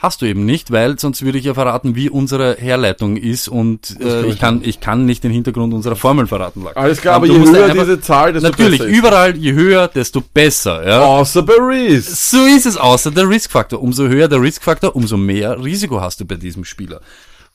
Hast 0.00 0.22
du 0.22 0.26
eben 0.26 0.46
nicht, 0.46 0.70
weil 0.70 0.98
sonst 0.98 1.20
würde 1.22 1.36
ich 1.36 1.44
ja 1.44 1.52
verraten, 1.52 1.94
wie 1.94 2.08
unsere 2.08 2.56
Herleitung 2.58 3.18
ist 3.18 3.48
und 3.48 4.00
äh, 4.00 4.24
ich 4.28 4.38
kann 4.38 4.62
ich 4.64 4.80
kann 4.80 5.04
nicht 5.04 5.22
den 5.24 5.30
Hintergrund 5.30 5.74
unserer 5.74 5.94
Formeln 5.94 6.26
verraten. 6.26 6.64
Lack. 6.64 6.74
Alles 6.78 7.02
klar, 7.02 7.16
aber 7.16 7.26
je 7.26 7.38
höher 7.38 7.64
einfach- 7.66 7.84
diese 7.84 8.00
Zahl, 8.00 8.32
desto 8.32 8.48
Natürlich, 8.48 8.78
besser 8.78 8.90
ist. 8.90 8.96
überall 8.96 9.36
je 9.36 9.52
höher, 9.52 9.88
desto 9.88 10.22
besser. 10.22 10.88
Ja. 10.88 11.02
Außer 11.04 11.42
bei 11.42 11.52
Reese. 11.58 12.14
So 12.14 12.46
ist 12.46 12.64
es, 12.64 12.78
außer 12.78 13.10
der 13.10 13.28
Riskfaktor. 13.28 13.82
Umso 13.82 14.08
höher 14.08 14.26
der 14.28 14.40
Riskfaktor, 14.40 14.96
umso 14.96 15.18
mehr 15.18 15.62
Risiko 15.62 16.00
hast 16.00 16.18
du 16.20 16.24
bei 16.24 16.36
diesem 16.36 16.64
Spieler. 16.64 17.02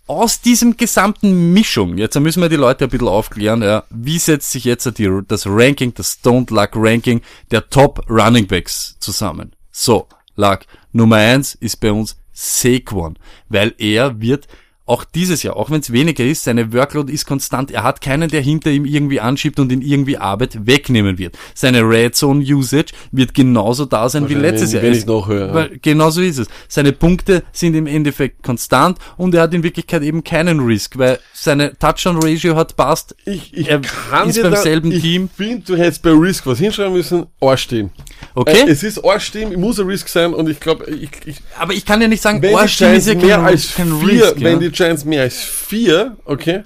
Aus 0.06 0.40
diesem 0.40 0.78
gesamten 0.78 1.52
Mischung, 1.52 1.98
jetzt 1.98 2.20
müssen 2.20 2.44
wir 2.44 2.50
die 2.50 2.58
Leute 2.58 2.84
ein 2.84 2.92
bisschen 2.92 3.08
aufklären, 3.08 3.64
ja, 3.64 3.86
wie 3.90 4.20
setzt 4.20 4.52
sich 4.52 4.66
jetzt 4.66 4.88
das 5.28 5.48
Ranking, 5.48 5.96
das 5.96 6.20
Don't 6.24 6.54
Luck 6.54 6.70
Ranking 6.76 7.22
der 7.50 7.68
Top 7.72 8.06
Running 8.08 8.46
Backs 8.46 8.98
zusammen? 9.00 9.54
So, 9.72 10.08
Luck, 10.36 10.60
Nummer 10.94 11.16
eins 11.16 11.56
ist 11.56 11.78
bei 11.80 11.92
uns 11.92 12.18
Saquon, 12.36 13.18
weil 13.50 13.74
er 13.78 14.22
wird 14.22 14.48
auch 14.88 15.04
dieses 15.04 15.42
Jahr, 15.42 15.56
auch 15.58 15.72
wenn 15.72 15.80
es 15.80 15.92
weniger 15.92 16.24
ist, 16.24 16.44
seine 16.44 16.72
Workload 16.72 17.12
ist 17.12 17.26
konstant. 17.26 17.72
Er 17.72 17.82
hat 17.82 18.02
keinen, 18.02 18.30
der 18.30 18.42
hinter 18.42 18.70
ihm 18.70 18.86
irgendwie 18.86 19.20
anschiebt 19.20 19.60
und 19.60 19.72
ihn 19.72 19.82
irgendwie 19.82 20.20
Arbeit 20.20 20.68
wegnehmen 20.68 21.18
wird. 21.18 21.36
Seine 21.56 21.82
Red 21.82 22.16
Zone 22.16 22.44
Usage 22.46 22.94
wird 23.12 23.34
genauso 23.34 23.86
da 23.86 24.08
sein 24.10 24.30
wie 24.30 24.36
letztes 24.36 24.74
Jahr. 24.74 24.84
wenn 24.84 24.92
Es- 24.92 24.98
nicht 25.00 25.08
noch 25.08 25.28
höher. 25.28 25.52
Weil, 25.56 25.80
genau 25.82 26.12
so 26.12 26.22
ist 26.22 26.38
es. 26.38 26.48
Seine 26.68 26.92
Punkte 26.92 27.42
sind 27.52 27.74
im 27.74 27.88
Endeffekt 27.88 28.44
konstant 28.44 29.00
und 29.18 29.34
er 29.34 29.42
hat 29.42 29.56
in 29.56 29.64
Wirklichkeit 29.64 30.04
eben 30.04 30.24
keinen 30.24 30.60
Risk, 30.60 31.00
weil 31.00 31.18
seine 31.34 31.76
Touchdown-Ratio 31.80 32.56
hat 32.56 32.76
passt. 32.76 33.16
Ich, 33.26 33.56
ich 33.58 33.68
Er 33.68 33.82
kann 33.82 34.30
ist 34.30 34.36
dir 34.38 34.44
beim 34.44 34.52
da, 34.52 34.58
selben 34.62 34.92
ich 34.92 35.02
Team. 35.02 35.30
finde, 35.36 35.64
du 35.66 35.76
hättest 35.78 36.04
bei 36.04 36.12
Risk 36.12 36.46
was 36.46 36.60
hinschreiben 36.60 36.94
müssen, 36.94 37.26
Arschteam. 37.42 37.90
Okay? 38.36 38.68
Äh, 38.68 38.70
es 38.70 38.84
ist 38.84 39.04
Arschteam, 39.04 39.52
ich 39.52 39.58
muss 39.58 39.80
ein 39.80 39.88
Risk 39.88 40.10
sein 40.10 40.34
und 40.34 40.50
ich 40.50 40.60
glaube, 40.60 40.86
ich, 40.92 41.10
ich, 41.26 41.38
Aber 41.58 41.74
ich 41.74 41.86
kann 41.86 42.02
ja 42.02 42.08
nicht 42.08 42.22
sagen, 42.22 42.42
wenn 42.42 42.56
die 42.56 42.68
Stimmt, 42.68 42.98
ist 42.98 43.06
Giants 43.06 43.08
ja 43.08 43.16
mehr 43.16 43.38
kein, 43.38 43.46
als 43.46 43.76
kein 43.76 44.00
vier, 44.00 44.24
Risk. 44.26 44.36
wenn 44.38 44.54
ja. 44.54 44.60
die 44.60 44.72
Giants 44.72 45.06
mehr 45.06 45.22
als 45.22 45.38
vier, 45.38 46.18
okay, 46.26 46.64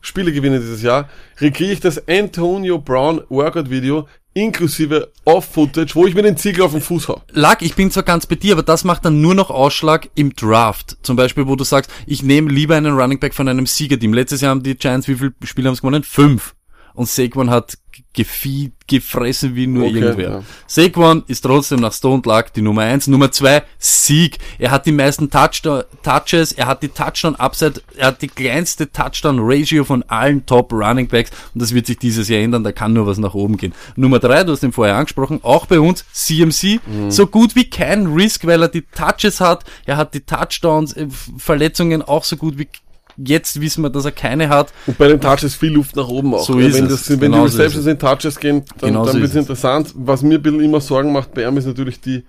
Spiele 0.00 0.32
gewinnen 0.32 0.60
dieses 0.60 0.82
Jahr, 0.82 1.08
kriege 1.36 1.64
ich 1.64 1.78
das 1.78 2.08
Antonio 2.08 2.78
Brown 2.78 3.22
Workout 3.28 3.70
Video 3.70 4.08
inklusive 4.34 5.12
Off-Footage, 5.24 5.94
wo 5.94 6.06
ich 6.06 6.14
mir 6.14 6.22
den 6.22 6.36
Ziegel 6.36 6.64
auf 6.64 6.72
den 6.72 6.80
Fuß 6.80 7.08
hau. 7.08 7.22
Lack, 7.30 7.62
ich 7.62 7.74
bin 7.74 7.90
zwar 7.90 8.02
ganz 8.02 8.26
bei 8.26 8.34
dir, 8.34 8.54
aber 8.54 8.62
das 8.62 8.84
macht 8.84 9.04
dann 9.04 9.20
nur 9.20 9.34
noch 9.34 9.50
Ausschlag 9.50 10.08
im 10.14 10.34
Draft. 10.34 10.96
Zum 11.02 11.16
Beispiel, 11.16 11.46
wo 11.46 11.54
du 11.56 11.64
sagst, 11.64 11.90
ich 12.06 12.22
nehme 12.22 12.50
lieber 12.50 12.76
einen 12.76 12.98
Running 12.98 13.20
Back 13.20 13.34
von 13.34 13.46
einem 13.48 13.66
Siegerteam. 13.66 14.14
Letztes 14.14 14.40
Jahr 14.40 14.50
haben 14.50 14.62
die 14.62 14.74
Giants, 14.74 15.06
wie 15.06 15.16
viele 15.16 15.34
Spiele 15.44 15.68
haben 15.68 15.74
sie 15.74 15.82
gewonnen? 15.82 16.02
Fünf. 16.02 16.54
Und 16.94 17.08
Saquon 17.08 17.50
hat 17.50 17.78
gefied, 18.14 18.72
gefressen 18.86 19.54
wie 19.56 19.66
nur 19.66 19.86
Okay, 19.86 19.98
irgendwer. 19.98 20.30
ja. 20.30 20.42
Saquon 20.66 21.24
ist 21.28 21.40
trotzdem 21.42 21.80
nach 21.80 21.92
Stone 21.94 22.22
Luck 22.26 22.52
die 22.54 22.60
Nummer 22.60 22.82
eins. 22.82 23.06
Nummer 23.06 23.30
zwei, 23.32 23.62
Sieg. 23.78 24.38
Er 24.58 24.70
hat 24.70 24.84
die 24.84 24.92
meisten 24.92 25.30
Touchdown, 25.30 25.84
Touches, 26.02 26.52
er 26.52 26.66
hat 26.66 26.82
die 26.82 26.88
Touchdown 26.88 27.36
Upside, 27.36 27.80
er 27.96 28.08
hat 28.08 28.20
die 28.20 28.28
kleinste 28.28 28.90
Touchdown 28.92 29.38
Ratio 29.40 29.84
von 29.84 30.02
allen 30.08 30.44
Top 30.44 30.72
Running 30.72 31.08
Backs 31.08 31.30
und 31.54 31.62
das 31.62 31.72
wird 31.74 31.86
sich 31.86 31.98
dieses 31.98 32.28
Jahr 32.28 32.40
ändern, 32.42 32.64
da 32.64 32.72
kann 32.72 32.92
nur 32.92 33.06
was 33.06 33.16
nach 33.18 33.32
oben 33.34 33.56
gehen. 33.56 33.72
Nummer 33.96 34.18
drei, 34.18 34.44
du 34.44 34.52
hast 34.52 34.62
ihn 34.62 34.72
vorher 34.72 34.96
angesprochen, 34.96 35.40
auch 35.42 35.64
bei 35.66 35.80
uns, 35.80 36.04
CMC, 36.12 36.80
Mhm. 36.86 37.10
so 37.10 37.26
gut 37.26 37.54
wie 37.56 37.68
kein 37.70 38.06
Risk, 38.08 38.46
weil 38.46 38.60
er 38.62 38.68
die 38.68 38.82
Touches 38.82 39.40
hat, 39.40 39.64
er 39.86 39.96
hat 39.96 40.12
die 40.14 40.20
Touchdowns, 40.20 40.92
äh, 40.94 41.06
Verletzungen 41.38 42.02
auch 42.02 42.24
so 42.24 42.36
gut 42.36 42.58
wie 42.58 42.68
Jetzt 43.16 43.60
wissen 43.60 43.82
wir, 43.82 43.90
dass 43.90 44.04
er 44.04 44.12
keine 44.12 44.48
hat. 44.48 44.72
Und 44.86 44.98
bei 44.98 45.08
den 45.08 45.20
Touches 45.20 45.54
viel 45.54 45.72
Luft 45.72 45.96
nach 45.96 46.08
oben 46.08 46.34
auch. 46.34 46.44
So 46.46 46.58
Ja, 46.58 46.68
ist 46.68 46.74
wenn 46.76 46.86
es. 46.86 46.90
das, 47.06 47.10
wenn 47.10 47.20
Genau 47.20 47.44
die 47.44 47.50
so 47.50 47.58
Receptions 47.58 47.86
ist 47.86 47.92
in 47.92 47.98
Touches 47.98 48.38
gehen, 48.40 48.64
dann, 48.78 48.88
Genau 48.90 49.04
dann 49.04 49.14
so 49.14 49.20
wird 49.20 49.24
ist 49.24 49.30
es 49.30 49.36
es. 49.36 49.40
interessant. 49.42 49.92
Was 49.96 50.22
mir 50.22 50.34
ein 50.38 50.42
bisschen 50.42 50.60
immer 50.60 50.80
Sorgen 50.80 51.12
macht 51.12 51.34
bei 51.34 51.46
ihm 51.46 51.56
ist 51.56 51.66
natürlich 51.66 52.00
die, 52.00 52.24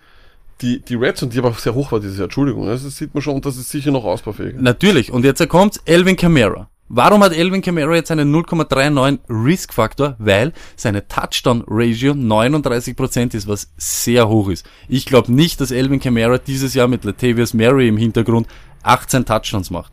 die, 0.61 0.79
die 0.81 0.95
Reds 0.95 1.23
und 1.23 1.33
die 1.33 1.39
aber 1.39 1.49
auch 1.49 1.57
sehr 1.59 1.73
hoch 1.73 1.91
war 1.91 1.99
dieses 1.99 2.17
Jahr. 2.17 2.25
Entschuldigung. 2.25 2.67
Also 2.67 2.85
Das 2.87 2.97
sieht 2.97 3.13
man 3.13 3.21
schon 3.21 3.35
und 3.35 3.45
das 3.45 3.57
ist 3.57 3.69
sicher 3.69 3.91
noch 3.91 4.03
ausbaufähig. 4.05 4.55
Natürlich. 4.59 5.11
Und 5.11 5.25
jetzt 5.25 5.47
kommt 5.49 5.79
Elvin 5.85 6.15
Kamara. 6.15 6.69
Warum 6.89 7.23
hat 7.23 7.33
Elvin 7.35 7.61
Kamara 7.63 7.95
jetzt 7.95 8.11
einen 8.11 8.31
0,39 8.35 9.19
Risk-Faktor? 9.29 10.15
Weil 10.19 10.53
seine 10.75 11.07
Touchdown-Ratio 11.07 12.13
39% 12.13 13.33
ist, 13.35 13.47
was 13.47 13.71
sehr 13.77 14.27
hoch 14.29 14.49
ist. 14.49 14.65
Ich 14.87 15.05
glaube 15.05 15.31
nicht, 15.33 15.59
dass 15.61 15.71
Elvin 15.71 15.99
Kamara 15.99 16.37
dieses 16.37 16.73
Jahr 16.73 16.87
mit 16.87 17.03
Latavius 17.03 17.53
Murray 17.53 17.87
im 17.87 17.97
Hintergrund 17.97 18.47
18 18.83 19.25
Touchdowns 19.25 19.71
macht. 19.71 19.91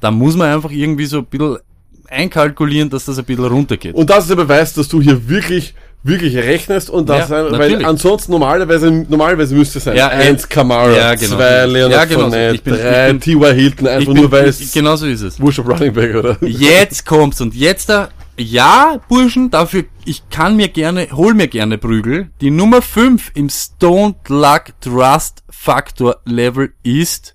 Da 0.00 0.10
muss 0.10 0.36
man 0.36 0.52
einfach 0.54 0.70
irgendwie 0.70 1.06
so 1.06 1.18
ein 1.18 1.24
bisschen 1.26 1.58
einkalkulieren, 2.08 2.90
dass 2.90 3.04
das 3.04 3.18
ein 3.18 3.24
bisschen 3.24 3.44
runtergeht. 3.44 3.94
Und 3.94 4.08
das 4.10 4.20
ist 4.24 4.30
der 4.30 4.36
Beweis, 4.36 4.72
dass 4.74 4.88
du 4.88 5.00
hier 5.02 5.28
wirklich, 5.28 5.74
wirklich 6.02 6.36
rechnest 6.36 6.88
und 6.90 7.08
das, 7.08 7.28
Ja, 7.28 7.48
sein, 7.50 7.58
weil 7.58 7.84
ansonsten 7.84 8.32
normalerweise, 8.32 8.90
normalerweise 8.90 9.54
müsste 9.54 9.78
es 9.78 9.84
sein. 9.84 9.96
Ja, 9.96 10.08
äh, 10.08 10.28
eins 10.28 10.48
Kamara, 10.48 10.90
ja, 10.96 11.14
genau. 11.14 11.36
zwei 11.36 11.66
Leonard 11.66 11.92
Ja, 11.92 12.04
genau. 12.06 12.20
Fournette, 12.22 12.54
Ich 12.54 12.62
bin- 12.62 12.74
ich 12.74 12.80
drei 12.80 13.08
bin- 13.08 13.20
T.Y. 13.20 13.54
Hilton, 13.54 13.86
einfach 13.88 14.12
bin, 14.12 14.22
nur 14.22 14.32
weil 14.32 14.46
es 14.46 14.72
genau 14.72 14.96
so 14.96 15.06
ist 15.06 15.20
es. 15.20 15.38
Wurscht 15.40 15.60
auf 15.60 15.68
Running 15.68 15.92
Back, 15.92 16.14
oder? 16.14 16.36
Jetzt 16.46 17.04
kommt's 17.04 17.40
und 17.40 17.54
jetzt 17.54 17.88
da, 17.90 18.08
ja, 18.38 19.00
Burschen, 19.08 19.50
dafür, 19.50 19.84
ich 20.04 20.22
kann 20.30 20.56
mir 20.56 20.68
gerne, 20.68 21.08
hol 21.12 21.34
mir 21.34 21.48
gerne 21.48 21.76
Prügel. 21.76 22.30
Die 22.40 22.50
Nummer 22.50 22.80
5 22.80 23.32
im 23.34 23.50
Stone 23.50 24.14
Luck 24.28 24.66
Trust 24.80 25.42
Factor 25.50 26.16
Level 26.24 26.72
ist 26.84 27.34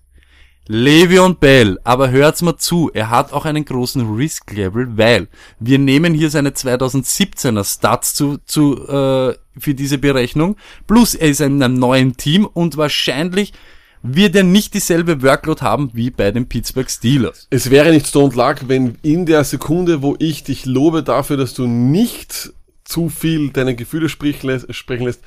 Le'Veon 0.67 1.35
Bell. 1.35 1.77
Aber 1.83 2.11
hört's 2.11 2.41
mal 2.41 2.57
zu, 2.57 2.89
er 2.93 3.09
hat 3.09 3.33
auch 3.33 3.45
einen 3.45 3.65
großen 3.65 4.15
Risk 4.15 4.51
Level, 4.51 4.97
weil 4.97 5.27
wir 5.59 5.79
nehmen 5.79 6.13
hier 6.13 6.29
seine 6.29 6.51
2017er 6.51 7.63
Stats 7.63 8.13
zu, 8.13 8.37
zu, 8.45 8.87
äh, 8.87 9.35
für 9.57 9.73
diese 9.73 9.97
Berechnung. 9.97 10.55
Plus 10.87 11.15
er 11.15 11.29
ist 11.29 11.41
in 11.41 11.61
einem 11.61 11.79
neuen 11.79 12.17
Team 12.17 12.45
und 12.45 12.77
wahrscheinlich 12.77 13.53
wird 14.03 14.35
er 14.35 14.43
nicht 14.43 14.73
dieselbe 14.73 15.21
Workload 15.21 15.61
haben 15.61 15.89
wie 15.93 16.11
bei 16.11 16.31
den 16.31 16.47
Pittsburgh 16.47 16.89
Steelers. 16.89 17.47
Es 17.49 17.69
wäre 17.69 17.91
nicht 17.91 18.07
Stone 18.07 18.35
Luck, 18.35 18.67
wenn 18.67 18.97
in 19.01 19.25
der 19.25 19.45
Sekunde, 19.45 20.01
wo 20.01 20.15
ich 20.19 20.43
dich 20.43 20.65
lobe 20.65 21.03
dafür, 21.03 21.37
dass 21.37 21.53
du 21.53 21.65
nicht 21.67 22.51
zu 22.83 23.09
viel 23.09 23.49
deine 23.51 23.75
Gefühle 23.75 24.09
sprechen 24.09 24.47
lässt, 24.47 25.21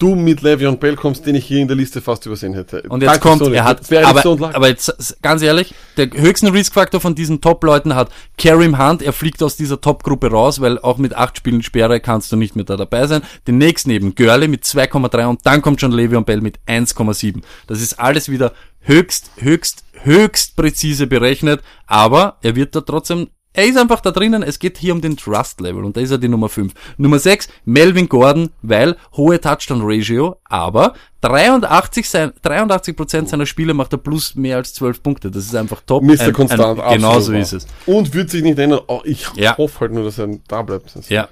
du 0.00 0.16
mit 0.16 0.40
Le'Veon 0.40 0.76
Bell 0.76 0.96
kommst, 0.96 1.26
den 1.26 1.34
ich 1.34 1.44
hier 1.44 1.60
in 1.60 1.68
der 1.68 1.76
Liste 1.76 2.00
fast 2.00 2.26
übersehen 2.26 2.54
hätte. 2.54 2.82
Und 2.88 3.02
jetzt 3.02 3.12
Danke, 3.12 3.28
kommt, 3.28 3.44
Sony. 3.44 3.56
er 3.56 3.64
hat, 3.64 3.92
aber, 3.92 4.54
aber 4.54 4.68
jetzt 4.68 5.18
ganz 5.22 5.42
ehrlich, 5.42 5.74
der 5.96 6.10
höchsten 6.10 6.48
Riskfaktor 6.48 7.00
von 7.00 7.14
diesen 7.14 7.40
Top-Leuten 7.40 7.94
hat 7.94 8.10
Karim 8.38 8.78
Hunt, 8.78 9.02
er 9.02 9.12
fliegt 9.12 9.42
aus 9.42 9.56
dieser 9.56 9.80
Top-Gruppe 9.80 10.30
raus, 10.30 10.60
weil 10.60 10.78
auch 10.78 10.98
mit 10.98 11.14
acht 11.14 11.36
Spielen 11.36 11.62
Sperre 11.62 12.00
kannst 12.00 12.32
du 12.32 12.36
nicht 12.36 12.56
mehr 12.56 12.64
da 12.64 12.76
dabei 12.76 13.06
sein. 13.06 13.22
Den 13.46 13.58
nächsten 13.58 13.90
eben 13.90 14.14
Görle 14.14 14.48
mit 14.48 14.64
2,3 14.64 15.26
und 15.26 15.40
dann 15.44 15.62
kommt 15.62 15.80
schon 15.80 15.92
Le'Veon 15.92 16.24
Bell 16.24 16.40
mit 16.40 16.58
1,7. 16.66 17.42
Das 17.66 17.80
ist 17.80 18.00
alles 18.00 18.30
wieder 18.30 18.52
höchst, 18.80 19.30
höchst, 19.36 19.84
höchst 20.02 20.56
präzise 20.56 21.06
berechnet, 21.06 21.60
aber 21.86 22.38
er 22.42 22.56
wird 22.56 22.74
da 22.74 22.80
trotzdem 22.80 23.28
Er 23.52 23.64
ist 23.66 23.76
einfach 23.76 24.00
da 24.00 24.12
drinnen, 24.12 24.44
es 24.44 24.60
geht 24.60 24.78
hier 24.78 24.92
um 24.94 25.00
den 25.00 25.16
Trust 25.16 25.60
Level 25.60 25.84
und 25.84 25.96
da 25.96 26.00
ist 26.00 26.12
er 26.12 26.18
die 26.18 26.28
Nummer 26.28 26.48
5. 26.48 26.72
Nummer 26.98 27.18
6, 27.18 27.48
Melvin 27.64 28.08
Gordon, 28.08 28.50
weil 28.62 28.96
hohe 29.16 29.40
Touchdown 29.40 29.80
Ratio, 29.82 30.36
aber 30.44 30.94
83, 31.22 32.08
sein, 32.08 32.32
83% 32.44 33.26
seiner 33.26 33.46
Spiele 33.46 33.74
macht 33.74 33.92
er 33.92 33.98
plus 33.98 34.36
mehr 34.36 34.56
als 34.56 34.72
12 34.74 35.02
Punkte. 35.02 35.30
Das 35.32 35.44
ist 35.44 35.56
einfach 35.56 35.80
top. 35.84 36.04
Mr. 36.04 36.20
Ein- 36.20 36.32
Konstant, 36.32 36.80
ein, 36.80 36.94
Genau 36.98 37.18
so 37.18 37.32
ist 37.32 37.52
es. 37.52 37.66
Und 37.86 38.14
wird 38.14 38.30
sich 38.30 38.42
nicht 38.44 38.58
ändern. 38.58 38.80
Oh, 38.86 39.00
ich 39.04 39.26
Ja. 39.34 39.56
hoffe 39.58 39.80
halt 39.80 39.92
nur, 39.92 40.04
dass 40.04 40.18
er 40.18 40.28
da 40.46 40.62
bleibt. 40.62 40.94
Das- 40.94 41.08
Ja. 41.08 41.28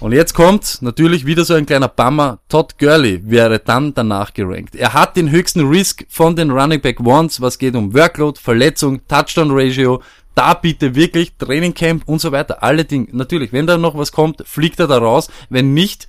Und 0.00 0.12
jetzt 0.12 0.34
kommt 0.34 0.82
natürlich 0.82 1.24
wieder 1.24 1.44
so 1.44 1.54
ein 1.54 1.64
kleiner 1.64 1.88
Bummer. 1.88 2.40
Todd 2.48 2.76
Gurley 2.78 3.20
wäre 3.24 3.60
dann 3.60 3.94
danach 3.94 4.34
gerankt. 4.34 4.74
Er 4.74 4.92
hat 4.92 5.16
den 5.16 5.30
höchsten 5.30 5.66
Risk 5.68 6.04
von 6.08 6.34
den 6.34 6.50
Running 6.50 6.80
Back 6.80 6.98
Ones, 7.00 7.40
was 7.40 7.56
geht 7.58 7.76
um 7.76 7.94
Workload, 7.94 8.38
Verletzung, 8.40 9.00
Touchdown 9.06 9.52
Ratio. 9.52 10.02
Da 10.34 10.54
bitte 10.54 10.94
wirklich 10.94 11.32
Training 11.38 11.74
Camp 11.74 12.02
und 12.06 12.20
so 12.20 12.32
weiter. 12.32 12.62
Alle 12.62 12.84
Dinge. 12.84 13.08
Natürlich, 13.12 13.52
wenn 13.52 13.66
da 13.66 13.76
noch 13.78 13.96
was 13.96 14.10
kommt, 14.12 14.42
fliegt 14.46 14.80
er 14.80 14.86
da 14.88 14.98
raus. 14.98 15.28
Wenn 15.48 15.74
nicht, 15.74 16.08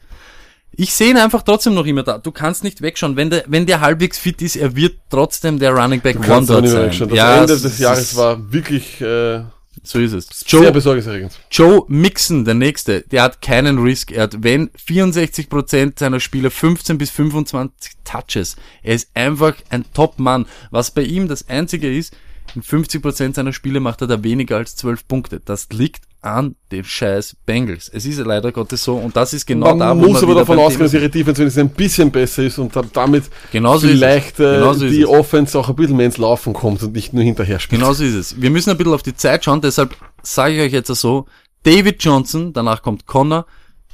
ich 0.71 0.93
sehe 0.93 1.11
ihn 1.11 1.17
einfach 1.17 1.43
trotzdem 1.43 1.73
noch 1.75 1.85
immer 1.85 2.03
da. 2.03 2.17
Du 2.17 2.31
kannst 2.31 2.63
nicht 2.63 2.81
wegschauen. 2.81 3.15
Wenn 3.15 3.29
der, 3.29 3.43
wenn 3.47 3.65
der 3.65 3.81
halbwegs 3.81 4.17
fit 4.17 4.41
ist, 4.41 4.55
er 4.55 4.75
wird 4.75 4.97
trotzdem 5.09 5.59
der 5.59 5.71
Running 5.73 6.01
Back 6.01 6.17
One 6.27 6.45
dort 6.45 6.67
sein. 6.67 6.85
wegschauen. 6.87 7.09
Das 7.09 7.17
Ja, 7.17 7.41
Ende 7.41 7.53
es- 7.53 7.61
des 7.61 7.73
es 7.73 7.79
Jahres 7.79 8.15
war 8.15 8.51
wirklich 8.51 8.99
äh, 8.99 9.41
So 9.83 9.99
ist 9.99 10.13
es. 10.13 10.27
sehr 10.45 10.71
besorgniserregend. 10.71 11.33
Joe 11.51 11.83
Mixon, 11.87 12.45
der 12.45 12.55
nächste, 12.55 13.01
der 13.01 13.21
hat 13.23 13.41
keinen 13.41 13.77
Risk. 13.77 14.11
Er 14.11 14.23
hat, 14.23 14.43
wenn 14.43 14.69
64% 14.71 15.99
seiner 15.99 16.19
Spieler 16.19 16.49
15 16.51 16.97
bis 16.97 17.09
25 17.11 17.91
Touches. 18.03 18.55
Er 18.83 18.95
ist 18.95 19.09
einfach 19.13 19.53
ein 19.69 19.85
Top-Mann. 19.93 20.45
Was 20.71 20.91
bei 20.91 21.03
ihm 21.03 21.27
das 21.27 21.47
einzige 21.47 21.95
ist, 21.95 22.13
in 22.53 22.61
50% 22.61 23.35
seiner 23.35 23.53
Spiele 23.53 23.79
macht 23.79 24.01
er 24.01 24.07
da 24.07 24.23
weniger 24.23 24.57
als 24.57 24.75
12 24.75 25.07
Punkte. 25.07 25.41
Das 25.43 25.69
liegt 25.71 26.03
an 26.21 26.55
den 26.71 26.83
scheiß 26.83 27.35
Bengals. 27.45 27.89
Es 27.93 28.05
ist 28.05 28.17
leider 28.17 28.51
Gottes 28.51 28.83
so 28.83 28.95
und 28.95 29.15
das 29.15 29.33
ist 29.33 29.45
genau 29.45 29.67
man 29.67 29.79
da, 29.79 29.95
wo 29.95 30.07
muss 30.07 30.13
man 30.13 30.23
aber 30.23 30.27
wieder 30.29 30.39
davon 30.39 30.59
ausgehen, 30.59 30.81
dass 30.81 30.93
ihre 30.93 31.09
Defense 31.09 31.39
wenigstens 31.39 31.63
ein 31.63 31.69
bisschen 31.69 32.11
besser 32.11 32.43
ist 32.43 32.57
und 32.57 32.73
damit 32.93 33.25
Genauso 33.51 33.87
vielleicht 33.87 34.39
äh, 34.39 34.55
Genauso 34.55 34.87
die. 34.87 35.05
Offense 35.05 35.57
auch 35.57 35.69
ein 35.69 35.75
bisschen 35.75 35.97
mehr 35.97 36.07
ins 36.07 36.17
Laufen 36.17 36.53
kommt 36.53 36.81
und 36.81 36.93
nicht 36.93 37.13
nur 37.13 37.23
hinterher 37.23 37.59
spielt. 37.59 37.79
Genau 37.79 37.93
so 37.93 38.03
ist 38.03 38.15
es. 38.15 38.41
Wir 38.41 38.49
müssen 38.49 38.71
ein 38.71 38.77
bisschen 38.77 38.93
auf 38.93 39.03
die 39.03 39.15
Zeit 39.15 39.45
schauen, 39.45 39.61
deshalb 39.61 39.95
sage 40.23 40.55
ich 40.55 40.61
euch 40.61 40.73
jetzt 40.73 40.87
so, 40.87 41.25
David 41.61 42.03
Johnson, 42.03 42.53
danach 42.53 42.81
kommt 42.81 43.05
Connor, 43.05 43.45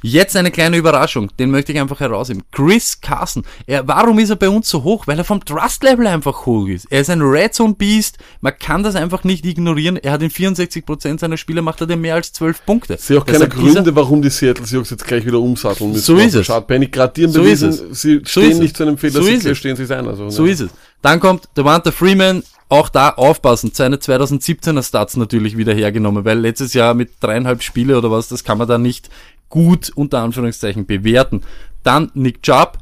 jetzt 0.02 0.36
eine 0.36 0.50
kleine 0.50 0.76
Überraschung, 0.76 1.30
den 1.38 1.50
möchte 1.50 1.72
ich 1.72 1.80
einfach 1.80 2.00
herausheben. 2.00 2.42
Chris 2.52 3.00
Carson, 3.00 3.44
er, 3.66 3.86
warum 3.88 4.18
ist 4.18 4.30
er 4.30 4.36
bei 4.36 4.48
uns 4.48 4.68
so 4.68 4.82
hoch? 4.82 5.06
Weil 5.06 5.18
er 5.18 5.24
vom 5.24 5.44
Trust-Level 5.44 6.06
einfach 6.06 6.46
hoch 6.46 6.66
ist. 6.68 6.86
Er 6.90 7.00
ist 7.00 7.10
ein 7.10 7.22
Red 7.22 7.54
Zone 7.54 7.74
Beast, 7.74 8.18
man 8.40 8.52
kann 8.58 8.82
das 8.82 8.94
einfach 8.94 9.24
nicht 9.24 9.46
ignorieren. 9.46 9.96
Er 9.96 10.12
hat 10.12 10.22
in 10.22 10.30
64% 10.30 11.20
seiner 11.20 11.36
Spiele 11.36 11.62
macht 11.62 11.80
er 11.80 11.86
dir 11.86 11.96
mehr 11.96 12.14
als 12.14 12.32
12 12.32 12.66
Punkte. 12.66 12.94
Ich 12.94 13.00
sehe 13.00 13.18
auch 13.18 13.26
keine 13.26 13.48
Gründe, 13.48 13.94
warum 13.94 14.22
die 14.22 14.30
Seattle 14.30 14.66
Seahawks 14.66 14.90
jetzt 14.90 15.06
gleich 15.06 15.24
wieder 15.24 15.38
umsatteln 15.38 15.92
müssen. 15.92 16.02
So 16.02 16.16
ist 16.16 16.34
es. 16.34 16.46
Schaut, 16.46 16.66
Benny 16.66 16.88
gerade 16.88 17.12
dir 17.14 17.28
So 17.28 17.42
ist 17.42 17.62
es. 17.62 17.78
sie 18.00 18.20
So 18.24 18.40
stehen 18.40 18.50
ist 18.52 18.58
nicht 18.58 18.76
zu 18.76 18.82
einem 18.82 18.98
Fehler, 18.98 19.14
So 19.14 19.22
sie 19.22 19.54
stehen 19.54 19.76
sich 19.76 19.90
ein. 19.90 20.06
Also, 20.06 20.30
So 20.30 20.44
ne? 20.44 20.50
ist 20.50 20.60
es. 20.60 20.70
Dann 21.00 21.18
kommt 21.18 21.48
Devonta 21.56 21.90
Freeman, 21.90 22.42
auch 22.72 22.88
da 22.88 23.10
aufpassen, 23.10 23.70
seine 23.74 23.96
2017er 23.96 24.82
Stats 24.82 25.16
natürlich 25.18 25.58
wieder 25.58 25.74
hergenommen, 25.74 26.24
weil 26.24 26.38
letztes 26.38 26.72
Jahr 26.72 26.94
mit 26.94 27.10
dreieinhalb 27.20 27.62
Spiele 27.62 27.98
oder 27.98 28.10
was, 28.10 28.28
das 28.28 28.44
kann 28.44 28.56
man 28.56 28.66
da 28.66 28.78
nicht 28.78 29.10
gut 29.52 29.92
unter 29.94 30.20
Anführungszeichen 30.22 30.86
bewerten. 30.86 31.42
Dann 31.84 32.10
Nick 32.14 32.42
Chubb, 32.42 32.78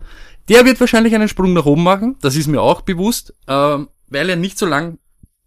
der 0.48 0.64
wird 0.64 0.80
wahrscheinlich 0.80 1.14
einen 1.14 1.28
Sprung 1.28 1.52
nach 1.52 1.66
oben 1.66 1.82
machen, 1.82 2.16
das 2.22 2.36
ist 2.36 2.46
mir 2.46 2.62
auch 2.62 2.80
bewusst, 2.82 3.34
ähm, 3.48 3.88
weil 4.08 4.30
er 4.30 4.36
nicht 4.36 4.56
so 4.56 4.66
lang 4.66 4.98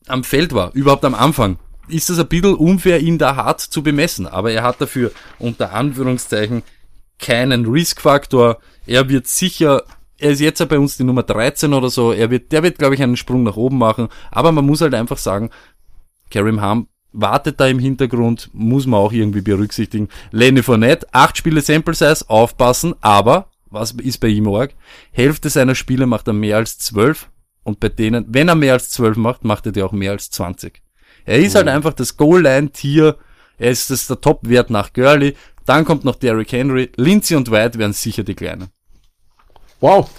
am 0.07 0.23
Feld 0.23 0.53
war, 0.53 0.71
überhaupt 0.73 1.05
am 1.05 1.15
Anfang. 1.15 1.57
Ist 1.87 2.09
es 2.09 2.19
ein 2.19 2.27
bisschen 2.27 2.55
unfair, 2.55 2.99
ihn 2.99 3.17
da 3.17 3.35
hart 3.37 3.61
zu 3.61 3.81
bemessen, 3.83 4.27
aber 4.27 4.51
er 4.51 4.63
hat 4.63 4.81
dafür 4.81 5.11
unter 5.39 5.73
Anführungszeichen 5.73 6.61
keinen 7.19 7.65
Risk-Faktor. 7.65 8.59
Er 8.85 9.07
wird 9.07 9.27
sicher, 9.27 9.83
er 10.17 10.31
ist 10.31 10.41
jetzt 10.41 10.59
ja 10.59 10.65
bei 10.65 10.77
uns 10.77 10.97
die 10.97 11.05
Nummer 11.05 11.23
13 11.23 11.73
oder 11.73 11.89
so, 11.89 12.11
er 12.11 12.29
wird, 12.29 12.51
der 12.51 12.63
wird, 12.63 12.77
glaube 12.79 12.95
ich, 12.95 13.03
einen 13.03 13.17
Sprung 13.17 13.43
nach 13.43 13.55
oben 13.55 13.77
machen, 13.77 14.09
aber 14.29 14.51
man 14.51 14.65
muss 14.65 14.81
halt 14.81 14.93
einfach 14.93 15.17
sagen, 15.17 15.51
Karim 16.29 16.59
Ham 16.59 16.87
wartet 17.13 17.59
da 17.59 17.67
im 17.67 17.79
Hintergrund, 17.79 18.49
muss 18.53 18.85
man 18.85 18.99
auch 18.99 19.13
irgendwie 19.13 19.41
berücksichtigen. 19.41 20.09
Lenny 20.31 20.63
Fournette, 20.63 21.07
acht 21.11 21.37
Spiele 21.37 21.61
Sample 21.61 21.93
Size, 21.93 22.25
aufpassen, 22.27 22.95
aber, 23.01 23.49
was 23.69 23.91
ist 23.91 24.19
bei 24.19 24.27
ihm 24.27 24.47
arg? 24.47 24.73
Hälfte 25.11 25.49
seiner 25.49 25.75
Spiele 25.75 26.05
macht 26.05 26.27
er 26.27 26.33
mehr 26.33 26.57
als 26.57 26.77
zwölf 26.79 27.29
und 27.63 27.79
bei 27.79 27.89
denen, 27.89 28.25
wenn 28.29 28.49
er 28.49 28.55
mehr 28.55 28.73
als 28.73 28.89
zwölf 28.89 29.15
macht, 29.15 29.43
macht 29.43 29.65
er 29.65 29.71
die 29.71 29.83
auch 29.83 29.93
mehr 29.93 30.11
als 30.11 30.29
20. 30.31 30.81
Er 31.25 31.39
ist 31.39 31.55
halt 31.55 31.67
einfach 31.67 31.93
das 31.93 32.17
Goal-Line-Tier, 32.17 33.17
er 33.57 33.71
ist 33.71 33.89
das 33.89 34.07
der 34.07 34.19
Top-Wert 34.19 34.69
nach 34.69 34.91
Gurley, 34.91 35.35
dann 35.65 35.85
kommt 35.85 36.03
noch 36.03 36.15
Derrick 36.15 36.51
Henry, 36.51 36.91
Lindsay 36.97 37.37
und 37.37 37.49
White 37.49 37.79
werden 37.79 37.93
sicher 37.93 38.23
die 38.23 38.35
Kleinen. 38.35 38.67
Wow, 39.79 40.09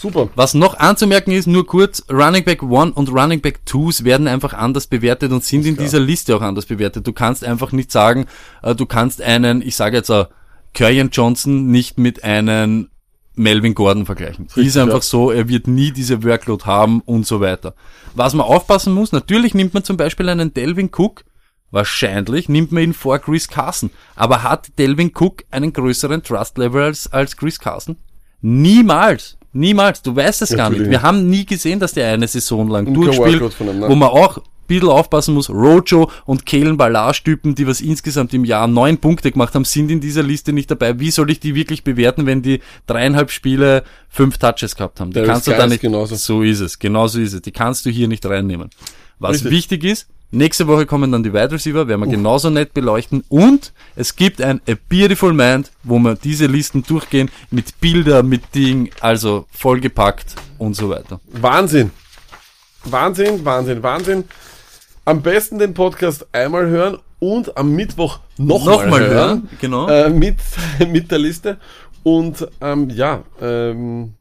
super. 0.00 0.30
Was 0.34 0.54
noch 0.54 0.78
anzumerken 0.78 1.32
ist, 1.32 1.46
nur 1.46 1.66
kurz, 1.66 2.04
Running 2.10 2.44
Back 2.44 2.62
1 2.62 2.96
und 2.96 3.08
Running 3.10 3.40
Back 3.40 3.60
2s 3.66 4.04
werden 4.04 4.28
einfach 4.28 4.54
anders 4.54 4.86
bewertet 4.86 5.32
und 5.32 5.44
sind 5.44 5.66
in 5.66 5.76
dieser 5.76 6.00
Liste 6.00 6.36
auch 6.36 6.42
anders 6.42 6.66
bewertet. 6.66 7.06
Du 7.06 7.12
kannst 7.12 7.44
einfach 7.44 7.72
nicht 7.72 7.92
sagen, 7.92 8.26
äh, 8.62 8.74
du 8.74 8.86
kannst 8.86 9.22
einen, 9.22 9.62
ich 9.62 9.76
sage 9.76 9.96
jetzt, 9.98 10.10
äh, 10.10 10.24
Kerryon 10.72 11.10
Johnson 11.10 11.66
nicht 11.66 11.98
mit 11.98 12.24
einem 12.24 12.88
Melvin 13.34 13.74
Gordon 13.74 14.06
vergleichen. 14.06 14.48
ist 14.54 14.76
einfach 14.76 14.94
ja. 14.94 15.00
so, 15.00 15.30
er 15.30 15.48
wird 15.48 15.66
nie 15.66 15.92
diese 15.92 16.22
Workload 16.24 16.64
haben 16.64 17.00
und 17.00 17.26
so 17.26 17.40
weiter. 17.40 17.74
Was 18.14 18.34
man 18.34 18.46
aufpassen 18.46 18.92
muss, 18.92 19.12
natürlich 19.12 19.54
nimmt 19.54 19.74
man 19.74 19.84
zum 19.84 19.96
Beispiel 19.96 20.28
einen 20.28 20.52
Delvin 20.52 20.90
Cook, 20.94 21.24
wahrscheinlich 21.70 22.48
nimmt 22.48 22.72
man 22.72 22.82
ihn 22.82 22.94
vor 22.94 23.18
Chris 23.18 23.48
Carson. 23.48 23.90
Aber 24.14 24.42
hat 24.42 24.78
Delvin 24.78 25.12
Cook 25.14 25.44
einen 25.50 25.72
größeren 25.72 26.22
Trust 26.22 26.58
Level 26.58 26.82
als, 26.82 27.12
als 27.12 27.36
Chris 27.36 27.58
Carson? 27.58 27.96
Niemals. 28.42 29.38
Niemals. 29.52 30.02
Du 30.02 30.14
weißt 30.14 30.42
es 30.42 30.56
gar 30.56 30.70
nicht. 30.70 30.88
Wir 30.88 31.02
haben 31.02 31.28
nie 31.28 31.44
gesehen, 31.44 31.80
dass 31.80 31.92
der 31.92 32.12
eine 32.12 32.28
Saison 32.28 32.68
lang 32.68 32.86
Und 32.86 32.94
durchspielt, 32.94 33.42
ihm, 33.60 33.80
ne? 33.80 33.88
wo 33.88 33.94
man 33.96 34.10
auch 34.10 34.38
ein 34.38 34.42
bisschen 34.68 34.88
aufpassen 34.88 35.34
muss. 35.34 35.50
Rojo 35.50 36.08
und 36.24 36.46
Kalen 36.46 36.76
Ballage-Typen, 36.76 37.56
die 37.56 37.66
was 37.66 37.80
insgesamt 37.80 38.32
im 38.32 38.44
Jahr 38.44 38.68
neun 38.68 38.98
Punkte 38.98 39.32
gemacht 39.32 39.54
haben, 39.54 39.64
sind 39.64 39.90
in 39.90 40.00
dieser 40.00 40.22
Liste 40.22 40.52
nicht 40.52 40.70
dabei. 40.70 41.00
Wie 41.00 41.10
soll 41.10 41.30
ich 41.30 41.40
die 41.40 41.56
wirklich 41.56 41.82
bewerten, 41.82 42.26
wenn 42.26 42.42
die 42.42 42.60
dreieinhalb 42.86 43.30
Spiele 43.32 43.82
fünf 44.08 44.38
Touches 44.38 44.76
gehabt 44.76 45.00
haben? 45.00 45.10
Die 45.10 45.14
Darius 45.14 45.32
kannst 45.32 45.46
du 45.48 45.52
da 45.52 45.66
nicht, 45.66 45.80
genauso. 45.80 46.14
so 46.14 46.42
ist 46.42 46.60
es, 46.60 46.78
genauso 46.78 47.20
ist 47.20 47.32
es. 47.32 47.42
Die 47.42 47.52
kannst 47.52 47.84
du 47.86 47.90
hier 47.90 48.06
nicht 48.06 48.24
reinnehmen. 48.26 48.70
Was 49.18 49.36
Richtig. 49.44 49.50
wichtig 49.50 49.84
ist, 49.84 50.06
nächste 50.30 50.66
Woche 50.66 50.86
kommen 50.86 51.12
dann 51.12 51.22
die 51.22 51.32
Wide 51.32 51.52
Receiver, 51.52 51.88
werden 51.88 52.00
wir 52.00 52.08
genauso 52.08 52.50
nett 52.50 52.74
beleuchten 52.74 53.24
und 53.28 53.72
es 53.96 54.16
gibt 54.16 54.40
ein 54.40 54.60
A 54.68 54.74
Beautiful 54.88 55.32
Mind, 55.32 55.70
wo 55.82 55.98
wir 55.98 56.14
diese 56.14 56.46
Listen 56.46 56.82
durchgehen 56.82 57.30
mit 57.50 57.80
Bilder, 57.80 58.22
mit 58.22 58.54
Ding, 58.54 58.90
also 59.00 59.46
vollgepackt 59.50 60.34
und 60.58 60.74
so 60.74 60.90
weiter. 60.90 61.20
Wahnsinn. 61.32 61.90
Wahnsinn, 62.84 63.44
Wahnsinn, 63.44 63.82
Wahnsinn. 63.82 64.24
Am 65.04 65.22
besten 65.22 65.58
den 65.58 65.74
Podcast 65.74 66.26
einmal 66.32 66.66
hören 66.66 66.98
und 67.18 67.56
am 67.56 67.72
Mittwoch 67.72 68.20
nochmal 68.36 68.76
Nochmal 68.76 69.00
hören. 69.00 69.10
hören, 69.12 69.48
genau. 69.60 69.88
Äh, 69.88 70.10
mit, 70.10 70.36
mit 70.88 71.10
der 71.10 71.18
Liste. 71.18 71.58
Und 72.02 72.46
ähm, 72.60 72.88
ja, 72.90 73.22
ähm, 73.40 74.14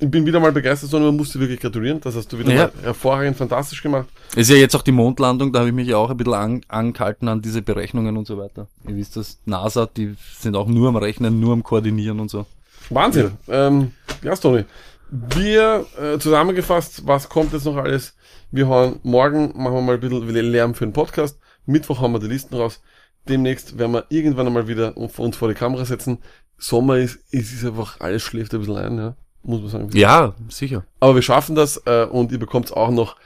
ich 0.00 0.10
bin 0.10 0.24
wieder 0.26 0.40
mal 0.40 0.52
begeistert, 0.52 0.90
sondern 0.90 1.10
man 1.10 1.16
musste 1.18 1.38
wirklich 1.38 1.60
gratulieren. 1.60 2.00
Das 2.00 2.14
hast 2.16 2.32
du 2.32 2.38
wieder 2.38 2.52
Ja. 2.52 2.70
mal 2.74 2.82
hervorragend, 2.82 3.36
fantastisch 3.36 3.82
gemacht. 3.82 4.08
Es 4.32 4.48
ist 4.48 4.50
ja 4.50 4.56
jetzt 4.56 4.74
auch 4.74 4.82
die 4.82 4.92
Mondlandung, 4.92 5.52
da 5.52 5.60
habe 5.60 5.68
ich 5.68 5.74
mich 5.74 5.88
ja 5.88 5.96
auch 5.96 6.10
ein 6.10 6.16
bisschen 6.16 6.34
an, 6.34 6.60
angehalten 6.68 7.28
an 7.28 7.42
diese 7.42 7.62
Berechnungen 7.62 8.16
und 8.16 8.26
so 8.26 8.38
weiter. 8.38 8.66
Ihr 8.88 8.96
wisst 8.96 9.16
das, 9.16 9.38
NASA, 9.44 9.86
die 9.86 10.14
sind 10.38 10.56
auch 10.56 10.66
nur 10.66 10.88
am 10.88 10.96
Rechnen, 10.96 11.40
nur 11.40 11.52
am 11.52 11.62
Koordinieren 11.62 12.18
und 12.20 12.30
so. 12.30 12.46
Wahnsinn. 12.88 13.32
Ähm, 13.48 13.92
ja, 14.22 14.34
Tony. 14.36 14.64
Wir 15.10 15.86
äh, 16.00 16.18
zusammengefasst, 16.18 17.06
was 17.06 17.28
kommt 17.28 17.52
jetzt 17.52 17.64
noch 17.64 17.76
alles? 17.76 18.14
Wir 18.52 18.68
hauen 18.68 19.00
morgen, 19.02 19.52
machen 19.56 19.74
wir 19.74 19.80
mal 19.82 19.94
ein 19.94 20.00
bisschen 20.00 20.50
Lärm 20.52 20.74
für 20.74 20.86
den 20.86 20.92
Podcast. 20.92 21.38
Mittwoch 21.66 22.00
haben 22.00 22.12
wir 22.12 22.20
die 22.20 22.26
Listen 22.28 22.54
raus. 22.56 22.80
Demnächst 23.28 23.78
werden 23.78 23.92
wir 23.92 24.04
irgendwann 24.08 24.46
einmal 24.46 24.66
wieder 24.66 24.96
uns 24.96 25.36
vor 25.36 25.48
die 25.48 25.54
Kamera 25.54 25.84
setzen. 25.84 26.18
Sommer 26.58 26.98
ist, 26.98 27.18
es 27.32 27.52
ist 27.52 27.64
einfach, 27.64 28.00
alles 28.00 28.22
schläft 28.22 28.54
ein 28.54 28.60
bisschen 28.60 28.76
ein, 28.76 28.98
ja. 28.98 29.16
Muss 29.42 29.60
man 29.60 29.70
sagen. 29.70 29.90
Ja, 29.92 30.34
sicher. 30.48 30.84
Aber 31.00 31.14
wir 31.14 31.22
schaffen 31.22 31.54
das 31.54 31.82
äh, 31.86 32.04
und 32.04 32.32
ihr 32.32 32.38
bekommt 32.38 32.72
auch 32.72 32.90
noch 32.90 33.16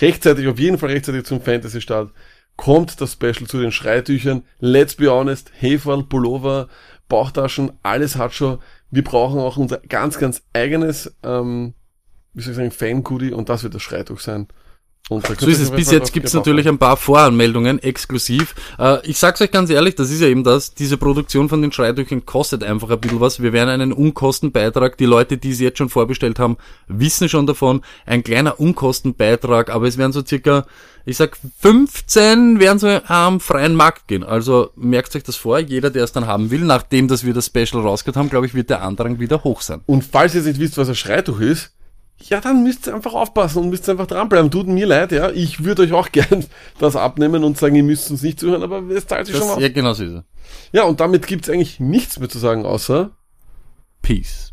rechtzeitig, 0.00 0.46
auf 0.48 0.58
jeden 0.58 0.78
Fall 0.78 0.90
rechtzeitig 0.90 1.24
zum 1.24 1.40
Fantasy-Start. 1.40 2.12
Kommt 2.56 3.00
das 3.00 3.12
Special 3.12 3.46
zu 3.46 3.60
den 3.60 3.70
Schreitüchern. 3.70 4.42
Let's 4.58 4.96
be 4.96 5.10
honest, 5.10 5.52
Heferl, 5.60 6.02
Pullover, 6.02 6.68
Bauchtaschen, 7.08 7.72
alles 7.82 8.16
hat 8.16 8.34
schon. 8.34 8.58
Wir 8.90 9.04
brauchen 9.04 9.38
auch 9.38 9.56
unser 9.56 9.78
ganz, 9.78 10.18
ganz 10.18 10.42
eigenes, 10.52 11.14
ähm, 11.22 11.74
wie 12.32 12.42
soll 12.42 12.52
ich 12.52 12.56
sagen, 12.56 12.70
Fan-Goodie 12.70 13.32
und 13.32 13.48
das 13.48 13.62
wird 13.62 13.74
das 13.74 13.82
Schreituch 13.82 14.20
sein. 14.20 14.48
Und 15.08 15.28
da 15.28 15.34
So 15.38 15.46
ist 15.46 15.60
es. 15.60 15.70
Bis 15.70 15.90
jetzt 15.90 16.12
gibt 16.12 16.26
es 16.26 16.34
natürlich 16.34 16.68
ein 16.68 16.78
paar 16.78 16.96
Voranmeldungen 16.96 17.82
exklusiv. 17.82 18.54
Äh, 18.78 19.06
ich 19.06 19.18
sag's 19.18 19.40
euch 19.40 19.50
ganz 19.50 19.70
ehrlich, 19.70 19.94
das 19.94 20.10
ist 20.10 20.20
ja 20.20 20.28
eben 20.28 20.44
das, 20.44 20.74
diese 20.74 20.98
Produktion 20.98 21.48
von 21.48 21.62
den 21.62 21.72
Schreidüchern 21.72 22.26
kostet 22.26 22.62
einfach 22.62 22.90
ein 22.90 23.00
bisschen 23.00 23.20
was. 23.20 23.40
Wir 23.42 23.52
werden 23.52 23.70
einen 23.70 23.92
Unkostenbeitrag, 23.92 24.98
die 24.98 25.06
Leute, 25.06 25.38
die 25.38 25.50
es 25.50 25.60
jetzt 25.60 25.78
schon 25.78 25.88
vorbestellt 25.88 26.38
haben, 26.38 26.58
wissen 26.88 27.28
schon 27.28 27.46
davon, 27.46 27.82
ein 28.04 28.22
kleiner 28.22 28.60
Unkostenbeitrag, 28.60 29.70
aber 29.70 29.86
es 29.86 29.96
werden 29.96 30.12
so 30.12 30.22
circa, 30.24 30.66
ich 31.06 31.16
sag 31.16 31.38
15 31.60 32.60
werden 32.60 32.78
so 32.78 32.88
am 33.06 33.40
freien 33.40 33.74
Markt 33.74 34.08
gehen. 34.08 34.24
Also 34.24 34.70
merkt 34.76 35.16
euch 35.16 35.22
das 35.22 35.36
vor, 35.36 35.58
jeder, 35.58 35.88
der 35.88 36.04
es 36.04 36.12
dann 36.12 36.26
haben 36.26 36.50
will, 36.50 36.64
nachdem 36.64 37.08
dass 37.08 37.24
wir 37.24 37.32
das 37.32 37.46
Special 37.46 37.80
rausgehört 37.80 38.16
haben, 38.16 38.28
glaube 38.28 38.44
ich, 38.44 38.54
wird 38.54 38.68
der 38.68 38.82
Andrang 38.82 39.18
wieder 39.18 39.42
hoch 39.42 39.62
sein. 39.62 39.80
Und 39.86 40.04
falls 40.04 40.34
ihr 40.34 40.42
jetzt 40.42 40.48
nicht 40.48 40.60
wisst, 40.60 40.76
was 40.76 40.90
ein 40.90 40.94
Schreituch 40.94 41.40
ist, 41.40 41.70
ja, 42.20 42.40
dann 42.40 42.62
müsst 42.62 42.86
ihr 42.86 42.94
einfach 42.94 43.14
aufpassen 43.14 43.62
und 43.62 43.70
müsst 43.70 43.88
einfach 43.88 44.06
dranbleiben. 44.06 44.50
Tut 44.50 44.66
mir 44.66 44.86
leid, 44.86 45.12
ja. 45.12 45.30
Ich 45.30 45.64
würde 45.64 45.82
euch 45.82 45.92
auch 45.92 46.08
gern 46.12 46.44
das 46.78 46.96
abnehmen 46.96 47.44
und 47.44 47.58
sagen, 47.58 47.74
ihr 47.76 47.82
müsst 47.84 48.10
uns 48.10 48.22
nicht 48.22 48.40
zuhören, 48.40 48.62
aber 48.62 48.82
es 48.90 49.06
zahlt 49.06 49.26
sich 49.26 49.36
schon 49.36 49.46
Das, 49.46 49.56
aus. 49.56 49.62
ja, 49.62 49.68
genau 49.68 49.92
so 49.92 50.04
ist 50.04 50.12
es. 50.12 50.22
Ja, 50.72 50.84
und 50.84 51.00
damit 51.00 51.26
gibt's 51.26 51.48
eigentlich 51.48 51.78
nichts 51.80 52.18
mehr 52.18 52.28
zu 52.28 52.38
sagen, 52.38 52.64
außer 52.66 53.10
Peace. 54.02 54.52